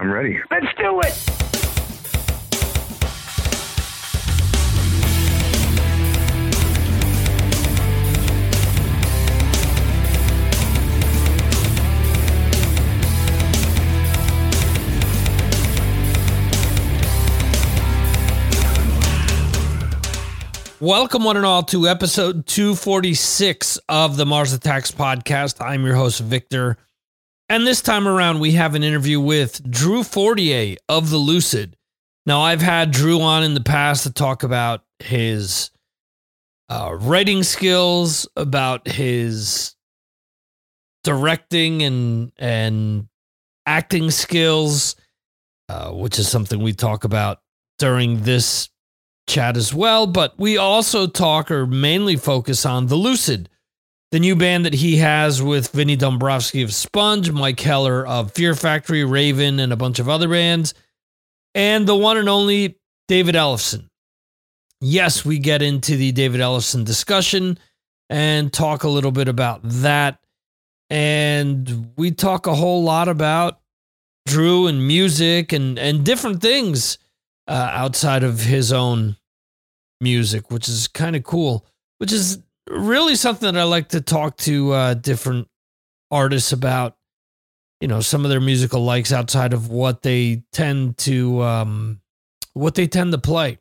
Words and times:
I'm 0.00 0.12
ready. 0.12 0.38
Let's 0.48 0.66
do 0.76 1.00
it. 1.00 1.12
Welcome, 20.80 21.24
one 21.24 21.36
and 21.36 21.44
all, 21.44 21.64
to 21.64 21.88
episode 21.88 22.46
246 22.46 23.80
of 23.88 24.16
the 24.16 24.24
Mars 24.24 24.52
Attacks 24.52 24.92
podcast. 24.92 25.60
I'm 25.60 25.84
your 25.84 25.96
host, 25.96 26.20
Victor. 26.20 26.78
And 27.48 27.66
this 27.66 27.80
time 27.80 28.06
around, 28.06 28.40
we 28.40 28.52
have 28.52 28.74
an 28.74 28.82
interview 28.82 29.20
with 29.20 29.68
Drew 29.70 30.02
Fortier 30.02 30.76
of 30.88 31.08
The 31.08 31.16
Lucid. 31.16 31.76
Now, 32.26 32.42
I've 32.42 32.60
had 32.60 32.90
Drew 32.90 33.22
on 33.22 33.42
in 33.42 33.54
the 33.54 33.62
past 33.62 34.02
to 34.02 34.12
talk 34.12 34.42
about 34.42 34.82
his 34.98 35.70
uh, 36.68 36.94
writing 37.00 37.42
skills, 37.42 38.28
about 38.36 38.86
his 38.86 39.74
directing 41.04 41.82
and, 41.82 42.32
and 42.38 43.08
acting 43.64 44.10
skills, 44.10 44.94
uh, 45.70 45.90
which 45.90 46.18
is 46.18 46.28
something 46.28 46.62
we 46.62 46.74
talk 46.74 47.04
about 47.04 47.40
during 47.78 48.22
this 48.22 48.68
chat 49.26 49.56
as 49.56 49.72
well, 49.72 50.06
but 50.06 50.34
we 50.38 50.56
also 50.56 51.06
talk 51.06 51.50
or 51.50 51.66
mainly 51.66 52.16
focus 52.16 52.66
on 52.66 52.86
The 52.86 52.96
Lucid, 52.96 53.48
the 54.10 54.20
new 54.20 54.34
band 54.36 54.64
that 54.64 54.74
he 54.74 54.96
has 54.96 55.42
with 55.42 55.70
Vinnie 55.70 55.96
Dombroski 55.96 56.64
of 56.64 56.72
Sponge, 56.72 57.30
Mike 57.30 57.60
Heller 57.60 58.06
of 58.06 58.32
Fear 58.32 58.54
Factory, 58.54 59.04
Raven, 59.04 59.60
and 59.60 59.72
a 59.72 59.76
bunch 59.76 59.98
of 59.98 60.08
other 60.08 60.28
bands, 60.28 60.74
and 61.54 61.86
the 61.86 61.96
one 61.96 62.16
and 62.16 62.28
only 62.28 62.78
David 63.06 63.34
Ellefson. 63.34 63.88
Yes, 64.80 65.24
we 65.24 65.38
get 65.38 65.60
into 65.60 65.96
the 65.96 66.12
David 66.12 66.40
Ellefson 66.40 66.84
discussion 66.84 67.58
and 68.08 68.52
talk 68.52 68.84
a 68.84 68.88
little 68.88 69.10
bit 69.10 69.28
about 69.28 69.60
that. 69.64 70.20
And 70.88 71.92
we 71.96 72.12
talk 72.12 72.46
a 72.46 72.54
whole 72.54 72.82
lot 72.82 73.08
about 73.08 73.60
Drew 74.26 74.66
and 74.68 74.86
music 74.86 75.52
and, 75.52 75.78
and 75.78 76.04
different 76.04 76.40
things 76.40 76.98
uh, 77.46 77.70
outside 77.72 78.22
of 78.22 78.40
his 78.40 78.72
own 78.72 79.16
music, 80.00 80.50
which 80.50 80.68
is 80.68 80.88
kind 80.88 81.16
of 81.16 81.24
cool. 81.24 81.66
Which 81.98 82.12
is 82.12 82.38
really 82.70 83.14
something 83.14 83.52
that 83.52 83.60
I 83.60 83.64
like 83.64 83.88
to 83.88 84.00
talk 84.00 84.36
to 84.38 84.72
uh, 84.72 84.94
different 84.94 85.48
artists 86.10 86.52
about. 86.52 86.96
You 87.80 87.86
know, 87.86 88.00
some 88.00 88.24
of 88.24 88.30
their 88.30 88.40
musical 88.40 88.82
likes 88.82 89.12
outside 89.12 89.52
of 89.52 89.70
what 89.70 90.02
they 90.02 90.42
tend 90.52 90.98
to 90.98 91.42
um, 91.42 92.00
what 92.54 92.74
they 92.74 92.88
tend 92.88 93.12
to 93.12 93.18
play. 93.18 93.58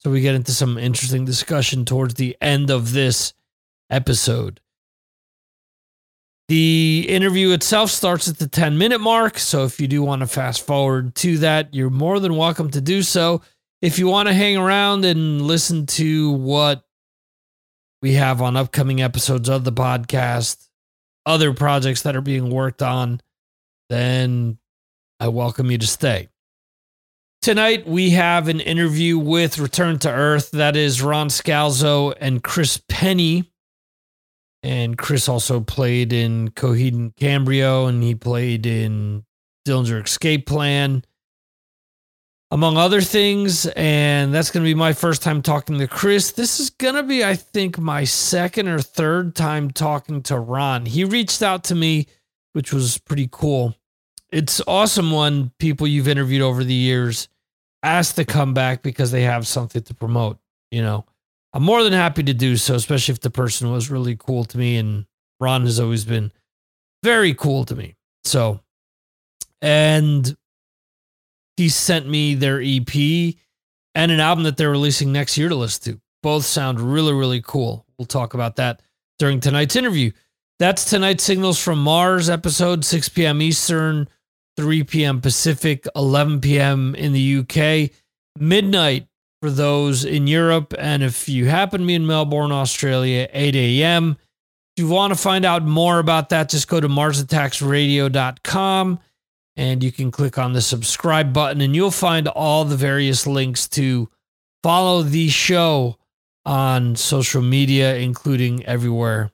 So 0.00 0.10
we 0.10 0.20
get 0.20 0.34
into 0.34 0.52
some 0.52 0.76
interesting 0.76 1.24
discussion 1.24 1.84
towards 1.84 2.14
the 2.14 2.36
end 2.40 2.70
of 2.70 2.92
this 2.92 3.32
episode. 3.90 4.60
The 6.48 7.06
interview 7.08 7.50
itself 7.50 7.90
starts 7.90 8.28
at 8.28 8.38
the 8.38 8.46
10 8.46 8.78
minute 8.78 9.00
mark. 9.00 9.38
So 9.38 9.64
if 9.64 9.80
you 9.80 9.88
do 9.88 10.02
want 10.02 10.20
to 10.20 10.28
fast 10.28 10.64
forward 10.64 11.14
to 11.16 11.38
that, 11.38 11.74
you're 11.74 11.90
more 11.90 12.20
than 12.20 12.36
welcome 12.36 12.70
to 12.70 12.80
do 12.80 13.02
so. 13.02 13.42
If 13.82 13.98
you 13.98 14.06
want 14.06 14.28
to 14.28 14.34
hang 14.34 14.56
around 14.56 15.04
and 15.04 15.42
listen 15.42 15.86
to 15.86 16.30
what 16.32 16.85
we 18.06 18.12
have 18.12 18.40
on 18.40 18.56
upcoming 18.56 19.02
episodes 19.02 19.48
of 19.48 19.64
the 19.64 19.72
podcast, 19.72 20.68
other 21.26 21.52
projects 21.52 22.02
that 22.02 22.14
are 22.14 22.20
being 22.20 22.50
worked 22.50 22.80
on, 22.80 23.20
then 23.90 24.58
I 25.18 25.26
welcome 25.26 25.72
you 25.72 25.78
to 25.78 25.88
stay. 25.88 26.28
Tonight, 27.42 27.84
we 27.84 28.10
have 28.10 28.46
an 28.46 28.60
interview 28.60 29.18
with 29.18 29.58
Return 29.58 29.98
to 29.98 30.08
Earth. 30.08 30.52
That 30.52 30.76
is 30.76 31.02
Ron 31.02 31.26
Scalzo 31.26 32.14
and 32.20 32.44
Chris 32.44 32.80
Pennie 32.88 33.50
and 34.62 34.96
Chris 34.96 35.28
also 35.28 35.58
played 35.58 36.12
in 36.12 36.50
Coheed 36.50 36.94
and 36.94 37.16
Cambria, 37.16 37.86
and 37.86 38.04
he 38.04 38.14
played 38.14 38.66
in 38.66 39.24
Dillinger 39.66 40.04
Escape 40.04 40.46
Plan, 40.46 41.02
among 42.50 42.76
other 42.76 43.00
things. 43.00 43.66
And 43.66 44.32
that's 44.32 44.50
going 44.50 44.64
to 44.64 44.68
be 44.68 44.74
my 44.74 44.92
first 44.92 45.22
time 45.22 45.42
talking 45.42 45.78
to 45.78 45.88
Chris. 45.88 46.32
This 46.32 46.60
is 46.60 46.70
going 46.70 46.94
to 46.94 47.02
be, 47.02 47.24
I 47.24 47.34
think, 47.34 47.78
my 47.78 48.04
second 48.04 48.68
or 48.68 48.80
third 48.80 49.34
time 49.34 49.70
talking 49.70 50.22
to 50.24 50.38
Ron. 50.38 50.86
He 50.86 51.04
reached 51.04 51.42
out 51.42 51.64
to 51.64 51.74
me, 51.74 52.06
which 52.52 52.72
was 52.72 52.98
pretty 52.98 53.28
cool. 53.30 53.74
It's 54.30 54.60
awesome 54.66 55.12
when 55.12 55.50
people 55.58 55.86
you've 55.86 56.08
interviewed 56.08 56.42
over 56.42 56.64
the 56.64 56.74
years 56.74 57.28
ask 57.82 58.16
to 58.16 58.24
come 58.24 58.54
back 58.54 58.82
because 58.82 59.10
they 59.10 59.22
have 59.22 59.46
something 59.46 59.82
to 59.82 59.94
promote, 59.94 60.38
you 60.70 60.82
know. 60.82 61.04
I'm 61.52 61.62
more 61.62 61.82
than 61.82 61.92
happy 61.92 62.22
to 62.24 62.34
do 62.34 62.56
so, 62.56 62.74
especially 62.74 63.12
if 63.12 63.20
the 63.20 63.30
person 63.30 63.70
was 63.72 63.90
really 63.90 64.16
cool 64.16 64.44
to 64.44 64.58
me. 64.58 64.76
And 64.76 65.06
Ron 65.40 65.62
has 65.62 65.80
always 65.80 66.04
been 66.04 66.32
very 67.02 67.32
cool 67.32 67.64
to 67.64 67.74
me. 67.74 67.94
So, 68.24 68.60
and 69.62 70.36
he 71.56 71.68
sent 71.68 72.08
me 72.08 72.34
their 72.34 72.60
EP 72.62 73.34
and 73.94 74.12
an 74.12 74.20
album 74.20 74.44
that 74.44 74.56
they're 74.56 74.70
releasing 74.70 75.12
next 75.12 75.38
year 75.38 75.48
to 75.48 75.54
listen 75.54 75.94
to. 75.94 76.00
Both 76.22 76.44
sound 76.44 76.80
really, 76.80 77.12
really 77.12 77.40
cool. 77.40 77.86
We'll 77.98 78.06
talk 78.06 78.34
about 78.34 78.56
that 78.56 78.82
during 79.18 79.40
tonight's 79.40 79.76
interview. 79.76 80.10
That's 80.58 80.88
tonight's 80.88 81.24
Signals 81.24 81.62
from 81.62 81.82
Mars 81.82 82.30
episode, 82.30 82.84
6 82.84 83.08
p.m. 83.10 83.42
Eastern, 83.42 84.08
3 84.56 84.84
p.m. 84.84 85.20
Pacific, 85.20 85.86
11 85.94 86.40
p.m. 86.40 86.94
in 86.94 87.12
the 87.12 87.38
UK, 87.38 87.90
midnight 88.38 89.06
for 89.42 89.50
those 89.50 90.02
in 90.04 90.26
Europe. 90.26 90.72
And 90.78 91.02
if 91.02 91.28
you 91.28 91.44
happen 91.46 91.82
to 91.82 91.86
be 91.86 91.94
in 91.94 92.06
Melbourne, 92.06 92.52
Australia, 92.52 93.28
8 93.32 93.54
a.m. 93.54 94.16
If 94.76 94.82
you 94.82 94.88
want 94.88 95.12
to 95.12 95.18
find 95.18 95.44
out 95.44 95.62
more 95.62 95.98
about 95.98 96.30
that, 96.30 96.48
just 96.48 96.68
go 96.68 96.80
to 96.80 96.88
marsattacksradio.com 96.88 99.00
and 99.56 99.82
you 99.82 99.90
can 99.90 100.10
click 100.10 100.38
on 100.38 100.52
the 100.52 100.60
subscribe 100.60 101.32
button 101.32 101.60
and 101.60 101.74
you'll 101.74 101.90
find 101.90 102.28
all 102.28 102.64
the 102.64 102.76
various 102.76 103.26
links 103.26 103.68
to 103.68 104.08
follow 104.62 105.02
the 105.02 105.28
show 105.28 105.96
on 106.44 106.94
social 106.94 107.42
media, 107.42 107.96
including 107.96 108.64
everywhere 108.66 109.30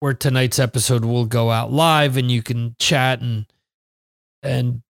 where 0.00 0.14
tonight's 0.14 0.58
episode 0.58 1.04
will 1.04 1.24
go 1.24 1.50
out 1.50 1.72
live 1.72 2.16
and 2.16 2.30
you 2.30 2.42
can 2.42 2.76
chat 2.78 3.20
and 3.20 3.46
and 4.42 4.82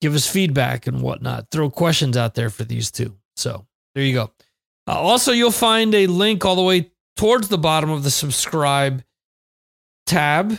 give 0.00 0.14
us 0.16 0.28
feedback 0.28 0.88
and 0.88 1.00
whatnot. 1.00 1.46
Throw 1.52 1.70
questions 1.70 2.16
out 2.16 2.34
there 2.34 2.50
for 2.50 2.64
these 2.64 2.90
two. 2.90 3.16
So 3.36 3.64
there 3.94 4.04
you 4.04 4.14
go. 4.14 4.32
Uh, 4.88 4.98
also, 4.98 5.30
you'll 5.30 5.52
find 5.52 5.94
a 5.94 6.08
link 6.08 6.44
all 6.44 6.56
the 6.56 6.62
way 6.62 6.90
towards 7.16 7.48
the 7.48 7.58
bottom 7.58 7.90
of 7.90 8.02
the 8.02 8.10
subscribe 8.10 9.04
tab 10.06 10.58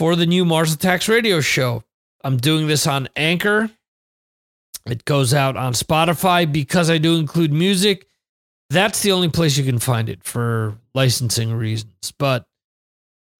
for 0.00 0.16
the 0.16 0.26
new 0.26 0.44
Mars 0.44 0.72
Attacks 0.72 1.08
radio 1.08 1.40
show. 1.40 1.84
I'm 2.26 2.38
doing 2.38 2.66
this 2.66 2.88
on 2.88 3.08
Anchor. 3.14 3.70
It 4.84 5.04
goes 5.04 5.32
out 5.32 5.56
on 5.56 5.74
Spotify 5.74 6.50
because 6.50 6.90
I 6.90 6.98
do 6.98 7.18
include 7.18 7.52
music. 7.52 8.08
That's 8.68 9.00
the 9.02 9.12
only 9.12 9.28
place 9.28 9.56
you 9.56 9.62
can 9.62 9.78
find 9.78 10.08
it 10.08 10.24
for 10.24 10.76
licensing 10.92 11.52
reasons. 11.52 12.12
But 12.18 12.44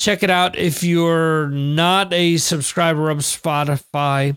check 0.00 0.22
it 0.22 0.30
out 0.30 0.56
if 0.56 0.84
you're 0.84 1.48
not 1.48 2.12
a 2.12 2.36
subscriber 2.36 3.10
of 3.10 3.19
Spotify. 3.19 4.36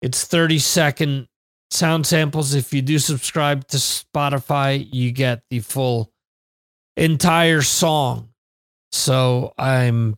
It's 0.00 0.24
30 0.24 0.58
second 0.58 1.28
sound 1.70 2.06
samples. 2.06 2.54
If 2.54 2.72
you 2.72 2.80
do 2.80 2.98
subscribe 2.98 3.68
to 3.68 3.76
Spotify, 3.76 4.88
you 4.90 5.12
get 5.12 5.42
the 5.50 5.60
full 5.60 6.10
entire 6.96 7.60
song. 7.60 8.30
So 8.90 9.52
I'm 9.58 10.16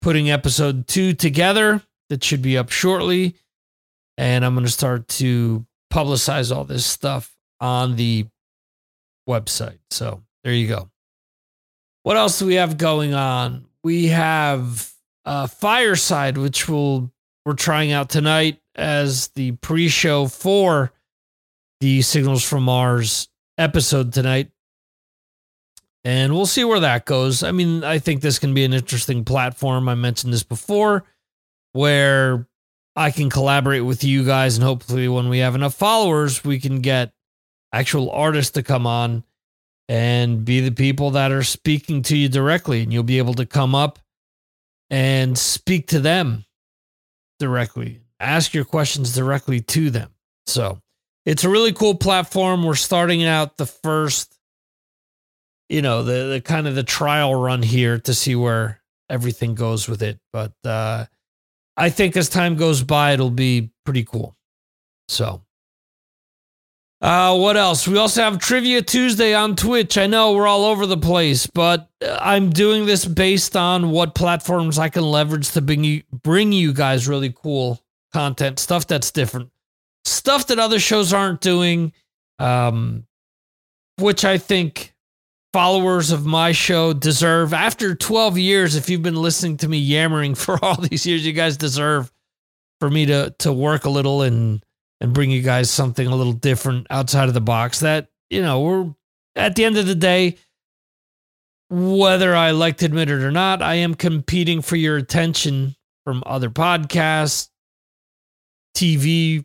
putting 0.00 0.30
episode 0.30 0.86
two 0.86 1.12
together. 1.12 1.82
That 2.10 2.22
should 2.22 2.42
be 2.42 2.58
up 2.58 2.70
shortly. 2.70 3.36
And 4.18 4.44
I'm 4.44 4.54
going 4.54 4.66
to 4.66 4.70
start 4.70 5.08
to 5.08 5.64
publicize 5.90 6.54
all 6.54 6.64
this 6.64 6.84
stuff 6.84 7.34
on 7.60 7.96
the 7.96 8.26
website. 9.28 9.78
So 9.90 10.22
there 10.44 10.52
you 10.52 10.68
go. 10.68 10.90
What 12.02 12.16
else 12.16 12.38
do 12.38 12.46
we 12.46 12.56
have 12.56 12.76
going 12.76 13.14
on? 13.14 13.66
We 13.82 14.08
have 14.08 14.92
uh, 15.24 15.46
Fireside, 15.46 16.36
which 16.36 16.68
we'll, 16.68 17.10
we're 17.46 17.54
trying 17.54 17.92
out 17.92 18.10
tonight 18.10 18.60
as 18.74 19.28
the 19.28 19.52
pre-show 19.52 20.26
for 20.26 20.92
the 21.80 22.02
Signals 22.02 22.44
from 22.44 22.64
Mars 22.64 23.28
episode 23.56 24.12
tonight. 24.12 24.50
And 26.04 26.34
we'll 26.34 26.46
see 26.46 26.64
where 26.64 26.80
that 26.80 27.04
goes. 27.04 27.42
I 27.42 27.52
mean, 27.52 27.84
I 27.84 27.98
think 27.98 28.20
this 28.20 28.38
can 28.38 28.54
be 28.54 28.64
an 28.64 28.72
interesting 28.72 29.24
platform. 29.24 29.88
I 29.88 29.94
mentioned 29.94 30.32
this 30.32 30.42
before, 30.42 31.04
where 31.72 32.46
I 32.96 33.10
can 33.10 33.30
collaborate 33.30 33.84
with 33.84 34.04
you 34.04 34.24
guys, 34.24 34.56
and 34.56 34.64
hopefully, 34.64 35.08
when 35.08 35.28
we 35.28 35.38
have 35.38 35.54
enough 35.54 35.74
followers, 35.74 36.44
we 36.44 36.58
can 36.58 36.80
get 36.80 37.12
actual 37.72 38.10
artists 38.10 38.52
to 38.52 38.62
come 38.62 38.86
on 38.86 39.24
and 39.88 40.44
be 40.44 40.60
the 40.60 40.72
people 40.72 41.12
that 41.12 41.32
are 41.32 41.42
speaking 41.42 42.02
to 42.02 42.16
you 42.16 42.28
directly. 42.28 42.82
And 42.82 42.92
you'll 42.92 43.02
be 43.02 43.18
able 43.18 43.34
to 43.34 43.46
come 43.46 43.74
up 43.74 43.98
and 44.88 45.36
speak 45.38 45.88
to 45.88 46.00
them 46.00 46.44
directly 47.38 48.00
ask 48.20 48.52
your 48.52 48.64
questions 48.64 49.14
directly 49.14 49.60
to 49.60 49.90
them. 49.90 50.10
So 50.46 50.80
it's 51.24 51.44
a 51.44 51.48
really 51.48 51.72
cool 51.72 51.94
platform. 51.94 52.64
We're 52.64 52.74
starting 52.74 53.24
out 53.24 53.56
the 53.56 53.66
first, 53.66 54.38
you 55.68 55.82
know, 55.82 56.02
the, 56.02 56.34
the 56.34 56.40
kind 56.40 56.68
of 56.68 56.74
the 56.74 56.82
trial 56.82 57.34
run 57.34 57.62
here 57.62 57.98
to 58.00 58.14
see 58.14 58.36
where 58.36 58.80
everything 59.08 59.54
goes 59.54 59.88
with 59.88 60.02
it. 60.02 60.20
But 60.32 60.52
uh, 60.64 61.06
I 61.76 61.90
think 61.90 62.16
as 62.16 62.28
time 62.28 62.56
goes 62.56 62.82
by, 62.82 63.12
it'll 63.12 63.30
be 63.30 63.70
pretty 63.84 64.04
cool. 64.04 64.36
So 65.08 65.42
uh, 67.00 67.34
what 67.38 67.56
else? 67.56 67.88
We 67.88 67.96
also 67.96 68.22
have 68.22 68.38
Trivia 68.38 68.82
Tuesday 68.82 69.32
on 69.32 69.56
Twitch. 69.56 69.96
I 69.96 70.06
know 70.06 70.34
we're 70.34 70.46
all 70.46 70.66
over 70.66 70.84
the 70.84 70.98
place, 70.98 71.46
but 71.46 71.88
I'm 72.02 72.50
doing 72.50 72.84
this 72.84 73.06
based 73.06 73.56
on 73.56 73.90
what 73.90 74.14
platforms 74.14 74.78
I 74.78 74.90
can 74.90 75.04
leverage 75.04 75.50
to 75.52 75.62
bring 75.62 75.82
you 75.82 76.02
bring 76.12 76.52
you 76.52 76.74
guys 76.74 77.08
really 77.08 77.32
cool 77.34 77.80
content, 78.12 78.58
stuff 78.58 78.86
that's 78.86 79.10
different, 79.10 79.50
stuff 80.04 80.48
that 80.48 80.58
other 80.58 80.78
shows 80.78 81.14
aren't 81.14 81.40
doing, 81.40 81.94
um, 82.38 83.06
which 83.96 84.26
I 84.26 84.36
think 84.36 84.89
followers 85.52 86.10
of 86.10 86.26
my 86.26 86.52
show 86.52 86.92
deserve. 86.92 87.52
After 87.52 87.94
12 87.94 88.38
years, 88.38 88.76
if 88.76 88.88
you've 88.88 89.02
been 89.02 89.20
listening 89.20 89.56
to 89.58 89.68
me 89.68 89.78
yammering 89.78 90.34
for 90.36 90.62
all 90.64 90.76
these 90.80 91.06
years, 91.06 91.26
you 91.26 91.32
guys 91.32 91.56
deserve 91.56 92.12
for 92.80 92.88
me 92.88 93.06
to 93.06 93.34
to 93.40 93.52
work 93.52 93.84
a 93.84 93.90
little 93.90 94.22
and 94.22 94.64
and 95.00 95.14
bring 95.14 95.30
you 95.30 95.42
guys 95.42 95.70
something 95.70 96.06
a 96.06 96.14
little 96.14 96.32
different 96.32 96.86
outside 96.90 97.28
of 97.28 97.34
the 97.34 97.40
box 97.40 97.80
that, 97.80 98.08
you 98.28 98.42
know, 98.42 98.60
we're 98.60 98.94
at 99.34 99.56
the 99.56 99.64
end 99.64 99.78
of 99.78 99.86
the 99.86 99.94
day, 99.94 100.36
whether 101.70 102.34
I 102.34 102.50
like 102.50 102.78
to 102.78 102.86
admit 102.86 103.10
it 103.10 103.22
or 103.22 103.30
not, 103.30 103.62
I 103.62 103.76
am 103.76 103.94
competing 103.94 104.60
for 104.60 104.76
your 104.76 104.96
attention 104.96 105.74
from 106.04 106.22
other 106.26 106.50
podcasts, 106.50 107.48
TV, 108.76 109.44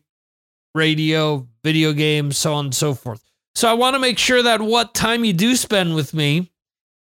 radio, 0.73 1.47
video 1.63 1.93
games, 1.93 2.37
so 2.37 2.53
on 2.53 2.65
and 2.65 2.75
so 2.75 2.93
forth. 2.93 3.23
So 3.55 3.69
I 3.69 3.73
want 3.73 3.95
to 3.95 3.99
make 3.99 4.19
sure 4.19 4.43
that 4.43 4.61
what 4.61 4.93
time 4.93 5.23
you 5.23 5.33
do 5.33 5.55
spend 5.55 5.95
with 5.95 6.13
me 6.13 6.51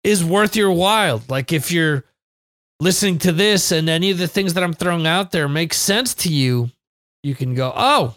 is 0.03 0.25
worth 0.25 0.57
your 0.57 0.73
while. 0.73 1.23
Like 1.29 1.53
if 1.53 1.71
you're 1.71 2.05
listening 2.81 3.19
to 3.19 3.33
this 3.33 3.71
and 3.71 3.89
any 3.89 4.11
of 4.11 4.19
the 4.19 4.27
things 4.27 4.55
that 4.55 4.65
I'm 4.65 4.73
throwing 4.73 5.07
out 5.07 5.31
there 5.31 5.49
makes 5.49 5.77
sense 5.77 6.15
to 6.15 6.33
you, 6.33 6.71
you 7.23 7.35
can 7.35 7.55
go, 7.55 7.73
oh, 7.75 8.17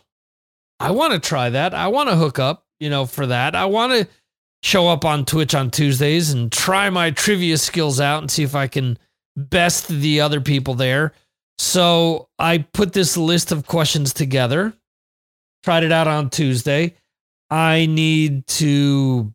I 0.80 0.92
want 0.92 1.14
to 1.14 1.20
try 1.20 1.50
that. 1.52 1.74
I 1.74 1.88
want 1.88 2.10
to 2.10 2.16
hook 2.16 2.40
up, 2.40 2.66
you 2.80 2.90
know, 2.90 3.06
for 3.06 3.28
that. 3.28 3.56
I 3.56 3.66
want 3.66 3.94
to 3.94 4.08
show 4.64 4.88
up 4.88 5.06
on 5.06 5.26
Twitch 5.26 5.54
on 5.54 5.70
Tuesdays 5.70 6.32
and 6.32 6.52
try 6.52 6.90
my 6.90 7.12
trivia 7.12 7.58
skills 7.58 8.00
out 8.00 8.24
and 8.24 8.32
see 8.32 8.44
if 8.44 8.56
I 8.56 8.68
can 8.68 8.98
best 9.36 9.88
the 9.90 10.22
other 10.22 10.42
people 10.42 10.74
there. 10.74 11.14
So 11.58 12.30
I 12.40 12.60
put 12.60 12.94
this 12.94 13.16
list 13.18 13.52
of 13.52 13.68
questions 13.68 14.14
together, 14.14 14.74
tried 15.64 15.84
it 15.84 15.92
out 15.92 16.08
on 16.08 16.30
Tuesday. 16.30 16.96
I 17.54 17.86
need 17.86 18.48
to 18.48 19.32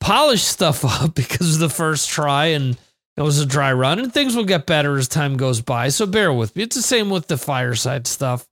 polish 0.00 0.42
stuff 0.42 0.84
up 1.02 1.14
because 1.14 1.54
of 1.54 1.60
the 1.60 1.68
first 1.68 2.08
try 2.08 2.46
and 2.46 2.78
it 3.18 3.22
was 3.22 3.38
a 3.38 3.44
dry 3.44 3.70
run 3.74 3.98
and 3.98 4.10
things 4.10 4.34
will 4.34 4.46
get 4.46 4.64
better 4.64 4.96
as 4.96 5.06
time 5.06 5.36
goes 5.36 5.60
by. 5.60 5.90
So 5.90 6.06
bear 6.06 6.32
with 6.32 6.56
me. 6.56 6.62
It's 6.62 6.76
the 6.76 6.82
same 6.82 7.10
with 7.10 7.26
the 7.26 7.36
fireside 7.36 8.06
stuff. 8.06 8.46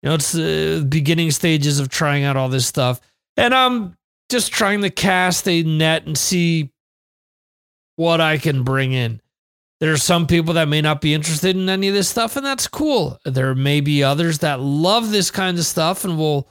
You 0.00 0.10
know, 0.10 0.14
it's 0.14 0.30
the 0.30 0.86
beginning 0.88 1.32
stages 1.32 1.80
of 1.80 1.88
trying 1.88 2.22
out 2.22 2.36
all 2.36 2.48
this 2.48 2.68
stuff. 2.68 3.00
And 3.36 3.52
I'm 3.52 3.96
just 4.30 4.52
trying 4.52 4.82
to 4.82 4.90
cast 4.90 5.48
a 5.48 5.64
net 5.64 6.06
and 6.06 6.16
see 6.16 6.70
what 7.96 8.20
I 8.20 8.38
can 8.38 8.62
bring 8.62 8.92
in. 8.92 9.20
There 9.80 9.92
are 9.92 9.96
some 9.96 10.28
people 10.28 10.54
that 10.54 10.68
may 10.68 10.80
not 10.80 11.00
be 11.00 11.14
interested 11.14 11.56
in 11.56 11.68
any 11.68 11.88
of 11.88 11.94
this 11.94 12.08
stuff, 12.08 12.36
and 12.36 12.46
that's 12.46 12.68
cool. 12.68 13.18
There 13.24 13.54
may 13.56 13.80
be 13.80 14.04
others 14.04 14.38
that 14.38 14.60
love 14.60 15.10
this 15.10 15.32
kind 15.32 15.58
of 15.58 15.66
stuff 15.66 16.04
and 16.04 16.16
will 16.16 16.48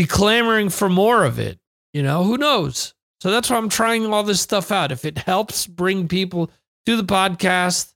be 0.00 0.06
clamoring 0.06 0.70
for 0.70 0.88
more 0.88 1.24
of 1.24 1.38
it. 1.38 1.58
You 1.92 2.02
know, 2.02 2.24
who 2.24 2.38
knows? 2.38 2.94
So 3.20 3.30
that's 3.30 3.50
why 3.50 3.58
I'm 3.58 3.68
trying 3.68 4.06
all 4.06 4.22
this 4.22 4.40
stuff 4.40 4.72
out. 4.72 4.92
If 4.92 5.04
it 5.04 5.18
helps 5.18 5.66
bring 5.66 6.08
people 6.08 6.50
to 6.86 6.96
the 6.96 7.04
podcast, 7.04 7.92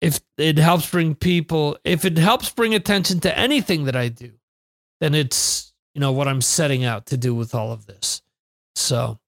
if 0.00 0.20
it 0.36 0.56
helps 0.56 0.88
bring 0.88 1.16
people, 1.16 1.76
if 1.82 2.04
it 2.04 2.16
helps 2.16 2.50
bring 2.50 2.76
attention 2.76 3.18
to 3.20 3.36
anything 3.36 3.86
that 3.86 3.96
I 3.96 4.06
do, 4.06 4.30
then 5.00 5.16
it's, 5.16 5.72
you 5.94 6.00
know, 6.00 6.12
what 6.12 6.28
I'm 6.28 6.40
setting 6.40 6.84
out 6.84 7.06
to 7.06 7.16
do 7.16 7.34
with 7.34 7.56
all 7.56 7.72
of 7.72 7.86
this. 7.86 8.22
So, 8.76 9.18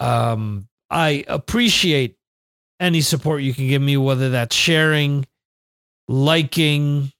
um, 0.00 0.68
I 0.88 1.22
appreciate 1.28 2.16
any 2.80 3.02
support 3.02 3.42
you 3.42 3.52
can 3.52 3.68
give 3.68 3.82
me, 3.82 3.98
whether 3.98 4.30
that's 4.30 4.56
sharing, 4.56 5.26
liking, 6.08 7.12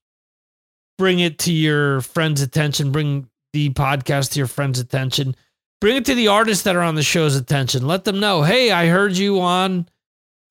bring 0.97 1.21
it 1.21 1.41
to 1.41 1.53
your 1.53 2.01
friends' 2.01 2.41
attention, 2.41 2.93
bring 2.93 3.29
the 3.53 3.71
podcast 3.71 4.33
to 4.33 4.39
your 4.39 4.47
friends' 4.47 4.79
attention, 4.79 5.35
bring 5.81 5.97
it 5.97 6.05
to 6.07 6.15
the 6.15 6.29
artists 6.29 6.65
that 6.65 6.77
are 6.77 6.83
on 6.83 6.95
the 6.95 7.03
show's 7.03 7.37
attention. 7.37 7.87
Let 7.87 8.05
them 8.05 8.21
know, 8.21 8.43
hey, 8.43 8.71
I 8.71 8.87
heard 8.87 9.17
you 9.17 9.41
on 9.41 9.89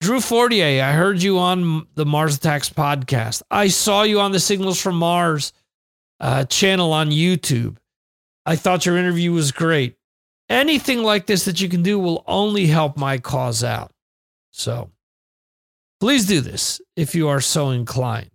Drew 0.00 0.20
Fortier, 0.20 0.82
I 0.82 0.92
heard 0.92 1.22
you 1.22 1.38
on 1.38 1.86
the 1.94 2.06
Mars 2.06 2.36
Attacks 2.36 2.70
podcast. 2.70 3.42
I 3.50 3.68
saw 3.68 4.02
you 4.02 4.20
on 4.20 4.32
the 4.32 4.40
Signals 4.40 4.80
from 4.80 4.96
Mars 4.96 5.52
uh, 6.20 6.44
channel 6.44 6.92
on 6.92 7.10
YouTube. 7.10 7.76
I 8.46 8.56
thought 8.56 8.86
your 8.86 8.96
interview 8.96 9.32
was 9.32 9.52
great. 9.52 9.96
Anything 10.48 11.02
like 11.02 11.26
this 11.26 11.44
that 11.44 11.60
you 11.60 11.68
can 11.68 11.82
do 11.82 11.98
will 11.98 12.24
only 12.26 12.66
help 12.66 12.96
my 12.96 13.18
cause 13.18 13.62
out. 13.62 13.92
So 14.50 14.90
please 16.00 16.26
do 16.26 16.40
this 16.40 16.80
if 16.96 17.14
you 17.14 17.28
are 17.28 17.40
so 17.40 17.70
inclined. 17.70 18.30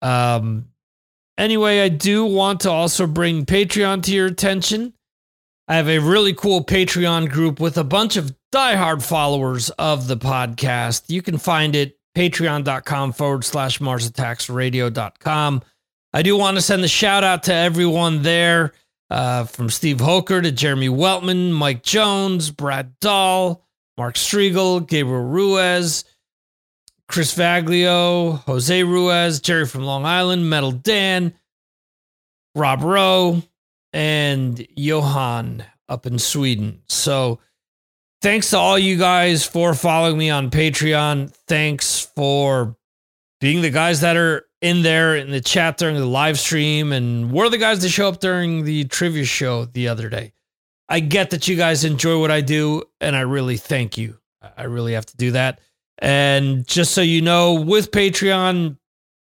Um, 0.00 0.66
anyway, 1.40 1.80
I 1.80 1.88
do 1.88 2.24
want 2.24 2.60
to 2.60 2.70
also 2.70 3.06
bring 3.06 3.46
Patreon 3.46 4.02
to 4.04 4.12
your 4.12 4.26
attention. 4.26 4.92
I 5.66 5.76
have 5.76 5.88
a 5.88 5.98
really 5.98 6.34
cool 6.34 6.64
Patreon 6.64 7.30
group 7.30 7.60
with 7.60 7.78
a 7.78 7.84
bunch 7.84 8.16
of 8.16 8.34
diehard 8.52 9.02
followers 9.02 9.70
of 9.70 10.08
the 10.08 10.16
podcast. 10.16 11.04
You 11.08 11.22
can 11.22 11.38
find 11.38 11.74
it 11.74 11.96
patreon.com 12.16 13.12
forward 13.12 13.44
slash 13.44 13.78
marsattacksradio.com. 13.78 15.62
I 16.12 16.22
do 16.22 16.36
want 16.36 16.56
to 16.56 16.60
send 16.60 16.82
a 16.82 16.88
shout 16.88 17.22
out 17.22 17.44
to 17.44 17.54
everyone 17.54 18.22
there 18.22 18.72
uh, 19.10 19.44
from 19.44 19.70
Steve 19.70 20.00
Hoker 20.00 20.42
to 20.42 20.50
Jeremy 20.50 20.88
Weltman, 20.88 21.52
Mike 21.52 21.84
Jones, 21.84 22.50
Brad 22.50 22.98
Dahl, 23.00 23.64
Mark 23.96 24.16
Striegel, 24.16 24.86
Gabriel 24.86 25.22
Ruiz, 25.22 26.04
Chris 27.10 27.34
Vaglio, 27.34 28.40
Jose 28.46 28.84
Ruiz, 28.84 29.40
Jerry 29.40 29.66
from 29.66 29.82
Long 29.82 30.04
Island, 30.04 30.48
Metal 30.48 30.70
Dan, 30.70 31.34
Rob 32.54 32.82
Rowe, 32.82 33.42
and 33.92 34.64
Johan 34.76 35.64
up 35.88 36.06
in 36.06 36.20
Sweden. 36.20 36.82
So, 36.88 37.40
thanks 38.22 38.50
to 38.50 38.58
all 38.58 38.78
you 38.78 38.96
guys 38.96 39.44
for 39.44 39.74
following 39.74 40.18
me 40.18 40.30
on 40.30 40.50
Patreon. 40.50 41.34
Thanks 41.48 41.98
for 42.14 42.76
being 43.40 43.60
the 43.60 43.70
guys 43.70 44.02
that 44.02 44.16
are 44.16 44.46
in 44.60 44.82
there 44.82 45.16
in 45.16 45.32
the 45.32 45.40
chat 45.40 45.78
during 45.78 45.96
the 45.96 46.06
live 46.06 46.38
stream 46.38 46.92
and 46.92 47.32
we're 47.32 47.48
the 47.48 47.58
guys 47.58 47.80
that 47.80 47.88
show 47.88 48.06
up 48.06 48.20
during 48.20 48.62
the 48.62 48.84
trivia 48.84 49.24
show 49.24 49.64
the 49.64 49.88
other 49.88 50.08
day. 50.08 50.32
I 50.88 51.00
get 51.00 51.30
that 51.30 51.48
you 51.48 51.56
guys 51.56 51.82
enjoy 51.82 52.20
what 52.20 52.30
I 52.30 52.40
do 52.40 52.84
and 53.00 53.16
I 53.16 53.22
really 53.22 53.56
thank 53.56 53.98
you. 53.98 54.18
I 54.56 54.64
really 54.64 54.92
have 54.92 55.06
to 55.06 55.16
do 55.16 55.32
that. 55.32 55.60
And 56.00 56.66
just 56.66 56.92
so 56.92 57.02
you 57.02 57.20
know, 57.20 57.54
with 57.54 57.90
Patreon, 57.90 58.76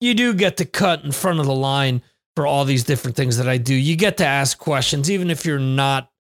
you 0.01 0.13
do 0.13 0.33
get 0.33 0.57
to 0.57 0.65
cut 0.65 1.03
in 1.03 1.11
front 1.11 1.39
of 1.39 1.45
the 1.45 1.53
line 1.53 2.01
for 2.35 2.45
all 2.45 2.65
these 2.65 2.83
different 2.83 3.15
things 3.15 3.37
that 3.37 3.47
I 3.47 3.57
do. 3.57 3.73
You 3.73 3.95
get 3.95 4.17
to 4.17 4.25
ask 4.25 4.57
questions, 4.57 5.09
even 5.09 5.29
if 5.29 5.45
you're 5.45 5.59
not 5.59 6.11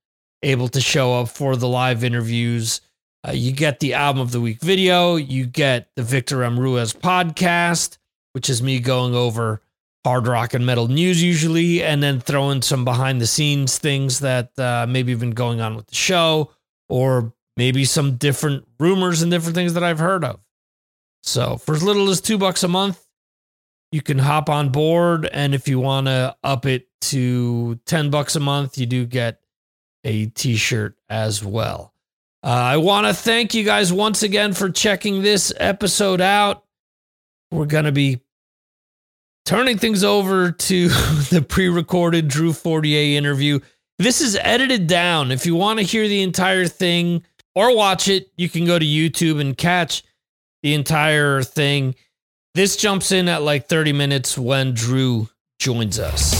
able 0.43 0.67
to 0.69 0.79
show 0.79 1.19
up 1.19 1.29
for 1.29 1.55
the 1.55 1.67
live 1.67 2.03
interviews. 2.03 2.81
Uh, 3.27 3.31
you 3.31 3.51
get 3.51 3.79
the 3.79 3.95
album 3.95 4.21
of 4.21 4.31
the 4.31 4.39
week 4.39 4.61
video. 4.61 5.15
You 5.15 5.45
get 5.47 5.89
the 5.95 6.03
Victor 6.03 6.43
M. 6.43 6.59
Ruiz 6.59 6.93
podcast, 6.93 7.97
which 8.33 8.49
is 8.49 8.61
me 8.61 8.79
going 8.79 9.15
over 9.15 9.61
hard 10.05 10.27
rock 10.27 10.53
and 10.53 10.63
metal 10.63 10.87
news 10.87 11.23
usually, 11.23 11.81
and 11.81 12.03
then 12.03 12.19
throwing 12.19 12.61
some 12.61 12.85
behind 12.85 13.19
the 13.19 13.25
scenes 13.25 13.79
things 13.79 14.19
that 14.19 14.57
uh, 14.59 14.85
maybe 14.87 15.11
have 15.11 15.19
been 15.19 15.31
going 15.31 15.61
on 15.61 15.75
with 15.75 15.87
the 15.87 15.95
show, 15.95 16.51
or 16.87 17.33
maybe 17.57 17.85
some 17.85 18.17
different 18.17 18.67
rumors 18.79 19.21
and 19.21 19.31
different 19.31 19.55
things 19.55 19.73
that 19.73 19.83
I've 19.83 19.99
heard 19.99 20.23
of. 20.23 20.39
So 21.23 21.57
for 21.57 21.75
as 21.75 21.83
little 21.83 22.09
as 22.09 22.21
two 22.21 22.37
bucks 22.37 22.63
a 22.63 22.67
month, 22.67 23.05
you 23.91 24.01
can 24.01 24.19
hop 24.19 24.49
on 24.49 24.69
board. 24.69 25.25
And 25.31 25.55
if 25.55 25.67
you 25.67 25.79
want 25.79 26.07
to 26.07 26.35
up 26.43 26.65
it 26.65 26.87
to 27.01 27.75
10 27.85 28.09
bucks 28.09 28.35
a 28.35 28.39
month, 28.39 28.77
you 28.77 28.85
do 28.85 29.05
get 29.05 29.39
a 30.03 30.27
t 30.27 30.55
shirt 30.55 30.95
as 31.09 31.43
well. 31.43 31.93
Uh, 32.43 32.49
I 32.49 32.77
want 32.77 33.07
to 33.07 33.13
thank 33.13 33.55
you 33.55 33.63
guys 33.63 33.91
once 33.91 34.21
again 34.21 34.53
for 34.53 34.69
checking 34.69 35.23
this 35.23 35.51
episode 35.57 36.21
out. 36.21 36.63
We're 37.51 37.65
going 37.65 37.85
to 37.85 37.91
be 37.91 38.21
turning 39.45 39.77
things 39.77 40.03
over 40.03 40.51
to 40.51 40.87
the 41.31 41.43
pre 41.47 41.69
recorded 41.69 42.27
Drew 42.27 42.53
Fortier 42.53 43.17
interview. 43.17 43.59
This 43.97 44.21
is 44.21 44.37
edited 44.41 44.87
down. 44.87 45.31
If 45.31 45.45
you 45.45 45.55
want 45.55 45.79
to 45.79 45.85
hear 45.85 46.07
the 46.07 46.21
entire 46.21 46.67
thing 46.67 47.23
or 47.55 47.75
watch 47.75 48.07
it, 48.07 48.29
you 48.37 48.49
can 48.49 48.65
go 48.65 48.77
to 48.77 48.85
YouTube 48.85 49.39
and 49.39 49.57
catch 49.57 50.03
the 50.61 50.73
entire 50.73 51.41
thing. 51.41 51.95
This 52.53 52.75
jumps 52.75 53.11
in 53.11 53.27
at 53.29 53.41
like 53.41 53.67
30 53.67 53.93
minutes 53.93 54.37
when 54.37 54.73
Drew 54.73 55.29
joins 55.57 55.97
us. 55.97 56.33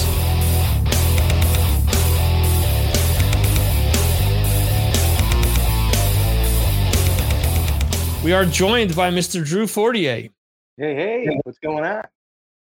We 8.23 8.33
are 8.33 8.45
joined 8.45 8.95
by 8.95 9.11
Mr. 9.11 9.45
Drew 9.45 9.67
Fortier. 9.67 10.29
Hey, 10.77 10.95
hey, 10.95 11.39
what's 11.43 11.59
going 11.59 11.85
on? 11.85 12.03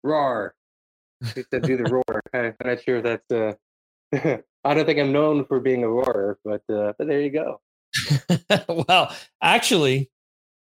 Roar. 0.03 0.53
Just 1.33 1.49
to 1.51 1.59
do 1.59 1.77
the 1.77 1.83
roar. 1.91 2.21
I'm 2.33 2.53
not 2.63 2.83
sure 2.83 2.97
if 2.97 3.03
that's 3.03 3.31
uh 3.31 3.53
I 4.65 4.73
don't 4.73 4.85
think 4.85 4.99
I'm 4.99 5.13
known 5.13 5.45
for 5.45 5.59
being 5.59 5.83
a 5.83 5.87
roarer, 5.89 6.37
but 6.43 6.61
uh 6.69 6.93
but 6.97 7.07
there 7.07 7.21
you 7.21 7.29
go. 7.31 7.61
well, 8.87 9.15
actually, 9.41 10.09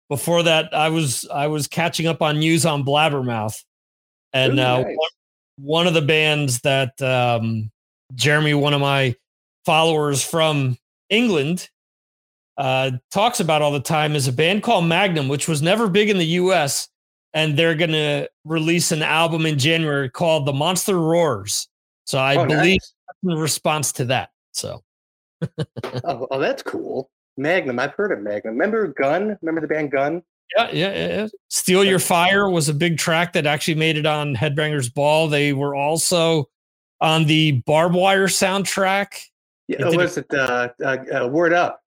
before 0.10 0.44
that, 0.44 0.74
I 0.74 0.90
was 0.90 1.28
I 1.32 1.48
was 1.48 1.68
catching 1.68 2.08
up 2.08 2.22
on 2.22 2.40
news 2.40 2.66
on 2.66 2.84
Blabbermouth, 2.84 3.64
and 4.34 4.60
Ooh, 4.60 4.64
uh, 4.64 4.82
nice. 4.82 4.86
one, 4.96 5.10
one 5.58 5.88
of 5.88 5.94
the 5.94 6.02
bands 6.02 6.62
that 6.62 7.00
um, 7.02 7.72
Jeremy, 8.16 8.54
one 8.54 8.74
of 8.74 8.82
my 8.82 9.16
followers 9.66 10.24
from 10.24 10.78
England, 11.10 11.70
uh, 12.58 12.92
talks 13.12 13.40
about 13.40 13.62
all 13.62 13.72
the 13.72 13.80
time 13.80 14.16
is 14.16 14.28
a 14.28 14.34
band 14.34 14.64
called 14.64 14.86
Magnum, 14.86 15.30
which 15.30 15.48
was 15.48 15.62
never 15.62 15.88
big 15.88 16.10
in 16.10 16.18
the 16.18 16.26
U.S. 16.26 16.90
And 17.34 17.58
they're 17.58 17.76
going 17.76 17.92
to 17.92 18.28
release 18.44 18.92
an 18.92 19.04
album 19.04 19.46
in 19.46 19.60
January 19.60 20.10
called 20.10 20.48
The 20.48 20.54
Monster 20.54 20.98
Roars. 20.98 21.68
So 22.06 22.18
I 22.18 22.36
oh, 22.36 22.46
believe 22.46 22.82
nice. 22.82 23.34
in 23.36 23.40
response 23.40 23.92
to 23.94 24.06
that. 24.06 24.32
So 24.52 24.84
oh, 26.04 26.28
oh, 26.32 26.40
that's 26.40 26.64
cool. 26.64 27.10
Magnum, 27.38 27.80
I've 27.80 27.94
heard 27.94 28.12
of 28.12 28.20
Magnum. 28.22 28.54
Remember 28.54 28.88
Gun? 28.88 29.38
Remember 29.42 29.62
the 29.62 29.68
band 29.68 29.92
Gun? 29.92 30.22
Yeah, 30.58 30.70
yeah, 30.72 30.94
yeah, 30.94 31.08
yeah. 31.08 31.28
Steal 31.50 31.84
Your 31.84 32.00
Fire 32.00 32.50
was 32.50 32.70
a 32.70 32.74
big 32.74 32.98
track 32.98 33.34
that 33.34 33.46
actually 33.46 33.76
made 33.76 33.98
it 33.98 34.06
on 34.06 34.36
Headbangers 34.36 34.94
Ball. 34.94 35.28
They 35.28 35.54
were 35.54 35.76
also 35.76 36.50
on 37.02 37.26
the 37.26 37.54
Barbed 37.66 37.96
Wire 37.96 38.28
soundtrack. 38.28 39.08
Yeah, 39.68 39.88
It 39.88 39.96
was 39.98 40.18
it 40.18 40.26
uh, 40.34 40.70
uh, 40.84 40.98
uh, 41.24 41.28
Word 41.28 41.54
Up? 41.54 41.82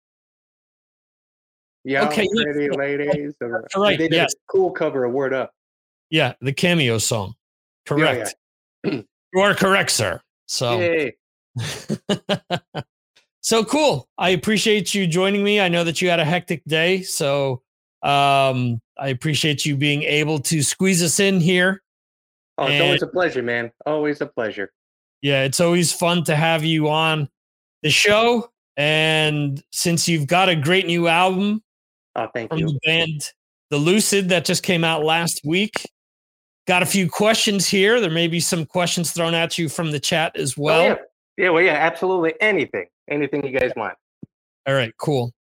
Yeah, 1.85 2.06
Okay, 2.06 2.28
yeah, 2.32 2.71
ladies. 2.76 3.35
or- 3.40 3.66
right, 3.76 3.99
They 3.99 4.09
did 4.09 4.12
yes. 4.16 4.32
a 4.35 4.37
cool 4.52 4.71
cover 4.71 5.04
of 5.04 5.12
Word 5.12 5.35
Up. 5.35 5.52
Yeah, 6.11 6.35
the 6.40 6.52
cameo 6.52 6.99
song. 6.99 7.35
Yeah, 7.90 7.97
Correct. 7.97 8.35
you 8.85 9.04
are 9.40 9.54
correct, 9.54 9.90
sir. 9.90 10.21
So 10.47 10.78
Yay. 10.78 11.16
so 13.42 13.62
cool. 13.64 14.08
I 14.16 14.30
appreciate 14.30 14.94
you 14.94 15.06
joining 15.06 15.44
me. 15.44 15.61
I 15.61 15.68
know 15.68 15.84
that 15.84 16.00
you 16.00 16.08
had 16.08 16.18
a 16.20 16.25
hectic 16.25 16.64
day, 16.64 17.02
so 17.02 17.62
um 18.02 18.80
I 18.99 19.08
appreciate 19.08 19.64
you 19.66 19.76
being 19.76 20.02
able 20.04 20.38
to 20.40 20.62
squeeze 20.62 21.02
us 21.02 21.20
in 21.20 21.40
here. 21.40 21.82
Oh, 22.58 22.64
it's 22.64 22.72
And- 22.75 22.82
always 22.84 23.02
a 23.02 23.06
pleasure, 23.06 23.42
man. 23.42 23.70
Always 23.87 24.20
a 24.20 24.26
pleasure. 24.26 24.72
Yeah, 25.22 25.44
it's 25.44 25.61
always 25.61 25.92
fun 25.92 26.25
to 26.25 26.34
have 26.37 26.64
you 26.64 26.88
on 26.88 27.28
the 27.82 27.90
show. 27.90 28.50
And 28.76 29.62
since 29.70 30.08
you've 30.08 30.26
got 30.26 30.49
a 30.49 30.56
great 30.56 30.87
new 30.87 31.06
album 31.08 31.62
Oh, 32.16 32.28
thank 32.34 32.50
from 32.50 32.58
you. 32.58 32.66
the 32.66 32.78
band 32.84 33.30
The 33.70 33.76
Lucid 33.78 34.28
that 34.30 34.44
just 34.44 34.62
came 34.62 34.84
out 34.84 35.02
last 35.04 35.40
week, 35.44 35.88
got 36.66 36.82
a 36.82 36.87
few 36.87 37.08
questions 37.08 37.66
here. 37.68 38.00
There 38.00 38.11
may 38.11 38.28
be 38.28 38.40
some 38.40 38.66
questions 38.66 39.12
thrown 39.12 39.32
at 39.34 39.56
you 39.58 39.68
from 39.68 39.90
the 39.92 40.00
chat 40.00 40.37
as 40.37 40.54
Oh, 40.58 40.62
well. 40.62 40.84
yeah. 40.84 40.94
yeah, 41.38 41.49
well, 41.50 41.62
yeah, 41.62 41.72
absolutely. 41.75 42.34
Anything, 42.40 42.87
anything 43.12 43.47
you 43.47 43.59
guys 43.59 43.73
want. 43.76 43.95
All 44.66 44.75
right, 44.75 44.92
cool. 44.99 45.33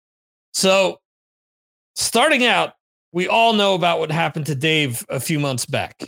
So, 0.53 0.99
starting 1.95 2.45
out, 2.45 2.75
we 3.13 3.29
all 3.29 3.53
know 3.53 3.75
about 3.75 3.99
what 3.99 4.11
happened 4.11 4.47
to 4.47 4.55
Dave 4.55 5.05
a 5.09 5.21
few 5.21 5.39
months 5.39 5.67
back. 5.67 6.03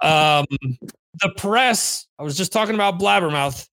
Um, 0.00 0.46
the 1.20 1.32
press, 1.36 2.06
I 2.18 2.22
was 2.22 2.36
just 2.36 2.52
talking 2.52 2.74
about 2.74 2.98
Blabbermouth. 2.98 3.68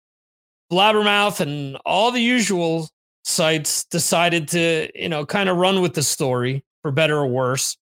Blabbermouth 0.72 1.40
and 1.40 1.78
all 1.86 2.12
the 2.12 2.22
usual 2.22 2.90
sites 3.24 3.86
decided 3.86 4.48
to, 4.50 4.90
you 4.96 5.10
know, 5.10 5.26
kind 5.26 5.50
of 5.50 5.58
run 5.58 5.82
with 5.82 5.94
the 5.94 6.04
story 6.04 6.64
for 6.82 6.92
better 6.92 7.18
or 7.18 7.28
worse. 7.28 7.78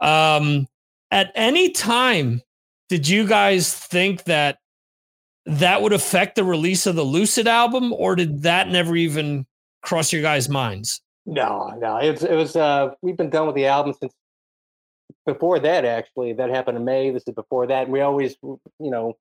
Um, 0.00 0.66
at 1.10 1.32
any 1.34 1.70
time, 1.70 2.42
did 2.88 3.08
you 3.08 3.26
guys 3.26 3.74
think 3.74 4.24
that 4.24 4.58
that 5.46 5.82
would 5.82 5.92
affect 5.92 6.36
the 6.36 6.44
release 6.44 6.86
of 6.86 6.96
the 6.96 7.02
Lucid 7.02 7.46
album, 7.46 7.92
or 7.92 8.16
did 8.16 8.42
that 8.42 8.68
never 8.68 8.96
even 8.96 9.46
cross 9.82 10.12
your 10.12 10.22
guys' 10.22 10.48
minds? 10.48 11.02
No, 11.26 11.74
no, 11.78 11.96
it 11.98 12.12
was, 12.12 12.22
it 12.22 12.34
was. 12.34 12.56
Uh, 12.56 12.94
we've 13.02 13.16
been 13.16 13.30
done 13.30 13.46
with 13.46 13.54
the 13.54 13.66
album 13.66 13.94
since 14.00 14.12
before 15.26 15.58
that. 15.58 15.84
Actually, 15.84 16.34
that 16.34 16.50
happened 16.50 16.76
in 16.76 16.84
May. 16.84 17.10
This 17.10 17.24
is 17.26 17.34
before 17.34 17.66
that. 17.66 17.84
And 17.84 17.92
we 17.92 18.00
always, 18.00 18.36
you 18.42 18.60
know, 18.78 19.16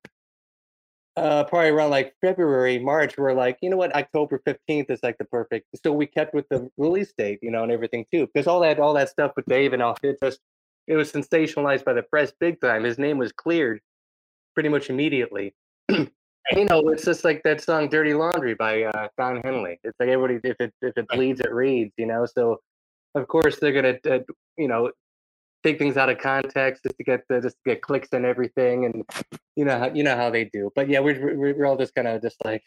uh, 1.16 1.44
probably 1.44 1.70
around 1.70 1.92
like 1.92 2.14
February, 2.22 2.80
March, 2.80 3.18
we're 3.18 3.34
like, 3.34 3.58
you 3.62 3.70
know 3.70 3.78
what, 3.78 3.96
October 3.96 4.42
fifteenth 4.46 4.90
is 4.90 5.00
like 5.04 5.18
the 5.18 5.26
perfect. 5.26 5.68
So 5.84 5.94
we 5.94 6.08
kept 6.08 6.34
with 6.34 6.50
the 6.50 6.70
release 6.78 7.14
date, 7.18 7.40
you 7.42 7.52
know, 7.52 7.64
and 7.64 7.72
everything 7.72 8.06
too, 8.12 8.28
because 8.34 8.48
all 8.48 8.62
that, 8.62 8.80
all 8.80 8.94
that 8.96 9.10
stuff 9.10 9.32
with 9.36 9.46
Dave 9.46 9.74
and 9.74 9.82
all, 9.82 9.96
it 10.02 10.18
just, 10.22 10.40
it 10.88 10.96
was 10.96 11.12
sensationalized 11.12 11.86
by 11.86 11.94
the 11.94 12.04
press 12.04 12.34
big 12.40 12.60
time. 12.60 12.84
His 12.84 12.98
name 12.98 13.18
was 13.18 13.32
cleared 13.32 13.80
pretty 14.56 14.70
much 14.70 14.90
immediately. 14.90 15.54
You 15.94 16.66
know, 16.66 16.80
it's 16.90 17.06
just 17.06 17.24
like 17.24 17.42
that 17.44 17.62
song 17.62 17.90
"Dirty 17.90 18.14
Laundry" 18.14 18.56
by 18.56 18.84
uh, 18.84 19.08
Don 19.18 19.42
Henley. 19.42 19.80
It's 19.84 19.98
like 20.00 20.10
everybody, 20.10 20.40
if 20.44 20.56
it 20.60 20.74
if 20.82 20.98
it 20.98 21.08
bleeds, 21.10 21.40
it 21.40 21.52
reads. 21.52 21.94
You 21.98 22.08
know, 22.08 22.26
so 22.26 22.60
of 23.16 23.28
course 23.28 23.60
they're 23.60 23.72
gonna, 23.72 23.98
uh, 24.10 24.20
you 24.58 24.68
know, 24.68 24.92
take 25.64 25.80
things 25.80 25.98
out 25.98 26.10
of 26.10 26.18
context 26.18 26.84
just 26.84 26.98
to 26.98 27.04
get 27.04 27.22
the, 27.30 27.42
just 27.42 27.56
to 27.56 27.72
get 27.72 27.82
clicks 27.82 28.10
and 28.12 28.26
everything, 28.26 28.86
and 28.86 29.04
you 29.56 29.66
know 29.66 29.80
how 29.80 29.90
you 29.94 30.04
know 30.04 30.16
how 30.16 30.30
they 30.30 30.46
do. 30.46 30.72
But 30.76 30.90
yeah, 30.90 31.00
we're 31.00 31.38
we're, 31.38 31.66
all 31.66 31.78
just 31.78 31.96
kind 31.96 32.08
of 32.08 32.22
just 32.22 32.38
like 32.44 32.64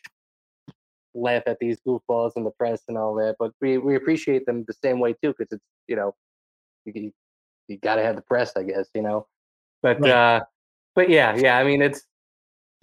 laugh 1.15 1.43
at 1.47 1.59
these 1.61 1.79
goofballs 1.87 2.33
in 2.37 2.45
the 2.45 2.51
press 2.53 2.83
and 2.89 2.97
all 2.97 3.15
that. 3.17 3.37
But 3.39 3.53
we 3.61 3.79
we 3.79 3.97
appreciate 3.97 4.47
them 4.47 4.65
the 4.67 4.75
same 4.83 4.99
way 5.01 5.13
too, 5.13 5.35
because 5.37 5.53
it's 5.53 5.65
you 5.89 5.97
know, 5.97 6.15
you, 6.85 7.13
you 7.69 7.79
got 7.79 7.97
to 7.97 8.03
have 8.03 8.17
the 8.17 8.23
press, 8.23 8.53
I 8.57 8.63
guess. 8.63 8.89
You 8.95 9.03
know, 9.03 9.27
but 9.83 10.01
Right. 10.01 10.11
uh, 10.11 10.41
but 10.95 11.11
yeah, 11.11 11.37
yeah. 11.37 11.59
I 11.59 11.65
mean, 11.65 11.83
it's 11.83 12.03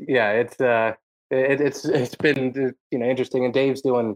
yeah, 0.08 0.32
it's 0.32 0.60
uh, 0.60 0.94
it, 1.30 1.62
it's 1.62 1.86
it's 1.86 2.16
been 2.16 2.50
uh, 2.50 2.72
you 2.92 3.00
know 3.00 3.06
interesting, 3.06 3.46
and 3.46 3.54
Dave's 3.54 3.82
doing 3.82 4.16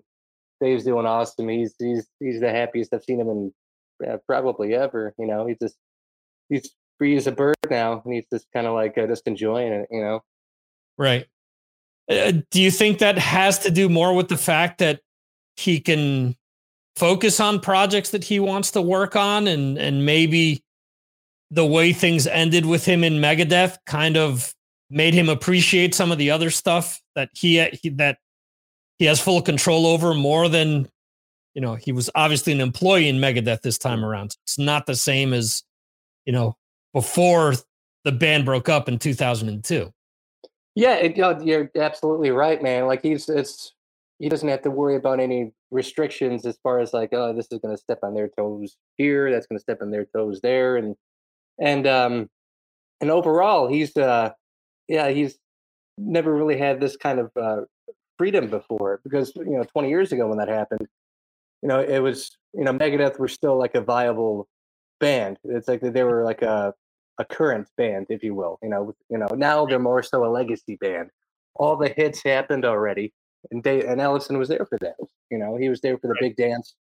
Dave's 0.62 0.84
doing 0.84 1.06
awesome. 1.06 1.50
He's 1.50 1.76
he's 1.80 2.08
he's 2.20 2.40
the 2.40 2.52
happiest 2.52 2.94
I've 2.94 3.04
seen 3.04 3.20
him 3.20 3.30
in 3.30 3.54
uh, 4.08 4.18
probably 4.28 4.74
ever. 4.74 5.14
You 5.18 5.28
know, 5.28 5.48
he's 5.48 5.58
just 5.62 5.76
he's 6.50 6.72
free 6.98 7.16
as 7.16 7.28
a 7.28 7.32
bird 7.32 7.56
now, 7.70 8.02
and 8.04 8.14
he's 8.14 8.28
just 8.32 8.48
kind 8.54 8.68
of 8.68 8.74
like 8.74 8.98
uh, 8.98 9.08
just 9.08 9.28
enjoying 9.28 9.74
it. 9.74 9.88
You 9.92 10.02
know. 10.02 10.22
Right. 10.98 11.28
Uh, 12.10 12.34
do 12.52 12.62
you 12.62 12.72
think 12.72 13.00
that 13.00 13.18
has 13.18 13.60
to 13.60 13.72
do 13.72 13.90
more 13.90 14.16
with 14.16 14.30
the 14.30 14.38
fact 14.38 14.80
that 14.80 15.02
he 15.58 15.80
can 15.80 16.36
focus 16.96 17.40
on 17.40 17.60
projects 17.60 18.12
that 18.12 18.24
he 18.24 18.40
wants 18.40 18.72
to 18.72 18.82
work 18.82 19.16
on 19.16 19.46
and 19.48 19.78
and 19.78 20.06
maybe 20.06 20.64
the 21.52 21.66
way 21.66 21.94
things 21.94 22.28
ended 22.28 22.66
with 22.66 22.86
him 22.86 23.04
in 23.04 23.14
Megadeth 23.16 23.78
kind 23.86 24.18
of 24.18 24.54
made 24.90 25.14
him 25.14 25.30
appreciate 25.30 25.94
some 25.94 26.12
of 26.12 26.18
the 26.18 26.32
other 26.32 26.50
stuff 26.50 27.02
that 27.16 27.30
he, 27.34 27.64
he 27.82 27.90
that 27.90 28.18
he 28.98 29.06
has 29.06 29.20
full 29.20 29.42
control 29.42 29.86
over 29.86 30.14
more 30.14 30.50
than 30.50 30.90
you 31.54 31.62
know 31.62 31.76
he 31.76 31.92
was 31.92 32.10
obviously 32.16 32.54
an 32.54 32.62
employee 32.62 33.10
in 33.10 33.18
Megadeth 33.18 33.62
this 33.62 33.78
time 33.78 34.04
around. 34.04 34.36
It's 34.44 34.60
not 34.60 34.86
the 34.86 34.96
same 34.96 35.34
as 35.34 35.64
you 36.26 36.34
know 36.34 36.56
before 36.94 37.54
the 38.04 38.12
band 38.12 38.46
broke 38.46 38.70
up 38.70 38.88
in 38.88 38.98
2002. 39.00 39.92
Yeah, 40.76 40.96
it, 40.96 41.18
you 41.18 41.36
you're 41.44 41.72
absolutely 41.76 42.32
right, 42.32 42.62
man. 42.62 42.86
Like 42.86 43.02
he's 43.02 43.28
it's 43.30 43.74
he 44.20 44.30
doesn't 44.30 44.48
have 44.48 44.62
to 44.64 44.72
worry 44.72 44.96
about 44.96 45.20
any 45.20 45.52
restrictions 45.70 46.46
as 46.46 46.58
far 46.64 46.80
as 46.80 46.94
like 46.94 47.10
oh 47.12 47.34
this 47.34 47.48
is 47.52 47.60
going 47.60 47.76
to 47.76 47.82
step 47.82 48.00
on 48.04 48.14
their 48.14 48.30
toes 48.30 48.78
here, 48.98 49.32
that's 49.32 49.48
going 49.48 49.58
to 49.58 49.62
step 49.62 49.80
on 49.82 49.92
their 49.92 50.06
toes 50.06 50.40
there, 50.42 50.78
and 50.78 50.96
and 51.60 51.88
um 51.88 52.30
and 53.02 53.12
overall 53.12 53.68
he's 53.68 53.96
uh 53.98 54.32
yeah 54.88 55.10
he's 55.10 55.38
never 55.98 56.34
really 56.34 56.58
had 56.58 56.80
this 56.80 56.96
kind 56.96 57.20
of 57.20 57.32
uh, 57.36 57.62
freedom 58.18 58.50
before 58.50 59.00
because 59.04 59.34
you 59.36 59.58
know 59.58 59.64
20 59.64 59.90
years 59.90 60.12
ago 60.12 60.28
when 60.28 60.38
that 60.38 60.48
happened, 60.48 60.88
you 61.62 61.70
know 61.70 61.80
it 61.80 62.00
was 62.00 62.38
you 62.54 62.64
know 62.64 62.74
Megadeth 62.74 63.20
were 63.20 63.28
still 63.28 63.58
like 63.58 63.76
a 63.76 63.82
viable 63.82 64.48
band. 65.00 65.38
It's 65.44 65.68
like 65.68 65.82
they 65.82 66.04
were 66.04 66.24
like 66.24 66.42
a 66.42 66.74
a 67.20 67.26
current 67.26 67.68
band, 67.78 68.08
if 68.10 68.24
you 68.24 68.36
will. 68.36 68.60
You 68.62 68.70
know, 68.70 68.96
you 69.10 69.18
know. 69.18 69.28
Now 69.36 69.66
they're 69.66 69.80
more 69.80 70.04
so 70.04 70.26
a 70.26 70.30
legacy 70.30 70.76
band. 70.76 71.10
All 71.56 71.76
the 71.76 71.90
hits 71.90 72.22
happened 72.24 72.66
already, 72.66 73.14
and 73.52 73.64
Dave 73.64 73.86
and 73.86 74.00
Ellefson 74.00 74.38
was 74.38 74.50
there 74.50 74.66
for 74.66 74.78
that. 74.80 74.96
You 75.32 75.40
know, 75.40 75.56
he 75.56 75.70
was 75.70 75.82
there 75.82 75.98
for 75.98 76.08
the 76.08 76.16
big 76.20 76.36
dance, 76.36 76.76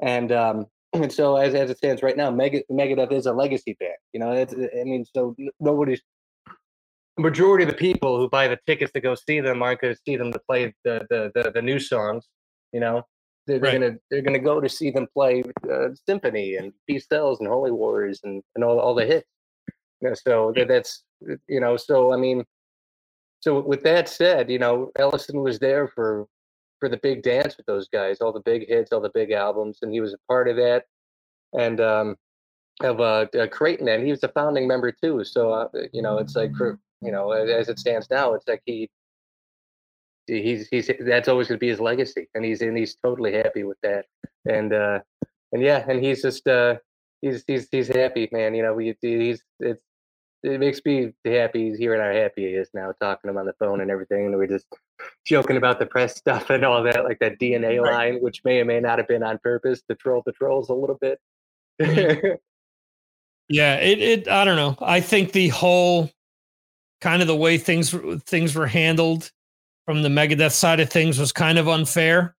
and 0.00 0.30
um, 0.30 0.66
and 0.92 1.12
so 1.12 1.36
as 1.36 1.54
as 1.54 1.70
it 1.70 1.78
stands 1.78 2.02
right 2.02 2.16
now, 2.16 2.30
Mega, 2.30 2.62
Megadeth 2.70 3.12
is 3.12 3.26
a 3.26 3.32
legacy 3.32 3.76
band. 3.80 3.96
You 4.12 4.20
know, 4.20 4.32
it's, 4.32 4.54
I 4.54 4.84
mean, 4.84 5.04
so 5.14 5.34
nobody's 5.58 6.02
majority 7.18 7.64
of 7.64 7.70
the 7.70 7.76
people 7.76 8.18
who 8.18 8.28
buy 8.28 8.48
the 8.48 8.58
tickets 8.66 8.92
to 8.92 9.00
go 9.00 9.14
see 9.14 9.40
them 9.40 9.62
aren't 9.62 9.80
going 9.80 9.94
to 9.94 10.00
see 10.06 10.16
them 10.16 10.32
to 10.32 10.38
play 10.40 10.74
the 10.84 11.06
the 11.10 11.30
the, 11.34 11.50
the 11.50 11.62
new 11.62 11.78
songs. 11.78 12.28
You 12.72 12.80
know, 12.80 13.06
they're, 13.46 13.58
Right. 13.58 13.72
gonna 13.72 13.96
they're 14.10 14.22
gonna 14.22 14.38
go 14.38 14.60
to 14.60 14.68
see 14.68 14.90
them 14.90 15.06
play 15.12 15.42
uh, 15.70 15.88
Symphony 16.06 16.56
and 16.56 16.72
Peace 16.86 17.06
Sells 17.08 17.40
and 17.40 17.48
Holy 17.48 17.70
Wars 17.70 18.20
and 18.24 18.42
and 18.54 18.64
all 18.64 18.78
all 18.78 18.94
the 18.94 19.06
hits. 19.06 19.28
Yeah, 20.00 20.14
So 20.14 20.52
that, 20.56 20.68
that's 20.68 21.04
you 21.48 21.60
know. 21.60 21.76
So 21.76 22.12
I 22.12 22.16
mean, 22.16 22.44
so 23.40 23.60
with 23.60 23.82
that 23.82 24.08
said, 24.08 24.50
you 24.50 24.58
know, 24.58 24.90
Ellefson 24.98 25.42
was 25.42 25.58
there 25.58 25.88
for 25.88 26.26
for 26.80 26.88
the 26.88 26.96
big 26.96 27.22
dance 27.22 27.56
with 27.56 27.66
those 27.66 27.88
guys, 27.88 28.20
all 28.20 28.32
the 28.32 28.40
big 28.40 28.66
hits, 28.68 28.92
all 28.92 29.00
the 29.00 29.10
big 29.10 29.30
albums, 29.30 29.78
and 29.82 29.92
he 29.92 30.00
was 30.00 30.14
a 30.14 30.18
part 30.28 30.48
of 30.48 30.56
that. 30.56 30.86
And 31.52 31.80
um, 31.80 32.16
of 32.80 33.00
uh, 33.00 33.26
uh 33.38 33.46
Creighton, 33.48 33.88
and 33.88 34.04
he 34.04 34.10
was 34.10 34.22
a 34.24 34.28
founding 34.28 34.66
member 34.66 34.90
too. 34.90 35.24
So 35.24 35.52
uh, 35.52 35.68
you 35.92 36.02
know, 36.02 36.18
it's 36.18 36.34
like 36.34 36.54
for 36.54 36.78
you 37.02 37.12
know, 37.12 37.32
as 37.32 37.68
it 37.68 37.78
stands 37.78 38.08
now, 38.10 38.34
it's 38.34 38.46
like 38.48 38.62
he 38.64 38.88
he's 40.26 40.68
he's 40.68 40.90
that's 41.00 41.28
always 41.28 41.48
going 41.48 41.58
to 41.58 41.60
be 41.60 41.68
his 41.68 41.80
legacy, 41.80 42.28
and 42.34 42.44
he's 42.44 42.62
and 42.62 42.76
he's 42.76 42.96
totally 42.96 43.32
happy 43.32 43.64
with 43.64 43.78
that. 43.82 44.06
And 44.48 44.72
uh, 44.72 45.00
and 45.52 45.62
yeah, 45.62 45.84
and 45.88 46.02
he's 46.02 46.22
just 46.22 46.46
uh, 46.46 46.76
he's 47.20 47.44
he's 47.46 47.68
he's 47.70 47.88
happy, 47.88 48.28
man. 48.32 48.54
You 48.54 48.62
know, 48.62 48.74
we 48.74 48.96
he's 49.00 49.42
it's 49.60 49.82
it 50.42 50.58
makes 50.58 50.80
me 50.84 51.12
happy 51.24 51.68
he's 51.70 51.78
hearing 51.78 52.00
how 52.00 52.12
happy 52.12 52.48
he 52.48 52.54
is 52.54 52.68
now, 52.74 52.92
talking 53.00 53.28
to 53.28 53.30
him 53.30 53.38
on 53.38 53.46
the 53.46 53.52
phone 53.54 53.80
and 53.80 53.90
everything. 53.90 54.26
And 54.26 54.36
we're 54.36 54.46
just 54.48 54.66
joking 55.24 55.56
about 55.56 55.78
the 55.78 55.86
press 55.86 56.16
stuff 56.18 56.50
and 56.50 56.64
all 56.64 56.82
that, 56.84 57.04
like 57.04 57.18
that 57.20 57.38
DNA 57.38 57.80
Right. 57.80 58.12
line, 58.12 58.22
which 58.22 58.42
may 58.44 58.60
or 58.60 58.64
may 58.64 58.80
not 58.80 58.98
have 58.98 59.08
been 59.08 59.22
on 59.22 59.38
purpose 59.38 59.82
to 59.88 59.94
troll 59.96 60.22
the 60.26 60.32
trolls 60.32 60.68
a 60.68 60.74
little 60.74 60.98
bit. 61.00 61.20
Yeah, 63.48 63.76
it 63.76 64.00
it 64.00 64.28
I 64.28 64.44
don't 64.44 64.56
know. 64.56 64.76
I 64.80 65.00
think 65.00 65.32
the 65.32 65.48
whole 65.48 66.10
kind 67.02 67.20
of 67.20 67.26
the 67.28 67.36
way 67.36 67.58
things 67.58 67.94
things 68.24 68.54
were 68.54 68.68
handled 68.68 69.30
from 69.84 70.02
the 70.02 70.08
Megadeth 70.08 70.52
side 70.52 70.78
of 70.80 70.88
things 70.88 71.18
was 71.18 71.32
kind 71.32 71.58
of 71.58 71.68
unfair. 71.68 72.36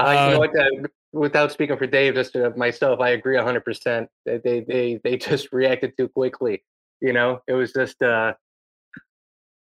Uh, 0.00 0.10
you 0.10 0.16
Uh, 0.16 0.30
know 0.30 0.38
what? 0.38 0.58
Uh, 0.58 0.88
without 1.12 1.52
speaking 1.52 1.76
for 1.76 1.86
Dave, 1.86 2.14
just 2.14 2.34
uh, 2.34 2.50
myself, 2.56 3.00
I 3.00 3.10
agree 3.10 3.36
hundred 3.36 3.64
percent. 3.64 4.08
They, 4.24 4.64
they 4.66 4.98
they 5.04 5.16
just 5.30 5.52
reacted 5.52 5.92
too 5.96 6.08
quickly. 6.08 6.64
You 7.00 7.12
know, 7.12 7.42
it 7.46 7.52
was 7.52 7.72
just 7.72 8.02
uh, 8.02 8.32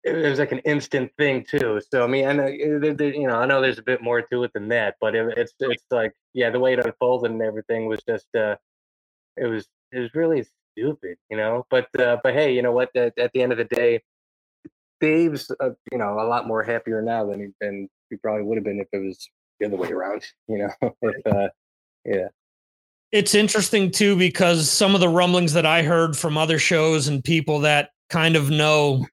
it 0.05 0.13
was 0.29 0.41
like 0.41 0.51
an 0.53 0.59
instant 0.61 1.13
thing 1.17 1.47
too. 1.49 1.81
So 1.93 2.03
I 2.03 2.09
mean, 2.09 2.27
I 2.27 2.33
know 2.33 2.47
uh, 2.47 2.95
there- 2.95 3.15
you 3.15 3.29
know, 3.29 3.37
I 3.37 3.47
know 3.47 3.61
there's 3.61 3.79
a 3.79 3.83
bit 3.83 4.03
more 4.03 4.21
to 4.23 4.43
it 4.43 4.53
than 4.53 4.69
that, 4.69 4.97
but 5.01 5.15
it, 5.15 5.33
it's 5.39 5.55
it's 5.61 5.85
like 5.91 6.13
yeah, 6.35 6.51
the 6.51 6.59
way 6.59 6.73
it 6.73 6.85
unfolded 6.85 7.31
and 7.31 7.41
everything 7.43 7.87
was 7.87 8.03
just 8.09 8.27
uh, 8.35 8.57
it 9.37 9.47
was 9.47 9.69
it 9.93 10.01
was 10.01 10.13
really 10.15 10.45
stupid, 10.77 11.17
you 11.31 11.37
know. 11.37 11.65
But 11.71 11.89
uh, 12.01 12.17
but 12.25 12.35
hey, 12.35 12.53
you 12.55 12.63
know 12.63 12.73
what? 12.73 12.91
At, 12.97 13.17
at 13.19 13.31
the 13.33 13.43
end 13.43 13.53
of 13.53 13.59
the 13.59 13.65
day, 13.65 14.03
Dave's 15.02 15.50
uh, 15.61 15.71
you 15.90 15.99
know 15.99 16.14
a 16.21 16.25
lot 16.25 16.47
more 16.47 16.62
happier 16.62 17.02
now 17.02 17.26
than 17.26 17.40
he 17.40 17.47
than 17.61 17.90
he 18.09 18.16
probably 18.16 18.44
would 18.44 18.56
have 18.56 18.64
been 18.64 18.78
if 18.78 18.87
it 18.92 19.04
was 19.04 19.28
the 19.61 19.66
other 19.66 19.76
way 19.76 19.90
around. 19.90 20.25
You 20.49 20.59
know, 20.59 20.71
if 21.02 21.26
uh, 21.26 21.49
yeah. 22.06 22.28
It's 23.11 23.35
interesting 23.35 23.90
too 23.90 24.16
because 24.16 24.71
some 24.71 24.94
of 24.94 25.00
the 25.02 25.09
rumblings 25.09 25.52
that 25.52 25.66
I 25.66 25.82
heard 25.82 26.16
from 26.16 26.38
other 26.38 26.59
shows 26.59 27.09
and 27.09 27.23
people 27.23 27.61
that 27.61 27.90
kind 28.09 28.37
of 28.37 28.49
know 28.49 29.06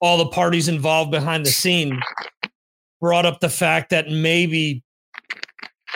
all 0.00 0.18
the 0.18 0.26
parties 0.26 0.66
involved 0.66 1.12
behind 1.12 1.46
the 1.46 1.50
scene 1.50 2.00
brought 3.00 3.26
up 3.26 3.38
the 3.38 3.48
fact 3.48 3.90
that 3.90 4.08
maybe 4.08 4.82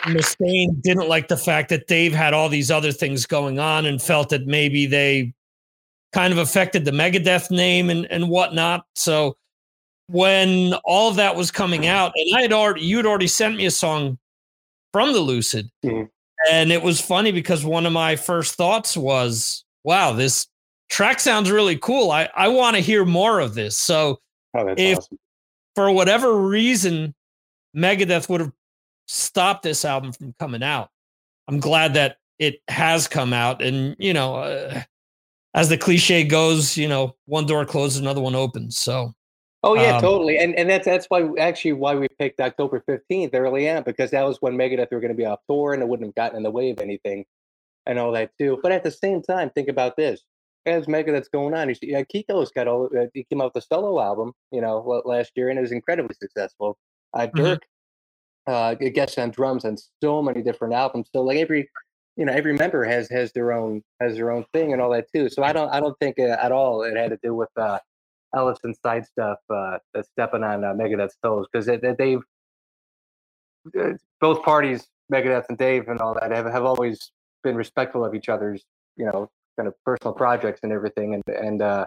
Mustaine 0.03 0.81
didn't 0.81 1.09
like 1.09 1.27
the 1.27 1.37
fact 1.37 1.69
that 1.69 1.87
Dave 1.87 2.13
had 2.13 2.33
all 2.33 2.47
these 2.47 2.71
other 2.71 2.91
things 2.91 3.25
going 3.25 3.59
on 3.59 3.85
and 3.85 4.01
felt 4.01 4.29
that 4.29 4.45
maybe 4.45 4.85
they 4.85 5.33
kind 6.15 6.31
of 6.31 6.39
affected 6.39 6.85
the 6.85 6.91
Megadeth 6.91 7.51
name 7.51 7.89
and, 7.89 8.09
and 8.09 8.29
whatnot. 8.29 8.85
So 8.95 9.35
when 10.07 10.73
all 10.85 11.09
of 11.09 11.17
that 11.17 11.35
was 11.35 11.51
coming 11.51 11.87
out, 11.87 12.13
and 12.15 12.35
I 12.37 12.41
had 12.41 12.53
already 12.53 12.81
you 12.81 12.97
had 12.97 13.05
already 13.05 13.27
sent 13.27 13.57
me 13.57 13.65
a 13.65 13.71
song 13.71 14.17
from 14.93 15.11
the 15.11 15.19
Lucid. 15.19 15.69
Mhm. 15.83 16.09
And 16.49 16.71
it 16.71 16.81
was 16.81 17.01
funny 17.01 17.31
because 17.33 17.65
one 17.65 17.85
of 17.85 17.91
my 17.91 18.15
first 18.15 18.55
thoughts 18.55 18.95
was, 18.95 19.65
wow, 19.83 20.13
this 20.13 20.47
track 20.89 21.19
sounds 21.19 21.51
really 21.51 21.77
cool. 21.77 22.11
I, 22.11 22.29
I 22.35 22.47
want 22.47 22.75
to 22.77 22.81
hear 22.81 23.03
more 23.03 23.39
of 23.41 23.53
this. 23.55 23.77
So 23.77 24.19
Oh, 24.57 24.73
If- 24.77 24.99
awesome. 24.99 25.17
for 25.75 25.91
whatever 25.91 26.33
reason, 26.37 27.13
Megadeth 27.75 28.29
would 28.29 28.39
have 28.41 28.53
stopped 29.07 29.63
this 29.63 29.83
album 29.83 30.13
from 30.13 30.33
coming 30.39 30.63
out. 30.63 30.89
I'm 31.49 31.59
glad 31.59 31.93
that 31.95 32.17
it 32.39 32.61
has 32.69 33.07
come 33.07 33.33
out. 33.33 33.61
And, 33.61 33.95
you 33.99 34.13
know, 34.13 34.35
uh, 34.35 34.81
as 35.55 35.69
the 35.69 35.77
cliche 35.77 36.23
goes, 36.23 36.77
you 36.77 36.87
know, 36.87 37.15
one 37.25 37.47
door 37.47 37.65
closes, 37.65 37.99
another 37.99 38.21
one 38.21 38.35
opens. 38.35 38.77
So, 38.77 39.15
Oh 39.63 39.73
yeah, 39.73 39.95
um, 39.95 40.01
totally. 40.01 40.37
And 40.37 40.53
and 40.53 40.69
that's 40.69 40.85
that's 40.85 41.07
why 41.07 41.27
actually 41.39 41.73
why 41.73 41.95
we 41.95 42.07
picked 42.19 42.39
October 42.39 42.83
fifteenth 42.85 43.33
early 43.33 43.67
on 43.67 43.81
because 43.81 44.11
that 44.11 44.23
was 44.23 44.37
when 44.39 44.53
Megadeth 44.53 44.91
were 44.91 44.99
going 44.99 45.09
to 45.09 45.17
be 45.17 45.25
off 45.25 45.39
tour 45.49 45.73
and 45.73 45.81
it 45.81 45.89
wouldn't 45.89 46.07
have 46.09 46.15
gotten 46.15 46.37
in 46.37 46.43
the 46.43 46.51
way 46.51 46.69
of 46.69 46.79
anything, 46.79 47.25
and 47.87 47.97
all 47.97 48.11
that 48.11 48.29
too. 48.37 48.59
But 48.61 48.73
at 48.73 48.83
the 48.83 48.91
same 48.91 49.23
time, 49.23 49.49
think 49.49 49.67
about 49.67 49.97
this: 49.97 50.21
as 50.67 50.85
Megadeth's 50.85 51.29
going 51.29 51.55
on, 51.55 51.69
you 51.69 51.73
see, 51.73 51.95
uh, 51.95 52.03
Kiko's 52.07 52.51
got 52.51 52.67
all. 52.67 52.91
Uh, 52.95 53.07
he 53.15 53.23
came 53.23 53.41
out 53.41 53.55
with 53.55 53.63
a 53.63 53.65
solo 53.65 53.99
album, 53.99 54.33
you 54.51 54.61
know, 54.61 55.01
last 55.03 55.31
year, 55.35 55.49
and 55.49 55.57
it 55.57 55.63
was 55.63 55.71
incredibly 55.71 56.15
successful. 56.21 56.77
Uh, 57.15 57.25
Mhm. 57.27 57.35
Dirk 57.35 57.63
uh, 58.47 58.75
guests 58.75 59.17
on 59.17 59.31
drums 59.31 59.65
on 59.65 59.77
so 60.03 60.21
many 60.21 60.41
different 60.41 60.73
albums. 60.73 61.09
So 61.11 61.21
like 61.21 61.37
every, 61.37 61.69
you 62.17 62.25
know, 62.25 62.33
every 62.33 62.53
member 62.53 62.83
has 62.85 63.09
has 63.09 63.31
their 63.33 63.51
own 63.51 63.83
has 63.99 64.15
their 64.15 64.31
own 64.31 64.45
thing 64.53 64.73
and 64.73 64.81
all 64.81 64.91
that 64.91 65.07
too. 65.13 65.29
So 65.29 65.43
I 65.43 65.53
don't 65.53 65.69
I 65.69 65.79
don't 65.79 65.97
think 65.99 66.19
uh, 66.19 66.37
at 66.41 66.51
all 66.51 66.83
it 66.83 66.95
had 66.95 67.11
to 67.11 67.19
do 67.21 67.35
with 67.35 67.49
uh, 67.57 67.79
Ellefson 68.33 68.73
side 68.81 69.05
stuff 69.05 69.39
uh, 69.49 69.77
stepping 70.13 70.43
on 70.43 70.63
uh, 70.63 70.73
Megadeth's 70.73 71.17
toes 71.23 71.47
because 71.51 71.65
they, 71.65 71.77
they, 71.77 71.93
they've 71.97 72.21
uh, 73.77 73.93
both 74.21 74.43
parties, 74.43 74.87
Megadeth 75.11 75.45
and 75.49 75.57
Dave 75.57 75.87
and 75.87 75.99
all 75.99 76.13
that, 76.15 76.31
have, 76.31 76.45
have 76.45 76.65
always 76.65 77.11
been 77.43 77.55
respectful 77.55 78.03
of 78.05 78.13
each 78.13 78.29
other's, 78.29 78.63
you 78.97 79.05
know, 79.05 79.29
kind 79.57 79.67
of 79.67 79.73
personal 79.83 80.13
projects 80.13 80.61
and 80.63 80.71
everything, 80.71 81.13
and 81.13 81.23
and 81.27 81.61
uh, 81.61 81.85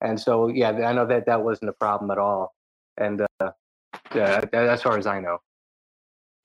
and 0.00 0.18
so 0.18 0.48
yeah, 0.48 0.70
I 0.70 0.92
know 0.92 1.06
that 1.06 1.26
that 1.26 1.42
wasn't 1.42 1.70
a 1.70 1.74
problem 1.74 2.10
at 2.10 2.18
all, 2.18 2.54
and 2.96 3.22
uh, 3.40 3.50
yeah, 4.14 4.44
as 4.52 4.82
far 4.82 4.98
as 4.98 5.06
I 5.06 5.20
know. 5.20 5.38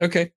okay. 0.02 0.32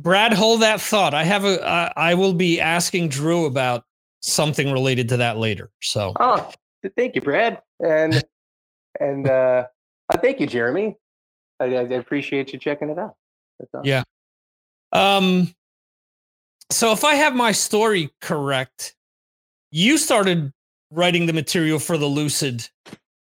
Brad, 0.00 0.32
hold 0.32 0.62
that 0.62 0.80
thought. 0.80 1.12
I 1.12 1.24
have 1.24 1.44
a, 1.44 1.66
I 1.66 1.92
I 1.96 2.14
will 2.14 2.32
be 2.32 2.60
asking 2.60 3.08
Drew 3.08 3.46
about 3.46 3.84
something 4.20 4.70
related 4.70 5.08
to 5.08 5.16
that 5.16 5.38
later. 5.38 5.70
So, 5.80 6.12
Oh, 6.20 6.50
thank 6.96 7.16
you, 7.16 7.20
Brad, 7.20 7.60
and 7.80 8.22
and 9.00 9.28
uh, 9.28 9.66
uh, 10.08 10.18
thank 10.18 10.38
you, 10.38 10.46
Jeremy. 10.46 10.96
I, 11.58 11.64
I 11.64 11.82
appreciate 11.82 12.52
you 12.52 12.60
checking 12.60 12.90
it 12.90 12.98
out. 12.98 13.16
Awesome. 13.60 13.84
Yeah. 13.84 14.04
Um, 14.92 15.52
so 16.70 16.92
if 16.92 17.02
I 17.02 17.14
have 17.16 17.34
my 17.34 17.50
story 17.50 18.10
correct, 18.20 18.94
you 19.72 19.98
started 19.98 20.52
writing 20.92 21.26
the 21.26 21.32
material 21.32 21.80
for 21.80 21.98
the 21.98 22.06
Lucid 22.06 22.68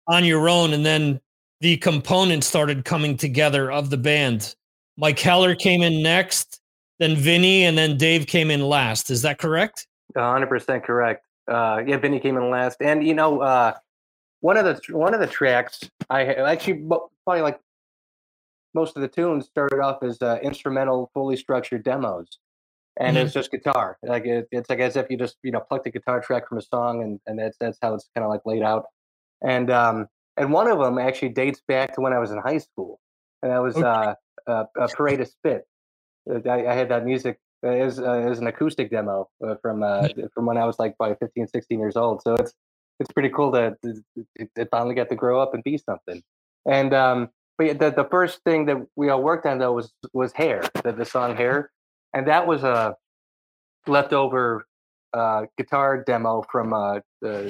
on 0.07 0.23
your 0.23 0.47
own, 0.47 0.71
and 0.71 0.85
then 0.85 1.19
the 1.59 1.75
components 1.77 2.47
started 2.47 2.85
coming 2.85 3.17
together 3.17 3.69
of 3.69 3.89
the 3.89 3.97
band. 3.97 4.55
Mike 4.97 5.19
Heller 5.19 5.55
came 5.55 5.81
in 5.81 6.03
next, 6.03 6.59
then 6.99 7.15
Vinnie, 7.15 7.63
and 7.65 7.77
then 7.77 7.97
Dave 7.97 8.27
came 8.27 8.51
in 8.51 8.61
last. 8.61 9.09
Is 9.09 9.21
that 9.23 9.37
correct? 9.39 9.87
hundred 10.15 10.47
percent 10.47 10.83
correct. 10.83 11.25
Uh, 11.47 11.81
yeah, 11.85 11.97
Vinnie 11.97 12.19
came 12.19 12.37
in 12.37 12.49
last, 12.49 12.77
and 12.81 13.05
you 13.05 13.13
know, 13.13 13.41
uh, 13.41 13.73
one 14.41 14.57
of 14.57 14.65
the 14.65 14.93
one 14.95 15.13
of 15.13 15.19
the 15.19 15.27
tracks 15.27 15.89
I 16.09 16.25
actually 16.25 16.85
probably 17.25 17.41
like 17.41 17.59
most 18.73 18.95
of 18.95 19.01
the 19.01 19.07
tunes 19.07 19.45
started 19.45 19.79
off 19.79 20.03
as 20.03 20.21
uh, 20.21 20.39
instrumental, 20.41 21.09
fully 21.13 21.35
structured 21.35 21.83
demos, 21.83 22.39
and 22.99 23.17
it's 23.17 23.33
just 23.33 23.51
guitar. 23.51 23.97
Like 24.03 24.25
it, 24.25 24.47
it's 24.51 24.69
like 24.69 24.79
as 24.79 24.95
if 24.95 25.07
you 25.09 25.17
just 25.17 25.37
you 25.43 25.51
know 25.51 25.59
plucked 25.59 25.87
a 25.87 25.91
guitar 25.91 26.21
track 26.21 26.47
from 26.47 26.57
a 26.59 26.61
song, 26.61 27.01
and 27.01 27.19
and 27.25 27.39
that's 27.39 27.57
that's 27.59 27.77
how 27.81 27.93
it's 27.93 28.09
kind 28.15 28.23
of 28.23 28.29
like 28.29 28.41
laid 28.45 28.61
out. 28.63 28.85
And 29.41 29.69
um, 29.71 30.07
and 30.37 30.51
one 30.51 30.67
of 30.67 30.79
them 30.79 30.97
actually 30.97 31.29
dates 31.29 31.61
back 31.67 31.95
to 31.95 32.01
when 32.01 32.13
I 32.13 32.19
was 32.19 32.31
in 32.31 32.37
high 32.37 32.59
school, 32.59 32.99
and 33.41 33.51
that 33.51 33.59
was 33.61 33.75
Okay. 33.75 33.85
uh, 33.85 34.15
uh, 34.47 34.65
a 34.77 34.87
parade 34.87 35.21
of 35.21 35.27
spit. 35.27 35.65
Uh, 36.29 36.39
I, 36.49 36.67
I 36.67 36.73
had 36.73 36.89
that 36.89 37.05
music 37.05 37.39
uh, 37.63 37.69
as 37.69 37.99
uh, 37.99 38.11
as 38.11 38.39
an 38.39 38.47
acoustic 38.47 38.91
demo 38.91 39.29
uh, 39.45 39.55
from 39.61 39.83
uh, 39.83 40.07
from 40.33 40.45
when 40.45 40.57
I 40.57 40.65
was 40.65 40.79
like 40.79 40.97
probably 40.97 41.15
15, 41.19 41.47
16 41.47 41.79
years 41.79 41.95
old. 41.95 42.21
So 42.21 42.35
it's 42.35 42.53
it's 42.99 43.11
pretty 43.11 43.29
cool 43.29 43.51
that 43.51 43.77
it, 44.35 44.67
finally 44.69 44.95
got 44.95 45.09
to 45.09 45.15
grow 45.15 45.41
up 45.41 45.53
and 45.53 45.63
be 45.63 45.77
something. 45.77 46.21
And 46.65 46.93
um, 46.93 47.29
but 47.57 47.79
the 47.79 47.91
the 47.91 48.07
first 48.09 48.41
thing 48.43 48.65
that 48.65 48.77
we 48.95 49.09
all 49.09 49.21
worked 49.21 49.45
on 49.45 49.59
though 49.59 49.73
was 49.73 49.93
was 50.13 50.33
hair, 50.33 50.63
the, 50.83 50.91
the 50.91 51.05
song 51.05 51.35
hair, 51.35 51.71
and 52.13 52.27
that 52.27 52.47
was 52.47 52.63
a 52.63 52.95
leftover 53.87 54.65
uh, 55.13 55.43
guitar 55.57 56.03
demo 56.03 56.43
from 56.51 56.73
uh, 56.73 56.99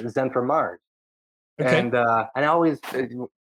Zen 0.07 0.29
from 0.31 0.47
Mars. 0.47 0.79
Okay. 1.61 1.79
And 1.79 1.95
uh, 1.95 2.27
and 2.35 2.45
I 2.45 2.47
always 2.47 2.79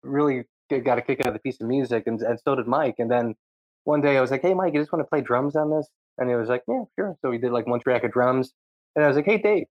really 0.04 0.43
got 0.69 0.97
a 0.97 1.01
kick 1.01 1.19
out 1.21 1.27
of 1.27 1.34
the 1.34 1.39
piece 1.39 1.60
of 1.62 1.67
music, 1.67 2.03
and, 2.08 2.21
and 2.21 2.39
so 2.39 2.55
did 2.55 2.67
Mike. 2.67 2.95
And 2.99 3.10
then 3.10 3.36
one 3.84 4.01
day 4.01 4.17
I 4.17 4.21
was 4.21 4.32
like, 4.32 4.41
"Hey, 4.41 4.53
Mike, 4.53 4.73
you 4.73 4.79
just 4.79 4.91
want 4.91 5.03
to 5.03 5.10
play 5.10 5.21
drums 5.21 5.55
on 5.55 5.69
this?" 5.69 5.88
And 6.17 6.29
he 6.29 6.36
was 6.36 6.49
like, 6.49 6.63
"Yeah, 6.67 6.84
sure." 6.97 7.15
So 7.21 7.29
we 7.29 7.38
did 7.38 7.51
like 7.51 7.67
one 7.67 7.79
track 7.79 8.03
of 8.03 8.12
drums, 8.12 8.53
and 8.95 9.03
I 9.03 9.08
was 9.08 9.17
like, 9.17 9.25
"Hey, 9.25 9.38
Dave, 9.38 9.65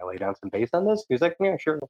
I 0.00 0.04
lay 0.04 0.16
down 0.16 0.34
some 0.36 0.50
bass 0.50 0.70
on 0.72 0.86
this?" 0.86 1.04
He 1.08 1.14
was 1.14 1.20
like, 1.20 1.36
"Yeah, 1.40 1.56
sure." 1.58 1.80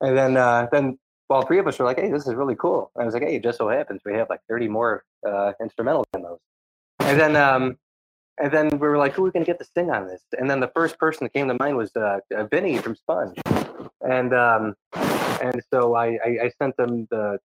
And 0.00 0.16
then 0.16 0.36
uh, 0.36 0.68
then 0.72 0.98
all 1.30 1.42
three 1.42 1.58
of 1.58 1.66
us 1.66 1.78
were 1.78 1.84
like, 1.84 1.98
"Hey, 1.98 2.10
this 2.10 2.26
is 2.26 2.34
really 2.34 2.56
cool." 2.56 2.90
And 2.94 3.02
I 3.02 3.04
was 3.06 3.14
like, 3.14 3.22
"Hey, 3.22 3.36
it 3.36 3.42
just 3.42 3.58
so 3.58 3.68
happens 3.68 4.00
we 4.04 4.14
have 4.14 4.30
like 4.30 4.40
30 4.48 4.68
more 4.68 5.04
uh, 5.26 5.52
instrumental 5.60 6.04
demos." 6.12 6.38
And 7.00 7.20
then 7.20 7.36
um, 7.36 7.76
and 8.40 8.52
then 8.52 8.68
we 8.70 8.88
were 8.88 8.98
like, 8.98 9.12
"Who 9.14 9.22
are 9.22 9.24
we 9.26 9.30
gonna 9.32 9.44
get 9.44 9.58
to 9.58 9.64
sing 9.64 9.90
on 9.90 10.06
this?" 10.06 10.22
And 10.38 10.48
then 10.48 10.60
the 10.60 10.70
first 10.74 10.98
person 10.98 11.24
that 11.24 11.32
came 11.32 11.48
to 11.48 11.56
mind 11.58 11.76
was 11.76 11.94
uh, 11.96 12.20
uh, 12.34 12.44
Vinnie 12.44 12.78
from 12.78 12.94
Sponge. 12.94 13.38
and 14.00 14.32
um, 14.32 14.74
and 15.42 15.62
so 15.72 15.94
I, 15.94 16.18
I, 16.24 16.38
I 16.44 16.50
sent 16.58 16.76
them 16.76 17.06
the 17.10 17.38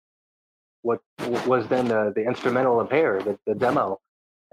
what 0.82 1.00
was 1.48 1.68
then 1.68 1.88
the, 1.88 2.12
the 2.16 2.26
instrumental 2.26 2.80
of 2.80 2.92
Hair, 2.92 3.22
the, 3.22 3.40
the 3.46 3.56
demo, 3.56 4.00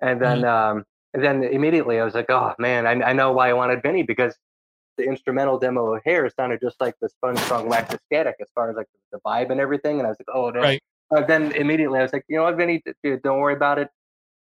and 0.01 0.21
then 0.21 0.43
Mm-hmm. 0.43 0.79
um, 0.79 0.85
and 1.13 1.25
then 1.25 1.43
immediately 1.43 1.99
I 1.99 2.05
was 2.05 2.15
like, 2.15 2.31
oh 2.31 2.55
man, 2.59 2.87
I, 2.87 2.93
I 3.11 3.13
know 3.13 3.33
why 3.33 3.51
I 3.51 3.53
wanted 3.53 3.83
Vinnie 3.83 4.05
because 4.05 4.37
the 4.97 5.05
instrumental 5.05 5.59
demo 5.59 5.95
of 5.95 6.03
Hair 6.05 6.31
sounded 6.31 6.61
just 6.61 6.81
like 6.81 6.95
the 7.01 7.09
Sponge 7.09 7.39
song 7.41 7.69
Wax 7.69 7.93
Ecstatic 7.93 8.37
as 8.41 8.49
far 8.55 8.71
as 8.71 8.77
like 8.77 8.87
the 9.11 9.19
vibe 9.27 9.51
and 9.51 9.61
everything, 9.61 9.99
and 9.99 10.07
I 10.07 10.11
was 10.11 10.19
like, 10.21 10.35
oh, 10.35 10.51
no. 10.51 10.61
Right. 10.61 10.81
Uh, 11.15 11.25
then 11.25 11.51
immediately 11.53 11.99
I 11.99 12.03
was 12.03 12.13
like, 12.13 12.25
you 12.29 12.37
know 12.37 12.45
what, 12.45 12.57
d- 12.57 13.17
don't 13.25 13.41
worry 13.41 13.55
about 13.55 13.81
it. 13.81 13.89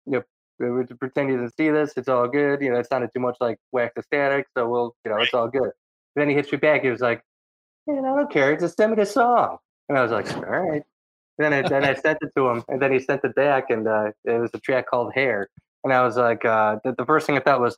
You 0.06 0.24
know, 0.60 0.86
pretend 1.00 1.30
you 1.30 1.38
didn't 1.38 1.56
see 1.56 1.70
this. 1.70 1.94
It's 1.96 2.10
all 2.10 2.28
good. 2.28 2.62
You 2.62 2.72
know, 2.72 2.80
it 2.80 2.88
sounded 2.88 3.12
too 3.14 3.22
much 3.22 3.38
like 3.40 3.58
Wax 3.72 3.96
Ecstatic, 3.98 4.48
so 4.58 4.68
we'll, 4.68 4.96
you 5.06 5.12
know, 5.12 5.18
it's 5.18 5.34
all 5.34 5.48
good. 5.48 5.72
Then 6.16 6.28
he 6.28 6.36
hits 6.36 6.52
me 6.52 6.58
back. 6.58 6.82
He 6.82 6.90
was 6.90 7.00
like, 7.00 7.22
man, 7.88 8.06
I 8.06 8.16
don't 8.16 8.32
care. 8.32 8.56
Just 8.58 8.78
send 8.78 8.92
me 8.92 8.96
the 8.98 9.06
song. 9.06 9.58
And 9.90 9.98
I 9.98 10.04
was 10.04 10.12
like, 10.12 10.32
all 10.36 10.44
right. 10.44 10.84
Then 11.38 11.54
I, 11.54 11.62
then 11.68 11.84
I 11.84 11.94
sent 12.06 12.20
it 12.22 12.32
to 12.36 12.48
him, 12.50 12.64
and 12.68 12.82
then 12.82 12.92
he 12.92 13.00
sent 13.00 13.24
it 13.24 13.36
back, 13.36 13.70
and 13.70 13.88
uh, 13.88 14.12
it 14.26 14.40
was 14.40 14.52
a 14.54 14.60
track 14.60 14.88
called 14.88 15.14
Hair. 15.14 15.50
And 15.84 15.94
I 15.94 16.04
was 16.04 16.18
like, 16.18 16.44
uh, 16.46 16.78
the, 16.84 16.94
the 16.98 17.06
first 17.06 17.28
thing 17.28 17.38
I 17.38 17.40
thought 17.42 17.62
was, 17.62 17.78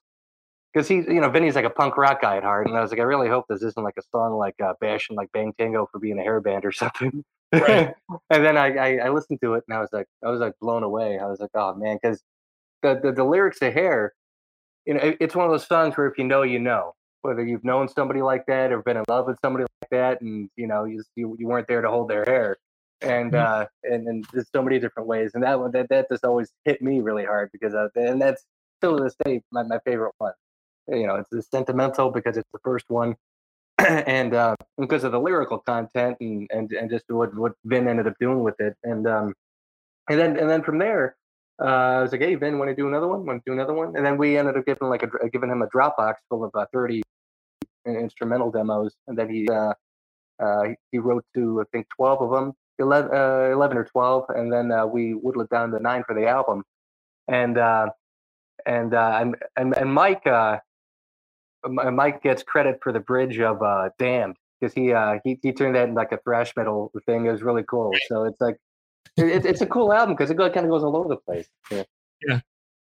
because 0.73 0.87
he's, 0.87 1.05
you 1.07 1.19
know, 1.19 1.29
Vinnie's 1.29 1.55
like 1.55 1.65
a 1.65 1.69
punk 1.69 1.97
rock 1.97 2.21
guy 2.21 2.37
at 2.37 2.43
heart, 2.43 2.67
and 2.67 2.77
I 2.77 2.81
was 2.81 2.91
like, 2.91 2.99
I 2.99 3.03
really 3.03 3.27
hope 3.29 3.45
this 3.49 3.61
isn't 3.63 3.83
like 3.83 3.95
a 3.97 4.03
song 4.11 4.37
like 4.37 4.55
uh, 4.63 4.73
bashing 4.79 5.15
like 5.15 5.31
Bang 5.33 5.53
Tango 5.59 5.87
for 5.91 5.99
being 5.99 6.19
a 6.19 6.23
hair 6.23 6.39
band 6.41 6.65
or 6.65 6.71
something. 6.71 7.23
Right. 7.51 7.93
and 8.29 8.45
then 8.45 8.57
I, 8.57 8.75
I 8.75 8.97
I 9.05 9.09
listened 9.09 9.39
to 9.43 9.55
it, 9.55 9.63
and 9.67 9.75
I 9.75 9.81
was 9.81 9.89
like, 9.91 10.07
I 10.23 10.29
was 10.29 10.39
like 10.39 10.53
blown 10.61 10.83
away. 10.83 11.19
I 11.19 11.25
was 11.25 11.39
like, 11.39 11.49
oh 11.55 11.73
man, 11.75 11.97
because 12.01 12.21
the, 12.83 12.99
the 13.03 13.11
the 13.11 13.23
lyrics 13.23 13.61
of 13.61 13.73
Hair, 13.73 14.13
you 14.85 14.93
know, 14.95 15.01
it- 15.01 15.17
it's 15.19 15.35
one 15.35 15.45
of 15.45 15.51
those 15.51 15.67
songs 15.67 15.97
where 15.97 16.07
if 16.07 16.17
you 16.17 16.23
know, 16.25 16.43
you 16.43 16.59
know. 16.59 16.93
Whether 17.21 17.45
you've 17.45 17.63
known 17.63 17.87
somebody 17.89 18.21
like 18.21 18.45
that 18.47 18.71
or 18.71 18.81
been 18.81 18.97
in 18.97 19.03
love 19.09 19.27
with 19.27 19.37
somebody 19.43 19.65
like 19.81 19.89
that, 19.91 20.21
and 20.21 20.49
you 20.55 20.67
know, 20.67 20.85
you 20.85 21.03
you, 21.15 21.35
you 21.39 21.47
weren't 21.47 21.67
there 21.67 21.81
to 21.81 21.89
hold 21.89 22.09
their 22.09 22.23
hair, 22.25 22.57
and 23.01 23.33
Mhm. 23.33 23.39
uh, 23.39 23.65
and 23.83 24.07
and 24.07 24.25
there's 24.33 24.49
so 24.55 24.61
many 24.61 24.79
different 24.79 25.07
ways, 25.07 25.31
and 25.33 25.43
that 25.43 25.59
one 25.59 25.71
that 25.71 25.89
that 25.89 26.07
just 26.09 26.23
always 26.25 26.51
hit 26.65 26.81
me 26.81 27.01
really 27.01 27.25
hard 27.25 27.49
because 27.51 27.73
uh, 27.73 27.89
and 27.95 28.21
that's 28.21 28.45
still 28.77 28.97
to 28.97 29.03
this 29.03 29.15
day 29.25 29.41
my, 29.51 29.63
my 29.63 29.79
favorite 29.85 30.13
one. 30.19 30.33
You 30.87 31.05
know, 31.07 31.23
it's, 31.31 31.49
sentimental 31.51 32.09
because 32.11 32.37
it's 32.37 32.49
the 32.51 32.59
first 32.63 32.85
one, 32.89 33.15
and 33.79 34.33
uh, 34.33 34.55
because 34.77 35.03
of 35.03 35.11
the 35.11 35.19
lyrical 35.19 35.59
content 35.59 36.17
and 36.21 36.49
and 36.51 36.71
and 36.71 36.89
just 36.89 37.05
what 37.09 37.35
what 37.35 37.53
Vin 37.65 37.87
ended 37.87 38.07
up 38.07 38.15
doing 38.19 38.41
with 38.43 38.59
it, 38.59 38.75
and 38.83 39.07
um, 39.07 39.33
and 40.09 40.19
then 40.19 40.37
and 40.37 40.49
then 40.49 40.63
from 40.63 40.79
there, 40.79 41.15
I 41.61 42.01
was 42.01 42.11
like, 42.11 42.21
hey 42.21 42.35
Vin, 42.35 42.57
want 42.57 42.69
to 42.69 42.75
do 42.75 42.87
another 42.87 43.07
one? 43.07 43.25
Want 43.25 43.43
to 43.43 43.49
do 43.49 43.53
another 43.53 43.73
one? 43.73 43.95
And 43.95 44.05
then 44.05 44.17
we 44.17 44.37
ended 44.37 44.57
up 44.57 44.65
giving 44.65 44.87
like 44.87 45.03
a 45.03 45.29
giving 45.29 45.49
him 45.49 45.61
a 45.61 45.67
Dropbox 45.67 46.15
full 46.29 46.43
of 46.43 46.51
uh, 46.55 46.65
thirty 46.71 47.01
instrumental 47.85 48.51
demos, 48.51 48.95
and 49.07 49.17
then 49.17 49.29
he 49.29 49.47
uh, 49.49 49.73
uh, 50.39 50.63
he- 50.91 50.99
wrote 50.99 51.25
to 51.35 51.61
I 51.61 51.63
think 51.71 51.87
twelve 51.95 52.21
of 52.21 52.31
them, 52.31 52.53
11, 52.79 53.11
uh, 53.13 53.49
11 53.53 53.77
or 53.77 53.85
twelve, 53.85 54.25
and 54.29 54.51
then 54.51 54.71
uh, 54.71 54.85
we 54.85 55.11
whittled 55.11 55.45
it 55.45 55.49
down 55.49 55.71
to 55.71 55.79
nine 55.79 56.03
for 56.05 56.15
the 56.15 56.27
album, 56.27 56.63
and 57.27 57.57
uh, 57.57 57.89
and 58.65 58.93
uh, 58.93 59.25
and 59.57 59.75
and 59.77 59.93
Mike 59.93 60.25
uh, 60.27 60.59
Mike 61.67 62.23
gets 62.23 62.43
credit 62.43 62.79
for 62.81 62.91
the 62.91 62.99
bridge 62.99 63.39
of 63.39 63.61
uh, 63.61 63.89
Damned 63.97 64.37
because 64.59 64.73
he 64.73 64.93
uh, 64.93 65.19
he 65.23 65.39
he 65.41 65.51
turned 65.51 65.75
that 65.75 65.89
into 65.89 65.95
like 65.95 66.11
a 66.11 66.19
thrash 66.19 66.53
metal 66.55 66.91
thing. 67.05 67.25
It 67.25 67.31
was 67.31 67.43
really 67.43 67.63
cool. 67.63 67.91
So 68.07 68.23
it's 68.23 68.39
like 68.39 68.57
it, 69.17 69.45
it's 69.45 69.61
a 69.61 69.65
cool 69.65 69.91
album 69.93 70.15
because 70.15 70.29
it 70.31 70.35
kind 70.37 70.57
of 70.57 70.69
goes 70.69 70.83
all 70.83 70.95
over 70.95 71.09
the 71.09 71.17
place. 71.17 71.47
Yeah. 71.71 72.39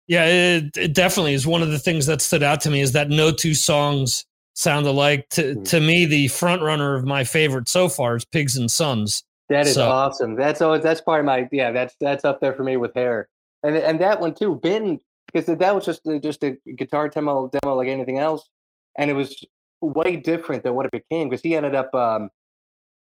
Yeah, 0.08 0.24
it, 0.26 0.76
it 0.76 0.94
definitely 0.94 1.34
is 1.34 1.46
one 1.46 1.62
of 1.62 1.70
the 1.70 1.78
things 1.80 2.06
that 2.06 2.20
stood 2.20 2.42
out 2.44 2.60
to 2.62 2.70
me 2.70 2.80
is 2.80 2.92
that 2.92 3.08
no 3.08 3.32
two 3.32 3.54
songs 3.54 4.24
sound 4.54 4.86
alike. 4.86 5.28
To 5.30 5.54
Mhm. 5.56 5.64
to 5.70 5.80
me, 5.80 6.04
the 6.06 6.28
front 6.28 6.62
runner 6.62 6.94
of 6.94 7.04
my 7.04 7.24
favorite 7.24 7.68
so 7.68 7.88
far 7.88 8.14
is 8.16 8.24
Pigs 8.24 8.56
and 8.56 8.70
Sons. 8.70 9.24
That 9.48 9.66
is 9.66 9.74
So- 9.74 9.88
awesome. 9.88 10.36
That's 10.36 10.60
always 10.62 10.82
that's 10.82 11.00
part 11.00 11.20
of 11.20 11.26
my 11.26 11.48
yeah. 11.50 11.72
That's 11.72 11.96
that's 12.00 12.24
up 12.24 12.40
there 12.40 12.52
for 12.54 12.62
me 12.62 12.76
with 12.76 12.94
hair, 12.94 13.28
and 13.64 13.76
and 13.76 14.00
that 14.00 14.20
one 14.20 14.32
too. 14.34 14.60
Vin 14.62 15.00
because 15.32 15.46
that 15.46 15.74
was 15.74 15.84
just 15.84 16.06
a- 16.06 16.20
just 16.20 16.44
a 16.44 16.56
guitar 16.76 17.08
demo 17.08 17.48
demo 17.48 17.74
like 17.74 17.88
anything 17.88 18.18
else, 18.20 18.48
and 18.96 19.10
it 19.10 19.14
was 19.14 19.44
way 19.80 20.14
different 20.16 20.62
than 20.62 20.74
what 20.76 20.86
it 20.86 20.92
became 20.92 21.28
because 21.28 21.42
he 21.42 21.56
ended 21.56 21.74
up 21.74 21.92
um, 21.96 22.30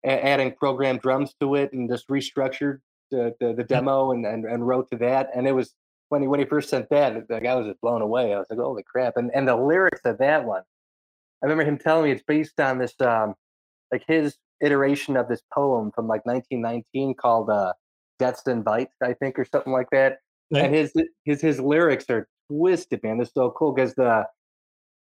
adding 0.04 0.52
programmed 0.52 1.00
drums 1.00 1.34
to 1.40 1.54
it 1.54 1.72
and 1.74 1.88
just 1.88 2.08
restructured 2.08 2.80
the 3.14 3.34
the, 3.40 3.54
the 3.54 3.64
demo 3.64 4.10
and, 4.12 4.26
and 4.26 4.44
and 4.44 4.66
wrote 4.66 4.90
to 4.90 4.96
that. 4.98 5.30
And 5.34 5.46
it 5.46 5.52
was 5.52 5.74
when 6.08 6.22
he 6.22 6.28
when 6.28 6.40
he 6.40 6.46
first 6.46 6.70
sent 6.70 6.88
that, 6.90 7.28
like 7.30 7.46
I 7.46 7.54
was 7.54 7.66
just 7.66 7.80
blown 7.80 8.02
away. 8.02 8.34
I 8.34 8.38
was 8.38 8.46
like, 8.50 8.58
holy 8.58 8.82
crap! 8.82 9.16
And 9.16 9.30
and 9.34 9.48
the 9.48 9.56
lyrics 9.56 10.00
of 10.04 10.18
that 10.18 10.44
one, 10.44 10.62
I 11.42 11.46
remember 11.46 11.64
him 11.64 11.78
telling 11.78 12.04
me 12.04 12.10
it's 12.10 12.22
based 12.26 12.60
on 12.60 12.78
this 12.78 12.94
um 13.00 13.34
like 13.92 14.04
his 14.06 14.36
iteration 14.60 15.16
of 15.16 15.28
this 15.28 15.42
poem 15.52 15.92
from 15.94 16.06
like 16.06 16.24
1919 16.26 17.14
called 17.14 17.50
uh 17.50 17.72
Death's 18.18 18.46
Invite, 18.46 18.88
I 19.02 19.14
think, 19.14 19.38
or 19.38 19.44
something 19.44 19.72
like 19.72 19.90
that. 19.90 20.18
Okay. 20.52 20.64
And 20.64 20.74
his 20.74 20.92
his 21.24 21.40
his 21.40 21.60
lyrics 21.60 22.08
are 22.10 22.28
twisted, 22.50 23.02
man. 23.02 23.18
They're 23.18 23.26
so 23.26 23.50
cool 23.56 23.72
because 23.72 23.94
the 23.94 24.26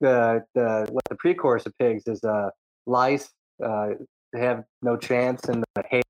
the 0.01 0.43
the 0.55 0.87
what 0.91 1.03
the 1.09 1.15
pre-chorus 1.15 1.65
of 1.65 1.77
Pigs 1.77 2.07
is 2.07 2.23
uh 2.23 2.49
lice 2.85 3.29
uh 3.63 3.89
have 4.35 4.63
no 4.81 4.97
chance 4.97 5.45
and 5.45 5.63
the 5.75 5.83
hair 5.89 6.01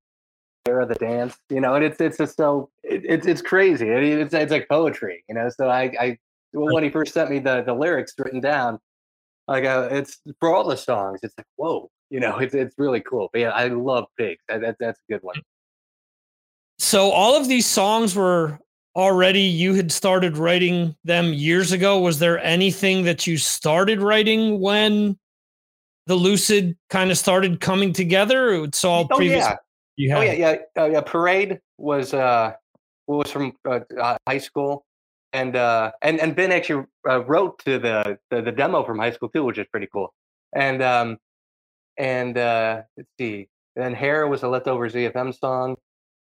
of 0.80 0.88
the 0.88 0.94
dance, 0.94 1.36
you 1.48 1.60
know, 1.60 1.74
and 1.74 1.84
it's 1.84 2.00
it's 2.00 2.18
just 2.18 2.36
so 2.36 2.70
it, 2.82 3.02
it's 3.04 3.26
it's 3.26 3.42
crazy. 3.42 3.92
I 3.92 4.00
mean, 4.00 4.18
it's 4.18 4.34
it's 4.34 4.52
like 4.52 4.68
poetry, 4.68 5.24
you 5.28 5.34
know. 5.34 5.48
So 5.48 5.68
I 5.68 5.92
I 5.98 6.18
well, 6.52 6.74
when 6.74 6.84
he 6.84 6.90
first 6.90 7.14
sent 7.14 7.30
me 7.30 7.38
the 7.38 7.62
the 7.62 7.74
lyrics 7.74 8.14
written 8.18 8.40
down, 8.40 8.78
like 9.46 9.64
uh, 9.64 9.88
it's 9.90 10.18
for 10.40 10.54
all 10.54 10.68
the 10.68 10.76
songs, 10.76 11.20
it's 11.22 11.34
like 11.38 11.46
whoa, 11.56 11.90
you 12.10 12.20
know, 12.20 12.38
it's 12.38 12.54
it's 12.54 12.74
really 12.78 13.00
cool. 13.00 13.28
But 13.32 13.40
yeah, 13.42 13.50
I 13.50 13.68
love 13.68 14.06
Pigs. 14.16 14.42
That, 14.48 14.60
that 14.62 14.76
that's 14.78 15.00
a 15.08 15.12
good 15.12 15.22
one. 15.22 15.36
So 16.78 17.10
all 17.10 17.36
of 17.36 17.48
these 17.48 17.66
songs 17.66 18.14
were 18.14 18.58
already 18.96 19.42
you 19.42 19.74
had 19.74 19.92
started 19.92 20.36
writing 20.36 20.94
them 21.04 21.32
years 21.32 21.72
ago. 21.72 21.98
Was 22.00 22.18
there 22.18 22.38
anything 22.42 23.04
that 23.04 23.26
you 23.26 23.36
started 23.36 24.00
writing 24.00 24.60
when 24.60 25.18
the 26.06 26.14
Lucid 26.14 26.76
kind 26.88 27.10
of 27.10 27.18
started 27.18 27.60
coming 27.60 27.92
together? 27.92 28.64
It's 28.64 28.84
all 28.84 29.06
Oh 29.10 29.16
previous. 29.16 29.44
yeah, 29.44 29.56
You 29.98 30.14
oh 30.14 30.20
yeah, 30.20 30.32
yeah, 30.32 30.56
uh, 30.78 30.88
yeah. 30.88 31.00
Parade 31.00 31.58
was 31.76 32.14
uh 32.14 32.52
was 33.08 33.32
from 33.32 33.52
uh, 33.68 33.80
uh, 34.00 34.16
high 34.28 34.38
school, 34.38 34.86
and 35.32 35.56
uh 35.56 35.90
and 36.02 36.20
and 36.20 36.36
Vin 36.36 36.52
actually 36.52 36.84
uh, 37.10 37.24
wrote 37.24 37.58
to 37.64 37.80
the, 37.80 38.16
the 38.30 38.40
the 38.40 38.52
demo 38.52 38.84
from 38.84 39.00
high 39.00 39.10
school 39.10 39.28
too, 39.28 39.44
which 39.44 39.58
is 39.58 39.66
pretty 39.72 39.88
cool. 39.92 40.14
And 40.54 40.84
um 40.84 41.18
and 41.98 42.38
uh 42.38 42.82
let's 42.96 43.08
see, 43.18 43.48
then 43.74 43.92
Hair 43.92 44.28
was 44.28 44.44
a 44.44 44.48
leftover 44.48 44.88
ZFM 44.88 45.36
song. 45.36 45.74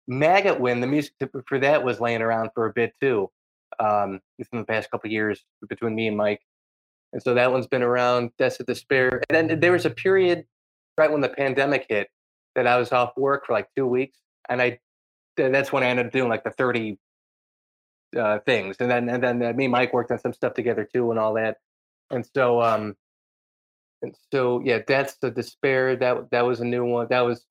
Maggot 0.07 0.61
Win, 0.61 0.79
the 0.79 0.87
music 0.87 1.11
for 1.45 1.59
that 1.59 1.83
was 1.83 1.99
laying 1.99 2.21
around 2.21 2.51
for 2.55 2.67
a 2.67 2.73
bit 2.73 2.93
too. 3.01 3.29
Um, 3.81 4.21
within 4.39 4.59
the 4.59 4.65
past 4.65 4.89
couple 4.89 5.11
years 5.11 5.43
between 5.67 5.93
me 5.93 6.07
and 6.07 6.15
Mike, 6.15 6.39
and 7.11 7.21
so 7.21 7.33
that 7.33 7.51
one's 7.51 7.67
been 7.67 7.83
around. 7.83 8.31
Death 8.37 8.61
of 8.61 8.65
Despair, 8.65 9.21
and 9.29 9.49
then 9.49 9.59
there 9.59 9.73
was 9.73 9.85
a 9.85 9.89
period 9.89 10.45
right 10.97 11.11
when 11.11 11.19
the 11.19 11.27
pandemic 11.27 11.85
hit 11.89 12.07
that 12.57 12.67
I 12.67 12.77
was 12.77 12.91
off 12.91 13.15
work 13.15 13.45
for 13.45 13.53
like 13.53 13.69
two 13.77 13.87
weeks, 13.87 14.19
and 14.49 14.61
I 14.61 14.79
that's 15.37 15.71
when 15.71 15.83
I 15.83 15.87
ended 15.87 16.07
up 16.07 16.11
doing 16.11 16.27
like 16.27 16.43
the 16.43 16.51
thirty 16.51 16.99
uh, 18.19 18.39
things, 18.39 18.77
and 18.79 18.91
then 18.91 19.07
and 19.07 19.23
then 19.23 19.41
uh, 19.41 19.53
me 19.53 19.65
and 19.65 19.71
Mike 19.71 19.93
worked 19.93 20.11
on 20.11 20.19
some 20.19 20.33
stuff 20.33 20.53
together 20.55 20.87
too, 20.91 21.11
and 21.11 21.19
all 21.19 21.35
that, 21.35 21.57
and 22.09 22.27
so 22.35 22.61
um, 22.61 22.95
and 24.01 24.15
so 24.33 24.61
yeah, 24.65 24.79
that's 24.85 25.15
the 25.17 25.31
despair. 25.31 25.95
That 25.95 26.31
that 26.31 26.45
was 26.45 26.59
a 26.59 26.65
new 26.65 26.83
one. 26.83 27.07
That 27.09 27.21
was 27.21 27.45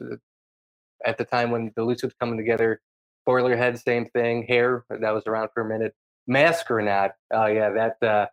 at 1.07 1.19
the 1.19 1.25
time 1.25 1.53
when 1.53 1.73
the 1.77 1.85
Lucid 1.85 2.09
was 2.09 2.15
coming 2.21 2.37
together. 2.37 2.83
Boilerhead, 3.29 3.81
same 3.83 4.07
thing. 4.07 4.45
Hair, 4.49 4.85
that 4.91 5.15
was 5.15 5.25
around 5.27 5.51
for 5.55 5.63
a 5.63 5.69
minute. 5.69 5.95
Mastronaut? 6.29 7.13
Oh 7.33 7.47
yeah, 7.47 7.71
that 7.71 7.97
uh, 8.03 8.27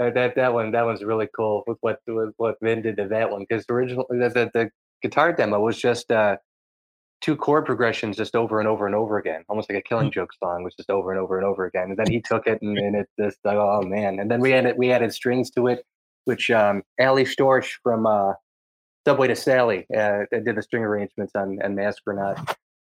uh, 0.00 0.10
that 0.10 0.34
that 0.36 0.52
one 0.52 0.72
that 0.72 0.84
one's 0.84 1.02
really 1.02 1.28
cool 1.34 1.64
with 1.66 1.78
what 1.80 2.00
with 2.06 2.34
what 2.36 2.56
Vin 2.62 2.82
did 2.82 2.96
to 2.96 3.08
that 3.08 3.30
one 3.30 3.44
because 3.48 3.64
original 3.68 4.06
the, 4.08 4.28
the 4.28 4.50
the 4.54 4.70
guitar 5.02 5.32
demo 5.32 5.60
was 5.60 5.78
just 5.78 6.10
uh 6.10 6.36
two 7.20 7.36
chord 7.36 7.66
progressions 7.66 8.16
just 8.16 8.34
over 8.34 8.60
and 8.60 8.68
over 8.68 8.86
and 8.86 8.94
over 8.94 9.18
again, 9.18 9.44
almost 9.48 9.68
like 9.68 9.78
a 9.78 9.82
Killing 9.82 10.10
Joke 10.10 10.30
song, 10.42 10.64
was 10.64 10.74
just 10.74 10.88
over 10.88 11.12
and 11.12 11.20
over 11.20 11.36
and 11.36 11.46
over 11.46 11.66
again. 11.66 11.90
And 11.90 11.96
then 11.98 12.10
he 12.10 12.20
took 12.24 12.46
it 12.46 12.60
and, 12.62 12.78
and 12.78 12.96
it 12.96 13.08
just 13.18 13.38
like, 13.44 13.56
oh 13.56 13.82
man. 13.82 14.18
And 14.18 14.30
then 14.30 14.40
we 14.40 14.52
added 14.54 14.76
we 14.78 14.92
added 14.92 15.12
strings 15.12 15.50
to 15.52 15.66
it, 15.66 15.84
which 16.24 16.50
um 16.50 16.82
Ally 16.98 17.24
Storch 17.24 17.72
from 17.82 18.06
uh 18.06 18.32
Subway 19.06 19.28
to 19.28 19.36
Sally 19.36 19.86
uh 19.96 20.20
did 20.32 20.56
the 20.56 20.62
string 20.62 20.82
arrangements 20.84 21.32
on 21.34 21.58
and 21.62 21.76
Mastronaut. 21.76 22.38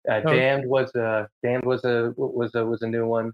Uh, 0.08 0.20
Oh. 0.26 0.34
Damned 0.34 0.68
was 0.68 0.94
a 0.94 1.28
Damned 1.42 1.64
was 1.64 1.84
a 1.84 2.12
was 2.16 2.54
a 2.54 2.64
was 2.66 2.82
a 2.82 2.86
new 2.86 3.06
one. 3.06 3.32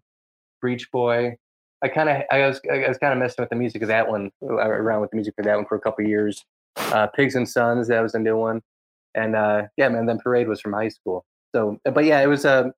Breach 0.61 0.91
Boy. 0.93 1.37
I 1.83 1.89
kind 1.89 2.09
of 2.09 2.23
I 2.31 2.47
was 2.47 2.61
I 2.71 2.87
was 2.87 2.99
kind 2.99 3.13
of 3.13 3.19
messing 3.19 3.43
with 3.43 3.51
the 3.51 3.57
music 3.57 3.83
of 3.83 3.89
that 3.89 4.09
one 4.09 4.31
uh, 4.43 4.55
around 4.55 5.01
with 5.01 5.11
the 5.11 5.17
music 5.17 5.35
for 5.35 5.43
that 5.43 5.57
one 5.57 5.67
for 5.67 5.77
a 5.77 5.81
couple 5.81 6.05
years. 6.05 6.45
Uh, 6.77 7.07
Pigs 7.09 7.35
and 7.35 7.49
Sons 7.49 7.89
that 7.89 8.01
was 8.01 8.15
a 8.15 8.19
new 8.19 8.37
one, 8.37 8.61
and 9.15 9.35
uh, 9.37 9.63
yeah, 9.77 9.89
man. 9.89 10.07
Then 10.07 10.19
Parade 10.19 10.49
was 10.49 10.61
from 10.61 10.73
high 10.73 10.89
school. 10.89 11.25
So, 11.55 11.79
but 11.85 12.05
yeah, 12.05 12.21
it 12.21 12.27
was. 12.27 12.45
Uh, 12.45 12.71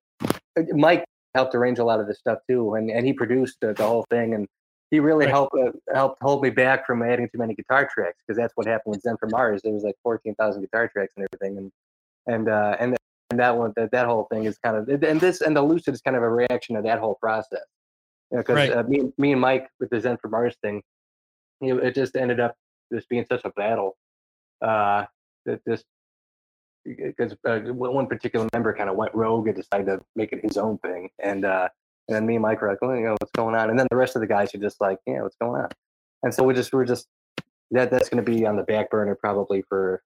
Mike 0.73 1.05
helped 1.35 1.55
arrange 1.55 1.79
a 1.79 1.85
lot 1.85 2.01
of 2.01 2.07
this 2.07 2.19
stuff 2.19 2.39
too, 2.49 2.75
and 2.75 2.91
and 2.91 3.07
he 3.07 3.13
produced 3.13 3.59
the, 3.61 3.73
the 3.75 3.87
whole 3.87 4.05
thing, 4.11 4.35
and 4.35 4.47
he 4.91 5.01
really 5.01 5.27
Right. 5.27 5.33
helped 5.33 5.55
uh, 5.55 5.73
helped 5.95 6.23
hold 6.23 6.43
me 6.43 6.51
back 6.51 6.87
from 6.87 7.03
adding 7.03 7.29
too 7.31 7.39
many 7.39 7.55
guitar 7.55 7.89
tracks 7.93 8.19
because 8.27 8.37
that's 8.39 8.53
what 8.57 8.67
happened 8.67 8.93
with 8.93 9.03
Zen 9.03 9.17
from 9.19 9.31
Mars. 9.31 9.61
There 9.63 9.73
was 9.73 9.83
like 9.85 9.97
fourteen 10.03 10.35
thousand 10.37 10.63
guitar 10.63 10.89
tracks 10.89 11.13
and 11.17 11.27
everything, 11.33 11.59
and 11.59 11.73
and 12.27 12.49
uh, 12.49 12.77
and 12.81 12.97
and 13.31 13.41
that 13.41 13.57
one 13.57 13.73
that, 13.77 13.91
that 13.93 14.07
whole 14.07 14.25
thing 14.31 14.45
is 14.45 14.59
kind 14.59 14.77
of 14.77 15.03
and 15.03 15.21
this 15.21 15.41
and 15.43 15.57
the 15.57 15.63
Lucid 15.63 15.95
is 15.95 16.01
kind 16.01 16.17
of 16.17 16.23
a 16.23 16.29
reaction 16.29 16.77
to 16.77 16.83
that 16.83 16.99
whole 16.99 17.17
process. 17.17 17.65
Because 18.31 18.57
Right. 18.57 18.73
uh, 18.73 18.83
me 18.85 19.13
me 19.19 19.33
and 19.33 19.41
Mike 19.41 19.69
with 19.81 19.91
the 19.91 20.01
Zen 20.01 20.17
from 20.19 20.31
Mars 20.33 20.57
thing, 20.63 20.83
you 21.61 21.75
know, 21.75 21.83
it 21.83 21.95
just 21.95 22.17
ended 22.17 22.41
up 22.41 22.55
just 22.93 23.09
being 23.09 23.25
such 23.29 23.43
a 23.45 23.51
battle. 23.51 23.97
Uh, 24.61 25.05
that 25.47 25.61
just 25.67 25.85
because 26.85 27.35
uh, 27.49 27.61
one 27.73 28.07
particular 28.07 28.47
member 28.53 28.73
kind 28.73 28.91
of 28.91 28.97
went 28.97 29.15
rogue 29.15 29.49
and 29.49 29.57
decided 29.57 29.87
to 29.87 30.01
make 30.17 30.33
it 30.33 30.41
his 30.43 30.57
own 30.57 30.79
thing, 30.79 31.09
and 31.19 31.45
uh, 31.45 31.69
and 32.09 32.17
then 32.17 32.27
me 32.27 32.37
and 32.37 32.43
Mike 32.43 32.61
were 32.61 32.69
like, 32.69 32.83
well, 32.83 32.97
you 32.97 33.05
know, 33.05 33.17
what's 33.21 33.33
going 33.33 33.55
on? 33.55 33.71
And 33.71 33.79
then 33.79 33.87
the 33.91 33.97
rest 33.97 34.17
of 34.17 34.21
the 34.21 34.27
guys 34.27 34.55
are 34.55 34.59
just 34.59 34.81
like, 34.81 34.99
yeah, 35.07 35.23
what's 35.23 35.37
going 35.41 35.63
on? 35.63 35.69
And 36.23 36.33
so 36.33 36.45
we 36.45 36.55
just 36.55 36.73
we're 36.73 36.85
just 36.85 37.07
that 37.71 37.91
that's 37.91 38.09
going 38.09 38.23
to 38.25 38.31
be 38.31 38.47
on 38.47 38.57
the 38.57 38.63
back 38.63 38.91
burner 38.91 39.15
probably 39.15 39.63
for 39.69 40.03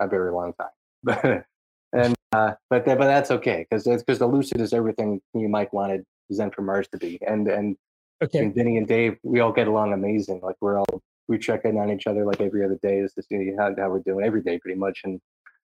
a 0.00 0.08
very 0.08 0.32
long 0.32 0.52
time. 0.54 1.44
and 1.92 2.14
uh, 2.32 2.54
but 2.70 2.84
that, 2.86 2.98
but 2.98 3.06
that's 3.06 3.30
okay 3.30 3.66
because 3.68 3.84
because 3.84 4.18
the 4.18 4.26
Lucid 4.26 4.60
is 4.60 4.72
everything 4.72 5.20
me 5.34 5.42
and 5.42 5.52
Mike 5.52 5.72
wanted 5.72 6.04
Zen 6.32 6.50
from 6.50 6.66
Mars 6.66 6.88
to 6.88 6.98
be, 6.98 7.18
and 7.26 7.46
and 7.48 7.76
Okay. 8.22 8.38
and 8.38 8.54
Vinnie 8.54 8.76
and 8.78 8.86
Dave, 8.86 9.18
we 9.22 9.40
all 9.40 9.52
get 9.52 9.66
along 9.66 9.92
amazing. 9.92 10.40
Like 10.42 10.56
we're 10.60 10.78
all 10.78 11.02
we 11.28 11.38
check 11.38 11.64
in 11.64 11.78
on 11.78 11.90
each 11.90 12.06
other 12.06 12.24
like 12.24 12.40
every 12.40 12.64
other 12.64 12.78
day 12.82 13.00
just 13.00 13.14
to 13.16 13.22
see 13.22 13.52
how, 13.58 13.74
how 13.76 13.90
we're 13.90 14.00
doing 14.00 14.24
every 14.24 14.42
day 14.42 14.58
pretty 14.58 14.78
much. 14.78 15.00
And 15.04 15.20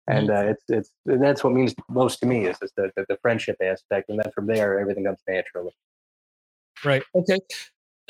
and 0.09 0.31
uh, 0.31 0.45
it's 0.47 0.65
it's 0.69 0.91
and 1.07 1.23
that's 1.23 1.43
what 1.43 1.53
means 1.53 1.75
most 1.89 2.21
to 2.21 2.27
me 2.27 2.47
is 2.47 2.59
just 2.59 2.77
the, 2.77 2.91
the, 2.97 3.07
the 3.09 3.19
friendship 3.23 3.57
aspect. 3.61 4.09
And 4.09 4.19
then 4.19 4.31
from 4.35 4.47
there 4.47 4.79
everything 4.79 5.05
comes 5.05 5.19
naturally. 5.29 5.73
Right. 6.85 7.03
Okay. 7.15 7.39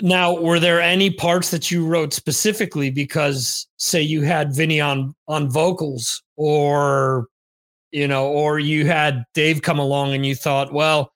Now, 0.03 0.35
were 0.35 0.61
there 0.61 0.81
any 0.81 1.11
parts 1.11 1.51
that 1.53 1.71
you 1.71 1.87
wrote 1.87 2.13
specifically 2.13 2.91
because, 2.91 3.67
say, 3.79 4.03
you 4.03 4.23
had 4.23 4.55
Vinnie 4.55 4.81
on 4.81 5.15
on 5.27 5.51
vocals, 5.51 6.23
or 6.37 7.29
you 7.93 8.07
know, 8.07 8.27
or 8.27 8.59
you 8.59 8.87
had 8.87 9.25
Dave 9.33 9.63
come 9.63 9.79
along 9.79 10.13
and 10.13 10.27
you 10.27 10.35
thought, 10.35 10.71
well, 10.71 11.13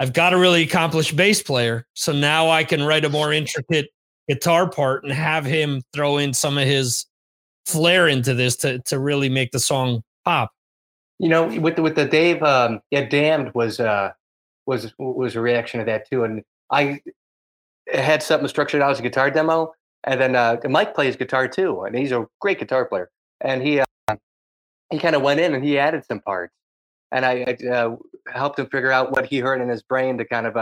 I've 0.00 0.12
got 0.12 0.32
a 0.32 0.38
really 0.38 0.64
accomplished 0.64 1.14
bass 1.14 1.40
player, 1.40 1.86
so 1.94 2.12
now 2.12 2.50
I 2.50 2.64
can 2.64 2.82
write 2.82 3.04
a 3.04 3.08
more 3.08 3.32
intricate 3.32 3.90
guitar 4.28 4.68
part 4.68 5.04
and 5.04 5.12
have 5.12 5.44
him 5.44 5.82
throw 5.92 6.18
in 6.18 6.32
some 6.32 6.58
of 6.58 6.64
his 6.64 7.06
flair 7.66 8.08
into 8.08 8.34
this 8.34 8.56
to 8.56 8.78
to 8.80 8.98
really 8.98 9.28
make 9.28 9.52
the 9.52 9.58
song 9.58 10.02
pop. 10.24 10.52
You 11.18 11.28
know, 11.28 11.46
with 11.60 11.76
the, 11.76 11.82
with 11.82 11.94
the 11.94 12.04
Dave, 12.04 12.42
um, 12.42 12.80
yeah, 12.90 13.08
damned 13.08 13.54
was 13.54 13.80
uh 13.80 14.12
was 14.66 14.92
was 14.98 15.36
a 15.36 15.40
reaction 15.40 15.80
to 15.80 15.86
that 15.86 16.08
too. 16.08 16.24
And 16.24 16.42
I 16.70 17.00
had 17.92 18.22
something 18.22 18.48
structured 18.48 18.82
out 18.82 18.90
as 18.90 18.98
a 18.98 19.02
guitar 19.02 19.30
demo, 19.30 19.72
and 20.04 20.20
then 20.20 20.36
uh, 20.36 20.58
Mike 20.68 20.94
plays 20.94 21.16
guitar 21.16 21.48
too, 21.48 21.82
and 21.82 21.96
he's 21.96 22.12
a 22.12 22.26
great 22.40 22.58
guitar 22.58 22.84
player. 22.84 23.10
And 23.40 23.62
he 23.62 23.80
uh, 23.80 24.16
he 24.90 24.98
kind 24.98 25.16
of 25.16 25.22
went 25.22 25.40
in 25.40 25.54
and 25.54 25.64
he 25.64 25.78
added 25.78 26.04
some 26.04 26.20
parts, 26.20 26.54
and 27.12 27.24
I 27.24 27.56
uh, 27.70 27.96
helped 28.32 28.58
him 28.58 28.66
figure 28.66 28.92
out 28.92 29.12
what 29.12 29.26
he 29.26 29.38
heard 29.38 29.60
in 29.60 29.68
his 29.68 29.82
brain 29.82 30.18
to 30.18 30.24
kind 30.24 30.46
of 30.46 30.56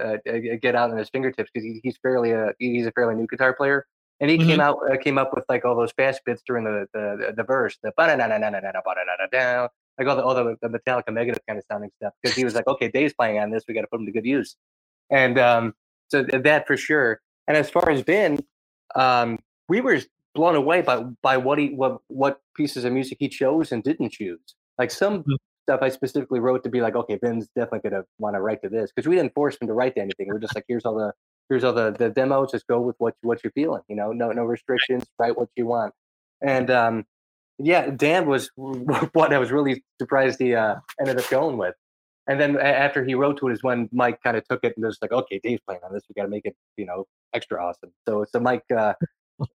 uh, 0.00 0.16
uh 0.28 0.56
get 0.60 0.74
out 0.74 0.90
on 0.90 0.96
his 0.96 1.08
fingertips 1.08 1.50
because 1.52 1.64
he, 1.64 1.80
he's 1.82 1.96
fairly 1.98 2.34
uh 2.34 2.52
he's 2.58 2.86
a 2.86 2.92
fairly 2.92 3.14
new 3.14 3.26
guitar 3.26 3.54
player. 3.54 3.86
And 4.18 4.30
he 4.30 4.38
came 4.38 4.60
out 4.60 4.78
uh, 4.90 4.96
came 4.96 5.18
up 5.18 5.34
with 5.34 5.44
like 5.48 5.66
all 5.66 5.76
those 5.76 5.92
fast 5.92 6.22
bits 6.24 6.42
during 6.46 6.64
the 6.64 6.86
the, 6.94 7.34
the 7.36 7.44
verse, 7.44 7.76
the 7.82 7.92
ba-na-na-na-na-na-na-ba-da-da-da-down, 7.98 9.68
like 9.98 10.08
all 10.08 10.16
the 10.16 10.24
all 10.24 10.34
the, 10.34 10.56
the 10.62 10.68
Metallica 10.68 11.08
Megadeth 11.08 11.38
kind 11.46 11.58
of 11.58 11.64
sounding 11.70 11.90
stuff. 11.96 12.14
Because 12.22 12.34
he 12.34 12.42
was 12.42 12.54
like, 12.54 12.66
okay, 12.66 12.88
Dave's 12.88 13.12
playing 13.12 13.38
on 13.38 13.50
this, 13.50 13.64
we 13.68 13.74
got 13.74 13.82
to 13.82 13.86
put 13.88 14.00
him 14.00 14.06
to 14.06 14.12
good 14.12 14.24
use. 14.24 14.56
And 15.10 15.38
um, 15.38 15.74
so 16.08 16.24
th- 16.24 16.42
that 16.44 16.66
for 16.66 16.78
sure. 16.78 17.20
And 17.46 17.58
as 17.58 17.68
far 17.68 17.90
as 17.90 18.00
Vin, 18.00 18.42
um, 18.94 19.38
we 19.68 19.82
were 19.82 20.00
blown 20.34 20.54
away 20.54 20.80
by 20.80 21.02
by 21.22 21.36
what 21.36 21.58
he 21.58 21.68
what 21.74 21.98
what 22.08 22.40
pieces 22.54 22.84
of 22.86 22.94
music 22.94 23.18
he 23.20 23.28
chose 23.28 23.70
and 23.70 23.82
didn't 23.82 24.12
choose. 24.12 24.54
Like 24.78 24.90
some 24.90 25.24
Mm. 25.24 25.36
Stuff 25.66 25.80
I 25.82 25.88
specifically 25.88 26.38
wrote 26.38 26.62
to 26.62 26.70
be 26.70 26.80
like, 26.80 26.94
okay, 26.94 27.18
Vin's 27.20 27.48
definitely 27.56 27.90
gonna 27.90 28.04
want 28.18 28.36
to 28.36 28.40
write 28.40 28.62
to 28.62 28.68
this 28.68 28.92
because 28.94 29.08
we 29.08 29.16
didn't 29.16 29.34
force 29.34 29.56
him 29.60 29.66
to 29.66 29.74
write 29.74 29.96
to 29.96 30.00
anything. 30.00 30.28
We're 30.28 30.38
just 30.38 30.54
like, 30.54 30.64
here's 30.68 30.84
all 30.84 30.94
the 30.94 31.12
here's 31.48 31.64
all 31.64 31.72
the, 31.72 31.90
the 31.90 32.10
demos. 32.10 32.52
Just 32.52 32.66
go 32.66 32.80
with 32.80 32.96
what 32.98 33.14
what 33.22 33.42
you're 33.42 33.52
feeling. 33.52 33.82
You 33.88 33.96
know, 33.96 34.12
no 34.12 34.30
no 34.30 34.44
restrictions. 34.44 35.04
Write 35.18 35.36
what 35.36 35.48
you 35.56 35.66
want. 35.66 35.92
And 36.40 36.70
um, 36.70 37.04
yeah, 37.58 37.90
Dan 37.90 38.26
was 38.26 38.50
what 38.56 39.32
I 39.32 39.38
was 39.38 39.50
really 39.50 39.82
surprised 40.00 40.38
he 40.38 40.54
uh, 40.54 40.76
ended 41.00 41.18
up 41.18 41.28
going 41.30 41.56
with. 41.56 41.74
And 42.28 42.40
then 42.40 42.58
after 42.58 43.04
he 43.04 43.14
wrote 43.14 43.38
to 43.38 43.48
it 43.48 43.52
is 43.52 43.62
when 43.62 43.88
Mike 43.92 44.18
kind 44.22 44.36
of 44.36 44.46
took 44.48 44.60
it 44.64 44.74
and 44.76 44.84
was 44.84 44.98
like, 45.00 45.12
okay, 45.12 45.40
Dave's 45.42 45.62
playing 45.66 45.80
on 45.84 45.92
this. 45.92 46.02
We 46.08 46.14
got 46.20 46.24
to 46.24 46.28
make 46.28 46.44
it, 46.44 46.56
you 46.76 46.84
know, 46.84 47.06
extra 47.34 47.64
awesome. 47.64 47.92
So 48.08 48.24
so 48.30 48.40
Mike 48.40 48.64
uh, 48.76 48.94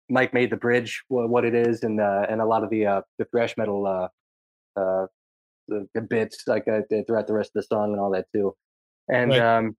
Mike 0.08 0.34
made 0.34 0.50
the 0.50 0.56
bridge 0.56 1.02
what 1.08 1.44
it 1.44 1.54
is 1.54 1.82
and 1.82 2.00
uh, 2.00 2.26
and 2.28 2.40
a 2.40 2.46
lot 2.46 2.64
of 2.64 2.70
the 2.70 2.86
uh, 2.86 3.02
the 3.18 3.24
thrash 3.26 3.56
metal 3.56 3.86
uh, 3.86 4.08
uh, 4.78 5.06
the, 5.68 5.88
the 5.94 6.00
bits 6.00 6.44
like 6.46 6.66
uh, 6.68 6.80
throughout 7.06 7.26
the 7.26 7.32
rest 7.34 7.50
of 7.50 7.54
the 7.54 7.62
song 7.62 7.92
and 7.92 8.00
all 8.00 8.10
that 8.10 8.26
too. 8.34 8.54
And 9.08 9.30
Right. 9.30 9.40
um, 9.40 9.76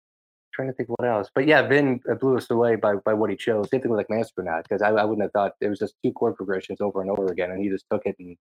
trying 0.53 0.67
to 0.69 0.73
think 0.73 0.89
what 0.89 1.07
else. 1.07 1.29
But 1.33 1.47
yeah, 1.47 1.61
Vin 1.67 1.99
uh, 2.09 2.15
blew 2.15 2.37
us 2.37 2.49
away 2.49 2.75
by 2.75 2.95
by 3.05 3.13
what 3.13 3.29
he 3.29 3.35
chose. 3.35 3.69
Same 3.69 3.81
thing 3.81 3.91
with 3.91 3.97
like 3.97 4.07
Mastronaut 4.07 4.63
because 4.63 4.81
I, 4.81 4.89
I 4.89 5.03
wouldn't 5.03 5.23
have 5.23 5.31
thought 5.31 5.53
it 5.61 5.67
was 5.67 5.79
just 5.79 5.95
two 6.03 6.11
chord 6.11 6.35
progressions 6.35 6.81
over 6.81 7.01
and 7.01 7.09
over 7.09 7.27
again, 7.27 7.51
and 7.51 7.61
he 7.61 7.69
just 7.69 7.85
took 7.91 8.01
it 8.05 8.15
and 8.19 8.37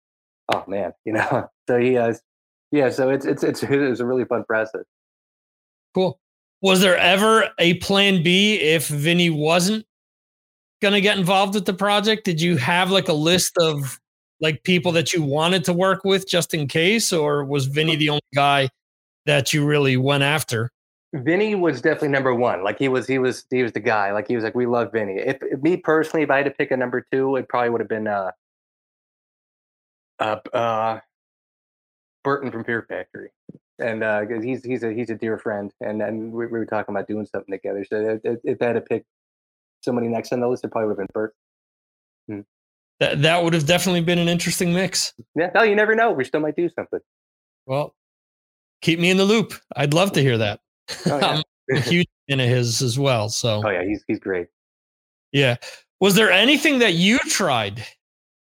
oh 0.55 0.65
man, 0.69 0.93
you 1.05 1.13
know. 1.13 1.49
So 1.69 1.79
he 1.79 1.95
has 1.95 2.23
yeah. 2.71 2.91
So 2.91 3.11
it's 3.11 3.27
it's 3.27 3.43
it's 3.43 3.63
it's 3.63 4.01
a 4.01 4.07
really 4.07 4.25
fun 4.25 4.45
process. 4.45 4.85
Cool. 5.95 6.19
Was 6.63 6.81
there 6.81 6.97
ever 6.97 7.51
a 7.59 7.75
plan 7.75 8.23
B 8.23 8.55
if 8.61 8.89
Vinnie 8.89 9.31
wasn't 9.31 9.85
gonna 10.81 11.01
get 11.01 11.19
involved 11.19 11.55
with 11.55 11.67
the 11.67 11.75
project? 11.75 12.25
Did 12.25 12.41
you 12.41 12.57
have 12.57 12.91
like 12.91 13.09
a 13.09 13.13
list 13.13 13.57
of 13.59 13.99
like 14.41 14.63
people 14.65 14.93
that 14.93 15.13
you 15.13 15.23
wanted 15.23 15.65
to 15.65 15.73
work 15.73 16.05
with 16.05 16.29
just 16.29 16.55
in 16.55 16.69
case, 16.69 17.13
or 17.13 17.45
was 17.45 17.67
Vinnie 17.67 17.97
the 17.97 18.11
only 18.11 18.21
guy 18.35 18.69
that 19.25 19.53
you 19.53 19.65
really 19.65 19.97
went 19.97 20.23
after? 20.23 20.71
Vinnie 21.15 21.55
was 21.55 21.81
definitely 21.81 22.09
number 22.09 22.35
one. 22.35 22.63
Like 22.63 22.79
he 22.79 22.89
was, 22.89 23.07
he 23.07 23.19
was, 23.19 23.47
he 23.51 23.63
was 23.63 23.73
the 23.73 23.81
guy. 23.81 24.13
Like 24.13 24.29
he 24.29 24.35
was 24.35 24.45
like, 24.45 24.55
we 24.55 24.67
love 24.67 24.93
Vinnie. 24.93 25.19
If, 25.19 25.39
if 25.43 25.63
me 25.63 25.77
personally, 25.77 26.23
if 26.23 26.31
I 26.31 26.39
had 26.39 26.45
to 26.45 26.51
pick 26.51 26.71
a 26.71 26.77
number 26.77 27.07
two, 27.11 27.37
it 27.37 27.49
probably 27.49 27.71
would 27.71 27.81
have 27.81 27.89
been 27.89 28.07
uh, 28.07 28.33
uh, 30.19 30.37
uh, 30.53 31.01
Burton 32.25 32.51
from 32.51 32.65
Fear 32.65 32.87
Factory, 32.89 33.31
and 33.79 34.03
uh, 34.03 34.23
he's 34.43 34.65
he's 34.65 34.83
a 34.83 34.93
he's 34.93 35.11
a 35.11 35.15
dear 35.15 35.39
friend, 35.39 35.73
and 35.81 36.03
and 36.03 36.33
we, 36.33 36.47
we 36.47 36.59
were 36.59 36.67
talking 36.67 36.95
about 36.95 37.07
doing 37.07 37.27
something 37.27 37.53
together. 37.53 37.85
So 37.85 38.19
if, 38.25 38.39
if 38.43 38.61
I 38.61 38.67
had 38.67 38.73
to 38.73 38.81
pick 38.81 39.05
somebody 39.83 40.09
next 40.09 40.33
on 40.33 40.41
the 40.41 40.49
list, 40.49 40.65
it 40.65 40.73
probably 40.73 40.89
would 40.89 40.99
have 40.99 41.07
been 41.07 41.13
Burt. 41.15 41.35
That 43.01 43.23
that 43.23 43.45
would 43.45 43.53
have 43.53 43.67
definitely 43.67 44.03
been 44.03 44.19
an 44.19 44.29
interesting 44.29 44.73
mix. 44.73 45.13
Yeah, 45.35 45.51
no, 45.55 45.63
you 45.63 45.75
never 45.75 45.95
know. 45.95 46.13
We 46.13 46.25
still 46.25 46.41
might 46.41 46.57
do 46.57 46.69
something. 46.71 47.01
Well, 47.67 47.95
keep 48.81 48.99
me 48.99 49.11
in 49.11 49.17
the 49.17 49.25
loop. 49.25 49.55
I'd 49.75 49.93
love 49.93 50.13
to 50.13 50.23
hear 50.23 50.39
that. 50.39 50.61
Oh, 51.07 51.19
yeah. 51.19 51.43
I'm 51.71 51.77
a 51.77 51.81
huge 51.81 52.09
fan 52.29 52.41
of 52.41 52.49
his 52.49 52.81
as 52.81 52.99
well. 52.99 53.29
So 53.29 53.63
oh 53.65 53.71
yeah, 53.71 53.85
he's 53.85 54.03
he's 54.07 54.19
great. 54.19 54.47
Yeah. 55.33 55.57
Was 56.01 56.15
there 56.15 56.31
anything 56.31 56.79
that 56.81 56.95
you 56.95 57.19
tried 57.19 57.85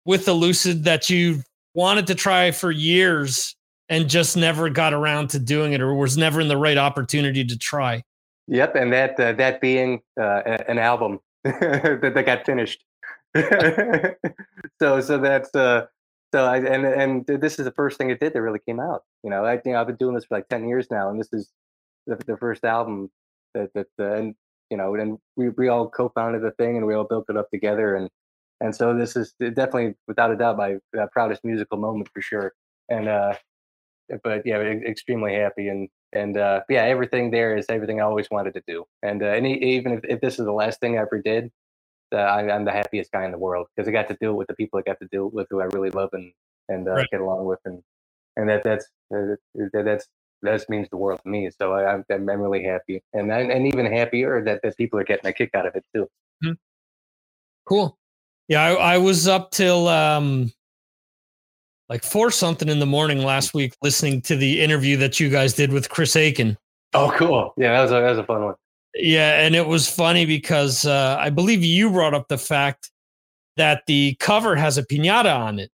with 0.05 0.25
the 0.25 0.33
Lucid 0.33 0.83
that 0.83 1.09
you 1.09 1.43
wanted 1.73 2.07
to 2.07 2.15
try 2.15 2.51
for 2.51 2.71
years 2.71 3.55
and 3.89 4.09
just 4.09 4.35
never 4.35 4.69
got 4.69 4.93
around 4.93 5.29
to 5.31 5.39
doing 5.39 5.73
it 5.73 5.81
or 5.81 5.93
was 5.93 6.17
never 6.17 6.41
in 6.41 6.47
the 6.47 6.57
right 6.57 6.77
opportunity 6.77 7.43
to 7.45 7.57
try? 7.57 8.03
Yep, 8.47 8.75
and 8.75 8.91
that 8.91 9.19
uh, 9.19 9.33
that 9.33 9.61
being 9.61 10.01
uh, 10.19 10.41
an 10.67 10.77
album 10.77 11.19
that, 11.43 12.11
that 12.13 12.25
got 12.25 12.45
finished. 12.45 12.83
so 14.81 15.01
so 15.01 15.17
that's 15.17 15.53
uh 15.55 15.85
so 16.33 16.45
I 16.45 16.57
and 16.57 16.85
and 16.85 17.25
this 17.27 17.59
is 17.59 17.65
the 17.65 17.71
first 17.71 17.97
thing 17.97 18.09
it 18.09 18.19
did 18.19 18.33
that 18.33 18.41
really 18.41 18.59
came 18.67 18.79
out. 18.79 19.03
You 19.23 19.29
know, 19.29 19.45
I 19.45 19.57
think 19.57 19.75
I've 19.75 19.87
been 19.87 19.95
doing 19.97 20.15
this 20.15 20.25
for 20.25 20.37
like 20.37 20.47
ten 20.49 20.67
years 20.67 20.87
now, 20.91 21.09
and 21.09 21.19
this 21.19 21.31
is 21.33 21.49
the, 22.07 22.17
the 22.27 22.37
first 22.37 22.63
album 22.65 23.09
that 23.53 23.71
that 23.73 23.87
uh, 23.99 24.13
and 24.13 24.35
you 24.69 24.77
know 24.77 24.95
and 24.95 25.17
we 25.35 25.49
we 25.49 25.67
all 25.67 25.89
co-founded 25.89 26.41
the 26.41 26.51
thing 26.51 26.77
and 26.77 26.85
we 26.85 26.93
all 26.95 27.05
built 27.05 27.25
it 27.29 27.37
up 27.37 27.49
together 27.51 27.95
and 27.95 28.09
and 28.61 28.75
so 28.75 28.95
this 28.97 29.15
is 29.15 29.33
definitely 29.39 29.95
without 30.07 30.31
a 30.31 30.37
doubt 30.37 30.57
my 30.57 30.75
uh, 30.99 31.07
proudest 31.11 31.43
musical 31.43 31.77
moment 31.77 32.09
for 32.13 32.21
sure. 32.21 32.53
And 32.89 33.07
uh 33.07 33.35
but 34.23 34.45
yeah, 34.45 34.57
extremely 34.57 35.33
happy 35.33 35.67
and 35.67 35.89
and 36.13 36.37
uh, 36.37 36.61
yeah, 36.69 36.83
everything 36.83 37.31
there 37.31 37.57
is 37.57 37.65
everything 37.69 37.99
I 37.99 38.03
always 38.03 38.29
wanted 38.29 38.53
to 38.55 38.63
do. 38.67 38.85
And 39.01 39.23
uh, 39.23 39.35
even 39.35 39.93
if, 39.93 40.01
if 40.03 40.21
this 40.21 40.37
is 40.37 40.45
the 40.45 40.51
last 40.51 40.79
thing 40.79 40.97
I 40.97 41.01
ever 41.01 41.19
did, 41.19 41.51
uh, 42.13 42.17
I, 42.17 42.53
I'm 42.53 42.65
the 42.65 42.71
happiest 42.71 43.11
guy 43.11 43.25
in 43.25 43.31
the 43.31 43.37
world 43.37 43.67
because 43.75 43.87
I 43.87 43.91
got 43.91 44.07
to 44.09 44.17
do 44.19 44.31
it 44.31 44.35
with 44.35 44.47
the 44.47 44.55
people 44.55 44.79
I 44.79 44.83
got 44.83 44.99
to 44.99 45.07
do 45.11 45.27
it 45.27 45.33
with 45.33 45.47
who 45.49 45.61
I 45.61 45.65
really 45.65 45.89
love 45.89 46.09
and 46.13 46.31
and 46.69 46.87
uh, 46.87 46.93
Right. 46.93 47.09
get 47.11 47.21
along 47.21 47.45
with, 47.45 47.59
and 47.65 47.81
and 48.37 48.47
that 48.49 48.63
that's 48.63 48.85
uh, 49.13 49.35
that, 49.55 49.83
that's 49.85 50.07
that 50.41 50.69
means 50.69 50.89
the 50.89 50.97
world 50.97 51.21
to 51.23 51.29
me. 51.29 51.49
So 51.57 51.73
I, 51.73 51.93
I'm 51.93 52.05
I'm 52.09 52.27
really 52.27 52.63
happy, 52.63 53.01
and 53.13 53.31
and 53.31 53.51
and 53.51 53.67
even 53.67 53.85
happier 53.85 54.43
that 54.43 54.61
that 54.63 54.77
people 54.77 54.99
are 54.99 55.03
getting 55.03 55.29
a 55.29 55.33
kick 55.33 55.51
out 55.53 55.65
of 55.65 55.75
it 55.75 55.85
too. 55.93 56.07
Cool. 57.65 57.97
Yeah, 58.47 58.63
I, 58.63 58.73
I 58.73 58.97
was 58.97 59.27
up 59.27 59.51
till 59.51 59.87
um 59.87 60.51
like 61.89 62.03
four 62.03 62.31
something 62.31 62.69
in 62.69 62.79
the 62.79 62.85
morning 62.85 63.19
last 63.19 63.53
week 63.53 63.73
listening 63.81 64.21
to 64.23 64.35
the 64.35 64.61
interview 64.61 64.97
that 64.97 65.19
you 65.19 65.29
guys 65.29 65.53
did 65.53 65.71
with 65.71 65.89
Chris 65.89 66.15
Akin. 66.15 66.57
Oh, 66.93 67.11
cool! 67.15 67.53
Yeah, 67.57 67.73
that 67.73 67.81
was 67.81 67.91
a, 67.91 67.95
that 67.95 68.09
was 68.09 68.19
a 68.19 68.23
fun 68.23 68.43
one. 68.43 68.55
Yeah, 68.95 69.39
and 69.39 69.55
it 69.55 69.67
was 69.67 69.89
funny 69.89 70.25
because 70.25 70.85
uh, 70.85 71.17
I 71.19 71.29
believe 71.29 71.63
you 71.63 71.89
brought 71.89 72.13
up 72.13 72.27
the 72.27 72.37
fact 72.37 72.91
that 73.57 73.83
the 73.87 74.15
cover 74.19 74.55
has 74.55 74.77
a 74.77 74.83
pinata 74.83 75.35
on 75.35 75.59
it. 75.59 75.71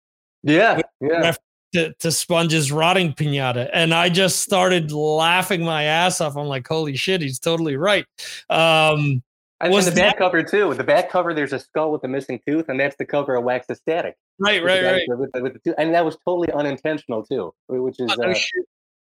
Yeah, 0.42 0.80
yeah. 1.00 1.34
To, 1.74 1.92
to 1.92 2.12
Sponge's 2.12 2.70
rotting 2.70 3.12
pinata, 3.14 3.68
and 3.72 3.92
I 3.92 4.08
just 4.08 4.40
started 4.40 4.92
laughing 4.92 5.64
my 5.64 5.84
ass 5.84 6.20
off. 6.20 6.36
I'm 6.36 6.46
like, 6.46 6.68
"Holy 6.68 6.94
shit, 6.96 7.20
he's 7.20 7.40
totally 7.40 7.76
right." 7.76 8.04
Um, 8.48 9.22
and 9.60 9.72
was 9.72 9.86
the 9.86 9.90
that, 9.92 10.12
back 10.12 10.18
cover 10.18 10.42
too. 10.42 10.68
With 10.68 10.78
The 10.78 10.84
back 10.84 11.10
cover, 11.10 11.32
there's 11.34 11.52
a 11.52 11.58
skull 11.58 11.90
with 11.90 12.04
a 12.04 12.08
missing 12.08 12.40
tooth, 12.46 12.68
and 12.68 12.78
that's 12.78 12.96
the 12.96 13.04
cover 13.04 13.34
of 13.36 13.44
Wax 13.44 13.68
Ecstatic. 13.70 14.16
Right, 14.38 14.62
right, 14.62 14.84
right. 14.84 15.02
With, 15.08 15.30
with 15.40 15.62
the 15.62 15.74
and 15.80 15.94
that 15.94 16.04
was 16.04 16.16
totally 16.24 16.52
unintentional 16.52 17.24
too, 17.24 17.52
which 17.68 17.98
is 17.98 18.14
oh, 18.18 18.22
uh, 18.22 18.34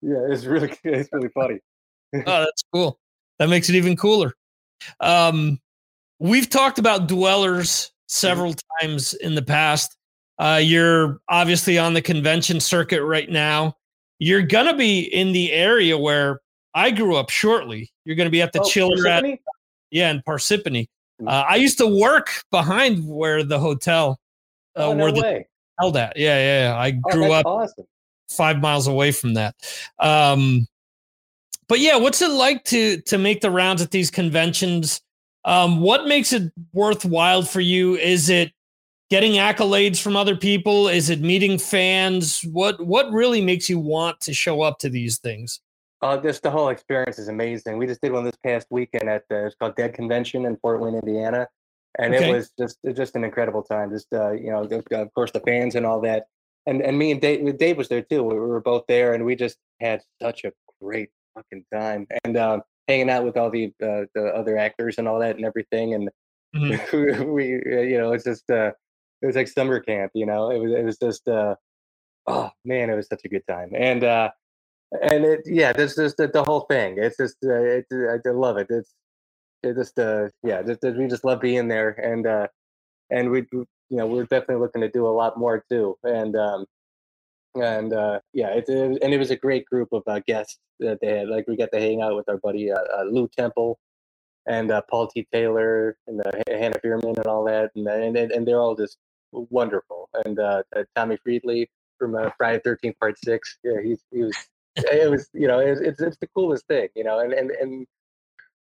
yeah, 0.01 0.17
it's 0.29 0.45
really 0.45 0.71
it's 0.83 1.09
really 1.13 1.29
funny. 1.29 1.59
oh, 2.13 2.21
that's 2.25 2.63
cool. 2.73 2.99
That 3.41 3.49
makes 3.49 3.69
it 3.69 3.75
even 3.75 3.97
cooler. 3.97 4.35
Um, 4.99 5.59
we've 6.19 6.47
talked 6.47 6.77
about 6.77 7.07
dwellers 7.07 7.91
several 8.05 8.53
times 8.79 9.15
in 9.15 9.33
the 9.33 9.41
past. 9.41 9.97
Uh, 10.37 10.61
you're 10.61 11.21
obviously 11.27 11.79
on 11.79 11.95
the 11.95 12.03
convention 12.03 12.59
circuit 12.59 13.03
right 13.03 13.27
now. 13.27 13.75
You're 14.19 14.43
gonna 14.43 14.77
be 14.77 14.99
in 14.99 15.31
the 15.31 15.51
area 15.53 15.97
where 15.97 16.41
I 16.75 16.91
grew 16.91 17.15
up 17.15 17.31
shortly. 17.31 17.91
You're 18.05 18.15
gonna 18.15 18.29
be 18.29 18.43
at 18.43 18.53
the 18.53 18.61
oh, 18.61 18.69
Chiller 18.69 19.07
at 19.07 19.25
yeah, 19.89 20.11
in 20.11 20.21
Parsippany. 20.21 20.87
Mm. 21.19 21.27
Uh, 21.27 21.43
I 21.49 21.55
used 21.55 21.79
to 21.79 21.87
work 21.87 22.43
behind 22.51 23.03
where 23.07 23.41
the 23.43 23.57
hotel 23.57 24.19
uh, 24.77 24.89
oh, 24.89 24.93
no 24.93 25.05
where 25.05 25.11
the 25.13 25.45
held 25.79 25.97
at. 25.97 26.15
Yeah, 26.15 26.37
yeah. 26.37 26.69
yeah. 26.69 26.75
I 26.75 26.89
oh, 26.89 27.11
grew 27.11 27.31
up 27.31 27.47
awesome. 27.47 27.85
five 28.29 28.61
miles 28.61 28.85
away 28.85 29.11
from 29.11 29.33
that. 29.33 29.55
Um, 29.97 30.67
but 31.71 31.79
yeah, 31.79 31.95
what's 31.95 32.21
it 32.21 32.31
like 32.31 32.65
to 32.65 32.99
to 33.03 33.17
make 33.17 33.39
the 33.39 33.49
rounds 33.49 33.81
at 33.81 33.91
these 33.91 34.11
conventions? 34.11 34.99
Um, 35.45 35.79
what 35.79 36.05
makes 36.05 36.33
it 36.33 36.51
worthwhile 36.73 37.43
for 37.43 37.61
you? 37.61 37.95
Is 37.95 38.29
it 38.29 38.51
getting 39.09 39.35
accolades 39.35 40.01
from 40.01 40.17
other 40.17 40.35
people? 40.35 40.89
Is 40.89 41.09
it 41.09 41.21
meeting 41.21 41.57
fans? 41.57 42.41
What 42.41 42.85
what 42.85 43.09
really 43.13 43.39
makes 43.39 43.69
you 43.69 43.79
want 43.79 44.19
to 44.19 44.33
show 44.33 44.61
up 44.63 44.79
to 44.79 44.89
these 44.89 45.19
things? 45.19 45.61
Uh, 46.01 46.17
just 46.17 46.43
the 46.43 46.51
whole 46.51 46.67
experience 46.67 47.17
is 47.17 47.29
amazing. 47.29 47.77
We 47.77 47.87
just 47.87 48.01
did 48.01 48.11
one 48.11 48.25
this 48.25 48.37
past 48.45 48.67
weekend 48.69 49.07
at 49.07 49.23
the 49.29 49.45
it's 49.45 49.55
called 49.55 49.77
Dead 49.77 49.93
Convention 49.93 50.45
in 50.45 50.57
Fort 50.57 50.81
Wayne, 50.81 50.95
Indiana, 50.95 51.47
and 51.97 52.13
okay. 52.13 52.31
it 52.31 52.33
was 52.33 52.51
just 52.59 52.79
just 52.93 53.15
an 53.15 53.23
incredible 53.23 53.63
time. 53.63 53.91
Just 53.91 54.07
uh, 54.11 54.33
you 54.33 54.51
know, 54.51 54.63
of 54.63 55.13
course, 55.13 55.31
the 55.31 55.39
fans 55.39 55.75
and 55.75 55.85
all 55.85 56.01
that, 56.01 56.25
and 56.65 56.81
and 56.81 56.99
me 56.99 57.11
and 57.11 57.21
Dave, 57.21 57.57
Dave 57.57 57.77
was 57.77 57.87
there 57.87 58.01
too. 58.01 58.23
We 58.23 58.37
were 58.37 58.59
both 58.59 58.83
there, 58.89 59.13
and 59.13 59.23
we 59.23 59.37
just 59.37 59.57
had 59.79 60.01
such 60.21 60.43
a 60.43 60.51
great 60.81 61.11
fucking 61.35 61.65
time. 61.73 62.07
And 62.23 62.37
um, 62.37 62.61
hanging 62.87 63.09
out 63.09 63.23
with 63.23 63.37
all 63.37 63.49
the 63.49 63.73
uh, 63.81 64.05
the 64.15 64.31
other 64.35 64.57
actors 64.57 64.95
and 64.97 65.07
all 65.07 65.19
that 65.19 65.35
and 65.35 65.45
everything. 65.45 65.93
And 65.93 66.09
mm-hmm. 66.55 67.31
we, 67.31 67.55
uh, 67.55 67.81
you 67.81 67.97
know, 67.97 68.13
it's 68.13 68.25
just 68.25 68.49
uh, 68.49 68.71
it 69.21 69.25
was 69.25 69.35
like 69.35 69.47
summer 69.47 69.79
camp. 69.79 70.11
You 70.13 70.25
know, 70.25 70.51
it 70.51 70.59
was 70.59 70.71
it 70.71 70.83
was 70.83 70.97
just 70.97 71.27
uh, 71.27 71.55
oh 72.27 72.49
man, 72.65 72.89
it 72.89 72.95
was 72.95 73.07
such 73.07 73.21
a 73.25 73.29
good 73.29 73.45
time. 73.47 73.71
And 73.75 74.03
uh, 74.03 74.29
and 75.01 75.25
it 75.25 75.41
yeah, 75.45 75.73
this 75.73 75.97
is 75.97 76.15
the, 76.15 76.27
the 76.27 76.43
whole 76.43 76.61
thing. 76.61 76.95
It's 76.97 77.17
just 77.17 77.37
uh, 77.45 77.61
it, 77.61 77.85
I 77.91 78.29
love 78.29 78.57
it. 78.57 78.67
It's 78.69 78.93
it 79.63 79.75
just 79.75 79.97
uh 79.99 80.27
yeah, 80.43 80.61
just, 80.63 80.81
we 80.83 81.07
just 81.07 81.23
love 81.23 81.41
being 81.41 81.67
there 81.67 81.89
and 81.91 82.25
uh 82.25 82.47
and 83.09 83.29
we 83.29 83.45
you 83.51 83.67
know 83.91 84.07
we're 84.07 84.23
definitely 84.23 84.55
looking 84.55 84.81
to 84.81 84.89
do 84.89 85.07
a 85.07 85.09
lot 85.09 85.37
more 85.37 85.63
too. 85.69 85.95
And 86.03 86.35
um 86.35 86.65
and 87.55 87.93
uh, 87.93 88.19
yeah, 88.33 88.49
it, 88.49 88.65
it, 88.67 88.99
and 89.01 89.13
it 89.13 89.17
was 89.17 89.31
a 89.31 89.35
great 89.35 89.65
group 89.65 89.89
of 89.91 90.03
uh, 90.07 90.19
guests 90.25 90.59
that 90.79 90.99
they 91.01 91.19
had. 91.19 91.27
Like 91.27 91.47
we 91.47 91.57
got 91.57 91.71
to 91.73 91.79
hang 91.79 92.01
out 92.01 92.15
with 92.15 92.29
our 92.29 92.37
buddy 92.37 92.71
uh, 92.71 92.79
uh 92.97 93.03
Lew 93.03 93.29
Temple 93.37 93.79
and 94.47 94.71
uh, 94.71 94.81
Paul 94.89 95.07
T. 95.07 95.27
Taylor 95.31 95.97
and 96.07 96.21
uh, 96.25 96.31
Hannah 96.47 96.79
Fierman 96.79 97.17
and 97.17 97.27
all 97.27 97.43
that, 97.45 97.71
and 97.75 97.87
and 97.87 98.17
and 98.17 98.47
they're 98.47 98.59
all 98.59 98.75
just 98.75 98.97
wonderful. 99.31 100.09
And 100.25 100.39
Tommy 100.95 101.17
Fridley 101.25 101.67
from 101.99 102.15
Friday 102.37 102.61
Thirteenth 102.63 102.99
Part 102.99 103.17
Six, 103.23 103.57
yeah, 103.63 103.81
he's 103.83 104.03
he 104.11 104.23
was 104.23 104.35
it 104.75 105.09
was 105.09 105.29
you 105.33 105.47
know 105.47 105.59
it's, 105.59 105.81
it's 105.81 106.01
it's 106.01 106.17
the 106.17 106.27
coolest 106.27 106.67
thing, 106.67 106.89
you 106.95 107.03
know, 107.03 107.19
and 107.19 107.33
and 107.33 107.51
and 107.51 107.87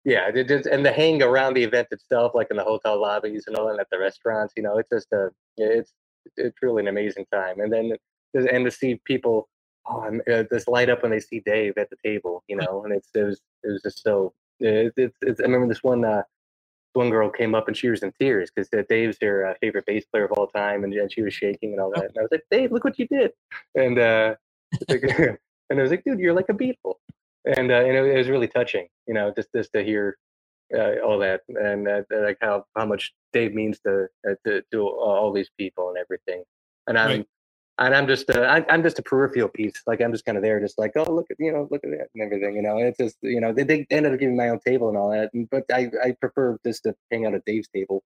yeah, 0.05 0.29
it 0.33 0.47
just 0.47 0.65
and 0.65 0.85
the 0.85 0.91
hang 0.91 1.23
around 1.23 1.53
the 1.53 1.63
event 1.63 1.87
itself, 1.91 2.33
like 2.35 2.47
in 2.51 2.57
the 2.57 2.63
hotel 2.63 2.99
lobbies 2.99 3.45
and 3.47 3.55
all 3.55 3.67
that 3.67 3.79
at 3.79 3.89
the 3.89 3.97
restaurants, 3.99 4.53
you 4.57 4.63
know, 4.63 4.77
it's 4.77 4.89
just 4.89 5.07
a 5.13 5.29
it's 5.57 5.93
it's 6.35 6.55
truly 6.59 6.81
an 6.81 6.89
amazing 6.89 7.25
time. 7.31 7.59
And 7.59 7.71
then 7.71 7.93
and 8.33 8.65
to 8.65 8.71
see 8.71 8.99
people 9.05 9.49
oh, 9.87 10.19
uh, 10.31 10.43
just 10.51 10.67
light 10.67 10.89
up 10.89 11.01
when 11.01 11.11
they 11.11 11.19
see 11.19 11.41
Dave 11.45 11.77
at 11.77 11.89
the 11.89 11.97
table, 12.03 12.43
you 12.47 12.55
know, 12.57 12.83
and 12.83 12.93
it's 12.93 13.09
it 13.13 13.23
was 13.23 13.41
it 13.63 13.71
was 13.71 13.81
just 13.81 14.03
so. 14.03 14.33
It, 14.59 14.93
I 14.97 15.41
remember 15.41 15.67
this 15.67 15.83
one 15.83 16.05
uh, 16.05 16.23
one 16.93 17.09
girl 17.09 17.29
came 17.29 17.55
up 17.55 17.67
and 17.67 17.75
she 17.75 17.89
was 17.89 18.03
in 18.03 18.13
tears 18.19 18.51
because 18.53 18.69
uh, 18.77 18.83
Dave's 18.87 19.17
her 19.21 19.47
uh, 19.47 19.53
favorite 19.61 19.85
bass 19.85 20.05
player 20.05 20.25
of 20.25 20.31
all 20.33 20.47
time, 20.47 20.83
and, 20.83 20.93
and 20.93 21.11
she 21.11 21.21
was 21.21 21.33
shaking 21.33 21.71
and 21.71 21.81
all 21.81 21.91
that. 21.91 22.05
And 22.05 22.17
I 22.17 22.21
was 22.21 22.31
like, 22.31 22.43
Dave, 22.51 22.71
look 22.71 22.83
what 22.83 22.99
you 22.99 23.07
did, 23.07 23.31
and 23.75 23.99
uh, 23.99 24.35
and 24.89 25.37
I 25.71 25.81
was 25.81 25.91
like, 25.91 26.03
dude, 26.03 26.19
you're 26.19 26.33
like 26.33 26.49
a 26.49 26.53
Beatle, 26.53 26.95
and 27.45 27.71
uh, 27.71 27.75
and 27.75 27.97
it, 27.97 28.05
it 28.05 28.17
was 28.17 28.29
really 28.29 28.47
touching, 28.47 28.87
you 29.07 29.13
know, 29.13 29.33
just 29.35 29.49
just 29.55 29.73
to 29.73 29.83
hear 29.83 30.17
uh, 30.75 30.95
all 31.05 31.19
that 31.19 31.41
and 31.49 31.87
uh, 31.87 32.01
like 32.11 32.37
how 32.41 32.65
how 32.75 32.85
much 32.85 33.13
Dave 33.33 33.53
means 33.53 33.79
to 33.85 34.07
uh, 34.27 34.35
to, 34.45 34.63
to 34.71 34.81
all 34.87 35.31
these 35.33 35.49
people 35.57 35.89
and 35.89 35.97
everything. 35.97 36.43
And 36.87 36.97
I'm 36.97 37.07
right 37.09 37.27
and 37.85 37.95
I'm 37.95 38.07
just 38.07 38.29
a, 38.29 38.45
I, 38.45 38.65
I'm 38.69 38.83
just 38.83 38.99
a 38.99 39.01
peripheral 39.03 39.49
piece. 39.49 39.81
Like 39.87 40.01
I'm 40.01 40.11
just 40.11 40.25
kind 40.25 40.37
of 40.37 40.43
there, 40.43 40.59
just 40.59 40.77
like 40.77 40.91
oh 40.95 41.11
look 41.11 41.27
at 41.31 41.37
you 41.39 41.51
know 41.51 41.67
look 41.71 41.83
at 41.83 41.91
that 41.91 42.09
and 42.13 42.23
everything. 42.23 42.55
You 42.55 42.61
know, 42.61 42.77
it's 42.77 42.97
just 42.97 43.17
you 43.21 43.41
know 43.41 43.53
they, 43.53 43.63
they 43.63 43.85
ended 43.89 44.13
up 44.13 44.19
giving 44.19 44.37
my 44.37 44.49
own 44.49 44.59
table 44.59 44.89
and 44.89 44.97
all 44.97 45.11
that, 45.11 45.31
but 45.51 45.63
I 45.73 45.89
I 46.03 46.11
prefer 46.19 46.57
just 46.65 46.83
to 46.83 46.95
hang 47.11 47.25
out 47.25 47.33
at 47.33 47.45
Dave's 47.45 47.69
table, 47.69 48.03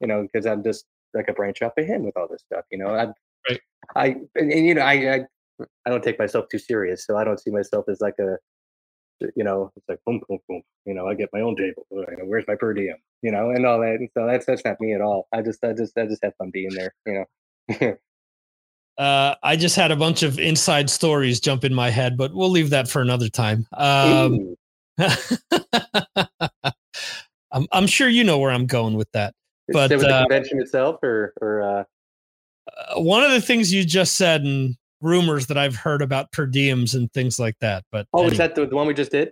you 0.00 0.06
know, 0.06 0.22
because 0.22 0.46
I'm 0.46 0.62
just 0.62 0.84
like 1.14 1.28
a 1.28 1.32
branch 1.32 1.62
off 1.62 1.72
of 1.78 1.86
him 1.86 2.04
with 2.04 2.16
all 2.16 2.28
this 2.28 2.42
stuff. 2.42 2.64
You 2.70 2.78
know, 2.78 2.88
I 2.88 3.06
right. 3.48 3.60
I 3.96 4.06
and, 4.36 4.52
and, 4.52 4.66
you 4.66 4.74
know 4.74 4.82
I, 4.82 5.14
I 5.14 5.20
I 5.86 5.90
don't 5.90 6.04
take 6.04 6.18
myself 6.18 6.46
too 6.50 6.58
serious, 6.58 7.06
so 7.06 7.16
I 7.16 7.24
don't 7.24 7.40
see 7.40 7.50
myself 7.50 7.86
as 7.88 8.00
like 8.00 8.18
a 8.20 8.36
you 9.34 9.44
know, 9.44 9.72
it's 9.76 9.88
like 9.88 9.98
boom, 10.06 10.20
boom, 10.28 10.38
boom. 10.48 10.62
You 10.86 10.94
know, 10.94 11.08
I 11.08 11.14
get 11.14 11.30
my 11.32 11.40
own 11.40 11.56
table. 11.56 11.86
Where's 11.90 12.44
my 12.46 12.54
per 12.54 12.72
diem? 12.72 12.96
You 13.22 13.32
know, 13.32 13.50
and 13.50 13.66
all 13.66 13.80
that. 13.80 13.96
And 13.96 14.08
so 14.14 14.26
that's 14.26 14.46
that's 14.46 14.64
not 14.64 14.80
me 14.80 14.94
at 14.94 15.00
all. 15.00 15.26
I 15.32 15.42
just 15.42 15.64
I 15.64 15.72
just 15.72 15.96
I 15.98 16.06
just 16.06 16.22
have 16.22 16.36
fun 16.36 16.50
being 16.50 16.70
there. 16.70 16.94
You 17.06 17.26
know. 17.70 17.96
Uh, 18.98 19.36
I 19.44 19.54
just 19.54 19.76
had 19.76 19.92
a 19.92 19.96
bunch 19.96 20.24
of 20.24 20.40
inside 20.40 20.90
stories 20.90 21.38
jump 21.38 21.64
in 21.64 21.72
my 21.72 21.88
head, 21.88 22.16
but 22.16 22.34
we'll 22.34 22.50
leave 22.50 22.70
that 22.70 22.88
for 22.88 23.00
another 23.00 23.28
time. 23.28 23.64
Um, 23.72 24.56
I'm, 27.52 27.66
I'm 27.70 27.86
sure 27.86 28.08
you 28.08 28.24
know 28.24 28.38
where 28.38 28.50
I'm 28.50 28.66
going 28.66 28.94
with 28.94 29.10
that. 29.12 29.34
But 29.68 29.90
with 29.90 30.00
the 30.00 30.08
uh, 30.08 30.22
convention 30.22 30.60
itself, 30.60 30.96
or 31.02 31.32
or 31.40 31.62
uh... 31.62 31.84
uh... 32.96 33.00
one 33.00 33.22
of 33.22 33.30
the 33.30 33.40
things 33.40 33.72
you 33.72 33.84
just 33.84 34.16
said 34.16 34.42
and 34.42 34.76
rumors 35.00 35.46
that 35.46 35.56
I've 35.56 35.76
heard 35.76 36.02
about 36.02 36.32
per 36.32 36.48
diems 36.48 36.96
and 36.96 37.12
things 37.12 37.38
like 37.38 37.56
that. 37.60 37.84
But 37.92 38.08
oh, 38.12 38.20
anyway. 38.20 38.32
is 38.32 38.38
that 38.38 38.56
the, 38.56 38.66
the 38.66 38.74
one 38.74 38.88
we 38.88 38.94
just 38.94 39.12
did? 39.12 39.30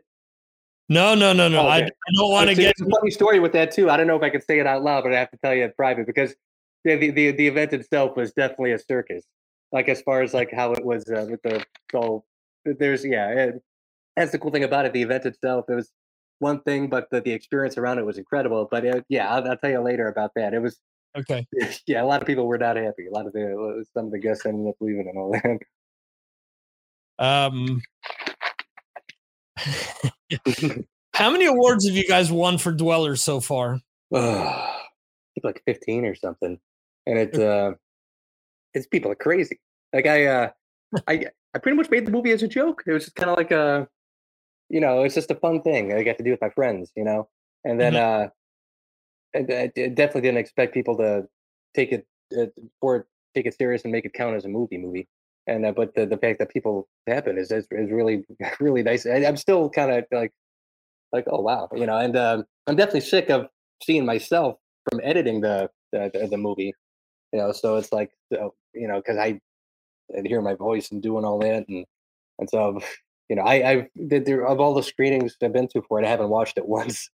No, 0.88 1.16
no, 1.16 1.32
no, 1.32 1.48
no. 1.48 1.62
Oh, 1.62 1.66
okay. 1.66 1.72
I, 1.72 1.78
I, 1.78 2.12
don't 2.14 2.30
want 2.30 2.48
to 2.50 2.54
get. 2.54 2.72
a 2.80 2.84
funny 2.88 3.10
story 3.10 3.40
with 3.40 3.52
that 3.54 3.72
too. 3.72 3.90
I 3.90 3.96
don't 3.96 4.06
know 4.06 4.14
if 4.14 4.22
I 4.22 4.30
can 4.30 4.42
say 4.42 4.60
it 4.60 4.66
out 4.68 4.84
loud, 4.84 5.02
but 5.02 5.12
I 5.12 5.18
have 5.18 5.30
to 5.32 5.38
tell 5.38 5.52
you 5.52 5.64
in 5.64 5.72
private 5.72 6.06
because 6.06 6.36
the, 6.84 6.94
the 7.10 7.32
the 7.32 7.48
event 7.48 7.72
itself 7.72 8.16
was 8.16 8.32
definitely 8.32 8.70
a 8.70 8.78
circus 8.78 9.24
like 9.76 9.90
as 9.90 10.00
far 10.00 10.22
as 10.22 10.32
like 10.32 10.50
how 10.50 10.72
it 10.72 10.82
was 10.82 11.06
uh, 11.10 11.26
with 11.28 11.42
the 11.42 11.62
so 11.92 12.24
there's 12.64 13.04
yeah 13.04 13.28
it, 13.28 13.62
that's 14.16 14.32
the 14.32 14.38
cool 14.38 14.50
thing 14.50 14.64
about 14.64 14.86
it 14.86 14.94
the 14.94 15.02
event 15.02 15.26
itself 15.26 15.66
it 15.68 15.74
was 15.74 15.92
one 16.38 16.62
thing 16.62 16.88
but 16.88 17.10
the, 17.10 17.20
the 17.20 17.30
experience 17.30 17.76
around 17.76 17.98
it 17.98 18.06
was 18.06 18.16
incredible 18.16 18.66
but 18.70 18.86
it, 18.86 19.04
yeah 19.10 19.28
I'll, 19.28 19.46
I'll, 19.46 19.58
tell 19.58 19.70
you 19.70 19.80
later 19.80 20.08
about 20.08 20.30
that 20.34 20.54
it 20.54 20.60
was 20.60 20.80
okay. 21.14 21.46
yeah 21.86 22.02
a 22.02 22.06
lot 22.06 22.22
of 22.22 22.26
people 22.26 22.46
were 22.46 22.56
not 22.56 22.76
happy 22.76 23.06
a 23.06 23.10
lot 23.10 23.26
of 23.26 23.34
the 23.34 23.84
some 23.92 24.06
of 24.06 24.12
the 24.12 24.18
guests 24.18 24.46
ended 24.46 24.66
up 24.66 24.76
leaving 24.80 25.08
and 25.10 25.18
all 25.18 25.32
that. 25.32 25.58
Um 27.18 27.82
how 31.14 31.30
many 31.30 31.44
awards 31.44 31.86
have 31.86 31.96
you 31.96 32.08
guys 32.08 32.32
won 32.32 32.56
for 32.56 32.72
dwellers 32.72 33.22
so 33.22 33.40
far? 33.40 33.80
Uh, 34.12 34.72
like 35.44 35.62
15 35.66 36.06
or 36.06 36.14
something 36.14 36.58
and 37.06 37.18
it's 37.18 37.38
uh 37.38 37.72
it's 38.76 38.86
people 38.86 39.10
are 39.10 39.16
crazy. 39.16 39.58
Like 39.96 40.06
I, 40.06 40.26
uh, 40.26 40.48
I, 41.08 41.24
I 41.54 41.58
pretty 41.58 41.76
much 41.76 41.88
made 41.88 42.06
the 42.06 42.10
movie 42.10 42.32
as 42.32 42.42
a 42.42 42.48
joke. 42.48 42.82
It 42.86 42.92
was 42.92 43.04
just 43.04 43.16
kind 43.16 43.30
of 43.30 43.38
like 43.38 43.50
a, 43.50 43.88
you 44.68 44.78
know, 44.78 45.04
it's 45.04 45.14
just 45.14 45.30
a 45.30 45.34
fun 45.34 45.62
thing 45.62 45.94
I 45.94 46.02
got 46.02 46.18
to 46.18 46.22
do 46.22 46.32
with 46.32 46.40
my 46.42 46.50
friends, 46.50 46.92
you 46.94 47.04
know. 47.04 47.30
And 47.64 47.80
then, 47.80 47.94
mm-hmm. 47.94 48.28
uh, 49.34 49.54
I, 49.54 49.62
I 49.64 49.88
definitely 49.88 50.20
didn't 50.20 50.38
expect 50.38 50.74
people 50.74 50.98
to 50.98 51.26
take 51.74 51.92
it 51.92 52.06
uh, 52.38 52.46
for 52.80 53.06
take 53.34 53.46
it 53.46 53.56
serious 53.56 53.84
and 53.84 53.92
make 53.92 54.04
it 54.04 54.12
count 54.12 54.36
as 54.36 54.44
a 54.44 54.48
movie 54.48 54.76
movie. 54.76 55.08
And 55.46 55.64
uh, 55.64 55.72
but 55.72 55.94
the, 55.94 56.04
the 56.04 56.18
fact 56.18 56.40
that 56.40 56.50
people 56.50 56.88
happen 57.06 57.38
is, 57.38 57.50
is 57.50 57.66
is 57.70 57.90
really 57.90 58.26
really 58.60 58.82
nice. 58.82 59.06
I, 59.06 59.24
I'm 59.24 59.38
still 59.38 59.70
kind 59.70 59.92
of 59.92 60.04
like 60.12 60.32
like 61.10 61.24
oh 61.30 61.40
wow, 61.40 61.70
you 61.74 61.86
know. 61.86 61.96
And 61.96 62.16
um, 62.16 62.44
I'm 62.66 62.76
definitely 62.76 63.00
sick 63.00 63.30
of 63.30 63.46
seeing 63.82 64.04
myself 64.04 64.58
from 64.90 65.00
editing 65.02 65.40
the 65.40 65.70
the, 65.92 66.10
the, 66.12 66.26
the 66.28 66.36
movie 66.36 66.74
you 67.32 67.38
know 67.38 67.52
so 67.52 67.76
it's 67.76 67.92
like 67.92 68.10
you 68.30 68.88
know 68.88 68.96
because 68.96 69.16
i 69.18 69.38
i 70.16 70.20
hear 70.26 70.40
my 70.42 70.54
voice 70.54 70.90
and 70.90 71.02
doing 71.02 71.24
all 71.24 71.38
that 71.38 71.66
and 71.68 71.84
and 72.38 72.48
so 72.50 72.80
you 73.28 73.36
know 73.36 73.42
i 73.42 73.70
i've 73.70 73.86
there 73.94 74.46
of 74.46 74.60
all 74.60 74.74
the 74.74 74.82
screenings 74.82 75.36
i've 75.42 75.52
been 75.52 75.68
to 75.68 75.82
for 75.88 76.00
it 76.00 76.06
i 76.06 76.08
haven't 76.08 76.28
watched 76.28 76.58
it 76.58 76.66
once 76.78 77.10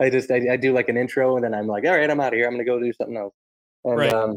I 0.00 0.10
just 0.10 0.30
I, 0.30 0.52
I 0.52 0.56
do 0.56 0.72
like 0.72 0.88
an 0.88 0.96
intro 0.96 1.36
and 1.36 1.44
then 1.44 1.54
I'm 1.54 1.66
like, 1.66 1.84
all 1.84 1.92
right, 1.96 2.10
I'm 2.10 2.20
out 2.20 2.32
of 2.32 2.36
here. 2.36 2.46
I'm 2.46 2.52
gonna 2.52 2.64
go 2.64 2.78
do 2.78 2.92
something 2.92 3.16
else. 3.16 3.34
And 3.84 3.96
Right. 3.98 4.12
um, 4.12 4.36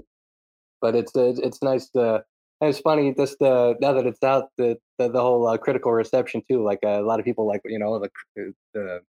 but 0.82 0.95
it's 0.95 1.12
it's 1.16 1.62
nice 1.62 1.89
to. 1.89 2.24
It's 2.62 2.80
funny 2.80 3.14
just 3.14 3.41
uh, 3.41 3.76
now 3.82 3.93
that 3.93 4.05
it's 4.05 4.22
out, 4.24 4.49
the 4.57 4.78
the, 4.97 5.10
the 5.10 5.22
whole 5.22 5.47
uh, 5.47 5.57
critical 5.57 5.91
reception 5.91 6.41
too. 6.49 6.64
Like 6.64 6.80
uh, 6.84 7.01
a 7.01 7.05
lot 7.05 7.20
of 7.20 7.26
people 7.26 7.47
like 7.47 7.62
you 7.66 7.80
know 7.80 7.99
the 7.99 8.53
the 8.74 9.01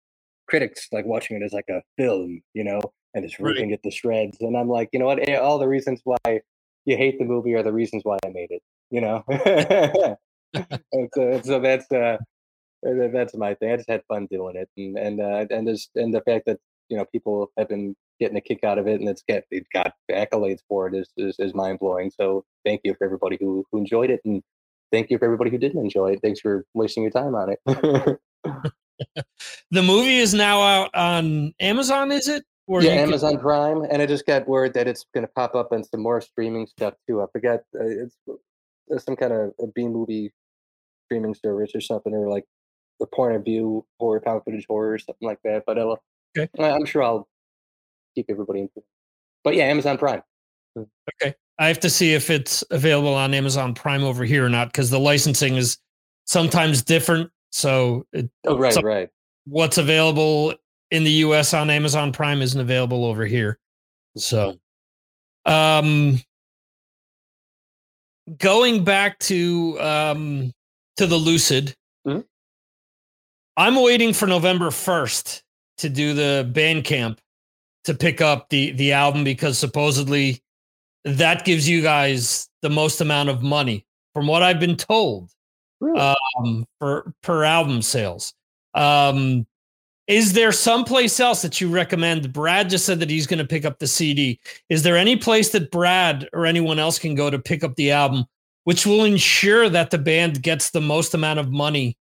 critics 0.48 0.88
like 0.92 1.04
watching 1.06 1.36
it 1.36 1.44
as 1.44 1.52
like 1.52 1.68
a 1.68 1.82
film, 1.96 2.42
you 2.54 2.64
know, 2.64 2.80
and 3.14 3.24
it's 3.24 3.38
Right. 3.38 3.54
ripping 3.54 3.70
it 3.70 3.82
to 3.84 3.90
shreds. 3.90 4.38
And 4.40 4.56
I'm 4.56 4.68
like, 4.68 4.88
you 4.92 4.98
know 4.98 5.06
what? 5.06 5.28
All 5.36 5.58
the 5.58 5.68
reasons 5.68 6.00
why 6.04 6.40
you 6.84 6.96
hate 6.96 7.18
the 7.18 7.24
movie 7.24 7.54
are 7.54 7.62
the 7.62 7.72
reasons 7.72 8.02
why 8.04 8.18
I 8.24 8.30
made 8.30 8.50
it. 8.50 8.62
You 8.90 9.00
know. 9.00 9.24
and 10.92 11.08
so, 11.14 11.40
so 11.42 11.60
that's 11.60 11.90
uh, 11.92 12.16
that's 12.82 13.36
my 13.36 13.54
thing. 13.54 13.72
I 13.72 13.76
just 13.76 13.90
had 13.90 14.02
fun 14.08 14.26
doing 14.30 14.56
it, 14.56 14.68
and 14.76 14.98
and 14.98 15.20
uh, 15.20 15.46
and 15.50 15.68
just 15.68 15.90
and 15.94 16.12
the 16.12 16.22
fact 16.22 16.46
that 16.46 16.58
you 16.88 16.96
know 16.96 17.04
people 17.04 17.50
have 17.56 17.68
been 17.68 17.94
getting 18.18 18.36
a 18.36 18.40
kick 18.40 18.64
out 18.64 18.78
of 18.78 18.86
it, 18.88 19.00
and 19.00 19.08
it's 19.08 19.22
get 19.26 19.44
it 19.50 19.66
got 19.72 19.92
accolades 20.10 20.60
for 20.68 20.88
it 20.88 20.94
is 20.94 21.08
is, 21.16 21.36
is 21.38 21.54
mind 21.54 21.78
blowing. 21.78 22.10
So 22.10 22.44
thank 22.64 22.80
you 22.84 22.94
for 22.94 23.04
everybody 23.04 23.36
who 23.40 23.64
who 23.70 23.78
enjoyed 23.78 24.10
it, 24.10 24.20
and 24.24 24.42
thank 24.92 25.10
you 25.10 25.18
for 25.18 25.24
everybody 25.24 25.50
who 25.50 25.58
didn't 25.58 25.80
enjoy 25.80 26.12
it. 26.12 26.20
Thanks 26.22 26.40
for 26.40 26.64
wasting 26.74 27.02
your 27.02 27.12
time 27.12 27.34
on 27.34 27.54
it. 27.54 28.20
The 29.70 29.82
movie 29.82 30.18
is 30.18 30.34
now 30.34 30.60
out 30.60 30.94
on 30.94 31.54
Amazon, 31.58 32.12
is 32.12 32.28
it? 32.28 32.44
Or 32.66 32.82
yeah, 32.82 32.90
you 32.90 32.96
can- 32.96 33.08
Amazon 33.08 33.38
Prime, 33.38 33.82
and 33.82 34.02
I 34.02 34.06
just 34.06 34.26
got 34.26 34.46
word 34.46 34.74
that 34.74 34.86
it's 34.86 35.06
going 35.14 35.26
to 35.26 35.32
pop 35.32 35.54
up 35.54 35.72
on 35.72 35.84
some 35.84 36.02
more 36.02 36.20
streaming 36.20 36.66
stuff 36.66 36.94
too. 37.08 37.22
I 37.22 37.26
forgot 37.32 37.60
uh, 37.74 37.86
it's 37.86 38.16
Uh, 38.92 38.98
some 38.98 39.16
kind 39.16 39.32
of 39.32 39.52
a 39.60 39.66
B 39.68 39.86
movie 39.88 40.32
streaming 41.06 41.34
service 41.34 41.72
or 41.74 41.80
something, 41.80 42.12
or 42.14 42.28
like 42.28 42.44
the 42.98 43.06
point 43.06 43.34
of 43.36 43.44
view 43.44 43.84
horror, 43.98 44.20
found 44.24 44.42
footage 44.44 44.66
horror, 44.68 44.92
or 44.92 44.98
something 44.98 45.26
like 45.26 45.38
that. 45.44 45.64
But 45.66 45.78
I'll, 45.78 46.02
Okay. 46.36 46.48
I- 46.62 46.70
I'm 46.70 46.84
sure 46.84 47.02
I'll 47.02 47.28
keep 48.14 48.26
everybody 48.28 48.60
into. 48.60 48.82
But 49.42 49.54
yeah, 49.54 49.64
Amazon 49.64 49.98
Prime. 49.98 50.22
Mm, 50.78 50.86
okay. 51.14 51.34
I 51.58 51.66
have 51.68 51.80
to 51.80 51.90
see 51.90 52.14
if 52.14 52.30
it's 52.30 52.62
available 52.70 53.14
on 53.14 53.34
Amazon 53.34 53.74
Prime 53.74 54.02
over 54.04 54.24
here 54.24 54.44
or 54.44 54.48
not 54.48 54.68
because 54.68 54.90
the 54.90 55.00
licensing 55.00 55.56
is 55.56 55.78
sometimes 56.26 56.82
different. 56.82 57.30
So 57.50 58.06
it, 58.12 58.30
Oh 58.46 58.56
right, 58.56 58.76
right. 58.82 59.08
what's 59.44 59.76
available 59.78 60.54
in 60.90 61.04
the 61.04 61.10
US 61.10 61.52
on 61.52 61.68
Amazon 61.70 62.12
Prime 62.12 62.42
isn't 62.42 62.60
available 62.60 63.04
over 63.04 63.26
here. 63.26 63.58
Mm-hmm. 64.16 64.20
So, 64.20 64.60
um, 65.46 66.20
going 68.38 68.84
back 68.84 69.18
to 69.20 69.80
um, 69.80 70.52
to 70.96 71.06
the 71.06 71.16
Lucid, 71.16 71.74
Mhm. 72.06 72.24
I'm 73.56 73.76
waiting 73.82 74.12
for 74.12 74.26
November 74.26 74.70
1st 74.70 75.42
to 75.78 75.88
do 75.88 76.14
the 76.14 76.50
Bandcamp 76.52 77.18
to 77.84 77.94
pick 77.94 78.20
up 78.20 78.48
the 78.50 78.72
the 78.72 78.92
album 78.92 79.24
because 79.24 79.58
supposedly 79.58 80.40
that 81.04 81.44
gives 81.44 81.68
you 81.68 81.82
guys 81.82 82.48
the 82.62 82.68
most 82.70 83.00
amount 83.00 83.28
of 83.30 83.42
money 83.42 83.86
from 84.14 84.26
what 84.26 84.42
I've 84.42 84.60
been 84.60 84.76
told 84.76 85.30
Really? 85.80 85.98
um, 86.38 86.66
for 86.78 87.14
per 87.22 87.42
album 87.44 87.80
sales. 87.80 88.34
Um, 88.74 89.46
is 90.10 90.32
there 90.32 90.50
someplace 90.50 91.20
else 91.20 91.40
that 91.42 91.60
you 91.60 91.70
recommend? 91.70 92.32
Brad 92.32 92.68
just 92.68 92.84
said 92.84 92.98
that 92.98 93.08
he's 93.08 93.28
going 93.28 93.38
to 93.38 93.46
pick 93.46 93.64
up 93.64 93.78
the 93.78 93.86
CD. 93.86 94.40
Is 94.68 94.82
there 94.82 94.96
any 94.96 95.16
place 95.16 95.50
that 95.50 95.70
Brad 95.70 96.28
or 96.32 96.46
anyone 96.46 96.80
else 96.80 96.98
can 96.98 97.14
go 97.14 97.30
to 97.30 97.38
pick 97.38 97.62
up 97.62 97.76
the 97.76 97.92
album, 97.92 98.24
which 98.64 98.84
will 98.84 99.04
ensure 99.04 99.68
that 99.68 99.90
the 99.92 99.98
band 99.98 100.42
gets 100.42 100.70
the 100.70 100.80
most 100.80 101.14
amount 101.14 101.38
of 101.38 101.52
money 101.52 101.96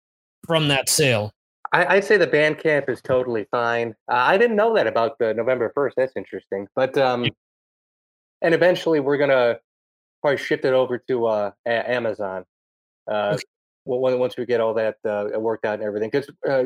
from 0.45 0.69
that 0.69 0.87
sale? 0.87 1.33
I, 1.73 1.95
I'd 1.95 2.05
say 2.05 2.15
the 2.15 2.27
Bandcamp 2.27 2.87
is 2.87 3.01
totally 3.01 3.45
fine. 3.51 3.93
Uh, 4.09 4.15
I 4.15 4.37
didn't 4.37 4.55
know 4.55 4.73
that 4.75 4.87
about 4.87 5.19
the 5.19 5.33
November 5.33 5.69
first. 5.75 5.97
That's 5.97 6.13
interesting. 6.15 6.65
But 6.77 6.97
um, 6.97 7.27
and 8.41 8.53
eventually 8.53 9.01
we're 9.01 9.17
gonna 9.17 9.59
probably 10.21 10.37
shift 10.37 10.63
it 10.63 10.73
over 10.73 10.97
to 10.97 11.25
uh, 11.25 11.51
Amazon. 11.65 12.45
Uh, 13.05 13.37
Okay. 13.89 14.17
once 14.17 14.37
we 14.37 14.45
get 14.45 14.61
all 14.61 14.73
that 14.73 14.95
uh, 15.05 15.27
worked 15.39 15.65
out 15.65 15.75
and 15.75 15.83
everything, 15.83 16.09
because 16.09 16.29
uh, 16.49 16.65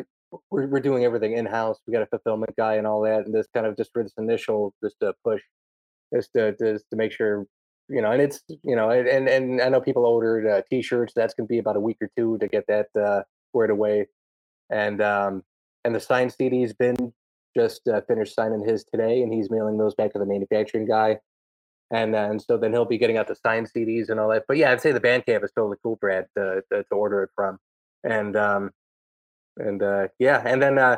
we're 0.49 0.67
we're 0.67 0.79
doing 0.79 1.03
everything 1.05 1.33
in 1.33 1.45
house. 1.45 1.79
We 1.87 1.93
got 1.93 2.03
a 2.03 2.07
fulfillment 2.07 2.55
guy 2.57 2.75
and 2.75 2.87
all 2.87 3.01
that, 3.01 3.25
and 3.25 3.33
this 3.33 3.47
kind 3.53 3.65
of 3.65 3.77
just 3.77 3.91
for 3.93 4.03
this 4.03 4.13
initial 4.17 4.73
just 4.83 4.95
to 5.01 5.13
push, 5.23 5.41
just 6.13 6.33
to 6.33 6.55
just 6.57 6.85
to 6.91 6.97
make 6.97 7.11
sure 7.11 7.45
you 7.89 8.01
know, 8.01 8.11
and 8.11 8.21
it's 8.21 8.41
you 8.63 8.75
know, 8.75 8.89
and 8.89 9.07
and, 9.07 9.27
and 9.27 9.61
I 9.61 9.69
know 9.69 9.81
people 9.81 10.05
ordered 10.05 10.47
uh, 10.47 10.61
T-shirts. 10.69 11.13
That's 11.15 11.33
gonna 11.33 11.47
be 11.47 11.59
about 11.59 11.75
a 11.77 11.81
week 11.81 11.97
or 12.01 12.09
two 12.17 12.37
to 12.39 12.47
get 12.47 12.65
that 12.67 12.87
uh, 12.99 13.23
squared 13.49 13.71
away 13.71 14.07
and 14.71 15.01
um 15.01 15.43
and 15.83 15.93
the 15.93 15.99
signed 15.99 16.33
CD's 16.33 16.73
been 16.73 17.13
just 17.55 17.87
uh, 17.87 18.01
finished 18.07 18.33
signing 18.33 18.63
his 18.65 18.85
today, 18.85 19.21
and 19.21 19.33
he's 19.33 19.51
mailing 19.51 19.77
those 19.77 19.93
back 19.95 20.13
to 20.13 20.19
the 20.19 20.25
manufacturing 20.25 20.87
guy, 20.87 21.17
and 21.91 22.13
then 22.13 22.39
so 22.39 22.57
then 22.57 22.71
he'll 22.71 22.85
be 22.85 22.97
getting 22.97 23.17
out 23.17 23.27
the 23.27 23.35
signed 23.35 23.69
CDs 23.75 24.09
and 24.09 24.19
all 24.19 24.29
that. 24.29 24.43
But 24.47 24.57
yeah, 24.57 24.71
I'd 24.71 24.81
say 24.81 24.91
the 24.91 25.01
Bandcamp 25.01 25.43
is 25.43 25.51
totally 25.55 25.77
cool, 25.83 25.97
Brad, 25.97 26.27
to, 26.37 26.63
to, 26.71 26.83
to 26.83 26.95
order 26.95 27.23
it 27.23 27.29
from, 27.35 27.57
and 28.03 28.35
um 28.35 28.71
and 29.57 29.81
uh 29.81 30.07
yeah, 30.19 30.41
and 30.45 30.61
then 30.61 30.77
uh 30.77 30.97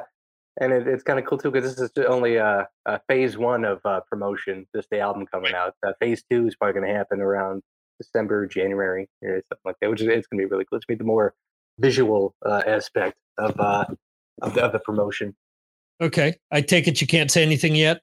and 0.59 0.71
it, 0.71 0.87
it's 0.87 1.03
kind 1.03 1.19
of 1.19 1.25
cool 1.25 1.37
too 1.37 1.51
because 1.51 1.75
this 1.75 1.89
is 1.89 2.05
only 2.05 2.37
uh, 2.37 2.63
uh 2.85 2.97
phase 3.07 3.37
one 3.37 3.65
of 3.65 3.79
uh 3.85 4.01
promotion, 4.09 4.67
just 4.75 4.89
the 4.89 4.99
album 4.99 5.25
coming 5.25 5.53
out. 5.53 5.75
Uh, 5.85 5.93
phase 5.99 6.23
two 6.29 6.47
is 6.47 6.55
probably 6.55 6.79
going 6.79 6.87
to 6.87 6.95
happen 6.95 7.21
around 7.21 7.63
December, 7.99 8.45
January, 8.47 9.09
or 9.21 9.41
something 9.49 9.61
like 9.65 9.75
that, 9.81 9.89
which 9.89 10.01
is 10.01 10.07
it's 10.07 10.27
going 10.27 10.39
to 10.39 10.47
be 10.47 10.51
really 10.51 10.65
cool. 10.65 10.77
It's 10.77 10.85
going 10.85 10.97
to 10.97 11.03
be 11.03 11.05
the 11.05 11.07
more 11.07 11.33
visual 11.79 12.35
uh, 12.45 12.61
aspect 12.67 13.17
of 13.37 13.59
uh 13.59 13.85
of 14.41 14.53
the, 14.53 14.63
of 14.63 14.71
the 14.71 14.79
promotion. 14.79 15.35
Okay, 16.01 16.35
I 16.51 16.61
take 16.61 16.87
it 16.87 17.01
you 17.01 17.07
can't 17.07 17.31
say 17.31 17.43
anything 17.43 17.75
yet. 17.75 18.01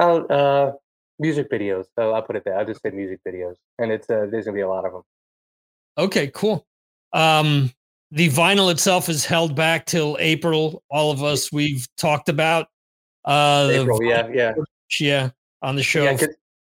Oh, 0.00 0.24
uh, 0.26 0.72
music 1.18 1.50
videos. 1.50 1.86
So 1.98 2.12
I'll 2.12 2.22
put 2.22 2.36
it 2.36 2.44
there. 2.44 2.58
I'll 2.58 2.66
just 2.66 2.82
say 2.82 2.90
music 2.90 3.20
videos, 3.26 3.54
and 3.78 3.92
it's 3.92 4.08
uh, 4.10 4.26
there's 4.30 4.44
gonna 4.44 4.54
be 4.54 4.62
a 4.62 4.68
lot 4.68 4.84
of 4.84 4.92
them. 4.92 5.02
Okay, 5.98 6.30
cool. 6.34 6.66
Um, 7.12 7.70
the 8.16 8.30
vinyl 8.30 8.72
itself 8.72 9.10
is 9.10 9.26
held 9.26 9.54
back 9.54 9.84
till 9.84 10.16
April. 10.18 10.82
All 10.90 11.12
of 11.12 11.22
us 11.22 11.52
we've 11.52 11.86
talked 11.98 12.30
about. 12.30 12.66
Uh, 13.26 13.68
April, 13.70 14.02
yeah, 14.02 14.26
yeah, 14.32 14.54
yeah, 14.98 15.30
on 15.60 15.76
the 15.76 15.82
show 15.82 16.02
yeah. 16.04 16.16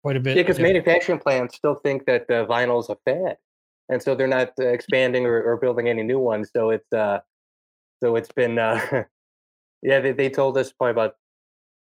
quite 0.01 0.15
a 0.15 0.19
bit. 0.19 0.35
yeah, 0.35 0.43
'cause 0.43 0.57
Yeah. 0.57 0.63
manufacturing 0.63 1.19
plants 1.19 1.55
still 1.55 1.75
think 1.75 2.05
that 2.05 2.23
uh, 2.31 2.45
vinyl's 2.47 2.89
a 2.89 2.95
fad, 3.05 3.38
and 3.89 4.01
so 4.01 4.15
they're 4.15 4.27
not 4.27 4.53
uh, 4.59 4.67
expanding 4.67 5.27
or, 5.27 5.43
or 5.43 5.57
building 5.57 5.88
any 5.88 6.01
new 6.01 6.17
ones. 6.19 6.49
So 6.55 6.71
it's 6.71 6.91
uh, 6.91 7.19
so 8.01 8.15
it's 8.15 8.31
been 8.31 8.57
uh, 8.57 8.79
yeah. 9.83 9.99
They 9.99 10.13
they 10.13 10.29
told 10.29 10.57
us 10.57 10.71
probably 10.71 10.91
about 10.91 11.15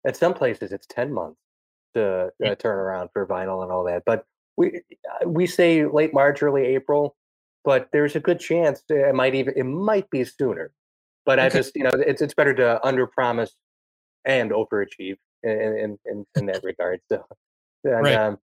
at 0.06 0.16
some 0.16 0.34
places 0.34 0.72
it's 0.72 0.86
ten 0.88 1.10
months 1.10 1.40
to 1.94 2.30
uh, 2.44 2.54
turn 2.56 2.78
around 2.78 3.08
for 3.14 3.26
vinyl 3.26 3.62
and 3.62 3.72
all 3.72 3.84
that, 3.84 4.02
but 4.04 4.26
we 4.58 4.82
uh, 5.22 5.26
we 5.28 5.46
say 5.46 5.86
late 5.86 6.12
March, 6.12 6.42
early 6.42 6.66
April, 6.66 7.16
but 7.64 7.88
there's 7.92 8.16
a 8.16 8.20
good 8.20 8.40
chance 8.40 8.82
it 8.88 9.14
might 9.14 9.34
even 9.34 9.54
it 9.56 9.64
might 9.64 10.08
be 10.10 10.24
sooner. 10.24 10.72
But 11.26 11.38
I 11.38 11.48
just 11.48 11.76
you 11.76 11.84
know 11.84 11.90
it's 11.94 12.22
it's 12.22 12.34
better 12.34 12.54
to 12.54 12.84
under 12.86 13.06
promise 13.06 13.54
and 14.24 14.50
overachieve 14.50 15.16
in 15.42 15.50
in, 15.50 15.98
in, 16.06 16.26
in 16.36 16.46
that 16.46 16.62
regard. 16.62 17.00
So 17.10 17.24
and, 17.84 18.04
Right. 18.04 18.14
um, 18.14 18.38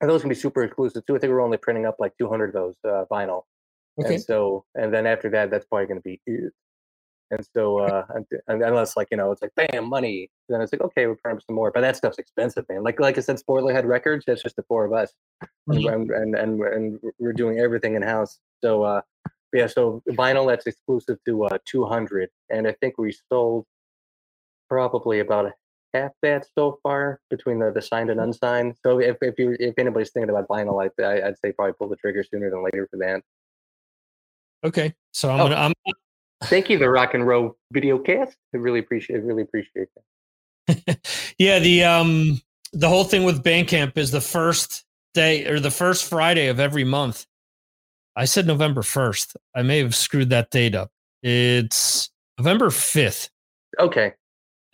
and 0.00 0.10
those 0.10 0.20
can 0.20 0.28
be 0.28 0.34
super 0.34 0.62
exclusive 0.62 1.04
too. 1.06 1.16
I 1.16 1.18
think 1.18 1.30
we're 1.30 1.40
only 1.40 1.56
printing 1.56 1.86
up 1.86 1.96
like 1.98 2.12
200 2.18 2.48
of 2.48 2.52
those 2.54 2.74
uh, 2.84 3.04
vinyl. 3.10 3.42
Okay. 4.00 4.14
And 4.14 4.22
so, 4.22 4.64
and 4.74 4.94
then 4.94 5.06
after 5.06 5.28
that, 5.30 5.50
that's 5.50 5.66
probably 5.66 5.86
going 5.86 6.00
to 6.00 6.02
be. 6.02 6.20
And 7.30 7.46
so, 7.54 7.78
uh, 7.78 8.06
and- 8.14 8.26
and 8.46 8.62
unless 8.62 8.96
like 8.96 9.08
you 9.10 9.16
know, 9.18 9.30
it's 9.32 9.42
like 9.42 9.54
bam, 9.54 9.88
money. 9.88 10.30
Then 10.48 10.60
it's 10.62 10.72
like 10.72 10.80
okay, 10.82 11.06
we're 11.06 11.14
print 11.16 11.42
some 11.46 11.56
more. 11.56 11.70
But 11.70 11.82
that 11.82 11.96
stuff's 11.96 12.18
expensive, 12.18 12.64
man. 12.68 12.82
Like 12.82 12.98
like 13.00 13.18
I 13.18 13.20
said, 13.20 13.36
Spoilerhead 13.36 13.84
Records. 13.84 14.24
That's 14.26 14.42
just 14.42 14.56
the 14.56 14.62
four 14.64 14.84
of 14.86 14.92
us, 14.92 15.12
and 15.66 15.78
Mhm. 15.84 15.92
and, 15.94 16.10
and 16.10 16.34
and 16.36 16.60
and 16.62 17.00
we're 17.18 17.34
doing 17.34 17.58
everything 17.58 17.94
in 17.96 18.02
house. 18.02 18.38
So 18.64 18.82
uh, 18.82 19.02
yeah, 19.52 19.66
so 19.66 20.02
vinyl 20.10 20.46
that's 20.48 20.66
exclusive 20.66 21.18
to 21.26 21.44
uh 21.44 21.58
200, 21.66 22.30
and 22.50 22.66
I 22.66 22.72
think 22.80 22.96
we 22.98 23.12
sold 23.30 23.66
probably 24.68 25.20
about 25.20 25.52
half 25.94 26.12
that 26.22 26.46
so 26.54 26.78
far 26.82 27.18
between 27.30 27.58
the, 27.58 27.70
the 27.72 27.80
signed 27.82 28.10
and 28.10 28.20
unsigned. 28.20 28.76
So 28.82 29.00
if 29.00 29.16
if 29.22 29.38
you 29.38 29.56
if 29.60 29.74
anybody's 29.78 30.10
thinking 30.10 30.30
about 30.30 30.48
vinyl, 30.48 30.82
I, 30.82 31.02
I 31.02 31.28
I'd 31.28 31.38
say 31.38 31.52
probably 31.52 31.74
pull 31.74 31.88
the 31.88 31.96
trigger 31.96 32.22
sooner 32.24 32.50
than 32.50 32.62
later 32.64 32.86
for 32.90 32.96
that. 32.98 33.22
Okay, 34.64 34.94
so 35.12 35.30
I'm 35.30 35.40
Oh. 35.40 35.44
gonna. 35.44 35.54
I'm, 35.56 35.72
Thank 36.44 36.70
you, 36.70 36.78
the 36.78 36.88
Rock 36.88 37.14
and 37.14 37.26
Roll 37.26 37.56
Video 37.72 37.98
Cast. 37.98 38.36
I 38.54 38.58
really 38.58 38.78
appreciate 38.78 39.16
it, 39.16 39.24
really 39.24 39.42
appreciate 39.42 39.88
that. 40.66 40.98
yeah, 41.38 41.58
the 41.58 41.84
um 41.84 42.40
the 42.72 42.88
whole 42.88 43.04
thing 43.04 43.24
with 43.24 43.42
Bandcamp 43.42 43.96
is 43.96 44.10
the 44.10 44.20
first 44.20 44.84
day 45.14 45.46
or 45.46 45.58
the 45.58 45.70
first 45.70 46.04
Friday 46.04 46.48
of 46.48 46.60
every 46.60 46.84
month. 46.84 47.26
I 48.14 48.24
said 48.24 48.46
November 48.46 48.82
first. 48.82 49.36
I 49.54 49.62
may 49.62 49.78
have 49.78 49.94
screwed 49.94 50.30
that 50.30 50.50
date 50.50 50.74
up. 50.74 50.90
It's 51.22 52.10
November 52.38 52.70
fifth. 52.70 53.30
Okay. 53.78 54.14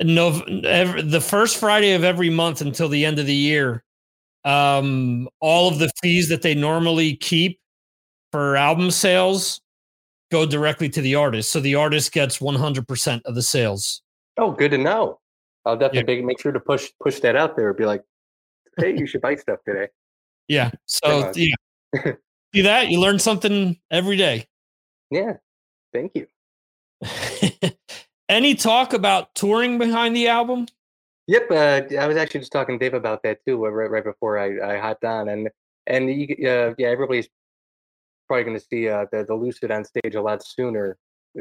No, 0.02 0.40
ev- 0.64 1.10
the 1.10 1.20
first 1.20 1.56
Friday 1.56 1.92
of 1.92 2.04
every 2.04 2.30
month 2.30 2.60
until 2.60 2.88
the 2.88 3.04
end 3.04 3.18
of 3.18 3.26
the 3.26 3.34
year. 3.34 3.84
Um, 4.44 5.28
all 5.40 5.68
of 5.68 5.78
the 5.78 5.90
fees 6.02 6.28
that 6.28 6.42
they 6.42 6.54
normally 6.54 7.16
keep 7.16 7.60
for 8.32 8.56
album 8.56 8.90
sales 8.90 9.60
go 10.34 10.44
directly 10.44 10.88
to 10.88 11.00
the 11.00 11.14
artist. 11.14 11.52
So 11.52 11.60
the 11.60 11.76
artist 11.76 12.10
gets 12.10 12.38
100% 12.38 13.22
of 13.24 13.34
the 13.36 13.42
sales. 13.42 14.02
Oh, 14.36 14.50
good 14.50 14.72
to 14.72 14.78
know. 14.78 15.20
I'll 15.64 15.76
definitely 15.76 16.16
make, 16.16 16.24
make 16.24 16.40
sure 16.40 16.50
to 16.50 16.60
push 16.60 16.90
push 17.00 17.20
that 17.20 17.36
out 17.36 17.56
there. 17.56 17.72
Be 17.72 17.86
like, 17.86 18.02
hey, 18.76 18.96
you 18.98 19.06
should 19.06 19.20
buy 19.20 19.36
stuff 19.36 19.60
today. 19.64 19.88
Yeah. 20.48 20.72
So 20.86 21.32
yeah, 21.36 21.52
see 22.54 22.62
that 22.62 22.88
you 22.88 23.00
learn 23.00 23.18
something 23.18 23.78
every 23.90 24.16
day. 24.16 24.46
Yeah. 25.10 25.34
Thank 25.92 26.12
you. 26.16 26.26
Any 28.28 28.56
talk 28.56 28.92
about 28.92 29.34
touring 29.34 29.78
behind 29.78 30.16
the 30.16 30.28
album? 30.28 30.66
Yep, 31.28 31.50
uh, 31.50 31.96
I 31.98 32.06
was 32.06 32.16
actually 32.16 32.40
just 32.40 32.52
talking 32.52 32.78
to 32.78 32.84
Dave 32.84 32.94
about 32.94 33.22
that 33.22 33.38
too, 33.46 33.64
right, 33.64 33.90
right 33.90 34.04
before 34.04 34.38
I, 34.38 34.74
I 34.74 34.78
hopped 34.78 35.04
on, 35.04 35.28
and 35.28 35.48
and 35.86 36.10
you, 36.10 36.26
uh, 36.46 36.74
yeah, 36.76 36.88
everybody's 36.88 37.28
probably 38.26 38.44
going 38.44 38.58
to 38.58 38.64
see 38.64 38.88
uh, 38.88 39.06
the 39.12 39.24
the 39.24 39.34
Lucid 39.34 39.70
on 39.70 39.84
stage 39.84 40.14
a 40.14 40.22
lot 40.22 40.44
sooner 40.44 40.96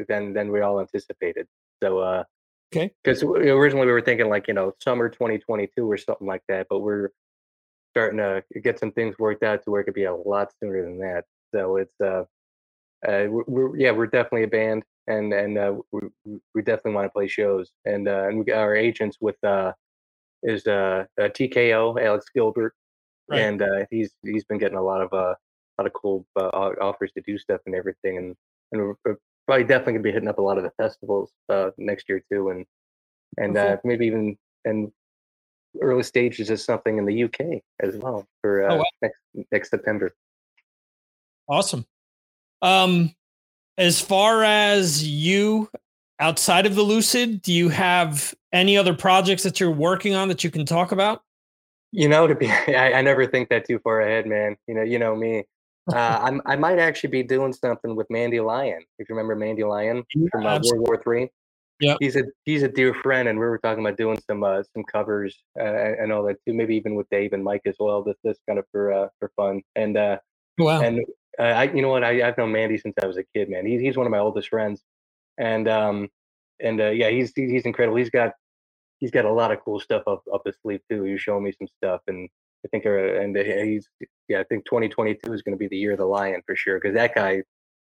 than 0.08 0.32
than 0.32 0.50
we 0.50 0.60
all 0.60 0.80
anticipated. 0.80 1.46
So, 1.82 1.98
uh, 1.98 2.24
okay, 2.74 2.92
because 3.02 3.22
originally 3.22 3.86
we 3.86 3.92
were 3.92 4.00
thinking 4.00 4.28
like 4.28 4.48
you 4.48 4.54
know 4.54 4.72
summer 4.82 5.08
2022 5.08 5.90
or 5.90 5.96
something 5.98 6.26
like 6.26 6.42
that, 6.48 6.66
but 6.68 6.80
we're 6.80 7.10
starting 7.90 8.18
to 8.18 8.42
get 8.60 8.78
some 8.78 8.90
things 8.90 9.18
worked 9.18 9.42
out 9.42 9.62
to 9.62 9.70
where 9.70 9.80
it 9.80 9.84
could 9.84 9.94
be 9.94 10.04
a 10.04 10.14
lot 10.14 10.52
sooner 10.60 10.82
than 10.82 10.98
that. 10.98 11.24
So 11.54 11.76
it's 11.76 12.00
uh, 12.02 12.24
uh 13.06 13.26
we're, 13.28 13.44
we're 13.46 13.76
yeah 13.76 13.92
we're 13.92 14.06
definitely 14.06 14.44
a 14.44 14.48
band 14.48 14.84
and 15.06 15.32
and 15.32 15.58
uh, 15.58 15.74
we, 15.92 16.00
we 16.54 16.62
definitely 16.62 16.92
want 16.92 17.06
to 17.06 17.10
play 17.10 17.28
shows. 17.28 17.72
And 17.84 18.08
uh, 18.08 18.28
and 18.28 18.38
we 18.38 18.44
got 18.44 18.58
our 18.58 18.74
agents 18.74 19.18
with 19.20 19.42
uh, 19.44 19.72
is 20.42 20.66
uh, 20.66 21.04
uh 21.20 21.28
TKO 21.28 22.02
Alex 22.02 22.26
Gilbert, 22.34 22.74
right. 23.28 23.40
and 23.40 23.62
uh, 23.62 23.84
he's 23.90 24.12
he's 24.24 24.44
been 24.44 24.58
getting 24.58 24.78
a 24.78 24.82
lot 24.82 25.02
of 25.02 25.12
uh, 25.12 25.34
lot 25.78 25.86
of 25.86 25.92
cool 25.92 26.26
uh, 26.36 26.48
offers 26.80 27.12
to 27.12 27.22
do 27.22 27.38
stuff 27.38 27.60
and 27.66 27.74
everything. 27.74 28.18
And 28.18 28.36
and 28.72 28.82
we're, 28.82 28.94
we're 29.04 29.16
probably 29.46 29.64
definitely 29.64 29.94
gonna 29.94 30.02
be 30.02 30.12
hitting 30.12 30.28
up 30.28 30.38
a 30.38 30.42
lot 30.42 30.58
of 30.58 30.64
the 30.64 30.72
festivals 30.76 31.30
uh, 31.48 31.70
next 31.78 32.08
year 32.08 32.22
too, 32.30 32.50
and 32.50 32.66
and 33.36 33.56
uh, 33.56 33.76
maybe 33.84 34.06
even 34.06 34.36
and 34.64 34.92
early 35.80 36.02
stages 36.02 36.50
of 36.50 36.60
something 36.60 36.98
in 36.98 37.04
the 37.04 37.24
UK 37.24 37.62
as 37.80 37.96
well 37.96 38.26
for 38.40 38.68
uh, 38.68 38.74
oh, 38.74 38.76
wow. 38.78 38.84
next 39.02 39.18
next 39.52 39.70
September. 39.70 40.14
Awesome. 41.48 41.84
Um, 42.62 43.14
as 43.76 44.00
far 44.00 44.44
as 44.44 45.06
you 45.06 45.68
outside 46.18 46.66
of 46.66 46.74
the 46.74 46.82
Lucid, 46.82 47.42
do 47.42 47.52
you 47.52 47.68
have 47.68 48.34
any 48.52 48.76
other 48.76 48.94
projects 48.94 49.42
that 49.42 49.60
you're 49.60 49.70
working 49.70 50.14
on 50.14 50.28
that 50.28 50.44
you 50.44 50.50
can 50.50 50.64
talk 50.64 50.92
about? 50.92 51.22
You 51.92 52.08
know, 52.08 52.26
to 52.26 52.34
be, 52.34 52.50
I, 52.68 52.94
I 52.94 53.02
never 53.02 53.26
think 53.26 53.48
that 53.50 53.66
too 53.66 53.78
far 53.80 54.00
ahead, 54.00 54.26
man. 54.26 54.56
You 54.66 54.74
know, 54.74 54.82
you 54.82 54.98
know 54.98 55.14
me. 55.14 55.44
Uh, 55.92 55.96
I'm, 56.22 56.40
I 56.46 56.56
might 56.56 56.78
actually 56.78 57.10
be 57.10 57.22
doing 57.22 57.52
something 57.52 57.96
with 57.96 58.08
Mandy 58.10 58.40
Lion. 58.40 58.84
If 58.98 59.08
you 59.08 59.14
remember 59.14 59.36
Mandy 59.36 59.64
Lion 59.64 60.04
from 60.30 60.46
uh, 60.46 60.60
World 60.62 60.88
War 60.88 61.00
Three. 61.02 61.28
Yeah, 61.80 61.96
he's 61.98 62.14
a 62.14 62.24
he's 62.44 62.62
a 62.62 62.68
dear 62.68 62.94
friend, 62.94 63.28
and 63.28 63.38
we 63.38 63.44
were 63.44 63.58
talking 63.58 63.84
about 63.84 63.98
doing 63.98 64.18
some 64.28 64.44
uh, 64.44 64.62
some 64.72 64.84
covers 64.84 65.36
uh, 65.58 65.62
and 65.62 66.12
all 66.12 66.22
that 66.24 66.36
too. 66.46 66.54
Maybe 66.54 66.76
even 66.76 66.94
with 66.94 67.08
Dave 67.10 67.32
and 67.32 67.42
Mike 67.42 67.62
as 67.66 67.76
well. 67.80 68.02
This 68.02 68.16
this 68.22 68.38
kind 68.48 68.58
of 68.58 68.64
for 68.70 68.92
uh, 68.92 69.08
for 69.18 69.32
fun. 69.34 69.60
And 69.74 69.96
uh, 69.96 70.18
wow. 70.56 70.80
And 70.80 71.00
uh, 71.38 71.42
I, 71.42 71.64
you 71.64 71.82
know 71.82 71.88
what? 71.88 72.04
I, 72.04 72.26
I've 72.26 72.38
known 72.38 72.52
Mandy 72.52 72.78
since 72.78 72.94
I 73.02 73.06
was 73.06 73.16
a 73.16 73.24
kid, 73.34 73.50
man. 73.50 73.66
He's 73.66 73.80
he's 73.80 73.96
one 73.96 74.06
of 74.06 74.12
my 74.12 74.18
oldest 74.18 74.48
friends, 74.48 74.82
and 75.36 75.68
um, 75.68 76.08
and 76.60 76.80
uh, 76.80 76.90
yeah, 76.90 77.10
he's 77.10 77.32
he's 77.34 77.64
incredible. 77.64 77.96
He's 77.96 78.10
got 78.10 78.32
he's 79.00 79.10
got 79.10 79.24
a 79.24 79.32
lot 79.32 79.50
of 79.50 79.60
cool 79.64 79.80
stuff 79.80 80.02
up 80.06 80.22
up 80.32 80.42
his 80.46 80.56
sleeve 80.62 80.80
too. 80.88 81.02
He's 81.02 81.20
showing 81.20 81.44
me 81.44 81.52
some 81.58 81.68
stuff, 81.78 82.02
and 82.06 82.28
I 82.64 82.68
think, 82.68 82.86
uh, 82.86 82.90
and 82.90 83.36
he's 83.36 83.88
yeah, 84.28 84.40
I 84.40 84.44
think 84.44 84.64
2022 84.64 85.32
is 85.32 85.42
going 85.42 85.52
to 85.52 85.58
be 85.58 85.68
the 85.68 85.76
year 85.76 85.92
of 85.92 85.98
the 85.98 86.06
lion 86.06 86.40
for 86.46 86.56
sure 86.56 86.78
because 86.80 86.94
that 86.94 87.14
guy, 87.14 87.42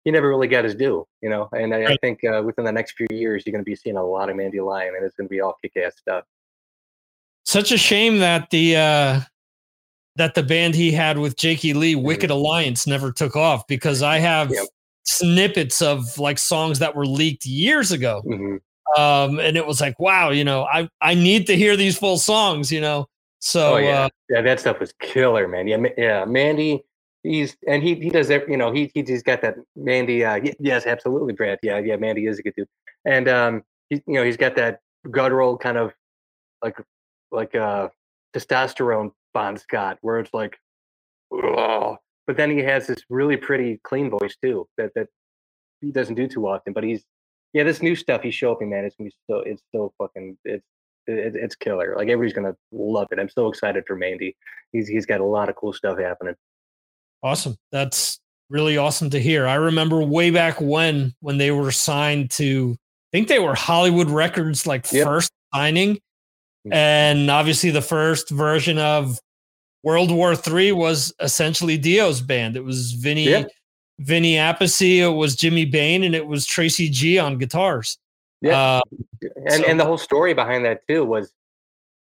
he 0.05 0.11
never 0.11 0.29
really 0.29 0.47
got 0.47 0.63
his 0.63 0.75
due, 0.75 1.05
you 1.21 1.29
know. 1.29 1.49
And 1.51 1.73
I, 1.73 1.93
I 1.93 1.97
think 1.97 2.23
uh, 2.23 2.41
within 2.43 2.65
the 2.65 2.71
next 2.71 2.93
few 2.93 3.07
years, 3.11 3.43
you're 3.45 3.51
going 3.51 3.63
to 3.63 3.69
be 3.69 3.75
seeing 3.75 3.97
a 3.97 4.03
lot 4.03 4.29
of 4.29 4.35
Mandy 4.37 4.61
Lion, 4.61 4.93
and 4.95 5.05
it's 5.05 5.15
going 5.15 5.27
to 5.27 5.31
be 5.31 5.41
all 5.41 5.57
kick-ass 5.61 5.97
stuff. 5.97 6.23
Such 7.43 7.71
a 7.71 7.77
shame 7.77 8.19
that 8.19 8.49
the 8.49 8.77
uh, 8.77 9.19
that 10.15 10.35
the 10.35 10.43
band 10.43 10.75
he 10.75 10.91
had 10.91 11.17
with 11.17 11.37
Jakey 11.37 11.73
Lee, 11.73 11.95
mm-hmm. 11.95 12.05
Wicked 12.05 12.29
Alliance, 12.31 12.87
never 12.87 13.11
took 13.11 13.35
off 13.35 13.67
because 13.67 14.01
I 14.01 14.19
have 14.19 14.51
yep. 14.51 14.65
snippets 15.03 15.81
of 15.81 16.17
like 16.17 16.37
songs 16.37 16.79
that 16.79 16.95
were 16.95 17.05
leaked 17.05 17.45
years 17.45 17.91
ago. 17.91 18.21
Mm-hmm. 18.25 18.57
Um, 19.01 19.39
and 19.39 19.55
it 19.55 19.65
was 19.65 19.79
like, 19.79 19.99
wow, 19.99 20.31
you 20.31 20.43
know, 20.43 20.63
I, 20.63 20.89
I 20.99 21.13
need 21.13 21.47
to 21.47 21.55
hear 21.55 21.77
these 21.77 21.97
full 21.97 22.17
songs, 22.17 22.71
you 22.71 22.81
know? 22.81 23.07
So, 23.41 23.75
oh, 23.75 23.77
yeah. 23.77 24.05
Uh, 24.05 24.09
yeah, 24.29 24.41
that 24.41 24.59
stuff 24.59 24.79
was 24.79 24.93
killer, 25.01 25.47
man. 25.47 25.67
Yeah. 25.67 25.83
Yeah. 25.97 26.25
Mandy, 26.25 26.83
he's, 27.23 27.57
and 27.67 27.83
he, 27.83 27.95
he 27.95 28.09
does 28.09 28.27
that, 28.29 28.47
you 28.47 28.57
know, 28.57 28.71
he, 28.71 28.91
he's 28.93 29.23
got 29.23 29.41
that 29.41 29.55
Mandy, 29.75 30.23
uh, 30.23 30.39
yes, 30.59 30.85
absolutely, 30.85 31.33
Brad. 31.33 31.59
Yeah. 31.63 31.79
Yeah. 31.79 31.97
Mandy 31.97 32.27
is 32.27 32.39
a 32.39 32.43
good 32.43 32.53
dude. 32.55 32.67
And, 33.05 33.27
um, 33.27 33.63
he, 33.89 34.01
you 34.07 34.13
know, 34.13 34.23
he's 34.23 34.37
got 34.37 34.55
that 34.55 34.79
guttural 35.09 35.57
kind 35.57 35.77
of 35.77 35.93
like, 36.63 36.77
like, 37.31 37.55
uh, 37.55 37.89
testosterone 38.33 39.11
Bon 39.33 39.57
Scott, 39.57 39.97
where 40.01 40.19
it's 40.19 40.33
like, 40.33 40.57
oh, 41.31 41.97
but 42.27 42.37
then 42.37 42.51
he 42.51 42.59
has 42.59 42.87
this 42.87 43.03
really 43.09 43.37
pretty 43.37 43.79
clean 43.83 44.09
voice 44.09 44.35
too 44.41 44.67
that 44.77 44.91
that 44.95 45.07
he 45.81 45.91
doesn't 45.91 46.15
do 46.15 46.27
too 46.27 46.47
often. 46.47 46.73
But 46.73 46.83
he's 46.83 47.03
yeah, 47.53 47.63
this 47.63 47.81
new 47.81 47.95
stuff 47.95 48.21
he's 48.21 48.35
showing 48.35 48.57
me, 48.61 48.65
man, 48.67 48.85
it's 48.85 48.95
gonna 48.95 49.09
be 49.09 49.15
so 49.29 49.39
it's 49.39 49.63
so 49.73 49.93
fucking 49.97 50.37
it's 50.45 50.65
it, 51.07 51.35
it's 51.35 51.55
killer. 51.55 51.95
Like 51.97 52.09
everybody's 52.09 52.33
gonna 52.33 52.55
love 52.71 53.07
it. 53.11 53.19
I'm 53.19 53.29
so 53.29 53.47
excited 53.47 53.83
for 53.87 53.95
Mandy. 53.95 54.35
He's 54.71 54.87
he's 54.87 55.05
got 55.05 55.21
a 55.21 55.25
lot 55.25 55.49
of 55.49 55.55
cool 55.55 55.73
stuff 55.73 55.99
happening. 55.99 56.35
Awesome. 57.23 57.55
That's 57.71 58.19
really 58.49 58.77
awesome 58.77 59.09
to 59.11 59.19
hear. 59.19 59.47
I 59.47 59.55
remember 59.55 60.01
way 60.01 60.31
back 60.31 60.59
when 60.59 61.13
when 61.19 61.37
they 61.37 61.51
were 61.51 61.71
signed 61.71 62.31
to 62.31 62.75
I 62.79 63.17
think 63.17 63.27
they 63.27 63.39
were 63.39 63.55
Hollywood 63.55 64.09
Records 64.09 64.65
like 64.65 64.91
yep. 64.91 65.05
first 65.05 65.31
signing 65.53 65.99
Mm. 66.67 66.73
And 66.73 67.31
obviously, 67.31 67.71
the 67.71 67.81
first 67.81 68.29
version 68.29 68.77
of 68.77 69.19
World 69.83 70.11
War 70.11 70.35
Three 70.35 70.71
was 70.71 71.13
essentially 71.19 71.77
Dio's 71.77 72.21
band. 72.21 72.55
It 72.55 72.63
was 72.63 72.91
Vinny, 72.91 73.29
yeah. 73.29 73.45
Vinny 73.99 74.35
Appice, 74.35 74.99
it 74.99 75.15
was 75.15 75.35
Jimmy 75.35 75.65
Bain, 75.65 76.03
and 76.03 76.13
it 76.13 76.27
was 76.27 76.45
Tracy 76.45 76.89
G 76.89 77.17
on 77.17 77.37
guitars. 77.37 77.97
Yeah, 78.41 78.59
uh, 78.59 78.81
and 79.21 79.63
so, 79.63 79.63
and 79.67 79.79
the 79.79 79.85
whole 79.85 79.97
story 79.97 80.33
behind 80.33 80.65
that 80.65 80.87
too 80.87 81.05
was, 81.05 81.33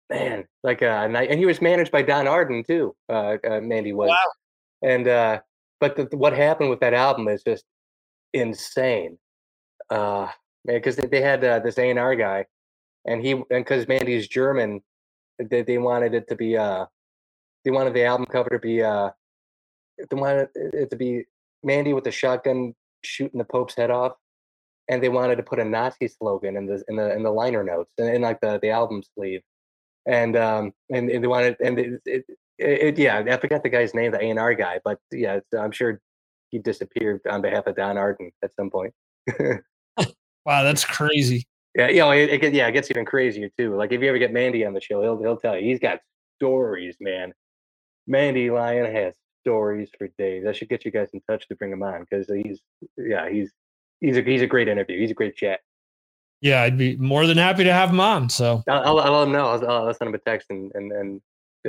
man, 0.09 0.45
like 0.63 0.81
uh, 0.81 0.85
and, 0.85 1.15
and 1.15 1.39
he 1.39 1.45
was 1.45 1.61
managed 1.61 1.91
by 1.91 2.01
Don 2.01 2.27
Arden 2.27 2.63
too. 2.63 2.95
Uh, 3.09 3.37
uh 3.49 3.59
Mandy 3.61 3.93
was, 3.93 4.09
wow. 4.09 4.89
and 4.89 5.07
uh, 5.07 5.39
but 5.79 5.95
the, 5.95 6.17
what 6.17 6.33
happened 6.33 6.69
with 6.69 6.79
that 6.79 6.93
album 6.93 7.27
is 7.27 7.43
just 7.43 7.65
insane. 8.33 9.17
Uh, 9.89 10.29
because 10.63 10.95
they, 10.95 11.07
they 11.07 11.21
had 11.21 11.43
uh, 11.43 11.59
this 11.59 11.77
A 11.77 11.89
and 11.89 11.99
R 11.99 12.15
guy 12.15 12.45
and 13.05 13.21
he 13.21 13.31
and 13.31 13.45
because 13.49 13.87
Mandy's 13.87 14.27
German, 14.27 14.81
they, 15.39 15.63
they 15.63 15.77
wanted 15.77 16.13
it 16.13 16.27
to 16.29 16.35
be 16.35 16.57
uh 16.57 16.85
they 17.63 17.71
wanted 17.71 17.93
the 17.93 18.03
album 18.03 18.25
cover 18.25 18.49
to 18.49 18.59
be 18.59 18.81
uh 18.81 19.09
they 19.97 20.15
wanted 20.15 20.49
it 20.55 20.89
to 20.89 20.95
be 20.95 21.25
Mandy 21.63 21.93
with 21.93 22.03
the 22.03 22.11
shotgun 22.11 22.73
shooting 23.03 23.37
the 23.37 23.45
Pope's 23.45 23.75
head 23.75 23.91
off, 23.91 24.13
and 24.89 25.01
they 25.01 25.09
wanted 25.09 25.37
to 25.37 25.43
put 25.43 25.59
a 25.59 25.65
Nazi 25.65 26.07
slogan 26.07 26.57
in 26.57 26.65
the 26.65 26.83
in 26.87 26.95
the 26.95 27.15
in 27.15 27.23
the 27.23 27.31
liner 27.31 27.63
notes 27.63 27.93
and 27.97 28.09
in 28.09 28.21
like 28.21 28.39
the 28.41 28.59
the 28.61 28.69
album 28.69 29.01
sleeve, 29.15 29.41
and 30.05 30.35
um 30.35 30.73
and, 30.89 31.09
and 31.09 31.23
they 31.23 31.27
wanted 31.27 31.55
and 31.63 31.79
it, 31.79 32.01
it, 32.05 32.25
it, 32.57 32.97
yeah 32.97 33.23
I 33.27 33.37
forgot 33.37 33.63
the 33.63 33.69
guy's 33.69 33.93
name 33.93 34.11
the 34.11 34.21
A 34.21 34.29
and 34.29 34.39
R 34.39 34.53
guy 34.53 34.79
but 34.83 34.99
yeah 35.11 35.39
I'm 35.57 35.71
sure 35.71 35.99
he 36.51 36.59
disappeared 36.59 37.21
on 37.29 37.41
behalf 37.41 37.65
of 37.65 37.75
Don 37.75 37.97
Arden 37.97 38.31
at 38.43 38.53
some 38.55 38.69
point. 38.69 38.93
wow, 40.45 40.63
that's 40.63 40.85
crazy. 40.85 41.47
Yeah, 41.75 41.87
you 41.87 41.99
know, 41.99 42.11
it, 42.11 42.43
it, 42.43 42.53
yeah, 42.53 42.67
it 42.67 42.73
gets 42.73 42.91
even 42.91 43.05
crazier 43.05 43.49
too. 43.57 43.75
Like 43.75 43.93
if 43.93 44.01
you 44.01 44.09
ever 44.09 44.17
get 44.17 44.33
Mandy 44.33 44.65
on 44.65 44.73
the 44.73 44.81
show, 44.81 45.01
he'll 45.01 45.17
he'll 45.17 45.37
tell 45.37 45.57
you 45.57 45.63
he's 45.63 45.79
got 45.79 45.99
stories, 46.37 46.97
man. 46.99 47.33
Mandy 48.07 48.49
Lion 48.49 48.93
has 48.93 49.13
stories 49.41 49.89
for 49.97 50.09
days. 50.17 50.45
I 50.45 50.51
should 50.51 50.67
get 50.67 50.83
you 50.83 50.91
guys 50.91 51.09
in 51.13 51.21
touch 51.29 51.47
to 51.47 51.55
bring 51.55 51.71
him 51.71 51.81
on 51.81 52.01
because 52.01 52.29
he's 52.29 52.59
yeah 52.97 53.29
he's 53.29 53.51
he's 54.01 54.17
a 54.17 54.21
he's 54.21 54.41
a 54.41 54.47
great 54.47 54.67
interview. 54.67 54.99
He's 54.99 55.11
a 55.11 55.15
great 55.15 55.35
chat. 55.35 55.61
Yeah, 56.41 56.63
I'd 56.63 56.77
be 56.77 56.97
more 56.97 57.27
than 57.27 57.37
happy 57.37 57.63
to 57.63 57.71
have 57.71 57.91
him 57.91 57.99
on. 57.99 58.29
So 58.29 58.63
I'll, 58.67 58.99
I'll, 58.99 59.13
let 59.13 59.27
him 59.27 59.31
know. 59.31 59.47
I'll, 59.47 59.69
I'll, 59.69 59.93
send 59.93 60.09
him 60.09 60.15
a 60.15 60.17
text 60.17 60.47
and 60.49 60.71
and 60.73 60.91
and 60.91 61.21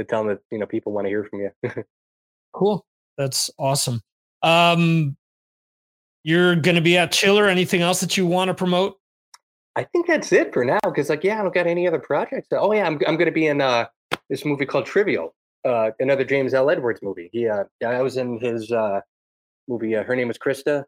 tell 0.09 0.23
him 0.23 0.29
that 0.29 0.41
you 0.51 0.59
know 0.59 0.67
people 0.67 0.93
want 0.93 1.05
to 1.05 1.11
hear 1.11 1.25
from 1.25 1.41
you. 1.41 1.85
cool, 2.53 2.85
that's 3.17 3.51
awesome. 3.59 4.01
Um, 4.43 5.17
you're 6.25 6.57
going 6.57 6.75
to 6.75 6.81
be 6.81 6.97
at 6.97 7.13
Chiller. 7.13 7.49
Anything 7.49 7.83
else 7.83 8.01
that 8.01 8.17
you 8.17 8.27
want 8.27 8.49
to 8.49 8.55
promote? 8.55 8.99
I 9.77 9.85
think 9.85 10.07
that's 10.07 10.33
it 10.33 10.53
for 10.53 10.65
now. 10.65 10.81
Because 10.85 11.09
like, 11.09 11.25
yeah, 11.25 11.39
I 11.39 11.43
don't 11.43 11.55
got 11.55 11.67
any 11.67 11.87
other 11.87 11.99
projects. 11.99 12.49
Oh 12.53 12.73
yeah, 12.73 12.87
I'm 12.87 12.99
I'm 13.07 13.17
gonna 13.17 13.33
be 13.33 13.47
in 13.47 13.61
uh 13.61 13.87
this 14.29 14.45
movie 14.45 14.67
called 14.67 14.87
Trivial, 14.87 15.35
uh, 15.65 15.91
another 16.01 16.25
James 16.25 16.55
L. 16.55 16.71
Edwards 16.71 17.01
movie. 17.03 17.29
He 17.33 17.49
uh, 17.49 17.65
I 17.87 18.03
was 18.03 18.17
in 18.17 18.39
his 18.41 18.71
uh 18.73 19.01
movie. 19.69 19.97
Uh, 19.97 20.05
Her 20.05 20.17
name 20.17 20.31
is 20.31 20.39
Christa, 20.39 20.85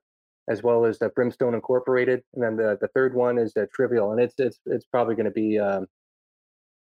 as 0.49 0.63
well 0.63 0.85
as 0.85 0.99
the 0.99 1.09
Brimstone 1.09 1.55
Incorporated, 1.55 2.23
and 2.35 2.43
then 2.43 2.57
the 2.57 2.79
the 2.81 2.89
third 2.89 3.15
one 3.15 3.39
is 3.39 3.53
the 3.55 3.67
Trivial, 3.75 4.13
and 4.13 4.21
it's 4.21 4.35
it's 4.39 4.59
it's 4.67 4.87
probably 4.87 5.15
gonna 5.15 5.31
be 5.31 5.59
um 5.59 5.87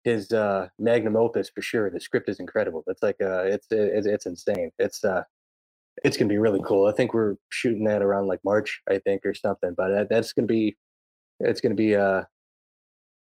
his 0.03 0.31
uh 0.31 0.67
magnum 0.77 1.15
opus 1.15 1.49
for 1.53 1.61
sure. 1.61 1.89
The 1.89 1.99
script 1.99 2.29
is 2.29 2.39
incredible. 2.39 2.83
It's 2.87 3.03
like 3.03 3.17
uh 3.21 3.43
it's 3.43 3.67
it's 3.71 4.07
it's 4.07 4.25
insane. 4.25 4.71
It's 4.79 5.03
uh 5.03 5.23
it's 6.03 6.17
gonna 6.17 6.29
be 6.29 6.37
really 6.37 6.61
cool. 6.65 6.87
I 6.87 6.91
think 6.91 7.13
we're 7.13 7.35
shooting 7.49 7.85
that 7.85 8.01
around 8.01 8.27
like 8.27 8.39
March, 8.43 8.81
I 8.89 8.99
think, 8.99 9.25
or 9.25 9.33
something. 9.33 9.73
But 9.75 9.89
that, 9.89 10.09
that's 10.09 10.33
gonna 10.33 10.47
be 10.47 10.77
it's 11.39 11.61
going 11.61 11.75
to 11.75 11.81
be 11.81 11.95
uh, 11.95 12.23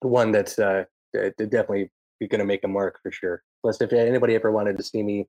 one 0.02 0.32
that's 0.32 0.58
uh, 0.60 0.86
definitely 1.14 1.92
going 2.22 2.40
to 2.40 2.46
make 2.46 2.64
a 2.64 2.68
mark 2.68 3.00
for 3.02 3.12
sure. 3.12 3.44
Plus, 3.62 3.82
if 3.82 3.94
anybody 3.94 4.36
ever 4.36 4.52
wanted 4.52 4.78
to 4.78 4.84
see 4.84 5.04
me 5.04 5.28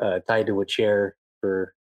uh, 0.00 0.20
tied 0.28 0.46
to 0.46 0.60
a 0.60 0.66
chair 0.66 1.16
for 1.40 1.74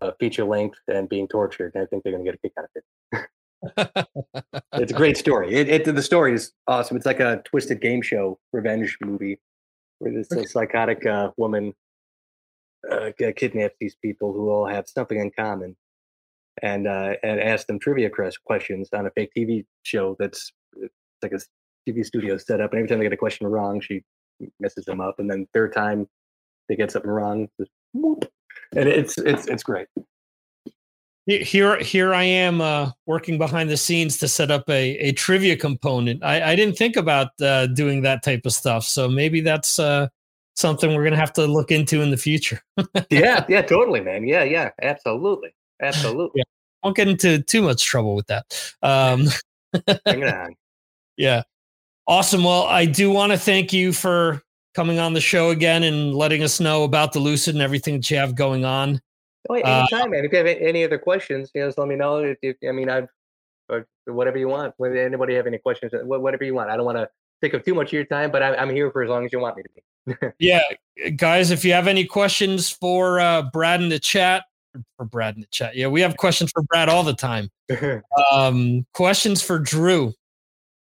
uh, 0.00 0.12
feature 0.18 0.44
length 0.44 0.78
and 0.88 1.08
being 1.08 1.28
tortured, 1.28 1.72
I 1.76 1.86
think 1.86 2.02
they're 2.02 2.12
going 2.12 2.24
to 2.24 2.30
get 2.30 2.34
a 2.34 2.38
kick 2.38 2.52
out 2.58 2.64
of 2.64 2.70
it. 2.74 3.28
it's 4.74 4.92
a 4.92 4.94
great 4.94 5.16
story. 5.16 5.54
It, 5.54 5.68
it 5.68 5.84
the 5.94 6.02
story 6.02 6.34
is 6.34 6.52
awesome. 6.66 6.96
It's 6.96 7.06
like 7.06 7.20
a 7.20 7.42
twisted 7.44 7.80
game 7.80 8.02
show 8.02 8.38
revenge 8.52 8.96
movie 9.04 9.38
where 9.98 10.12
this 10.12 10.30
uh, 10.30 10.44
psychotic 10.44 11.04
uh, 11.06 11.30
woman 11.36 11.74
uh, 12.90 13.10
kidnaps 13.18 13.74
these 13.80 13.96
people 13.96 14.32
who 14.32 14.50
all 14.50 14.66
have 14.66 14.88
something 14.88 15.18
in 15.18 15.30
common, 15.36 15.76
and 16.62 16.86
uh, 16.86 17.14
and 17.22 17.40
asks 17.40 17.66
them 17.66 17.80
trivia 17.80 18.10
questions 18.46 18.88
on 18.92 19.06
a 19.06 19.10
fake 19.10 19.30
TV 19.36 19.64
show 19.82 20.16
that's 20.20 20.52
like 21.22 21.32
a 21.32 21.40
TV 21.88 22.04
studio 22.04 22.36
set 22.36 22.60
up. 22.60 22.72
And 22.72 22.78
every 22.78 22.88
time 22.88 22.98
they 22.98 23.04
get 23.04 23.12
a 23.12 23.16
question 23.16 23.46
wrong, 23.46 23.80
she 23.80 24.04
messes 24.60 24.84
them 24.84 25.00
up. 25.00 25.18
And 25.18 25.30
then 25.30 25.46
third 25.52 25.72
time 25.72 26.06
they 26.68 26.76
get 26.76 26.92
something 26.92 27.10
wrong, 27.10 27.48
just 27.58 27.70
whoop, 27.92 28.30
and 28.74 28.88
it's 28.88 29.18
it's 29.18 29.46
it's 29.46 29.62
great. 29.62 29.88
Here, 31.26 31.78
here 31.80 32.14
I 32.14 32.22
am 32.22 32.62
uh, 32.62 32.92
working 33.04 33.36
behind 33.36 33.68
the 33.68 33.76
scenes 33.76 34.16
to 34.16 34.28
set 34.28 34.50
up 34.50 34.64
a, 34.70 34.96
a 34.96 35.12
trivia 35.12 35.58
component. 35.58 36.24
I, 36.24 36.52
I 36.52 36.56
didn't 36.56 36.78
think 36.78 36.96
about 36.96 37.28
uh, 37.42 37.66
doing 37.66 38.00
that 38.00 38.22
type 38.22 38.46
of 38.46 38.54
stuff, 38.54 38.84
so 38.84 39.10
maybe 39.10 39.42
that's 39.42 39.78
uh, 39.78 40.08
something 40.56 40.94
we're 40.94 41.04
gonna 41.04 41.16
have 41.16 41.34
to 41.34 41.46
look 41.46 41.70
into 41.70 42.00
in 42.00 42.10
the 42.10 42.16
future. 42.16 42.62
yeah, 43.10 43.44
yeah, 43.46 43.60
totally, 43.60 44.00
man. 44.00 44.26
Yeah, 44.26 44.42
yeah, 44.42 44.70
absolutely, 44.80 45.54
absolutely. 45.82 46.38
Yeah, 46.38 46.44
won't 46.82 46.96
get 46.96 47.08
into 47.08 47.42
too 47.42 47.60
much 47.60 47.84
trouble 47.84 48.14
with 48.14 48.26
that. 48.28 48.46
Um, 48.82 49.26
it 49.74 50.34
on. 50.34 50.54
Yeah, 51.18 51.42
awesome. 52.06 52.44
Well, 52.44 52.62
I 52.62 52.84
do 52.84 53.10
want 53.10 53.32
to 53.32 53.38
thank 53.38 53.72
you 53.72 53.92
for 53.92 54.40
coming 54.78 55.00
on 55.00 55.12
the 55.12 55.20
show 55.20 55.50
again 55.50 55.82
and 55.82 56.14
letting 56.14 56.40
us 56.44 56.60
know 56.60 56.84
about 56.84 57.12
the 57.12 57.18
Lucid 57.18 57.52
and 57.56 57.60
everything 57.60 57.94
that 57.96 58.08
you 58.12 58.16
have 58.16 58.36
going 58.36 58.64
on. 58.64 59.00
Oh, 59.50 59.54
anytime, 59.54 60.02
uh, 60.02 60.06
man. 60.06 60.24
If 60.24 60.30
you 60.30 60.38
have 60.38 60.46
any 60.46 60.84
other 60.84 60.98
questions, 60.98 61.50
you 61.52 61.62
know, 61.62 61.66
just 61.66 61.78
let 61.78 61.88
me 61.88 61.96
know. 61.96 62.18
If, 62.18 62.38
if 62.42 62.56
I 62.62 62.70
mean, 62.70 62.88
I've 62.88 63.08
or 63.68 63.88
whatever 64.06 64.38
you 64.38 64.46
want. 64.46 64.74
Whether 64.76 65.04
anybody 65.04 65.34
have 65.34 65.48
any 65.48 65.58
questions, 65.58 65.90
whatever 66.04 66.44
you 66.44 66.54
want. 66.54 66.70
I 66.70 66.76
don't 66.76 66.86
want 66.86 66.96
to 66.98 67.08
take 67.42 67.54
up 67.54 67.64
too 67.64 67.74
much 67.74 67.88
of 67.88 67.92
your 67.94 68.04
time, 68.04 68.30
but 68.30 68.40
I, 68.40 68.54
am 68.54 68.70
here 68.70 68.88
for 68.92 69.02
as 69.02 69.10
long 69.10 69.24
as 69.24 69.32
you 69.32 69.40
want 69.40 69.56
me 69.56 69.64
to 69.64 69.68
be. 69.74 70.32
yeah, 70.38 70.62
guys, 71.16 71.50
if 71.50 71.64
you 71.64 71.72
have 71.72 71.88
any 71.88 72.04
questions 72.04 72.70
for 72.70 73.18
uh, 73.18 73.42
Brad 73.52 73.82
in 73.82 73.88
the 73.88 73.98
chat, 73.98 74.44
for 74.96 75.06
Brad 75.06 75.34
in 75.34 75.40
the 75.40 75.48
chat, 75.48 75.74
yeah, 75.74 75.88
we 75.88 76.00
have 76.02 76.16
questions 76.16 76.52
for 76.52 76.62
Brad 76.62 76.88
all 76.88 77.02
the 77.02 77.14
time. 77.14 77.50
um, 78.32 78.86
questions 78.94 79.42
for 79.42 79.58
Drew. 79.58 80.14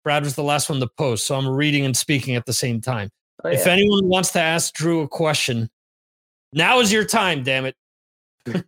Brad 0.04 0.24
was 0.24 0.34
the 0.34 0.44
last 0.44 0.68
one 0.68 0.80
to 0.80 0.88
post, 0.98 1.26
so 1.26 1.34
I'm 1.34 1.48
reading 1.48 1.86
and 1.86 1.96
speaking 1.96 2.36
at 2.36 2.44
the 2.44 2.52
same 2.52 2.82
time. 2.82 3.10
Oh, 3.42 3.48
yeah. 3.48 3.54
If 3.54 3.66
anyone 3.66 4.08
wants 4.08 4.32
to 4.32 4.40
ask 4.40 4.74
Drew 4.74 5.00
a 5.00 5.08
question, 5.08 5.70
now 6.52 6.80
is 6.80 6.92
your 6.92 7.04
time. 7.04 7.42
Damn 7.42 7.66
it. 7.66 7.76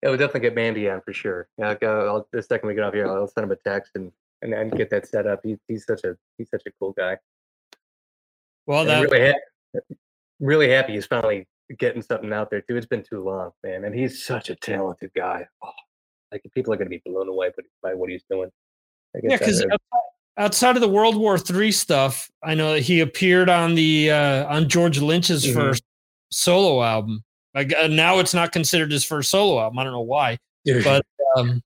It 0.00 0.08
would 0.08 0.18
definitely 0.18 0.42
get 0.42 0.54
Mandy 0.54 0.88
on 0.88 1.00
for 1.00 1.12
sure. 1.12 1.48
Yeah, 1.58 1.74
uh, 1.82 1.86
I'll, 1.86 2.28
the 2.32 2.42
second 2.42 2.68
we 2.68 2.74
get 2.74 2.84
off 2.84 2.94
here, 2.94 3.08
I'll 3.08 3.26
send 3.26 3.44
him 3.44 3.50
a 3.50 3.56
text 3.56 3.92
and 3.96 4.12
and, 4.42 4.54
and 4.54 4.70
get 4.70 4.90
that 4.90 5.08
set 5.08 5.26
up. 5.26 5.40
He, 5.42 5.58
he's 5.66 5.84
such 5.84 6.04
a 6.04 6.16
he's 6.36 6.48
such 6.50 6.62
a 6.66 6.70
cool 6.78 6.92
guy. 6.92 7.18
Well, 8.66 8.84
that 8.84 9.10
really, 9.10 9.32
ha- 9.32 9.80
really 10.40 10.70
happy 10.70 10.92
he's 10.92 11.06
finally 11.06 11.48
getting 11.78 12.02
something 12.02 12.32
out 12.32 12.50
there 12.50 12.60
too. 12.60 12.76
It's 12.76 12.86
been 12.86 13.02
too 13.02 13.20
long, 13.20 13.50
man, 13.64 13.84
and 13.84 13.94
he's 13.94 14.24
such 14.24 14.50
a 14.50 14.54
talented 14.54 15.10
guy. 15.16 15.48
Oh, 15.64 15.72
like 16.30 16.42
people 16.54 16.72
are 16.72 16.76
going 16.76 16.86
to 16.86 16.90
be 16.90 17.02
blown 17.04 17.28
away 17.28 17.50
by 17.82 17.94
what 17.94 18.10
he's 18.10 18.24
doing. 18.30 18.50
Yeah, 19.20 19.36
because 19.36 19.64
outside 20.38 20.76
of 20.76 20.80
the 20.80 20.88
World 20.88 21.16
War 21.16 21.36
Three 21.36 21.72
stuff, 21.72 22.30
I 22.42 22.54
know 22.54 22.72
that 22.74 22.80
he 22.80 23.00
appeared 23.00 23.48
on 23.48 23.74
the 23.74 24.10
uh, 24.10 24.46
on 24.46 24.68
George 24.68 25.00
Lynch's 25.00 25.44
mm-hmm. 25.44 25.58
first 25.58 25.82
solo 26.30 26.82
album. 26.82 27.22
Like 27.54 27.74
uh, 27.74 27.88
now, 27.88 28.18
it's 28.18 28.34
not 28.34 28.52
considered 28.52 28.90
his 28.90 29.04
first 29.04 29.30
solo 29.30 29.60
album. 29.60 29.78
I 29.78 29.84
don't 29.84 29.92
know 29.92 30.00
why, 30.00 30.38
but 30.64 31.04
um, 31.36 31.60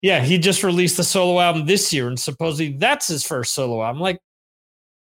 yeah, 0.00 0.20
he 0.20 0.38
just 0.38 0.62
released 0.62 0.96
the 0.96 1.04
solo 1.04 1.40
album 1.40 1.66
this 1.66 1.92
year, 1.92 2.08
and 2.08 2.18
supposedly 2.18 2.76
that's 2.76 3.08
his 3.08 3.26
first 3.26 3.54
solo 3.54 3.82
album. 3.82 4.00
Like 4.00 4.18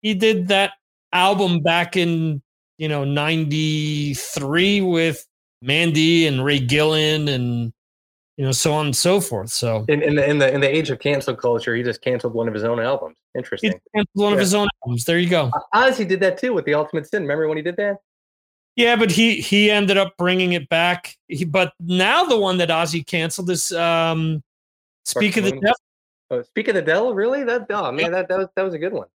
he 0.02 0.14
did 0.14 0.48
that 0.48 0.72
album 1.12 1.60
back 1.60 1.96
in 1.96 2.42
you 2.76 2.88
know 2.88 3.04
'93 3.04 4.82
with 4.82 5.24
Mandy 5.62 6.26
and 6.26 6.44
Ray 6.44 6.60
Gillen 6.60 7.28
and 7.28 7.72
you 8.38 8.44
know 8.44 8.52
so 8.52 8.72
on 8.72 8.86
and 8.86 8.96
so 8.96 9.20
forth. 9.20 9.50
So 9.50 9.84
in, 9.88 10.00
in 10.00 10.14
the 10.14 10.30
in 10.30 10.38
the 10.38 10.54
in 10.54 10.60
the 10.60 10.74
age 10.74 10.90
of 10.90 11.00
cancel 11.00 11.34
culture, 11.34 11.74
he 11.74 11.82
just 11.82 12.00
canceled 12.00 12.34
one 12.34 12.46
of 12.46 12.54
his 12.54 12.62
own 12.62 12.78
albums. 12.78 13.16
Interesting. 13.36 13.72
He 13.72 13.78
canceled 13.98 14.14
one 14.14 14.30
yeah. 14.30 14.34
of 14.34 14.38
his 14.38 14.54
own 14.54 14.68
albums. 14.82 15.04
There 15.04 15.18
you 15.18 15.28
go. 15.28 15.50
Ozzy 15.74 16.06
did 16.06 16.20
that 16.20 16.38
too 16.38 16.54
with 16.54 16.64
the 16.64 16.74
Ultimate 16.74 17.08
Sin. 17.08 17.22
Remember 17.22 17.48
when 17.48 17.56
he 17.56 17.64
did 17.64 17.76
that? 17.76 17.96
Yeah, 18.76 18.94
but 18.94 19.10
he 19.10 19.40
he 19.40 19.72
ended 19.72 19.98
up 19.98 20.16
bringing 20.16 20.52
it 20.52 20.68
back. 20.68 21.16
He, 21.26 21.44
but 21.44 21.72
now 21.80 22.24
the 22.24 22.38
one 22.38 22.58
that 22.58 22.68
Ozzy 22.68 23.04
canceled 23.04 23.50
is 23.50 23.72
um, 23.72 24.40
Speak 25.04 25.36
of 25.36 25.42
the 25.42 25.50
Devil. 25.50 25.74
Oh, 26.30 26.42
Speak 26.42 26.68
of 26.68 26.76
the 26.76 26.82
Devil, 26.82 27.16
really? 27.16 27.42
That 27.42 27.66
oh 27.70 27.90
man, 27.90 28.12
that 28.12 28.28
that 28.28 28.38
was 28.38 28.46
that 28.54 28.62
was 28.62 28.74
a 28.74 28.78
good 28.78 28.92
one. 28.92 29.08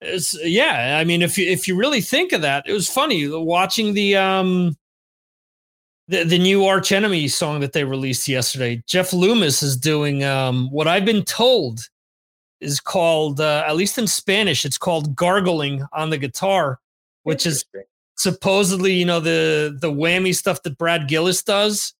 It's, 0.00 0.36
yeah, 0.42 0.98
I 0.98 1.04
mean, 1.04 1.22
if 1.22 1.38
you 1.38 1.48
if 1.48 1.68
you 1.68 1.76
really 1.76 2.00
think 2.00 2.32
of 2.32 2.42
that, 2.42 2.64
it 2.66 2.72
was 2.72 2.88
funny 2.88 3.28
watching 3.28 3.94
the 3.94 4.16
um 4.16 4.76
the 6.10 6.24
the 6.24 6.38
new 6.38 6.64
Arch 6.66 6.92
Enemy 6.92 7.28
song 7.28 7.60
that 7.60 7.72
they 7.72 7.84
released 7.84 8.28
yesterday. 8.28 8.82
Jeff 8.86 9.12
Loomis 9.12 9.62
is 9.62 9.76
doing 9.76 10.24
um 10.24 10.68
what 10.70 10.88
I've 10.88 11.04
been 11.04 11.24
told 11.24 11.88
is 12.60 12.80
called 12.80 13.40
uh, 13.40 13.64
at 13.66 13.76
least 13.76 13.96
in 13.96 14.06
Spanish, 14.06 14.64
it's 14.64 14.76
called 14.76 15.14
gargling 15.14 15.86
on 15.92 16.10
the 16.10 16.18
guitar, 16.18 16.78
which 17.22 17.46
is 17.46 17.64
supposedly, 18.16 18.92
you 18.92 19.04
know, 19.04 19.20
the 19.20 19.76
the 19.80 19.90
whammy 19.90 20.34
stuff 20.34 20.62
that 20.64 20.76
Brad 20.76 21.08
Gillis 21.08 21.42
does. 21.42 21.94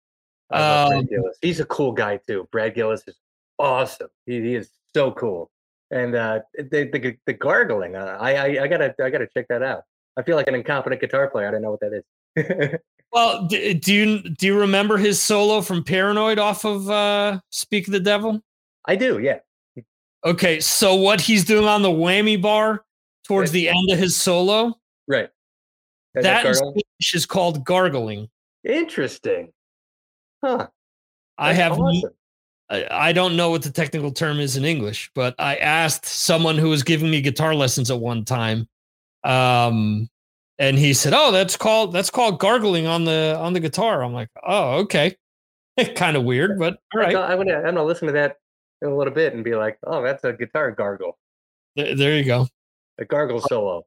Um, 0.50 1.06
Gillis. 1.06 1.38
He's 1.40 1.60
a 1.60 1.64
cool 1.64 1.92
guy 1.92 2.18
too. 2.26 2.48
Brad 2.50 2.74
Gillis 2.74 3.04
is 3.06 3.16
awesome. 3.58 4.08
He, 4.26 4.40
he 4.40 4.54
is 4.56 4.70
so 4.92 5.12
cool. 5.12 5.50
And 5.92 6.14
uh, 6.14 6.40
the, 6.56 6.90
the 6.92 7.16
the 7.26 7.32
gargling, 7.32 7.94
uh, 7.94 8.16
I, 8.20 8.34
I 8.34 8.64
I 8.64 8.66
gotta 8.66 8.94
I 9.00 9.10
gotta 9.10 9.28
check 9.28 9.46
that 9.48 9.62
out. 9.62 9.84
I 10.16 10.22
feel 10.22 10.36
like 10.36 10.48
an 10.48 10.56
incompetent 10.56 11.00
guitar 11.00 11.28
player. 11.28 11.46
I 11.46 11.52
don't 11.52 11.62
know 11.62 11.70
what 11.70 11.80
that 11.80 11.92
is. 11.94 12.80
well, 13.12 13.46
do, 13.46 13.74
do 13.74 13.94
you 13.94 14.22
do 14.22 14.46
you 14.46 14.58
remember 14.58 14.96
his 14.96 15.20
solo 15.20 15.60
from 15.60 15.84
Paranoid 15.84 16.38
off 16.38 16.64
of 16.64 16.88
uh, 16.88 17.40
Speak 17.50 17.88
of 17.88 17.92
the 17.92 18.00
Devil? 18.00 18.42
I 18.86 18.96
do. 18.96 19.18
Yeah. 19.18 19.38
Okay, 20.24 20.60
so 20.60 20.94
what 20.94 21.20
he's 21.20 21.44
doing 21.44 21.66
on 21.66 21.82
the 21.82 21.88
whammy 21.88 22.40
bar 22.40 22.84
towards 23.26 23.50
right. 23.50 23.54
the 23.54 23.68
end 23.68 23.90
of 23.90 23.98
his 23.98 24.16
solo, 24.16 24.74
right? 25.08 25.30
That, 26.14 26.22
that 26.22 26.82
is 27.14 27.26
called 27.26 27.64
gargling. 27.64 28.28
Interesting. 28.64 29.52
Huh. 30.44 30.68
I 31.38 31.52
have 31.54 31.78
awesome. 31.78 32.10
I 32.68 33.12
don't 33.12 33.36
know 33.36 33.50
what 33.50 33.62
the 33.62 33.70
technical 33.70 34.12
term 34.12 34.38
is 34.38 34.56
in 34.56 34.64
English, 34.64 35.10
but 35.14 35.34
I 35.40 35.56
asked 35.56 36.06
someone 36.06 36.56
who 36.56 36.68
was 36.68 36.84
giving 36.84 37.10
me 37.10 37.20
guitar 37.20 37.52
lessons 37.52 37.90
at 37.90 37.98
one 37.98 38.24
time. 38.24 38.68
Um, 39.24 40.08
and 40.60 40.78
he 40.78 40.94
said, 40.94 41.12
"Oh, 41.12 41.32
that's 41.32 41.56
called 41.56 41.92
that's 41.92 42.10
called 42.10 42.38
gargling 42.38 42.86
on 42.86 43.04
the 43.04 43.36
on 43.40 43.52
the 43.52 43.60
guitar." 43.60 44.04
I'm 44.04 44.12
like, 44.12 44.28
"Oh, 44.46 44.78
okay." 44.82 45.16
kind 45.96 46.16
of 46.16 46.24
weird, 46.24 46.58
but 46.58 46.78
all 46.94 47.00
right. 47.00 47.16
I'm 47.16 47.38
gonna 47.38 47.56
I'm 47.56 47.74
gonna 47.74 47.84
listen 47.84 48.06
to 48.06 48.12
that 48.12 48.36
in 48.82 48.88
a 48.88 48.96
little 48.96 49.12
bit 49.12 49.34
and 49.34 49.42
be 49.42 49.56
like, 49.56 49.78
"Oh, 49.84 50.02
that's 50.02 50.22
a 50.22 50.32
guitar 50.32 50.70
gargle." 50.70 51.18
There, 51.74 51.96
there 51.96 52.16
you 52.16 52.24
go. 52.24 52.46
A 52.98 53.04
gargle 53.04 53.40
solo 53.40 53.84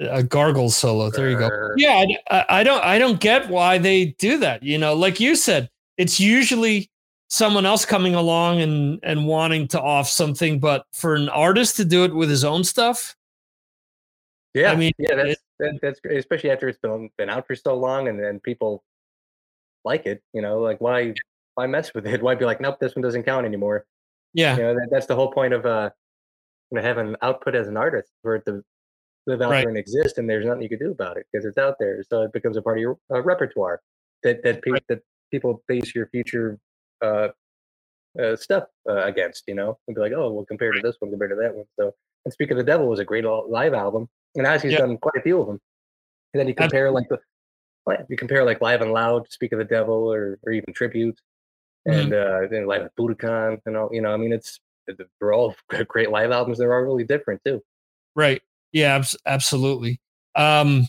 a 0.00 0.22
gargle 0.22 0.70
solo. 0.70 1.10
There 1.10 1.30
you 1.30 1.38
go. 1.38 1.70
Yeah, 1.76 2.04
I, 2.30 2.44
I, 2.48 2.62
don't 2.62 2.82
I 2.84 2.98
don't 2.98 3.20
get 3.20 3.48
why 3.48 3.78
they 3.78 4.16
do 4.18 4.38
that. 4.38 4.62
You 4.62 4.78
know, 4.78 4.94
like 4.94 5.20
you 5.20 5.36
said, 5.36 5.68
it's 5.98 6.18
usually 6.18 6.90
someone 7.28 7.66
else 7.66 7.84
coming 7.84 8.14
along 8.14 8.60
and 8.60 8.98
and 9.02 9.26
wanting 9.26 9.68
to 9.68 9.80
off 9.80 10.08
something, 10.08 10.58
but 10.58 10.86
for 10.92 11.14
an 11.14 11.28
artist 11.28 11.76
to 11.76 11.84
do 11.84 12.04
it 12.04 12.14
with 12.14 12.30
his 12.30 12.44
own 12.44 12.64
stuff. 12.64 13.16
Yeah, 14.54 14.72
I 14.72 14.76
mean, 14.76 14.92
yeah, 14.98 15.14
that's 15.14 15.40
that, 15.60 15.78
that's 15.82 16.00
great, 16.00 16.18
especially 16.18 16.50
after 16.50 16.68
it's 16.68 16.78
been 16.78 17.10
been 17.16 17.30
out 17.30 17.46
for 17.46 17.54
so 17.54 17.74
long, 17.74 18.08
and 18.08 18.18
then 18.18 18.40
people 18.40 18.84
like 19.84 20.06
it. 20.06 20.22
You 20.32 20.42
know, 20.42 20.60
like 20.60 20.80
why 20.80 21.14
why 21.54 21.66
mess 21.66 21.94
with 21.94 22.06
it? 22.06 22.22
Why 22.22 22.34
be 22.34 22.44
like, 22.44 22.60
nope, 22.60 22.78
this 22.80 22.94
one 22.94 23.02
doesn't 23.02 23.24
count 23.24 23.46
anymore? 23.46 23.86
Yeah, 24.32 24.56
you 24.56 24.62
know, 24.62 24.74
that, 24.74 24.88
that's 24.90 25.06
the 25.06 25.16
whole 25.16 25.32
point 25.32 25.54
of 25.54 25.66
uh, 25.66 25.90
you 26.70 26.76
know, 26.76 26.82
having 26.82 27.16
output 27.22 27.54
as 27.54 27.68
an 27.68 27.76
artist 27.76 28.12
for 28.22 28.36
it 28.36 28.44
to 28.46 28.62
live 29.26 29.42
out 29.42 29.50
right. 29.50 29.60
there 29.60 29.68
and 29.68 29.78
exist, 29.78 30.18
and 30.18 30.28
there's 30.28 30.46
nothing 30.46 30.62
you 30.62 30.68
can 30.68 30.78
do 30.78 30.90
about 30.90 31.16
it 31.16 31.26
because 31.30 31.44
it's 31.44 31.58
out 31.58 31.76
there. 31.78 32.02
So 32.08 32.22
it 32.22 32.32
becomes 32.32 32.56
a 32.56 32.62
part 32.62 32.78
of 32.78 32.80
your 32.80 32.98
uh, 33.12 33.22
repertoire 33.22 33.80
that 34.22 34.42
that, 34.42 34.62
pe- 34.62 34.70
right. 34.72 34.84
that 34.88 35.00
people 35.30 35.62
base 35.68 35.94
your 35.94 36.06
future 36.08 36.58
uh, 37.02 37.28
uh, 38.20 38.36
stuff 38.36 38.64
uh, 38.88 39.04
against. 39.04 39.44
You 39.46 39.54
know, 39.54 39.78
and 39.86 39.94
be 39.94 40.00
like, 40.00 40.12
oh, 40.12 40.32
well, 40.32 40.44
compared 40.44 40.74
to 40.76 40.80
this 40.82 40.96
one, 41.00 41.10
compared 41.10 41.30
to 41.30 41.36
that 41.36 41.54
one. 41.54 41.66
So, 41.78 41.92
and 42.24 42.32
Speak 42.32 42.50
of 42.50 42.56
the 42.56 42.64
Devil 42.64 42.86
was 42.88 42.98
a 42.98 43.04
great 43.04 43.24
live 43.24 43.74
album, 43.74 44.08
and 44.36 44.46
as 44.46 44.62
he's 44.62 44.72
yep. 44.72 44.80
done 44.80 44.96
quite 44.98 45.16
a 45.16 45.22
few 45.22 45.40
of 45.40 45.46
them. 45.46 45.60
And 46.32 46.40
then 46.40 46.48
you 46.48 46.54
compare 46.54 46.90
like 46.90 47.08
the 47.08 47.18
you 48.08 48.16
compare 48.16 48.44
like 48.44 48.60
Live 48.60 48.82
and 48.82 48.92
Loud, 48.92 49.30
Speak 49.30 49.52
of 49.52 49.58
the 49.58 49.64
Devil, 49.64 50.12
or 50.12 50.38
or 50.44 50.52
even 50.52 50.72
tribute, 50.72 51.18
mm-hmm. 51.88 51.98
and 51.98 52.14
uh, 52.14 52.40
then 52.50 52.66
live 52.66 52.82
at 52.82 52.96
Budokan 52.96 53.58
and 53.66 53.76
all. 53.76 53.88
You 53.92 54.02
know, 54.02 54.12
I 54.12 54.16
mean, 54.16 54.32
it's 54.32 54.60
they're 54.86 55.32
all 55.32 55.54
great 55.88 56.10
live 56.10 56.30
albums. 56.30 56.58
They're 56.58 56.74
all 56.74 56.82
really 56.82 57.04
different 57.04 57.40
too. 57.44 57.62
Right. 58.14 58.42
Yeah. 58.72 58.96
Abs- 58.96 59.16
absolutely. 59.26 60.00
Um, 60.34 60.86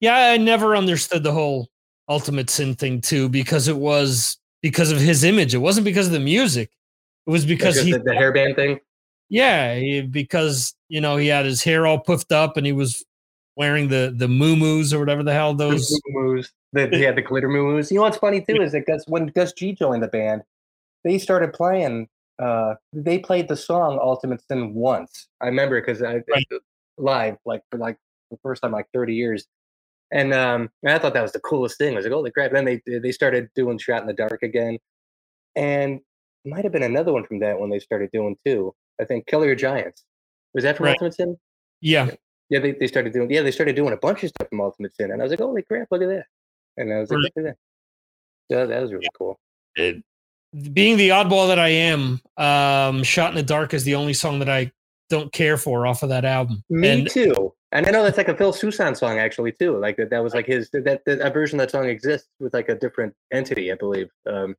yeah, 0.00 0.30
I 0.32 0.36
never 0.36 0.76
understood 0.76 1.22
the 1.22 1.32
whole 1.32 1.68
Ultimate 2.08 2.50
Sin 2.50 2.74
thing 2.74 3.00
too 3.00 3.28
because 3.28 3.68
it 3.68 3.76
was 3.76 4.38
because 4.60 4.90
of 4.90 4.98
his 4.98 5.24
image. 5.24 5.54
It 5.54 5.58
wasn't 5.58 5.84
because 5.84 6.06
of 6.06 6.12
the 6.12 6.20
music. 6.20 6.70
It 7.26 7.30
was 7.30 7.46
because 7.46 7.76
Because 7.76 7.86
he 7.86 7.92
the, 7.92 8.00
the 8.00 8.10
hairband 8.10 8.56
thing. 8.56 8.80
Yeah, 9.32 9.76
he, 9.76 10.02
because 10.02 10.74
you 10.88 11.00
know 11.00 11.16
he 11.16 11.28
had 11.28 11.46
his 11.46 11.62
hair 11.62 11.86
all 11.86 11.98
puffed 11.98 12.32
up 12.32 12.58
and 12.58 12.66
he 12.66 12.72
was 12.72 13.02
wearing 13.56 13.88
the 13.88 14.12
the 14.14 14.28
moo 14.28 14.84
or 14.92 14.98
whatever 14.98 15.22
the 15.22 15.32
hell 15.32 15.54
those. 15.54 15.90
Moo-moos. 16.08 16.52
The, 16.74 16.90
yeah, 16.92 17.12
the 17.12 17.22
glitter 17.22 17.48
moo 17.48 17.78
You 17.78 17.96
know 17.96 18.02
what's 18.02 18.18
funny 18.18 18.42
too 18.42 18.60
is 18.60 18.72
that 18.72 18.84
Gus, 18.86 19.04
when 19.06 19.28
Gus 19.28 19.54
G 19.54 19.72
joined 19.72 20.02
the 20.02 20.08
band, 20.08 20.42
they 21.02 21.16
started 21.16 21.54
playing. 21.54 22.08
Uh, 22.38 22.74
they 22.92 23.18
played 23.18 23.48
the 23.48 23.56
song 23.56 23.98
"Ultimate 24.02 24.42
Sin" 24.46 24.74
once. 24.74 25.28
I 25.40 25.46
remember 25.46 25.80
because 25.80 26.02
I 26.02 26.22
Right. 26.28 26.46
live, 26.98 27.38
like 27.46 27.62
for 27.70 27.78
like 27.78 27.96
the 28.30 28.36
first 28.42 28.62
time, 28.62 28.72
like 28.72 28.88
thirty 28.92 29.14
years. 29.14 29.46
And 30.10 30.34
um, 30.34 30.68
and 30.82 30.92
I 30.92 30.98
thought 30.98 31.14
that 31.14 31.22
was 31.22 31.32
the 31.32 31.40
coolest 31.40 31.78
thing. 31.78 31.94
I 31.94 31.96
was 31.96 32.04
like, 32.04 32.12
"Holy 32.12 32.30
crap!" 32.30 32.52
Then 32.52 32.66
they 32.66 32.82
they 32.86 33.12
started 33.12 33.48
doing 33.54 33.78
"Shot 33.78 34.02
in 34.02 34.08
the 34.08 34.12
Dark" 34.12 34.42
again, 34.42 34.78
and 35.56 36.00
might 36.44 36.64
have 36.64 36.72
been 36.72 36.82
another 36.82 37.14
one 37.14 37.24
from 37.24 37.38
that 37.38 37.58
when 37.58 37.70
they 37.70 37.78
started 37.78 38.10
doing 38.12 38.36
too. 38.44 38.74
I 39.02 39.04
think 39.04 39.26
"Killer 39.26 39.54
Giants." 39.54 40.04
Was 40.54 40.64
that 40.64 40.76
from 40.76 40.86
Right. 40.86 40.92
Ultimate 40.92 41.14
Sin? 41.14 41.36
Yeah, 41.80 42.10
Yeah, 42.48 42.60
they, 42.60 42.72
they 42.72 42.86
started 42.86 43.12
doing 43.12 43.30
yeah, 43.30 43.42
they 43.42 43.50
started 43.50 43.74
doing 43.76 43.92
a 43.92 43.96
bunch 43.96 44.22
of 44.22 44.28
stuff 44.30 44.48
from 44.48 44.60
Ultimate 44.60 44.94
Sin, 44.94 45.10
and 45.10 45.20
I 45.20 45.24
was 45.24 45.30
like, 45.30 45.40
holy 45.40 45.62
crap, 45.62 45.88
look 45.90 46.02
at 46.02 46.08
that. 46.08 46.26
And 46.76 46.92
I 46.92 47.00
was 47.00 47.10
like, 47.10 47.16
Right. 47.18 47.22
look 47.24 47.32
at 47.36 47.44
that. 47.44 47.56
So 48.50 48.66
that 48.66 48.80
was 48.82 48.92
really 48.92 49.08
cool. 49.18 49.38
it- 49.76 50.02
being 50.74 50.98
the 50.98 51.08
oddball 51.08 51.48
that 51.48 51.58
I 51.58 51.68
am, 51.70 52.20
um, 52.36 53.02
"Shot 53.04 53.30
in 53.30 53.36
the 53.36 53.42
Dark" 53.42 53.72
is 53.72 53.84
the 53.84 53.94
only 53.94 54.12
song 54.12 54.38
that 54.40 54.50
I 54.50 54.70
don't 55.08 55.32
care 55.32 55.56
for 55.56 55.86
off 55.86 56.02
of 56.02 56.10
that 56.10 56.26
album. 56.26 56.62
Me 56.68 56.88
and 56.90 57.10
too. 57.10 57.54
And 57.72 57.86
I 57.86 57.90
know 57.90 58.02
that's 58.02 58.18
like 58.18 58.28
a 58.28 58.36
Phil 58.36 58.52
Soussan 58.52 58.94
song 58.94 59.18
actually 59.18 59.52
too. 59.52 59.78
Like 59.78 59.96
that, 59.96 60.10
that 60.10 60.22
was 60.22 60.34
like 60.34 60.44
his 60.44 60.68
that, 60.72 61.00
that 61.06 61.20
a 61.20 61.30
version 61.30 61.58
of 61.58 61.64
that 61.66 61.70
song 61.70 61.86
exists 61.86 62.28
with 62.38 62.52
like 62.52 62.68
a 62.68 62.74
different 62.74 63.14
entity, 63.32 63.72
I 63.72 63.76
believe. 63.76 64.10
Um, 64.26 64.54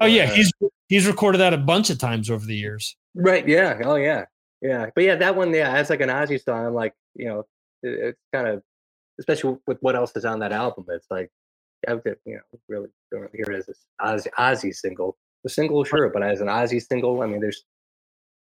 oh 0.00 0.06
yeah, 0.06 0.24
uh, 0.24 0.34
he's 0.34 0.52
he's 0.88 1.06
recorded 1.06 1.38
that 1.38 1.54
a 1.54 1.58
bunch 1.58 1.90
of 1.90 1.98
times 1.98 2.30
over 2.30 2.44
the 2.44 2.56
years. 2.56 2.96
right. 3.14 3.46
Yeah. 3.46 3.80
Oh 3.84 3.96
yeah. 3.96 4.24
Yeah. 4.60 4.90
But 4.94 5.04
yeah, 5.04 5.16
that 5.16 5.36
one, 5.36 5.52
yeah, 5.52 5.72
that's 5.72 5.90
like 5.90 6.00
an 6.00 6.08
Ozzy 6.08 6.42
song. 6.42 6.66
I'm 6.66 6.74
like, 6.74 6.94
you 7.14 7.26
know, 7.26 7.40
it, 7.82 7.98
it's 8.00 8.20
kind 8.32 8.46
of, 8.46 8.62
especially 9.18 9.58
with 9.66 9.78
what 9.80 9.96
else 9.96 10.12
is 10.14 10.24
on 10.24 10.38
that 10.40 10.52
album. 10.52 10.86
It's 10.88 11.08
like, 11.10 11.30
I 11.88 11.94
would, 11.94 12.16
you 12.24 12.34
know, 12.34 12.40
really 12.68 12.88
don't 13.10 13.22
really 13.22 13.32
hear 13.34 13.52
it 13.52 13.58
as 13.58 13.66
this 13.66 13.86
Ozzy, 14.00 14.28
Ozzy 14.38 14.74
single. 14.74 15.16
The 15.42 15.50
single, 15.50 15.82
sure, 15.82 16.08
but 16.10 16.22
as 16.22 16.40
an 16.40 16.46
Ozzy 16.46 16.80
single, 16.80 17.20
I 17.22 17.26
mean, 17.26 17.40
there's 17.40 17.64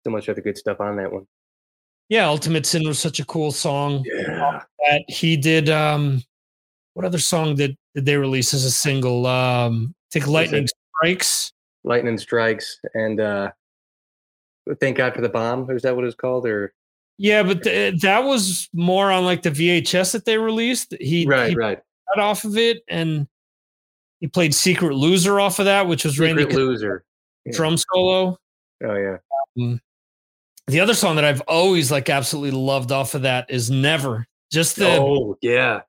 so 0.05 0.11
much 0.11 0.28
other 0.28 0.41
good 0.41 0.57
stuff 0.57 0.80
on 0.80 0.97
that 0.97 1.12
one. 1.12 1.26
Yeah, 2.09 2.28
"Ultimate 2.28 2.66
Sin" 2.66 2.87
was 2.87 2.99
such 2.99 3.18
a 3.18 3.24
cool 3.24 3.51
song. 3.51 4.05
Yeah. 4.05 4.62
that 4.87 5.05
he 5.09 5.37
did 5.37 5.70
um 5.70 6.22
what 6.93 7.05
other 7.05 7.18
song 7.18 7.57
did 7.57 7.76
did 7.95 8.05
they 8.05 8.16
release 8.16 8.55
as 8.55 8.64
a 8.64 8.70
single 8.70 9.26
um 9.26 9.95
I 9.97 10.09
think 10.12 10.26
lightning 10.28 10.68
strikes 11.05 11.53
Lightning 11.85 12.19
Strikes 12.19 12.81
and 12.95 13.21
uh 13.21 13.51
Thank 14.81 14.97
God 14.97 15.15
for 15.15 15.21
the 15.21 15.29
Bomb. 15.29 15.71
Is 15.71 15.83
that 15.83 15.95
what 15.95 16.07
it's 16.07 16.15
called? 16.15 16.47
Or 16.47 16.73
yeah 17.19 17.43
but 17.43 17.63
th- 17.63 18.01
that 18.01 18.21
was 18.25 18.69
more 18.73 19.13
on 19.13 19.25
like 19.25 19.43
the 19.43 19.51
vhs 19.51 20.13
that 20.13 20.25
they 20.25 20.37
released 20.37 20.95
he, 21.01 21.25
right, 21.27 21.51
he 21.51 21.55
right. 21.55 21.81
got 22.15 22.23
off 22.23 22.45
of 22.45 22.57
it 22.57 22.83
and 22.89 23.29
he 24.21 24.27
played 24.27 24.53
secret 24.53 24.95
loser 24.95 25.39
off 25.39 25.61
of 25.61 25.67
that 25.67 25.87
which 25.87 26.05
was 26.05 26.19
randy 26.19 26.43
Secret 26.43 26.57
Ca- 26.57 26.61
Loser. 26.61 27.05
yeah. 27.45 27.53
drum 27.55 27.77
solo 27.77 28.37
Oh 28.85 28.95
yeah. 28.97 29.77
the 30.67 30.81
other 30.81 30.95
song 30.95 31.15
that 31.15 31.25
i've 31.25 31.41
always 31.43 31.93
like 31.93 32.11
absolutely 32.11 32.51
loved 32.51 32.91
off 32.91 33.15
of 33.15 33.23
that 33.23 33.49
is 33.49 33.71
never 33.71 34.27
just 34.51 34.77
the 34.77 34.97
oh 34.97 35.37
yeah. 35.41 35.83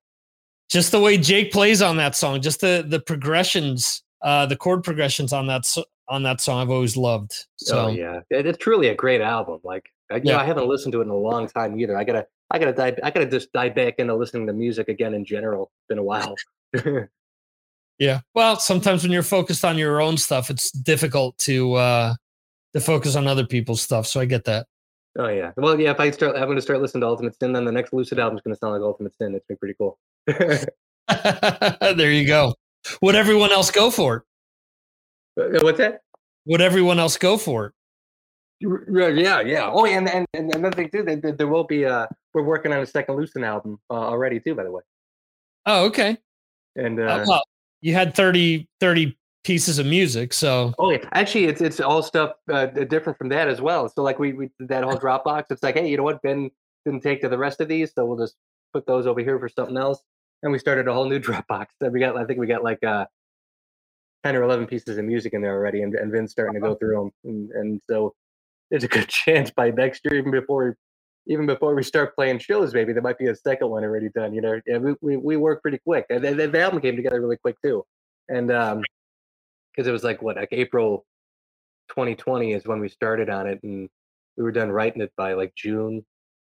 just 0.70 0.92
the 0.92 1.00
way 1.00 1.18
Jake 1.18 1.52
plays 1.52 1.82
on 1.82 1.98
that 1.98 2.16
song, 2.16 2.42
just 2.42 2.62
the 2.62 2.84
the 2.88 3.00
progressions, 3.00 4.04
uh, 4.22 4.46
the 4.46 4.56
chord 4.56 4.84
progressions 4.84 5.34
on 5.34 5.48
that 5.48 5.66
so- 5.66 5.86
on 6.08 6.22
that 6.24 6.40
song, 6.42 6.62
I've 6.62 6.70
always 6.70 6.96
loved. 6.96 7.46
So 7.58 7.86
oh 7.86 7.88
yeah. 7.90 8.20
It- 8.30 8.46
It's 8.46 8.58
truly 8.58 8.90
a 8.90 8.96
great 8.96 9.22
album. 9.22 9.60
Like 9.64 9.90
I, 10.12 10.18
you 10.18 10.24
know, 10.26 10.32
Yeah. 10.34 10.38
I 10.40 10.46
haven't 10.46 10.68
listened 10.68 10.92
to 10.94 11.00
it 11.02 11.06
in 11.06 11.10
a 11.10 11.16
long 11.18 11.48
time 11.48 11.80
either. 11.80 11.98
I 11.98 12.04
gotta 12.04 12.28
I 12.52 12.60
gotta 12.60 12.74
dive 12.74 13.00
I 13.04 13.10
gotta 13.12 13.26
just 13.26 13.52
dive 13.54 13.74
back 13.76 13.96
into 13.98 14.14
listening 14.16 14.46
to 14.48 14.54
music 14.54 14.88
again 14.88 15.14
in 15.16 15.26
general. 15.26 15.72
It's 15.80 15.88
been 15.90 15.98
a 15.98 16.04
while. 16.04 16.36
yeah. 18.00 18.20
Well, 18.36 18.58
sometimes 18.60 19.04
when 19.04 19.12
you're 19.12 19.24
focused 19.24 19.66
on 19.66 19.78
your 19.78 20.00
own 20.02 20.18
stuff, 20.18 20.50
it's 20.50 20.70
difficult 20.72 21.38
to 21.40 21.74
uh 21.74 22.14
to 22.74 22.80
focus 22.82 23.16
on 23.16 23.26
other 23.28 23.46
people's 23.46 23.82
stuff. 23.82 24.06
So 24.06 24.20
I 24.20 24.26
get 24.26 24.44
that. 24.46 24.68
oh 25.18 25.30
yeah. 25.30 25.52
Well 25.58 25.80
yeah, 25.80 25.92
if 25.92 26.00
I 26.00 26.12
start 26.12 26.36
I'm 26.36 26.48
gonna 26.48 26.62
start 26.62 26.82
listening 26.82 27.02
to 27.02 27.08
Ultimate 27.08 27.36
Sin, 27.40 27.52
then 27.54 27.66
the 27.66 27.72
next 27.72 27.94
Lucid 27.94 28.20
album 28.20 28.38
is 28.38 28.44
gonna 28.44 28.56
sound 28.58 28.74
like 28.74 28.82
Ultimate 28.84 29.16
Sin. 29.18 29.34
It's 29.34 29.46
been 29.48 29.58
pretty 29.58 29.76
cool. 29.76 29.98
there 30.28 32.12
you 32.12 32.28
go. 32.28 32.54
Would 33.02 33.16
everyone 33.16 33.52
else 33.52 33.72
go 33.72 33.90
for 33.92 34.26
it? 35.38 35.56
Uh, 35.56 35.60
What's 35.64 35.78
that? 35.80 36.02
Would 36.46 36.62
everyone 36.62 37.00
else 37.00 37.18
go 37.18 37.38
for 37.38 37.68
it? 37.68 37.74
Yeah, 38.62 39.42
yeah. 39.42 39.70
Oh, 39.72 39.86
and 39.86 40.10
and, 40.10 40.26
and 40.34 40.54
another 40.56 40.76
thing 40.76 40.90
too, 40.90 41.04
that 41.04 41.22
that 41.22 41.38
there 41.38 41.48
will 41.48 41.66
be. 41.66 41.86
Uh, 41.86 42.08
we're 42.34 42.44
working 42.44 42.72
on 42.72 42.80
a 42.80 42.86
second 42.86 43.16
Lucid 43.16 43.44
album 43.44 43.80
uh, 43.90 43.94
already 43.94 44.40
too, 44.40 44.56
by 44.56 44.64
the 44.64 44.72
way. 44.72 44.82
Oh, 45.66 45.86
okay. 45.86 46.18
And 46.76 47.00
Uh, 47.00 47.04
uh, 47.04 47.26
well, 47.28 47.44
you 47.82 47.94
had 47.94 48.14
30, 48.14 48.68
30 48.80 49.18
pieces 49.44 49.80
of 49.80 49.86
music, 49.86 50.34
so 50.34 50.74
oh 50.80 50.92
yeah, 50.92 50.98
actually, 51.14 51.46
it's 51.46 51.62
it's 51.62 51.80
all 51.80 52.02
stuff 52.04 52.34
uh, 52.52 52.66
different 52.66 53.18
from 53.18 53.30
that 53.30 53.48
as 53.48 53.62
well. 53.62 53.88
So 53.90 54.04
like 54.04 54.20
we 54.20 54.34
we 54.34 54.50
did 54.60 54.70
that 54.70 54.84
whole 54.84 54.98
Dropbox. 54.98 55.46
It's 55.50 55.64
like, 55.64 55.76
hey, 55.76 55.90
you 55.90 55.98
know 55.98 56.04
what? 56.04 56.22
Vin 56.22 56.50
didn't 56.86 57.02
take 57.02 57.22
to 57.22 57.30
the 57.30 57.38
rest 57.38 57.62
of 57.62 57.68
these, 57.68 57.94
so 57.94 58.06
we'll 58.06 58.18
just 58.18 58.36
put 58.74 58.86
those 58.86 59.08
over 59.08 59.22
here 59.22 59.40
for 59.40 59.50
something 59.50 59.78
else. 59.78 60.02
And 60.44 60.52
we 60.52 60.60
started 60.60 60.88
a 60.88 60.94
whole 60.94 61.10
new 61.10 61.20
Dropbox. 61.22 61.68
That 61.80 61.92
we 61.92 62.00
got, 62.00 62.18
I 62.18 62.26
think 62.26 62.40
we 62.40 62.48
got 62.48 62.64
like 62.64 62.84
uh, 62.84 63.06
ten 64.24 64.36
or 64.36 64.44
eleven 64.44 64.66
pieces 64.68 64.98
of 64.98 65.06
music 65.06 65.34
in 65.34 65.42
there 65.42 65.54
already, 65.54 65.82
and 65.82 65.94
and 65.96 66.12
Vin's 66.12 66.32
starting 66.32 66.56
to 66.56 66.60
go 66.60 66.76
through 66.76 66.96
them. 66.98 67.12
And, 67.24 67.52
and 67.52 67.82
so 67.90 68.14
there's 68.70 68.84
a 68.84 68.88
good 68.88 69.08
chance 69.10 69.52
by 69.52 69.72
next 69.72 70.02
year, 70.06 70.16
even 70.20 70.32
before 70.32 70.76
even 71.28 71.48
before 71.48 71.74
we 71.74 71.82
start 71.82 72.14
playing 72.16 72.38
shows, 72.38 72.74
maybe 72.74 72.94
there 72.94 73.02
might 73.02 73.18
be 73.18 73.28
a 73.28 73.36
second 73.36 73.70
one 73.70 73.84
already 73.84 74.10
done. 74.10 74.34
You 74.34 74.42
know, 74.42 74.62
yeah, 74.68 74.78
we 74.78 74.96
we, 75.02 75.18
we 75.18 75.38
work 75.38 75.62
pretty 75.62 75.80
quick. 75.80 76.06
And 76.10 76.24
the, 76.24 76.34
the- 76.34 76.48
the 76.48 76.62
album 76.62 76.82
came 76.82 76.96
together 76.96 77.20
really 77.22 77.38
quick 77.38 77.56
too, 77.64 77.84
and 78.30 78.52
um, 78.52 78.84
because 79.74 79.88
it 79.88 79.92
was 79.92 80.04
like 80.04 80.22
what 80.22 80.36
like 80.38 80.50
April 80.52 81.06
2020 81.90 82.54
is 82.54 82.66
when 82.68 82.80
we 82.80 82.90
started 82.90 83.30
on 83.30 83.48
it, 83.48 83.60
and 83.64 83.90
we 84.38 84.44
were 84.44 84.52
done 84.52 84.72
writing 84.72 85.02
it 85.02 85.12
by 85.18 85.34
like 85.34 85.54
June, 85.56 86.06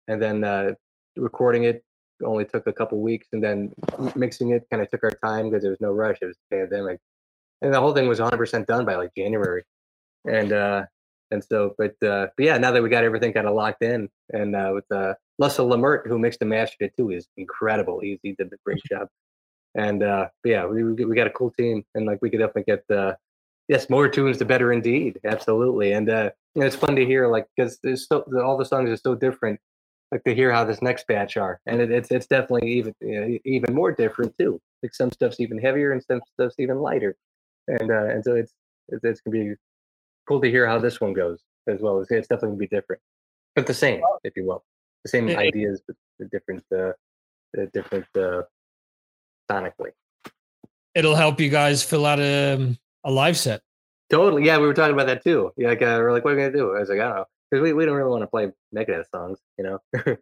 and 0.09 0.21
then 0.21 0.45
uh, 0.45 0.73
recording 1.17 1.65
it 1.65 1.83
only 2.25 2.45
took 2.45 2.67
a 2.67 2.73
couple 2.73 3.01
weeks, 3.01 3.29
and 3.33 3.43
then 3.43 3.73
mixing 4.15 4.51
it 4.51 4.67
kind 4.71 4.83
of 4.83 4.91
took 4.91 5.05
our 5.05 5.11
time 5.11 5.51
because 5.51 5.63
there 5.63 5.71
was 5.71 5.81
no 5.81 5.93
rush. 5.93 6.19
It 6.23 6.27
was 6.27 6.37
pandemic, 6.51 6.99
and 7.63 7.73
the 7.73 7.81
whole 7.81 7.95
thing 7.95 8.09
was 8.09 8.19
100% 8.19 8.67
done 8.67 8.85
by 8.85 8.97
like 8.97 9.11
January, 9.17 9.65
and 10.25 10.53
uh, 10.53 10.87
and 11.31 11.43
so, 11.43 11.75
but 11.77 11.95
uh, 12.03 12.29
but 12.37 12.45
yeah, 12.45 12.59
now 12.59 12.71
that 12.71 12.83
we 12.83 12.89
got 12.89 13.05
everything 13.05 13.33
kind 13.33 13.47
of 13.47 13.55
locked 13.55 13.83
in, 13.83 14.09
and 14.33 14.55
uh, 14.55 14.71
with 14.75 14.91
uh, 14.91 15.15
Russell 15.39 15.69
Lamert, 15.69 16.07
who 16.07 16.19
mixed 16.19 16.41
and 16.41 16.51
mastered 16.51 16.81
it 16.81 16.97
too, 16.97 17.11
is 17.11 17.29
incredible. 17.37 18.01
He 18.01 18.19
he 18.23 18.33
did 18.33 18.53
a 18.53 18.57
great 18.65 18.83
job, 18.91 19.09
and 19.75 20.03
uh, 20.03 20.29
but 20.43 20.51
yeah, 20.51 20.67
we 20.67 20.83
we 20.83 21.17
got 21.17 21.27
a 21.27 21.31
cool 21.31 21.51
team, 21.51 21.85
and 21.95 22.07
like 22.07 22.21
we 22.23 22.31
could 22.31 22.39
definitely 22.39 22.65
get 22.65 22.97
uh, 22.97 23.15
yes, 23.69 23.91
more 23.91 24.09
tunes 24.09 24.39
the 24.39 24.45
better 24.45 24.73
indeed, 24.73 25.21
absolutely, 25.25 25.93
and 25.93 26.09
uh, 26.09 26.31
you 26.55 26.61
know, 26.61 26.67
it's 26.67 26.77
fun 26.77 26.97
to 26.97 27.05
hear 27.05 27.29
like 27.29 27.47
because 27.57 27.79
there's 27.83 28.07
so 28.07 28.25
all 28.43 28.57
the 28.57 28.65
songs 28.65 28.91
are 28.91 28.97
so 28.97 29.15
different. 29.15 29.61
Like 30.13 30.23
to 30.25 30.35
hear 30.35 30.53
how 30.53 30.65
this 30.65 30.81
next 30.83 31.07
batch 31.09 31.37
are, 31.37 31.61
and 31.67 31.81
it, 31.81 31.91
it's 31.91 32.13
it's 32.13 32.27
definitely 32.27 32.71
even 32.71 32.95
you 33.01 33.21
know, 33.21 33.39
even 33.45 33.75
more 33.75 33.91
different 33.91 34.39
too. 34.39 34.61
Like 34.83 34.95
some 34.95 35.11
stuff's 35.11 35.41
even 35.41 35.59
heavier 35.59 35.93
and 35.93 36.03
some 36.03 36.21
stuff's 36.35 36.55
even 36.59 36.79
lighter, 36.79 37.17
and 37.67 37.91
uh, 37.91 38.05
and 38.05 38.25
so 38.25 38.37
it's 38.37 38.53
it's, 38.89 39.03
it's 39.03 39.21
gonna 39.21 39.37
be 39.37 39.55
cool 40.29 40.41
to 40.41 40.49
hear 40.49 40.65
how 40.65 40.79
this 40.79 41.01
one 41.01 41.13
goes 41.13 41.41
as 41.67 41.81
well. 41.81 42.01
It's, 42.01 42.11
it's 42.13 42.29
definitely 42.29 42.51
gonna 42.51 42.59
be 42.59 42.67
different, 42.69 43.03
but 43.57 43.67
the 43.67 43.75
same, 43.75 44.01
if 44.23 44.37
you 44.37 44.47
will, 44.47 44.65
the 45.03 45.09
same 45.09 45.29
ideas, 45.29 45.83
but 45.87 45.97
the 46.21 46.27
different, 46.27 46.63
uh, 46.73 46.93
the 47.53 47.67
different 47.75 48.07
uh, 48.17 48.43
sonically. 49.51 49.91
it'll 50.95 51.17
help 51.17 51.41
you 51.41 51.49
guys 51.51 51.83
fill 51.83 52.07
out 52.07 52.21
a, 52.21 52.77
a 53.05 53.11
live 53.11 53.37
set. 53.37 53.61
Totally, 54.09 54.45
yeah, 54.45 54.59
we 54.59 54.67
were 54.67 54.75
talking 54.75 54.95
about 54.95 55.07
that 55.07 55.25
too. 55.25 55.53
Yeah, 55.57 55.69
like 55.69 55.83
uh, 55.83 55.99
we're 56.01 56.13
like, 56.13 56.25
what 56.25 56.33
are 56.33 56.37
we 56.37 56.43
gonna 56.43 56.57
do? 56.57 56.77
I 56.77 56.81
was 56.81 56.89
like, 56.89 57.01
I 57.01 57.09
don't 57.09 57.17
know, 57.17 57.25
because 57.51 57.63
we, 57.63 57.73
we 57.73 57.85
don't 57.87 57.97
really 57.97 58.11
want 58.11 58.23
to 58.23 58.27
play 58.27 58.51
Megadeth 58.75 59.09
songs, 59.11 59.39
you 59.59 59.65
know, 59.65 59.79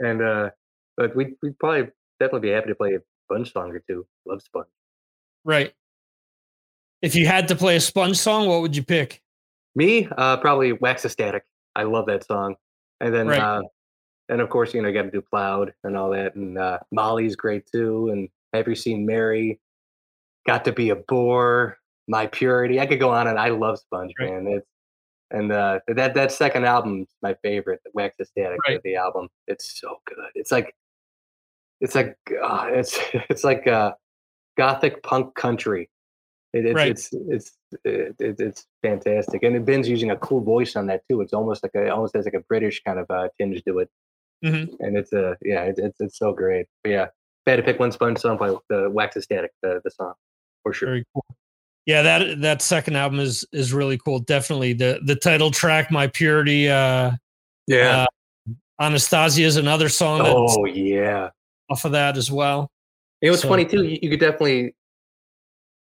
and 0.00 0.22
uh, 0.22 0.50
but 0.96 1.14
we 1.16 1.34
we'd 1.42 1.58
probably 1.58 1.90
definitely 2.18 2.48
be 2.48 2.54
happy 2.54 2.68
to 2.68 2.74
play 2.74 2.94
a 2.94 3.00
Sponge 3.26 3.52
song 3.52 3.70
or 3.70 3.80
two. 3.88 4.06
Love 4.26 4.42
Sponge. 4.42 4.66
Right. 5.44 5.72
If 7.02 7.14
you 7.14 7.26
had 7.26 7.48
to 7.48 7.56
play 7.56 7.76
a 7.76 7.80
sponge 7.80 8.18
song, 8.18 8.46
what 8.48 8.60
would 8.60 8.76
you 8.76 8.82
pick? 8.82 9.22
Me, 9.74 10.06
uh, 10.18 10.36
probably 10.38 10.72
Wax 10.72 11.04
Ecstatic. 11.04 11.44
I 11.74 11.84
love 11.84 12.06
that 12.06 12.26
song. 12.26 12.56
And 13.00 13.14
then, 13.14 13.28
Right. 13.28 13.40
uh, 13.40 13.62
and 14.28 14.40
of 14.42 14.50
course, 14.50 14.74
you 14.74 14.82
know, 14.82 14.88
you 14.88 14.94
got 14.94 15.02
to 15.04 15.10
do 15.10 15.22
Plowed 15.22 15.72
and 15.84 15.96
all 15.96 16.10
that. 16.10 16.34
And 16.34 16.58
uh, 16.58 16.78
Molly's 16.92 17.36
great 17.36 17.64
too. 17.72 18.08
And 18.10 18.28
Have 18.52 18.68
You 18.68 18.74
Seen 18.74 19.06
Mary? 19.06 19.60
Got 20.46 20.64
to 20.66 20.72
Be 20.72 20.90
a 20.90 20.96
Bore. 20.96 21.78
My 22.08 22.26
Purity. 22.26 22.80
I 22.80 22.86
could 22.86 22.98
go 23.00 23.10
on 23.10 23.28
and 23.28 23.38
I 23.38 23.48
love 23.50 23.78
Sponge, 23.78 24.12
Right. 24.20 24.30
man. 24.30 24.46
It's 24.48 24.66
And 25.30 25.52
uh, 25.52 25.80
that 25.88 26.14
that 26.14 26.32
second 26.32 26.64
album 26.64 27.02
is 27.02 27.08
my 27.22 27.34
favorite, 27.42 27.80
the 27.84 27.90
Wax 27.94 28.16
Ecstatic, 28.20 28.58
Right. 28.66 28.80
the 28.82 28.96
album. 28.96 29.28
It's 29.46 29.78
so 29.80 30.00
good. 30.06 30.18
It's 30.34 30.50
like, 30.50 30.74
it's 31.80 31.94
like, 31.94 32.16
uh, 32.42 32.66
it's 32.70 32.98
it's 33.30 33.44
like 33.44 33.66
uh, 33.66 33.92
gothic 34.56 35.02
punk 35.02 35.34
country. 35.34 35.88
It, 36.52 36.66
it's, 36.66 36.74
Right. 36.74 36.90
it's 36.90 37.10
it's 37.12 37.52
it, 37.84 38.16
it, 38.18 38.40
it's 38.40 38.66
fantastic, 38.82 39.44
and 39.44 39.64
Vin's 39.64 39.88
using 39.88 40.10
a 40.10 40.16
cool 40.16 40.40
voice 40.40 40.74
on 40.74 40.86
that 40.88 41.02
too. 41.08 41.20
It's 41.20 41.32
almost 41.32 41.62
like 41.62 41.72
a 41.76 41.86
it 41.86 41.90
almost 41.90 42.16
has 42.16 42.24
like 42.24 42.34
a 42.34 42.40
British 42.40 42.82
kind 42.82 42.98
of 42.98 43.08
uh, 43.08 43.28
tinge 43.38 43.62
to 43.64 43.78
it, 43.78 43.90
Mhm. 44.44 44.74
and 44.80 44.96
it's 44.96 45.12
uh, 45.12 45.36
yeah, 45.42 45.62
it, 45.62 45.76
it's 45.78 46.00
it's 46.00 46.18
so 46.18 46.32
great. 46.32 46.66
But 46.82 46.90
yeah, 46.90 47.04
if 47.04 47.10
I 47.46 47.50
had 47.52 47.56
to 47.58 47.62
pick 47.62 47.78
one 47.78 47.92
sponge 47.92 48.18
song 48.18 48.36
by 48.36 48.52
the 48.68 48.90
Wax 48.90 49.16
Ecstatic, 49.16 49.52
the 49.62 49.80
the 49.84 49.92
song 49.92 50.14
for 50.64 50.72
sure. 50.72 50.88
Very 50.88 51.04
cool. 51.14 51.24
Yeah, 51.90 52.02
that 52.02 52.40
that 52.40 52.62
second 52.62 52.94
album 52.94 53.18
is 53.18 53.44
is 53.52 53.72
really 53.72 53.98
cool. 53.98 54.20
Definitely 54.20 54.74
the 54.74 55.00
the 55.04 55.16
title 55.16 55.50
track, 55.50 55.90
"My 55.90 56.06
Purity." 56.06 56.68
Uh, 56.68 57.12
Yeah. 57.66 58.06
uh, 58.48 58.52
Anastasia 58.80 59.42
is 59.42 59.56
another 59.56 59.88
song 59.88 60.18
that's 60.22 60.56
oh 60.56 60.64
yeah. 60.66 61.30
off 61.68 61.84
of 61.84 61.90
that 61.92 62.16
as 62.16 62.30
well. 62.30 62.70
You 63.20 63.28
know, 63.30 63.32
it's 63.34 63.42
So- 63.42 63.48
funny 63.48 63.64
too. 63.64 63.82
You, 63.82 63.98
you 64.02 64.08
could 64.10 64.20
definitely, 64.20 64.74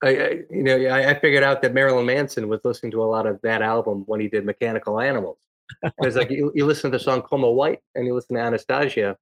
I, 0.03 0.09
I 0.09 0.29
you 0.49 0.63
know, 0.63 0.75
I, 0.75 1.11
I 1.11 1.19
figured 1.19 1.43
out 1.43 1.61
that 1.61 1.73
Marilyn 1.73 2.05
Manson 2.07 2.47
was 2.49 2.61
listening 2.65 2.91
to 2.93 3.03
a 3.03 3.05
lot 3.05 3.27
of 3.27 3.39
that 3.43 3.61
album 3.61 4.03
when 4.07 4.19
he 4.19 4.27
did 4.27 4.43
Mechanical 4.43 4.99
Animals. 4.99 5.37
Because 5.83 6.15
like 6.15 6.31
you, 6.31 6.51
you 6.55 6.65
listen 6.65 6.91
to 6.91 6.97
the 6.97 7.03
song 7.03 7.21
"Coma 7.21 7.49
White" 7.49 7.79
and 7.95 8.07
you 8.07 8.15
listen 8.15 8.35
to 8.37 8.41
Anastasia. 8.41 9.15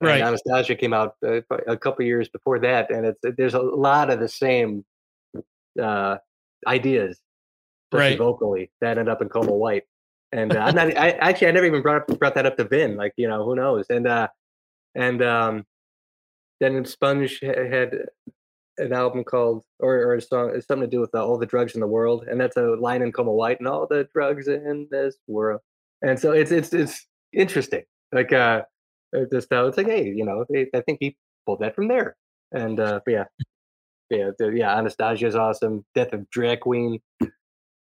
and 0.00 0.08
Right. 0.08 0.22
Anastasia 0.22 0.74
came 0.74 0.94
out 0.94 1.14
uh, 1.24 1.42
a 1.68 1.76
couple 1.76 2.04
years 2.06 2.28
before 2.30 2.58
that, 2.60 2.90
and 2.90 3.04
it's 3.06 3.20
there's 3.36 3.54
a 3.54 3.60
lot 3.60 4.08
of 4.10 4.18
the 4.18 4.28
same 4.28 4.84
uh, 5.80 6.18
ideas, 6.66 7.20
Right. 7.92 8.18
vocally, 8.18 8.70
that 8.80 8.98
end 8.98 9.08
up 9.08 9.22
in 9.22 9.28
"Coma 9.34 9.52
White." 9.52 9.84
And 10.32 10.54
uh, 10.54 10.60
I'm 10.60 10.74
not. 10.74 10.96
I 10.98 11.10
actually 11.12 11.48
I 11.48 11.50
never 11.52 11.66
even 11.66 11.82
brought 11.82 12.02
up, 12.10 12.18
brought 12.18 12.34
that 12.34 12.46
up 12.46 12.56
to 12.56 12.64
Vin. 12.64 12.96
Like 12.96 13.12
you 13.16 13.28
know 13.28 13.44
who 13.44 13.54
knows? 13.54 13.86
And 13.90 14.06
uh, 14.06 14.28
and 14.94 15.22
um, 15.22 15.64
then 16.60 16.84
Sponge 16.84 17.40
had 17.40 17.94
an 18.78 18.92
album 18.92 19.24
called 19.24 19.64
or, 19.80 19.94
or 19.94 20.14
a 20.14 20.20
song 20.20 20.52
it's 20.54 20.66
something 20.66 20.88
to 20.88 20.94
do 20.94 21.00
with 21.00 21.14
uh, 21.14 21.24
all 21.24 21.38
the 21.38 21.46
drugs 21.46 21.74
in 21.74 21.80
the 21.80 21.86
world, 21.86 22.26
and 22.28 22.40
that's 22.40 22.56
a 22.56 22.62
line 22.62 23.02
in 23.02 23.12
Coma 23.12 23.32
White 23.32 23.60
and 23.60 23.68
all 23.68 23.86
the 23.86 24.08
drugs 24.12 24.48
in 24.48 24.88
this 24.90 25.16
world. 25.26 25.60
And 26.02 26.18
so 26.18 26.32
it's 26.32 26.50
it's 26.50 26.72
it's 26.72 27.06
interesting. 27.32 27.84
Like 28.12 28.32
uh, 28.32 28.62
just 29.32 29.52
uh, 29.52 29.66
it's 29.66 29.76
like 29.76 29.86
hey, 29.86 30.04
you 30.08 30.24
know, 30.24 30.44
I 30.74 30.80
think 30.80 30.98
he 31.00 31.16
pulled 31.46 31.60
that 31.60 31.74
from 31.74 31.88
there. 31.88 32.16
And 32.52 32.78
uh, 32.80 33.00
but 33.04 33.12
yeah, 33.12 33.24
yeah, 34.10 34.30
the, 34.38 34.48
yeah. 34.48 34.76
Anastasia 34.76 35.26
is 35.26 35.36
awesome. 35.36 35.84
Death 35.94 36.12
of 36.12 36.28
Drag 36.30 36.60
Queen. 36.60 37.00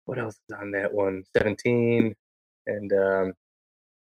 What 0.05 0.20
else 0.20 0.36
is 0.36 0.55
on 0.59 0.72
that 0.72 0.93
one? 0.93 1.24
Seventeen, 1.36 2.16
and 2.68 2.93
um, 2.93 3.34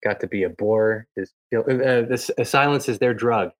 got 0.03 0.19
to 0.21 0.27
be 0.27 0.43
a 0.43 0.49
bore. 0.49 1.07
Is 1.15 1.33
uh, 1.55 1.61
this 1.65 2.31
uh, 2.37 2.43
silence 2.43 2.87
is 2.89 2.99
their 2.99 3.13
drug. 3.13 3.51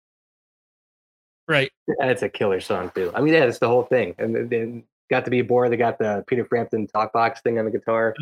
Right. 1.48 1.72
That's 2.00 2.22
a 2.22 2.30
killer 2.30 2.62
song 2.62 2.92
too. 2.96 3.12
I 3.14 3.22
mean, 3.22 3.34
yeah, 3.34 3.44
it's 3.44 3.60
the 3.60 3.68
whole 3.68 3.84
thing. 3.84 4.16
And 4.18 4.50
then- 4.50 4.84
got 5.12 5.26
to 5.26 5.32
be 5.32 5.40
a 5.40 5.44
bore. 5.44 5.70
They 5.70 5.78
got 5.78 6.00
the 6.00 6.24
Peter 6.26 6.46
Frampton 6.46 6.88
talk 6.88 7.12
box 7.12 7.42
thing 7.42 7.60
on 7.60 7.66
the 7.66 7.72
guitar. 7.72 8.16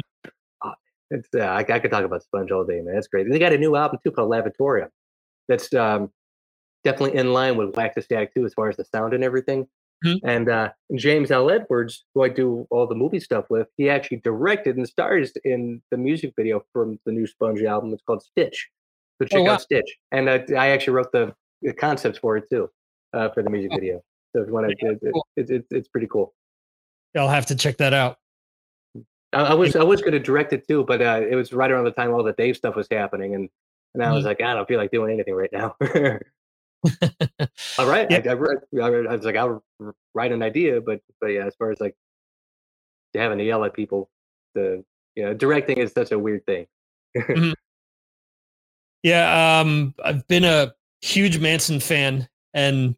Oh, 0.64 0.74
it's 1.12 1.30
uh, 1.36 1.42
I, 1.42 1.60
I 1.60 1.80
could 1.80 1.92
talk 1.92 2.04
about 2.04 2.24
Sponge 2.24 2.52
all 2.52 2.66
day, 2.66 2.82
man. 2.82 2.96
That's 2.96 3.08
great. 3.08 3.30
They 3.30 3.40
got 3.40 3.54
a 3.54 3.58
new 3.58 3.76
album 3.76 4.00
too 4.04 4.12
called 4.12 4.32
Lavatorium. 4.32 4.90
That's 5.48 5.72
um, 5.74 6.12
definitely 6.84 7.20
in 7.20 7.32
line 7.32 7.56
with 7.56 7.76
Wax 7.76 7.96
Ecstatic 7.96 8.34
too, 8.34 8.44
as 8.44 8.56
far 8.56 8.70
as 8.70 8.78
the 8.78 8.84
sound 8.84 9.14
and 9.14 9.24
everything. 9.24 9.68
Mhm. 10.06 10.20
And 10.24 10.50
uh, 10.50 10.70
James 10.95 11.30
L. 11.32 11.50
Edwards, 11.52 12.06
who 12.14 12.24
I 12.24 12.30
do 12.30 12.66
all 12.70 12.88
the 12.88 12.95
movie 12.95 13.20
stuff 13.20 13.45
with, 13.50 13.68
he 13.78 13.89
actually 13.89 14.18
directed 14.24 14.78
and 14.78 14.88
stars 14.88 15.34
in 15.43 15.82
the 15.91 15.97
music 15.97 16.34
video 16.38 16.64
from 16.72 17.00
the 17.06 17.12
new 17.12 17.28
Sponge 17.28 17.62
album. 17.64 17.91
It's 17.93 18.04
called 18.04 18.24
Stitch. 18.24 18.70
So 19.22 19.28
check 19.28 19.39
Oh, 19.41 19.43
wow. 19.43 19.52
out 19.54 19.62
Stitch. 19.62 19.97
And 20.14 20.30
uh, 20.30 20.39
I 20.58 20.70
actually 20.70 20.93
wrote 20.93 21.12
the, 21.12 21.36
the 21.62 21.74
concepts 21.74 22.18
for 22.20 22.38
it 22.38 22.45
too, 22.50 22.70
uh, 23.14 23.30
for 23.30 23.43
the 23.43 23.50
music 23.50 23.72
Oh. 23.74 23.76
video. 23.76 24.02
So 24.34 24.41
if 24.43 24.47
you 24.47 24.54
want 24.54 24.70
to, 24.70 24.76
Yeah, 24.82 24.91
it, 24.91 25.00
it, 25.02 25.12
cool. 25.12 25.28
it, 25.36 25.50
it, 25.50 25.66
it's 25.72 25.88
pretty 25.89 26.08
cool. 26.08 26.34
I'll 27.18 27.28
have 27.28 27.47
to 27.47 27.56
check 27.56 27.78
that 27.78 27.93
out. 27.93 28.18
I, 29.34 29.41
I 29.41 29.54
was 29.54 29.76
I 29.76 29.84
was 29.84 30.00
going 30.06 30.14
to 30.14 30.20
direct 30.20 30.54
it 30.54 30.66
too, 30.68 30.86
but 30.86 31.02
uh, 31.02 31.22
it 31.30 31.36
was 31.36 31.52
right 31.52 31.70
around 31.70 31.84
the 31.86 31.91
time 31.91 32.12
all 32.14 32.24
the 32.24 32.34
Dave 32.34 32.56
stuff 32.56 32.76
was 32.76 32.88
happening, 32.89 33.36
and 33.36 33.50
and 33.95 34.04
I 34.04 34.12
was 34.14 34.24
Mhm. 34.24 34.28
like, 34.28 34.41
I 34.41 34.54
don't 34.54 34.68
feel 34.68 34.78
like 34.80 34.91
doing 34.91 35.12
anything 35.14 35.34
right 35.34 35.52
now. 35.52 35.76
All 37.78 37.88
right, 37.88 38.10
Yeah. 38.10 38.22
I, 38.26 38.30
I, 38.30 38.32
I, 38.32 39.16
was 39.16 39.24
like, 39.26 39.36
I'll 39.36 39.64
write 40.14 40.32
an 40.32 40.42
idea, 40.42 40.80
but 40.82 41.02
but 41.20 41.28
yeah, 41.28 41.46
as 41.46 41.56
far 41.56 41.72
as 41.72 41.80
like 41.80 41.96
having 43.14 43.38
to 43.38 43.44
yell 43.44 43.64
at 43.66 43.74
people, 43.74 44.10
the 44.56 44.84
you 45.16 45.24
know, 45.26 45.34
directing 45.34 45.78
is 45.78 45.92
such 45.92 46.12
a 46.12 46.20
weird 46.20 46.46
thing. 46.46 46.66
Yeah, 49.04 49.62
um, 49.62 49.94
I've 50.04 50.28
been 50.28 50.44
a 50.44 50.74
huge 51.02 51.40
Manson 51.40 51.80
fan, 51.80 52.28
and 52.54 52.96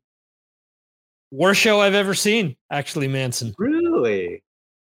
worst 1.32 1.62
show 1.62 1.80
I've 1.80 1.94
ever 1.94 2.14
seen. 2.16 2.56
Actually, 2.72 3.08
Manson. 3.08 3.54
Really? 3.60 4.44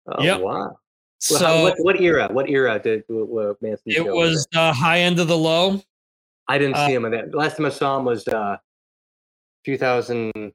Oh 0.06 0.22
Yep. 0.22 0.40
wow. 0.40 0.52
Well, 0.54 0.78
So 1.20 1.46
how- 1.46 1.62
what 1.62 1.74
what 1.78 2.00
era? 2.00 2.28
What 2.30 2.48
era 2.48 2.78
did 2.78 3.04
uh, 3.10 3.52
Manson 3.60 3.82
it 3.86 4.04
was 4.06 4.46
that? 4.52 4.58
uh, 4.58 4.72
high 4.72 5.00
end 5.00 5.18
of 5.18 5.28
the 5.28 5.36
low. 5.36 5.80
I 6.48 6.56
didn't 6.58 6.76
uh, 6.76 6.86
see 6.86 6.94
him 6.94 7.04
in 7.04 7.12
that. 7.12 7.34
Last 7.34 7.56
time 7.58 7.66
I 7.66 7.70
saw 7.70 7.98
him 7.98 8.04
was 8.06 8.26
uh, 8.28 8.56
2000. 9.64 10.52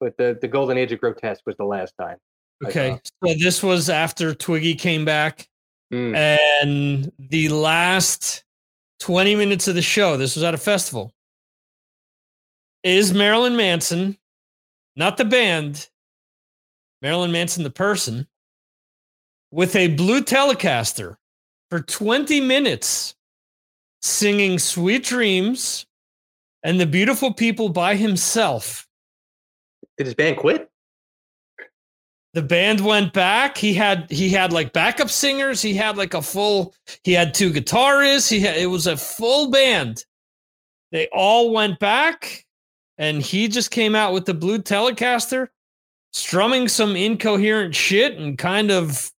But 0.00 0.16
the 0.18 0.38
the 0.40 0.48
golden 0.48 0.76
age 0.78 0.92
of 0.92 1.00
grotesque 1.00 1.42
was 1.46 1.56
the 1.56 1.64
last 1.64 1.94
time. 1.98 2.18
Okay, 2.64 2.98
so 3.22 3.34
this 3.34 3.62
was 3.62 3.90
after 3.90 4.34
Twiggy 4.34 4.74
came 4.74 5.04
back, 5.04 5.48
Mm. 5.92 6.16
and 6.16 7.12
the 7.18 7.48
last 7.50 8.44
twenty 8.98 9.34
minutes 9.36 9.68
of 9.68 9.74
the 9.74 9.82
show. 9.82 10.16
This 10.16 10.34
was 10.36 10.42
at 10.42 10.54
a 10.54 10.58
festival. 10.58 11.12
Is 12.82 13.12
Marilyn 13.12 13.56
Manson, 13.56 14.16
not 14.96 15.16
the 15.16 15.24
band, 15.24 15.88
Marilyn 17.02 17.32
Manson 17.32 17.62
the 17.62 17.70
person, 17.70 18.26
with 19.50 19.74
a 19.76 19.88
blue 19.88 20.22
Telecaster 20.22 21.16
for 21.70 21.80
20 21.80 22.40
minutes 22.40 23.14
singing 24.02 24.58
Sweet 24.58 25.04
Dreams 25.04 25.85
and 26.66 26.80
the 26.80 26.86
Beautiful 26.86 27.32
People 27.32 27.68
by 27.68 27.94
himself. 27.94 28.88
Did 29.96 30.06
his 30.06 30.16
band 30.16 30.36
quit? 30.36 30.68
The 32.34 32.42
band 32.42 32.80
went 32.80 33.12
back. 33.12 33.56
He 33.56 33.72
had 33.72 34.10
he 34.10 34.28
had 34.28 34.52
like 34.52 34.72
backup 34.72 35.08
singers. 35.08 35.62
He 35.62 35.74
had 35.74 35.96
like 35.96 36.12
a 36.12 36.20
full. 36.20 36.74
He 37.04 37.12
had 37.12 37.32
two 37.32 37.52
guitarists. 37.52 38.28
He 38.28 38.40
had 38.40 38.56
it 38.56 38.66
was 38.66 38.88
a 38.88 38.96
full 38.96 39.50
band. 39.52 40.04
They 40.90 41.06
all 41.12 41.52
went 41.52 41.78
back, 41.78 42.44
and 42.98 43.22
he 43.22 43.46
just 43.46 43.70
came 43.70 43.94
out 43.94 44.12
with 44.12 44.26
the 44.26 44.34
blue 44.34 44.58
Telecaster, 44.58 45.48
strumming 46.12 46.66
some 46.66 46.96
incoherent 46.96 47.76
shit 47.76 48.18
and 48.18 48.36
kind 48.36 48.72
of 48.72 49.12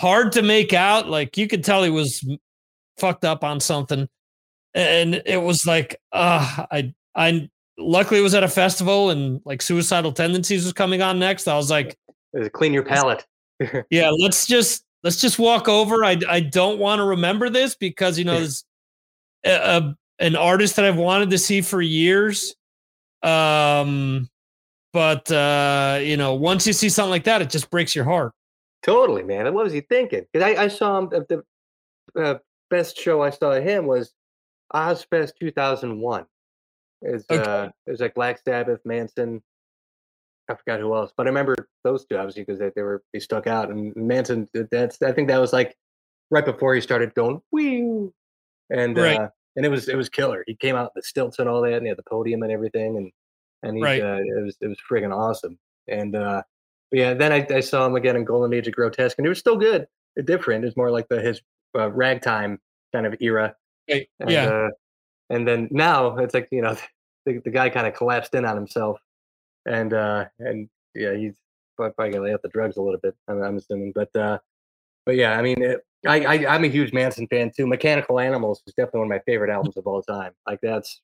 hard 0.00 0.30
to 0.32 0.42
make 0.42 0.72
out. 0.72 1.08
Like 1.08 1.36
you 1.36 1.48
could 1.48 1.64
tell 1.64 1.82
he 1.82 1.90
was 1.90 2.24
fucked 2.98 3.24
up 3.24 3.42
on 3.42 3.58
something, 3.58 4.08
and 4.78 5.22
it 5.26 5.42
was 5.42 5.66
like, 5.66 6.00
uh, 6.12 6.66
I 6.70 6.94
I 7.14 7.50
luckily 7.78 8.20
it 8.20 8.22
was 8.22 8.34
at 8.34 8.44
a 8.44 8.48
festival 8.48 9.10
and 9.10 9.40
like 9.44 9.62
suicidal 9.62 10.12
tendencies 10.12 10.64
was 10.64 10.72
coming 10.72 11.02
on 11.02 11.18
next. 11.18 11.48
I 11.48 11.56
was 11.56 11.70
like 11.70 11.96
clean 12.52 12.72
your 12.74 12.82
palate. 12.84 13.24
yeah 13.90 14.10
let's 14.10 14.46
just 14.46 14.84
let's 15.02 15.20
just 15.20 15.36
walk 15.36 15.68
over 15.68 16.04
i 16.04 16.16
i 16.28 16.38
don't 16.38 16.78
want 16.78 17.00
to 17.00 17.04
remember 17.04 17.50
this 17.50 17.74
because 17.74 18.16
you 18.16 18.24
know 18.24 18.38
this 18.38 18.62
a, 19.44 19.50
a, 19.50 19.96
an 20.20 20.36
artist 20.36 20.76
that 20.76 20.84
i've 20.84 20.96
wanted 20.96 21.28
to 21.30 21.38
see 21.38 21.60
for 21.60 21.82
years 21.82 22.54
um 23.24 24.28
but 24.92 25.28
uh 25.32 25.98
you 26.00 26.16
know 26.16 26.34
once 26.34 26.68
you 26.68 26.72
see 26.72 26.88
something 26.88 27.10
like 27.10 27.24
that 27.24 27.42
it 27.42 27.50
just 27.50 27.68
breaks 27.68 27.96
your 27.96 28.04
heart 28.04 28.32
Totally, 28.82 29.22
man. 29.22 29.52
What 29.54 29.64
was 29.64 29.72
he 29.72 29.80
thinking? 29.80 30.24
'Cause 30.32 30.42
I, 30.42 30.50
I 30.64 30.68
saw 30.68 30.98
him. 30.98 31.08
The 31.08 31.44
the, 32.14 32.22
uh, 32.22 32.38
best 32.70 32.96
show 32.96 33.22
I 33.22 33.30
saw 33.30 33.52
of 33.52 33.64
him 33.64 33.86
was 33.86 34.12
Ozzfest 34.74 35.32
2001. 35.40 36.26
is 37.02 37.24
Okay. 37.30 37.42
uh, 37.42 37.68
it 37.86 37.90
was 37.90 38.00
like 38.00 38.14
Black 38.14 38.40
Sabbath, 38.44 38.80
Manson. 38.84 39.42
I 40.50 40.54
forgot 40.54 40.80
who 40.80 40.94
else, 40.94 41.12
but 41.16 41.26
I 41.26 41.28
remember 41.28 41.54
those 41.84 42.06
two 42.06 42.16
obviously 42.16 42.42
because 42.42 42.58
they, 42.58 42.70
they 42.74 42.82
were 42.82 43.02
they 43.12 43.20
stuck 43.20 43.46
out. 43.46 43.70
And 43.70 43.94
Manson, 43.96 44.48
that's 44.70 45.00
I 45.02 45.12
think 45.12 45.28
that 45.28 45.38
was 45.38 45.52
like 45.52 45.76
right 46.30 46.44
before 46.44 46.74
he 46.74 46.80
started 46.80 47.14
going 47.14 47.40
wee, 47.52 48.08
and 48.70 48.96
Right. 48.96 49.20
uh, 49.20 49.28
and 49.56 49.66
it 49.66 49.68
was 49.68 49.88
it 49.88 49.96
was 49.96 50.08
killer. 50.08 50.44
He 50.46 50.54
came 50.56 50.74
out 50.74 50.92
the 50.94 51.02
stilts 51.02 51.38
and 51.38 51.48
all 51.50 51.60
that, 51.62 51.74
and 51.74 51.82
he 51.82 51.88
had 51.88 51.98
the 51.98 52.02
podium 52.02 52.42
and 52.42 52.50
everything, 52.52 52.96
and 52.96 53.12
and 53.62 53.76
he 53.76 53.82
Right. 53.82 54.00
uh, 54.02 54.16
it 54.20 54.42
was 54.42 54.56
it 54.62 54.68
was 54.68 54.78
friggin' 54.90 55.14
awesome. 55.14 55.58
And 55.86 56.16
uh, 56.16 56.42
yeah, 56.92 57.12
then 57.12 57.30
I, 57.32 57.46
I 57.50 57.60
saw 57.60 57.84
him 57.86 57.94
again 57.94 58.16
in 58.16 58.24
Golden 58.24 58.54
Age 58.54 58.68
of 58.68 58.74
Grotesque, 58.74 59.18
and 59.18 59.26
it 59.26 59.28
was 59.30 59.38
still 59.38 59.56
good, 59.56 59.86
different. 60.24 60.64
It's 60.64 60.76
more 60.78 60.90
like 60.90 61.08
the 61.08 61.20
his 61.20 61.42
uh, 61.78 61.90
ragtime 61.90 62.58
kind 62.94 63.06
of 63.06 63.14
era. 63.20 63.54
Right. 63.88 64.08
And, 64.20 64.30
yeah 64.30 64.46
Uh, 64.48 64.68
and 65.30 65.46
then 65.46 65.68
now 65.70 66.16
it's 66.18 66.34
like 66.34 66.48
you 66.50 66.62
know 66.62 66.76
the, 67.26 67.38
the 67.44 67.50
guy 67.50 67.68
kind 67.68 67.86
of 67.86 67.94
collapsed 67.94 68.34
in 68.34 68.44
on 68.44 68.56
himself, 68.56 69.00
and 69.66 69.92
uh, 69.92 70.26
and 70.38 70.68
yeah, 70.94 71.14
he's 71.14 71.34
probably 71.76 72.10
gonna 72.10 72.24
lay 72.24 72.32
out 72.32 72.42
the 72.42 72.48
drugs 72.48 72.76
a 72.76 72.82
little 72.82 73.00
bit. 73.00 73.14
I'm, 73.28 73.42
I'm 73.42 73.56
assuming, 73.56 73.92
but 73.94 74.14
uh, 74.16 74.38
but 75.04 75.16
yeah, 75.16 75.38
I 75.38 75.42
mean, 75.42 75.62
it, 75.62 75.80
I, 76.06 76.24
I 76.24 76.54
I'm 76.54 76.64
a 76.64 76.68
huge 76.68 76.92
Manson 76.92 77.26
fan 77.28 77.50
too. 77.54 77.66
Mechanical 77.66 78.18
Animals 78.20 78.62
is 78.66 78.74
definitely 78.74 79.00
one 79.00 79.06
of 79.08 79.10
my 79.10 79.22
favorite 79.26 79.50
albums 79.50 79.76
of 79.76 79.86
all 79.86 80.02
time. 80.02 80.32
Like 80.46 80.60
that's 80.62 81.02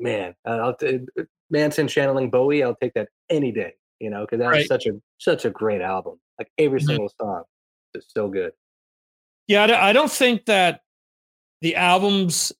man, 0.00 0.34
uh, 0.46 0.58
I'll 0.58 0.76
t- 0.76 1.00
Manson 1.50 1.86
channeling 1.88 2.30
Bowie. 2.30 2.62
I'll 2.62 2.76
take 2.76 2.94
that 2.94 3.08
any 3.30 3.52
day. 3.52 3.74
You 4.00 4.10
know, 4.10 4.22
because 4.22 4.40
that's 4.40 4.50
Right. 4.52 4.66
such 4.66 4.86
a 4.86 5.00
such 5.18 5.44
a 5.44 5.50
great 5.50 5.80
album. 5.80 6.20
Like 6.38 6.50
every 6.58 6.80
Mhm. 6.80 6.86
single 6.86 7.12
song 7.20 7.44
is 7.94 8.06
so 8.08 8.28
good. 8.28 8.52
Yeah, 9.46 9.64
I 9.80 9.92
don't 9.92 10.10
think 10.10 10.44
that 10.46 10.80
the 11.66 11.74
albums 11.74 12.52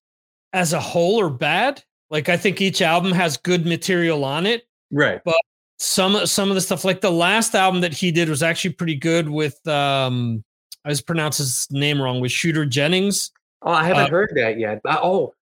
as 0.52 0.72
a 0.72 0.80
whole 0.80 1.20
are 1.20 1.30
bad. 1.30 1.80
Like 2.10 2.28
I 2.28 2.36
think 2.36 2.60
each 2.60 2.82
album 2.82 3.12
has 3.12 3.36
good 3.36 3.64
material 3.64 4.24
on 4.24 4.46
it. 4.46 4.64
Right. 4.90 5.20
But 5.24 5.36
some 5.78 6.26
some 6.26 6.48
of 6.48 6.56
the 6.56 6.60
stuff, 6.60 6.84
like 6.84 7.00
the 7.00 7.12
last 7.12 7.54
album 7.54 7.82
that 7.82 7.92
he 7.92 8.10
did, 8.10 8.28
was 8.28 8.42
actually 8.42 8.72
pretty 8.74 8.96
good. 8.96 9.28
With 9.28 9.64
um, 9.68 10.42
I 10.84 10.88
was 10.88 11.00
pronounced 11.00 11.38
his 11.38 11.68
name 11.70 12.02
wrong. 12.02 12.20
With 12.20 12.32
Shooter 12.32 12.66
Jennings. 12.66 13.30
Oh, 13.62 13.70
I 13.70 13.84
haven't 13.84 14.06
Uh, 14.06 14.10
heard 14.10 14.32
that 14.34 14.58
yet. 14.58 14.80
Oh, 14.84 15.34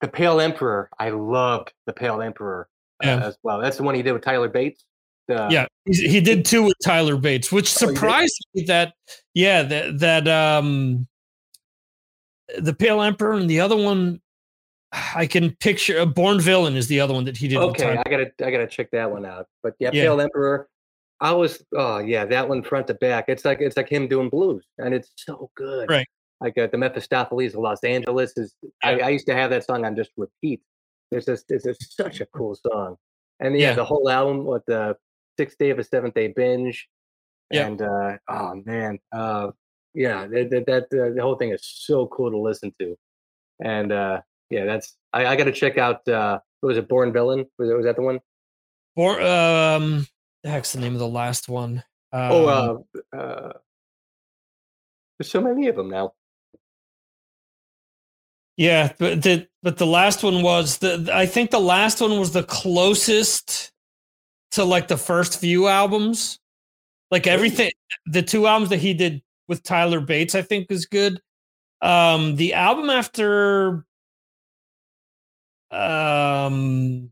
the 0.00 0.08
Pale 0.08 0.40
Emperor. 0.40 0.88
I 1.00 1.10
loved 1.10 1.72
the 1.86 1.92
Pale 1.92 2.22
Emperor 2.22 2.68
uh, 3.02 3.08
Yeah. 3.08 3.26
as 3.26 3.36
well. 3.42 3.60
That's 3.60 3.76
the 3.76 3.82
one 3.82 3.96
he 3.96 4.02
did 4.02 4.12
with 4.12 4.22
Tyler 4.22 4.48
Bates. 4.48 4.84
The, 5.26 5.48
yeah, 5.50 5.66
he 5.86 6.20
did 6.20 6.44
two 6.44 6.62
with 6.62 6.76
Tyler 6.84 7.16
Bates, 7.16 7.50
which 7.50 7.74
Oh, 7.82 7.88
surprised 7.88 8.38
me 8.54 8.62
that 8.66 8.92
yeah 9.34 9.62
that 9.62 9.98
that 9.98 10.28
um, 10.28 11.08
the 12.58 12.74
Pale 12.74 13.02
Emperor 13.02 13.32
and 13.34 13.48
the 13.50 13.60
other 13.60 13.76
one. 13.76 14.20
I 15.14 15.26
can 15.26 15.54
picture 15.56 15.98
a 15.98 16.06
Born 16.06 16.40
Villain 16.40 16.76
is 16.76 16.86
the 16.86 17.00
other 17.00 17.12
one 17.12 17.24
that 17.24 17.36
he 17.36 17.48
did. 17.48 17.58
Okay, 17.58 17.96
I 17.96 18.02
gotta 18.08 18.30
I 18.44 18.50
gotta 18.50 18.66
check 18.68 18.90
that 18.92 19.10
one 19.10 19.26
out. 19.26 19.46
But 19.62 19.74
yeah, 19.78 19.90
Yeah. 19.92 20.04
Pale 20.04 20.20
Emperor. 20.22 20.68
I 21.20 21.32
was 21.32 21.64
oh 21.74 21.98
yeah, 21.98 22.24
that 22.26 22.48
one 22.48 22.62
front 22.62 22.86
to 22.88 22.94
back. 22.94 23.24
It's 23.28 23.44
like 23.44 23.60
it's 23.60 23.76
like 23.76 23.88
him 23.88 24.06
doing 24.06 24.28
blues, 24.28 24.64
and 24.78 24.94
it's 24.94 25.10
so 25.16 25.50
good. 25.56 25.90
Right. 25.90 26.06
Like 26.40 26.56
uh, 26.58 26.68
the 26.70 26.78
Mephistopheles 26.78 27.54
of 27.54 27.60
Los 27.60 27.82
Angeles 27.82 28.32
is. 28.36 28.54
I, 28.84 29.00
I 29.00 29.08
used 29.08 29.26
to 29.26 29.34
have 29.34 29.50
that 29.50 29.64
song 29.64 29.84
on 29.84 29.96
just 29.96 30.10
repeat. 30.16 30.60
It's 31.10 31.26
just 31.26 31.50
it's 31.50 31.64
just 31.64 31.96
such 31.96 32.20
a 32.20 32.26
cool 32.26 32.54
song, 32.54 32.96
and 33.40 33.58
yeah, 33.58 33.70
Yeah. 33.70 33.74
the 33.74 33.84
whole 33.84 34.08
album 34.08 34.44
with 34.44 34.64
the 34.66 34.96
sixth 35.38 35.58
day 35.58 35.70
of 35.70 35.78
a 35.78 35.84
seventh 35.84 36.14
day 36.14 36.28
binge, 36.28 36.88
Yeah. 37.50 37.66
and 37.66 37.82
uh, 37.82 38.18
oh 38.28 38.62
man, 38.64 38.98
uh, 39.12 39.50
yeah, 39.96 40.26
that 40.26 40.50
that, 40.50 40.66
that 40.66 40.82
uh, 40.92 41.14
the 41.14 41.22
whole 41.22 41.36
thing 41.36 41.50
is 41.52 41.64
so 41.64 42.06
cool 42.08 42.30
to 42.30 42.38
listen 42.38 42.72
to, 42.78 42.96
and 43.64 43.90
uh, 43.90 44.20
yeah, 44.50 44.66
that's 44.66 44.94
I, 45.12 45.26
I 45.26 45.36
got 45.36 45.44
to 45.44 45.52
check 45.52 45.78
out. 45.78 46.06
Uh, 46.06 46.38
what 46.60 46.68
was 46.68 46.78
it 46.78 46.88
Born 46.88 47.12
Villain? 47.12 47.46
Was, 47.58 47.70
it, 47.70 47.74
was 47.74 47.86
that 47.86 47.96
the 47.96 48.02
one? 48.02 48.20
Or 48.94 49.20
um, 49.22 50.06
the 50.42 50.50
heck's 50.50 50.72
the 50.72 50.80
name 50.80 50.92
of 50.92 50.98
the 50.98 51.08
last 51.08 51.48
one? 51.48 51.82
Um, 52.12 52.32
Oh, 52.32 52.84
uh, 53.12 53.16
uh, 53.16 53.52
there's 55.18 55.30
so 55.30 55.40
many 55.40 55.68
of 55.68 55.76
them 55.76 55.88
now. 55.88 56.12
yeah, 58.58 58.92
but 58.98 59.22
the 59.22 59.48
but 59.62 59.78
the 59.78 59.86
last 59.86 60.22
one 60.22 60.42
was 60.42 60.78
the. 60.78 61.10
I 61.12 61.24
think 61.24 61.50
the 61.50 61.58
last 61.58 62.02
one 62.02 62.18
was 62.18 62.32
the 62.32 62.42
closest 62.42 63.72
to 64.52 64.64
like 64.64 64.88
the 64.88 64.98
first 64.98 65.40
few 65.40 65.68
albums. 65.68 66.38
Like 67.10 67.26
everything, 67.26 67.70
the 68.06 68.22
two 68.22 68.46
albums 68.46 68.70
that 68.70 68.78
he 68.78 68.92
did 68.92 69.22
with 69.48 69.62
Tyler 69.62 70.00
Bates, 70.00 70.34
I 70.34 70.42
think 70.42 70.70
is 70.70 70.86
good. 70.86 71.20
Um, 71.82 72.36
the 72.36 72.54
album 72.54 72.90
after, 72.90 73.84
um, 75.70 77.10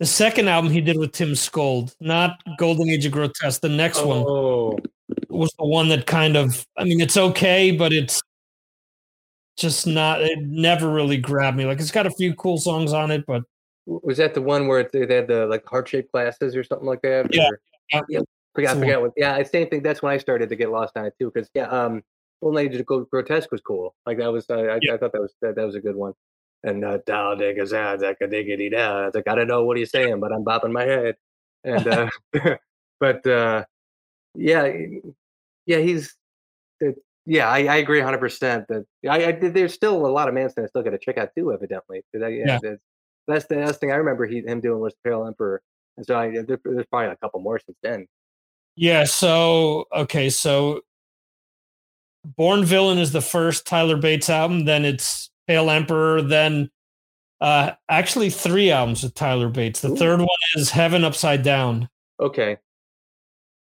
the 0.00 0.06
second 0.06 0.48
album 0.48 0.70
he 0.70 0.80
did 0.80 0.98
with 0.98 1.12
Tim 1.12 1.30
Skold, 1.32 1.94
not 2.00 2.38
Golden 2.58 2.88
Age 2.88 3.06
of 3.06 3.12
Grotesque. 3.12 3.60
The 3.60 3.68
next 3.68 4.04
one 4.04 4.24
Oh, 4.26 4.78
was 5.28 5.52
the 5.58 5.64
one 5.66 5.88
that 5.88 6.06
kind 6.06 6.36
of 6.36 6.66
I 6.76 6.84
mean 6.84 7.00
it's 7.00 7.16
okay, 7.16 7.70
but 7.70 7.92
it's 7.92 8.20
just 9.56 9.86
not 9.86 10.20
it 10.20 10.38
never 10.40 10.90
really 10.92 11.16
grabbed 11.16 11.56
me. 11.56 11.64
Like 11.64 11.80
it's 11.80 11.90
got 11.90 12.06
a 12.06 12.10
few 12.10 12.34
cool 12.34 12.58
songs 12.58 12.92
on 12.92 13.10
it, 13.10 13.24
but 13.26 13.42
was 13.86 14.18
that 14.18 14.34
the 14.34 14.42
one 14.42 14.66
where 14.66 14.88
they 14.92 15.04
they 15.04 15.16
had 15.16 15.28
the 15.28 15.46
like 15.46 15.64
heart 15.66 15.88
shaped 15.88 16.12
glasses 16.12 16.56
or 16.56 16.64
something 16.64 16.86
like 16.86 17.02
that? 17.02 17.32
Yeah, 17.34 17.48
Or- 17.92 18.04
yeah. 18.08 18.20
Yeah. 18.56 18.70
Forgot, 18.70 18.74
the 18.74 18.80
forgot 18.86 19.02
what. 19.02 19.12
Yeah, 19.16 19.42
same 19.42 19.68
thing. 19.68 19.82
That's 19.82 20.02
when 20.02 20.12
I 20.12 20.18
started 20.18 20.48
to 20.48 20.56
get 20.56 20.70
lost 20.70 20.96
on 20.96 21.06
it 21.06 21.14
too. 21.18 21.30
Because 21.34 21.50
yeah, 21.54 21.68
um, 21.68 22.02
Age 22.58 22.74
of 22.76 22.86
Grotesque 22.86 23.50
was 23.50 23.60
cool. 23.60 23.94
Like 24.06 24.18
that 24.18 24.32
was, 24.32 24.46
uh, 24.50 24.54
I, 24.54 24.78
Yeah. 24.82 24.94
I 24.94 24.96
thought 24.98 25.12
that 25.12 25.20
was 25.22 25.34
that, 25.42 25.56
that 25.56 25.64
was 25.64 25.74
a 25.74 25.80
good 25.80 25.96
one. 25.96 26.12
And 26.62 26.84
uh, 26.84 26.98
down 27.06 27.38
digga 27.38 27.66
zah, 27.66 27.96
zaka 27.96 28.30
diggity 28.30 28.70
da. 28.70 29.02
I 29.02 29.06
was 29.06 29.14
like, 29.14 29.28
I 29.28 29.34
don't 29.34 29.48
know 29.48 29.64
what 29.64 29.76
he's 29.76 29.90
saying, 29.90 30.20
but 30.20 30.32
I'm 30.32 30.44
bopping 30.44 30.72
my 30.72 30.84
head. 30.84 31.16
And 31.64 31.86
uh, 31.88 32.08
but 33.00 33.26
uh, 33.26 33.64
yeah, 34.34 34.72
yeah, 35.66 35.78
he's 35.78 36.14
that- 36.80 36.96
yeah, 37.26 37.48
I, 37.48 37.60
I 37.64 37.76
agree 37.76 37.98
100 38.00 38.18
percent 38.18 38.66
that 38.68 38.84
I, 39.08 39.24
I. 39.26 39.32
There's 39.32 39.72
still 39.72 40.04
a 40.06 40.08
lot 40.08 40.28
of 40.28 40.34
Manson 40.34 40.62
I 40.64 40.66
still 40.66 40.82
got 40.82 40.90
to 40.90 40.98
check 40.98 41.16
out 41.16 41.30
too, 41.36 41.52
evidently. 41.52 42.02
I, 42.14 42.18
yeah, 42.18 42.28
Yeah. 42.28 42.58
That's, 42.62 42.82
that's 43.26 43.46
the 43.46 43.56
last 43.56 43.80
thing 43.80 43.90
I 43.92 43.96
remember 43.96 44.26
he, 44.26 44.40
him 44.40 44.60
doing 44.60 44.80
was 44.80 44.94
Pale 45.04 45.26
Emperor, 45.26 45.62
and 45.96 46.04
so 46.04 46.18
I, 46.18 46.28
there, 46.30 46.58
there's 46.62 46.86
probably 46.90 47.08
a 47.12 47.16
couple 47.16 47.40
more 47.40 47.58
since 47.58 47.78
then. 47.82 48.06
Yeah. 48.76 49.04
So 49.04 49.86
okay, 49.94 50.30
so 50.30 50.80
Born 52.24 52.64
Villain 52.64 52.98
is 52.98 53.12
the 53.12 53.20
first 53.20 53.66
Tyler 53.66 53.96
Bates 53.96 54.30
album. 54.30 54.64
Then 54.64 54.84
it's 54.84 55.30
Pale 55.46 55.70
Emperor. 55.70 56.22
Then 56.22 56.70
uh 57.40 57.72
actually 57.88 58.30
three 58.30 58.70
albums 58.70 59.02
with 59.02 59.14
Tyler 59.14 59.48
Bates. 59.48 59.80
The 59.80 59.90
Ooh. 59.92 59.96
third 59.96 60.20
one 60.20 60.28
is 60.56 60.70
Heaven 60.70 61.04
Upside 61.04 61.42
Down. 61.42 61.88
Okay, 62.20 62.58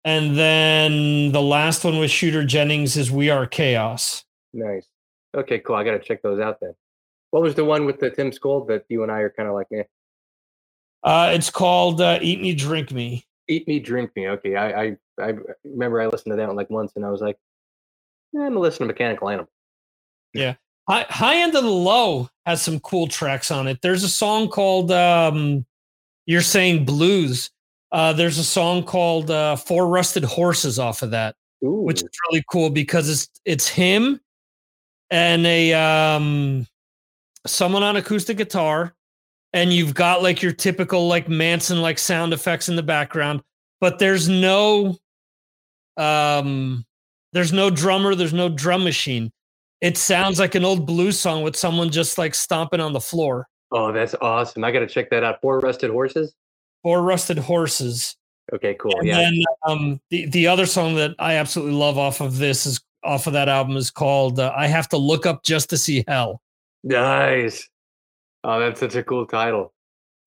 And 0.05 0.37
then 0.37 1.33
the 1.33 1.41
last 1.41 1.85
one 1.85 1.99
with 1.99 2.11
Shooter 2.11 2.45
Jennings 2.45 2.97
is 2.99 3.11
We 3.11 3.31
Are 3.31 3.47
Chaos. 3.47 4.25
nice. 4.53 4.87
Okay, 5.35 5.59
cool. 5.59 5.75
I 5.77 5.85
got 5.85 5.93
to 5.93 5.99
check 5.99 6.23
those 6.23 6.39
out 6.41 6.61
then. 6.61 6.75
What 7.31 7.43
was 7.43 7.55
the 7.55 7.65
one 7.65 7.85
with 7.87 7.99
the 7.99 8.11
Tim 8.11 8.31
Skold 8.31 8.69
that 8.69 8.85
you 8.89 9.03
and 9.03 9.11
I 9.13 9.21
are 9.21 9.31
kind 9.31 9.49
of 9.49 9.55
like, 9.55 9.67
eh, 9.73 9.83
Uh, 11.03 11.31
it's 11.35 11.51
called 11.51 12.01
uh, 12.01 12.19
Eat 12.23 12.41
Me, 12.41 12.55
Drink 12.55 12.93
Me. 12.93 13.27
Eat 13.49 13.67
me, 13.69 13.81
drink 13.81 14.11
me? 14.17 14.29
Okay, 14.29 14.57
I, 14.57 14.83
I 14.83 14.97
I 15.21 15.35
remember 15.65 16.01
I 16.01 16.07
listened 16.07 16.33
to 16.33 16.37
that 16.37 16.47
one 16.47 16.57
like 16.57 16.71
once, 16.71 16.93
and 16.97 17.05
I 17.05 17.11
was 17.11 17.21
like, 17.21 17.37
eh, 18.35 18.41
I'm 18.41 18.49
gonna 18.49 18.61
listen 18.61 18.81
to 18.81 18.87
Mechanical 18.87 19.29
Animal. 19.29 19.51
High, 20.89 21.07
High 21.09 21.37
End 21.39 21.55
of 21.55 21.65
the 21.65 21.71
Low 21.71 22.29
has 22.45 22.63
some 22.63 22.79
cool 22.81 23.09
tracks 23.09 23.51
on 23.51 23.67
it. 23.67 23.81
There's 23.83 24.05
a 24.05 24.09
song 24.09 24.49
called 24.49 24.93
um, 24.93 25.65
You're 26.27 26.43
Saying 26.43 26.85
Blues. 26.85 27.51
Uh, 27.93 28.13
there's 28.13 28.39
a 28.39 28.45
song 28.45 28.85
called 28.85 29.31
uh, 29.31 29.57
Four 29.57 29.89
Rusted 29.89 30.25
Horses 30.25 30.79
off 30.79 31.03
of 31.03 31.11
that, 31.11 31.35
Ooh, 31.65 31.83
which 31.83 32.03
is 32.03 32.09
really 32.29 32.45
cool 32.51 32.71
because 32.71 33.09
it's 33.09 33.29
it's 33.45 33.69
him 33.69 34.21
and 35.11 35.47
a 35.47 35.73
um, 35.73 36.67
someone 37.47 37.83
on 37.83 37.97
acoustic 37.97 38.37
guitar, 38.37 38.95
and 39.57 39.73
you've 39.73 39.95
got 39.95 40.23
like 40.23 40.43
your 40.43 40.53
typical 40.53 41.09
like 41.09 41.31
Manson 41.31 41.81
like 41.81 41.99
sound 41.99 42.35
effects 42.35 42.69
in 42.69 42.77
the 42.77 42.83
background, 42.83 43.41
but 43.81 43.99
there's 43.99 44.29
no 44.29 44.99
um, 45.97 46.85
there's 47.33 47.55
no 47.55 47.71
drummer, 47.71 48.15
there's 48.15 48.35
no 48.35 48.51
drum 48.51 48.85
machine. 48.85 49.33
It 49.81 49.97
sounds 49.97 50.39
like 50.39 50.55
an 50.57 50.65
old 50.65 50.87
blues 50.87 51.19
song 51.19 51.43
with 51.43 51.57
someone 51.57 51.89
just 51.89 52.19
like 52.19 52.35
stomping 52.35 52.81
on 52.81 52.93
the 52.93 53.01
floor. 53.01 53.49
oh, 53.73 53.93
that's 53.93 54.15
awesome. 54.21 54.63
I 54.63 54.71
got 54.71 54.81
to 54.81 54.87
check 54.87 55.09
that 55.09 55.25
out. 55.25 55.41
Four 55.41 55.61
Rusted 55.61 55.91
Horses. 55.91 56.35
Four 56.83 57.03
rusted 57.03 57.39
horses. 57.39 58.15
Okay, 58.53 58.75
cool. 58.75 58.97
And 58.99 59.09
yeah, 59.09 59.17
then 59.17 59.43
um, 59.67 60.01
the 60.11 60.27
the 60.27 60.47
other 60.49 60.67
song 60.67 60.97
that 60.97 61.15
I 61.19 61.37
absolutely 61.37 61.75
love 61.75 61.97
off 61.97 62.21
of 62.21 62.37
this 62.37 62.67
is 62.67 62.79
off 63.03 63.27
of 63.27 63.33
that 63.33 63.49
album 63.49 63.79
is 63.79 63.91
called 63.91 64.39
uh, 64.39 64.53
"I 64.55 64.67
Have 64.67 64.89
to 64.91 64.99
Look 64.99 65.25
Up 65.25 65.45
Just 65.45 65.71
to 65.71 65.79
See 65.79 66.05
Hell." 66.07 66.43
nice. 66.85 67.69
Oh, 68.49 68.61
that's 68.61 68.79
such 68.79 68.95
a 68.95 69.03
cool 69.03 69.27
title. 69.27 69.73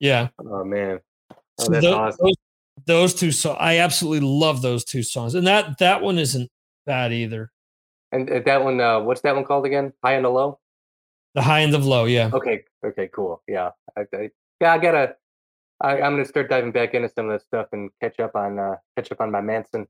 Yeah, 0.02 0.28
Oh 0.40 0.64
man, 0.66 1.00
oh, 1.32 1.36
So 1.60 1.72
that's 1.72 1.86
tho- 1.86 1.94
awesome. 1.98 2.26
those, 2.26 2.36
those 2.86 3.14
two 3.14 3.32
songs, 3.32 3.58
I 3.60 3.78
absolutely 3.78 4.28
love 4.28 4.62
those 4.62 4.84
two 4.84 5.04
songs, 5.04 5.36
and 5.36 5.48
that 5.48 5.78
that 5.80 6.02
one 6.02 6.18
isn't 6.20 6.50
bad 6.86 7.14
either. 7.14 7.52
And 8.12 8.30
uh, 8.30 8.40
that 8.46 8.64
one, 8.64 8.82
uh, 8.82 9.00
what's 9.00 9.22
that 9.22 9.36
one 9.36 9.46
called 9.46 9.66
again? 9.66 9.94
High 10.04 10.14
and 10.14 10.26
the 10.26 10.30
Low. 10.30 10.60
The 11.36 11.42
high 11.44 11.60
and 11.60 11.72
the 11.74 11.78
low, 11.78 12.06
yeah. 12.06 12.32
Okay, 12.34 12.64
okay, 12.84 13.08
cool. 13.14 13.44
Yeah, 13.48 13.70
I, 13.96 14.02
I, 14.14 14.30
yeah, 14.60 14.74
I 14.74 14.78
gotta. 14.80 15.16
I, 15.80 16.02
I'm 16.02 16.14
gonna 16.14 16.26
start 16.26 16.50
diving 16.50 16.72
back 16.72 16.94
into 16.96 17.08
some 17.10 17.30
of 17.30 17.32
that 17.34 17.46
stuff 17.46 17.68
and 17.72 17.90
catch 18.02 18.20
up 18.20 18.36
on 18.36 18.58
uh, 18.60 18.76
catch 18.98 19.12
up 19.12 19.22
on 19.22 19.32
my 19.32 19.40
Manson. 19.40 19.88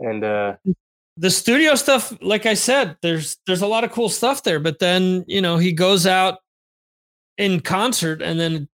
And 0.00 0.24
uh, 0.24 0.56
the 1.18 1.30
studio 1.30 1.74
stuff, 1.74 2.16
like 2.22 2.46
I 2.46 2.54
said, 2.54 2.96
there's 3.02 3.36
there's 3.46 3.60
a 3.62 3.66
lot 3.66 3.84
of 3.84 3.92
cool 3.92 4.08
stuff 4.08 4.42
there, 4.44 4.58
but 4.60 4.78
then 4.78 5.24
you 5.28 5.40
know 5.42 5.58
he 5.58 5.72
goes 5.72 6.06
out 6.06 6.38
in 7.42 7.60
concert 7.60 8.22
and 8.22 8.38
then 8.38 8.68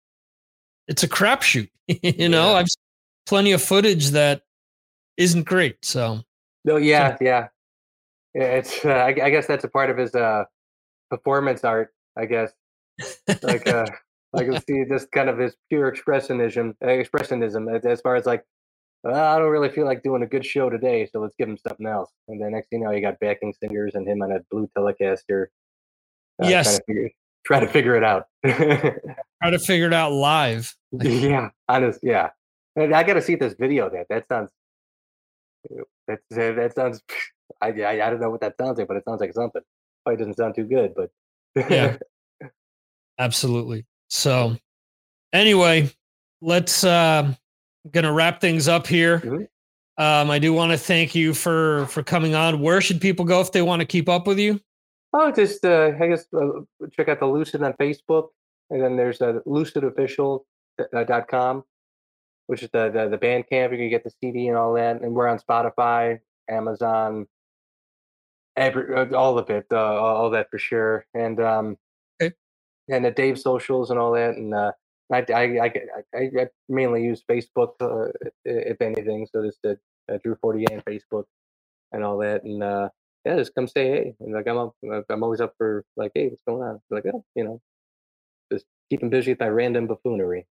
it's 0.86 1.02
a 1.02 1.08
crapshoot. 1.08 1.70
you 1.88 2.28
know, 2.28 2.50
Yeah. 2.52 2.58
I've 2.58 2.66
plenty 3.26 3.52
of 3.52 3.62
footage 3.62 4.10
that 4.10 4.42
isn't 5.16 5.44
great. 5.44 5.84
So 5.84 6.22
no, 6.64 6.76
yeah, 6.76 7.16
yeah, 7.20 7.48
yeah. 8.34 8.44
It's 8.44 8.84
uh, 8.84 8.90
I, 8.90 9.08
I 9.08 9.30
guess 9.30 9.46
that's 9.46 9.64
a 9.64 9.68
part 9.68 9.90
of 9.90 9.96
his 9.96 10.14
uh, 10.14 10.44
performance 11.10 11.64
art. 11.64 11.94
I 12.16 12.26
guess 12.26 12.52
like 13.42 13.66
uh, 13.66 13.86
like 14.34 14.46
you 14.46 14.58
see 14.68 14.84
this 14.84 15.06
kind 15.06 15.30
of 15.30 15.38
his 15.38 15.56
pure 15.70 15.90
expressionism, 15.90 16.74
uh, 16.82 16.86
expressionism 16.88 17.74
as, 17.74 17.86
as 17.86 18.00
far 18.02 18.16
as 18.16 18.26
like 18.26 18.44
well, 19.02 19.14
I 19.14 19.38
don't 19.38 19.50
really 19.50 19.70
feel 19.70 19.86
like 19.86 20.02
doing 20.02 20.22
a 20.22 20.26
good 20.26 20.44
show 20.44 20.68
today, 20.68 21.08
so 21.10 21.20
let's 21.20 21.34
give 21.38 21.48
him 21.48 21.56
something 21.56 21.86
else. 21.86 22.10
And 22.26 22.42
then 22.42 22.52
next 22.52 22.68
thing 22.68 22.80
you 22.80 22.86
know, 22.86 22.92
you 22.92 23.00
got 23.00 23.18
backing 23.20 23.54
singers 23.62 23.94
and 23.94 24.06
him 24.06 24.22
on 24.22 24.32
a 24.32 24.40
blue 24.50 24.68
Telecaster. 24.76 25.46
uh, 26.42 26.48
Yes. 26.48 26.66
Trying 26.66 26.76
to 26.76 26.82
figure, 26.86 27.10
try 27.48 27.58
to 27.60 27.66
figure 27.66 27.96
it 27.96 28.04
out. 28.04 28.26
Try 28.44 29.50
to 29.50 29.58
figure 29.58 29.86
it 29.86 29.94
out 29.94 30.12
live. 30.12 30.74
yeah, 30.92 31.50
honest, 31.68 32.00
yeah. 32.02 32.30
I 32.76 33.02
got 33.02 33.14
to 33.14 33.22
see 33.22 33.34
this 33.36 33.54
video. 33.54 33.88
That 33.88 34.06
that 34.10 34.26
sounds. 34.28 34.50
That 36.06 36.18
that 36.30 36.72
sounds. 36.74 37.02
I, 37.62 37.68
I 37.68 38.06
I 38.06 38.10
don't 38.10 38.20
know 38.20 38.30
what 38.30 38.40
that 38.42 38.54
sounds 38.60 38.78
like, 38.78 38.86
but 38.88 38.96
it 38.96 39.04
sounds 39.08 39.20
like 39.20 39.32
something. 39.32 39.62
Probably 40.04 40.18
doesn't 40.18 40.36
sound 40.36 40.54
too 40.54 40.64
good, 40.64 40.94
but 40.94 41.10
Yeah. 41.70 41.96
Absolutely. 43.18 43.86
So, 44.10 44.56
anyway, 45.32 45.90
let's 46.40 46.84
uh 46.84 47.32
gonna 47.90 48.12
wrap 48.12 48.40
things 48.40 48.68
up 48.68 48.86
here. 48.86 49.20
Mhm. 49.20 49.48
Um, 49.98 50.30
I 50.30 50.38
do 50.38 50.52
want 50.52 50.70
to 50.72 50.78
thank 50.78 51.14
you 51.14 51.34
for 51.34 51.86
for 51.86 52.02
coming 52.02 52.34
on. 52.34 52.60
Where 52.60 52.80
should 52.80 53.00
people 53.00 53.24
go 53.24 53.40
if 53.40 53.50
they 53.52 53.62
want 53.62 53.80
to 53.80 53.86
keep 53.86 54.08
up 54.08 54.26
with 54.26 54.38
you? 54.38 54.60
Oh, 55.12 55.30
just 55.32 55.64
uh, 55.64 55.92
I 56.00 56.06
guess 56.08 56.26
uh, 56.34 56.60
check 56.92 57.08
out 57.08 57.18
the 57.20 57.26
Lucid 57.26 57.62
on 57.62 57.72
Facebook, 57.74 58.28
and 58.70 58.82
then 58.82 58.96
there's 58.96 59.20
uh, 59.22 59.40
lucidofficial.com, 59.46 61.64
which 62.46 62.62
is 62.62 62.70
the, 62.72 62.90
the 62.90 63.08
the 63.08 63.18
Bandcamp. 63.18 63.72
You 63.72 63.78
can 63.78 63.90
get 63.90 64.04
the 64.04 64.10
CD 64.22 64.48
and 64.48 64.56
all 64.56 64.72
that, 64.74 65.00
and 65.02 65.14
we're 65.14 65.26
on 65.28 65.38
Spotify, 65.40 66.18
Amazon, 66.50 67.26
every 68.56 68.94
uh, 68.94 69.14
all 69.16 69.38
of 69.38 69.48
it, 69.50 69.66
uh, 69.72 69.76
all 69.78 70.16
all 70.16 70.30
that 70.30 70.48
for 70.50 70.58
sure. 70.58 71.06
And 71.14 71.40
um, 71.40 71.76
Okay. 72.22 72.34
and 72.90 73.04
the 73.04 73.10
Dave 73.12 73.38
socials 73.38 73.90
and 73.90 73.98
all 73.98 74.12
that, 74.12 74.34
and 74.36 74.54
uh, 74.54 74.72
I, 75.12 75.24
I, 75.32 75.42
I, 75.42 75.72
I, 76.14 76.18
I 76.40 76.46
mainly 76.68 77.02
use 77.04 77.22
Facebook 77.30 77.72
uh, 77.80 78.10
if 78.44 78.80
anything. 78.82 79.26
So 79.32 79.42
just 79.44 79.58
the 79.62 79.78
uh, 80.12 80.18
Drew 80.24 80.36
Fortier 80.42 80.66
and 80.70 80.84
Facebook 80.84 81.24
and 81.92 82.04
all 82.04 82.18
that, 82.18 82.44
and 82.44 82.62
uh, 82.62 82.88
yeah, 83.28 83.36
just 83.36 83.54
come 83.54 83.68
say 83.68 83.88
hey. 83.88 84.14
And 84.20 84.32
like 84.32 84.46
I'm 84.46 84.56
up, 84.56 84.74
I'm 85.10 85.22
always 85.22 85.40
up 85.40 85.54
for 85.58 85.84
like, 85.96 86.12
hey, 86.14 86.28
what's 86.28 86.42
going 86.48 86.62
on? 86.62 86.80
Like, 86.90 87.04
oh, 87.12 87.24
you 87.34 87.44
know, 87.44 87.60
just 88.50 88.64
keeping 88.88 89.10
busy 89.10 89.32
with 89.32 89.40
my 89.40 89.48
random 89.48 89.86
buffoonery 89.86 90.46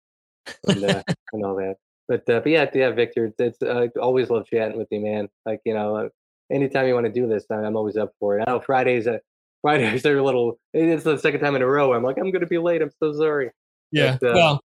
and 0.65 0.83
uh, 0.83 1.03
and 1.33 1.45
all 1.45 1.55
that. 1.57 1.75
But 2.07 2.27
uh, 2.29 2.39
but 2.39 2.47
yeah, 2.47 2.69
yeah, 2.73 2.89
Victor, 2.89 3.25
it's, 3.25 3.39
it's 3.39 3.61
uh, 3.61 3.87
always 4.01 4.29
love 4.29 4.47
chatting 4.47 4.77
with 4.77 4.87
you, 4.89 5.01
man. 5.01 5.29
Like 5.45 5.61
you 5.65 5.75
know, 5.75 5.95
uh, 5.95 6.09
anytime 6.51 6.87
you 6.87 6.95
want 6.95 7.05
to 7.05 7.11
do 7.11 7.27
this, 7.27 7.45
I- 7.51 7.55
I'm 7.55 7.75
always 7.75 7.95
up 7.95 8.11
for 8.19 8.39
it. 8.39 8.43
I 8.47 8.51
know 8.51 8.59
Fridays, 8.59 9.07
uh, 9.07 9.19
Fridays 9.61 10.05
are 10.07 10.17
a 10.17 10.23
little. 10.23 10.59
It's 10.73 11.03
the 11.03 11.17
second 11.17 11.41
time 11.41 11.55
in 11.55 11.61
a 11.61 11.67
row. 11.67 11.93
I'm 11.93 12.03
like, 12.03 12.17
I'm 12.17 12.31
gonna 12.31 12.47
be 12.47 12.57
late. 12.57 12.81
I'm 12.81 12.91
so 12.99 13.13
sorry. 13.13 13.51
Yeah. 13.91 14.17
But, 14.19 14.29
uh, 14.31 14.33
well, 14.33 14.59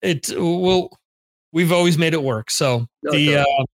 it 0.00 0.30
will. 0.34 0.88
We've 1.52 1.72
always 1.72 1.98
made 1.98 2.14
it 2.14 2.22
work. 2.22 2.50
So 2.50 2.86
No, 3.02 3.12
the. 3.12 3.28
it's 3.28 3.46
Uh, 3.46 3.64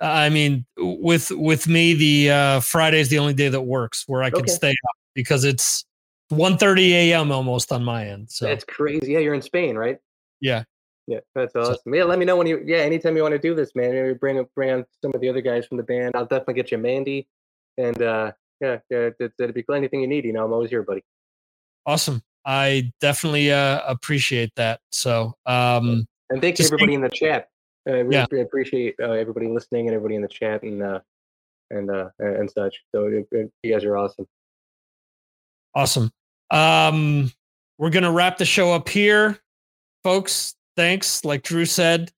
I 0.00 0.28
mean, 0.30 0.64
with 0.78 1.30
with 1.30 1.68
me, 1.68 1.94
the 1.94 2.30
uh, 2.30 2.60
Friday 2.60 3.00
is 3.00 3.08
the 3.08 3.18
only 3.18 3.34
day 3.34 3.48
that 3.48 3.60
works 3.60 4.04
where 4.06 4.22
I 4.22 4.30
can 4.30 4.40
Okay. 4.40 4.52
stay 4.52 4.70
up 4.70 4.96
because 5.14 5.44
it's 5.44 5.84
1.30 6.32 6.90
a.m. 6.90 7.32
almost 7.32 7.72
on 7.72 7.84
my 7.84 8.06
end. 8.06 8.30
So 8.30 8.46
That's 8.46 8.64
crazy. 8.64 9.12
Yeah, 9.12 9.18
you're 9.18 9.34
in 9.34 9.42
Spain, 9.42 9.76
right? 9.76 9.98
yeah, 10.40 10.64
Yeah, 11.06 11.20
that's 11.34 11.54
awesome. 11.54 11.94
Yeah, 11.94 12.04
let 12.04 12.18
me 12.18 12.24
know 12.24 12.36
when 12.36 12.46
you. 12.46 12.62
Yeah, 12.64 12.78
anytime 12.78 13.16
you 13.16 13.22
want 13.22 13.32
to 13.32 13.38
do 13.38 13.54
this, 13.54 13.74
man. 13.74 13.90
Maybe 13.92 14.14
bring 14.14 14.46
bring 14.54 14.70
on 14.70 14.86
some 15.02 15.12
of 15.14 15.20
the 15.20 15.28
other 15.28 15.42
guys 15.42 15.66
from 15.66 15.76
the 15.76 15.82
band. 15.82 16.12
I'll 16.14 16.24
definitely 16.24 16.54
get 16.54 16.70
you 16.70 16.78
Mandy, 16.78 17.28
and 17.76 18.00
uh 18.00 18.32
yeah, 18.60 18.78
yeah, 18.90 19.10
it, 19.18 19.32
it'd 19.38 19.54
be 19.54 19.62
cool. 19.62 19.74
Anything 19.74 20.00
you 20.00 20.06
need, 20.06 20.24
you 20.24 20.32
know, 20.32 20.44
I'm 20.44 20.52
always 20.52 20.70
here, 20.70 20.82
buddy. 20.82 21.02
awesome. 21.86 22.22
I 22.44 22.92
definitely 23.00 23.52
uh, 23.52 23.80
appreciate 23.86 24.52
that. 24.56 24.80
So 24.92 25.34
um, 25.46 26.06
And 26.30 26.40
thank 26.40 26.58
you 26.58 26.64
everybody 26.66 26.94
in 26.94 27.00
the 27.02 27.10
chat. 27.10 27.48
Uh, 27.90 28.04
really 28.04 28.16
Yeah. 28.16 28.26
appre- 28.26 28.42
appreciate 28.42 28.94
uh, 29.02 29.12
everybody 29.12 29.48
listening 29.48 29.86
and 29.88 29.94
everybody 29.96 30.14
in 30.14 30.22
the 30.22 30.28
chat 30.28 30.62
and 30.62 30.82
uh 30.82 31.00
and 31.70 31.90
uh 31.90 32.08
and 32.18 32.50
such. 32.50 32.76
So 32.94 33.06
it, 33.06 33.26
it- 33.32 33.50
you 33.62 33.72
guys 33.72 33.84
are 33.84 33.96
awesome. 33.96 34.26
Awesome. 35.74 36.10
Um, 36.50 37.32
we're 37.78 37.90
gonna 37.90 38.12
wrap 38.12 38.38
the 38.38 38.44
show 38.44 38.72
up 38.72 38.88
here, 38.88 39.38
folks. 40.04 40.54
Thanks. 40.76 41.24
Like 41.24 41.42
Drew 41.42 41.64
said, 41.64 42.10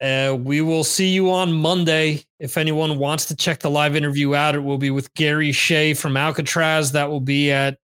uh, 0.00 0.36
we 0.38 0.60
will 0.60 0.84
see 0.84 1.08
you 1.08 1.30
on 1.30 1.52
Monday. 1.52 2.22
If 2.38 2.56
anyone 2.56 2.98
wants 2.98 3.26
to 3.26 3.36
check 3.36 3.60
the 3.60 3.70
live 3.70 3.96
interview 3.96 4.34
out, 4.34 4.54
it 4.54 4.60
will 4.60 4.78
be 4.78 4.90
with 4.90 5.12
Gary 5.14 5.52
Shea 5.52 5.94
from 5.94 6.14
Alcatrazz. 6.14 6.92
That 6.92 7.08
will 7.10 7.20
be 7.20 7.50
at 7.52 7.78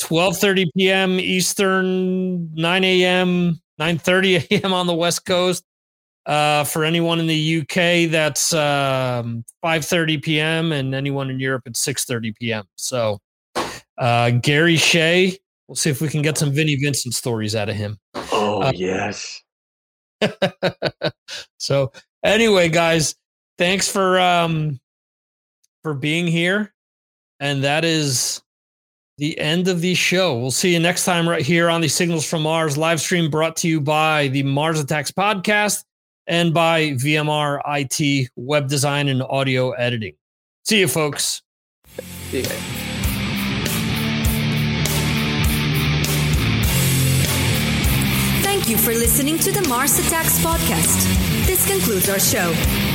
12:30 0.00 0.66
p.m. 0.76 1.20
Eastern, 1.20 2.52
9 2.54 2.84
a.m., 2.84 3.60
9:30 3.80 4.46
a.m. 4.50 4.72
on 4.72 4.86
the 4.86 4.94
West 4.94 5.24
Coast. 5.24 5.64
Uh, 6.24 6.62
for 6.62 6.84
anyone 6.84 7.18
in 7.18 7.26
the 7.26 7.60
UK, 7.60 8.10
that's 8.10 8.52
um, 8.54 9.44
5:30 9.64 10.22
p.m. 10.22 10.72
and 10.72 10.94
anyone 10.94 11.30
in 11.30 11.40
Europe, 11.40 11.62
it's 11.66 11.84
6:30 11.84 12.36
p.m. 12.36 12.64
So 12.76 13.18
uh, 13.98 14.30
Gary 14.30 14.76
Shea. 14.76 15.36
We'll 15.68 15.76
see 15.76 15.90
if 15.90 16.00
we 16.00 16.08
can 16.08 16.22
get 16.22 16.36
some 16.36 16.52
Vinnie 16.52 16.76
Vincent 16.76 17.14
stories 17.14 17.56
out 17.56 17.68
of 17.68 17.76
him. 17.76 17.98
Oh 18.14 18.62
Uh, 18.62 18.72
yes. 18.74 19.42
so 21.58 21.92
anyway, 22.22 22.68
guys, 22.68 23.14
thanks 23.58 23.88
for 23.88 24.20
um 24.20 24.78
for 25.82 25.94
being 25.94 26.26
here. 26.26 26.72
And 27.40 27.64
that 27.64 27.84
is 27.84 28.42
the 29.18 29.36
end 29.38 29.66
of 29.68 29.80
the 29.80 29.94
show. 29.94 30.38
We'll 30.38 30.50
see 30.50 30.72
you 30.72 30.78
next 30.78 31.04
time 31.04 31.28
right 31.28 31.44
here 31.44 31.68
on 31.68 31.80
the 31.80 31.88
Signals 31.88 32.28
from 32.28 32.42
Mars 32.42 32.76
live 32.78 33.00
stream 33.00 33.30
brought 33.30 33.56
to 33.56 33.68
you 33.68 33.80
by 33.80 34.28
the 34.28 34.42
Mars 34.42 34.78
Attacks 34.78 35.10
podcast 35.10 35.84
and 36.32 36.54
by 36.54 36.92
VMR 36.92 37.60
IT 37.66 38.30
web 38.36 38.66
design 38.66 39.08
and 39.08 39.22
audio 39.22 39.72
editing. 39.72 40.14
See 40.64 40.80
you 40.80 40.88
folks. 40.88 41.42
See 42.30 42.38
you 42.38 42.42
guys. 42.44 42.52
Thank 48.42 48.70
you 48.70 48.78
for 48.78 48.94
listening 48.94 49.38
to 49.40 49.52
the 49.52 49.68
Mars 49.68 49.98
Attacks 49.98 50.38
podcast. 50.38 51.04
This 51.44 51.66
concludes 51.66 52.08
our 52.08 52.18
show. 52.18 52.91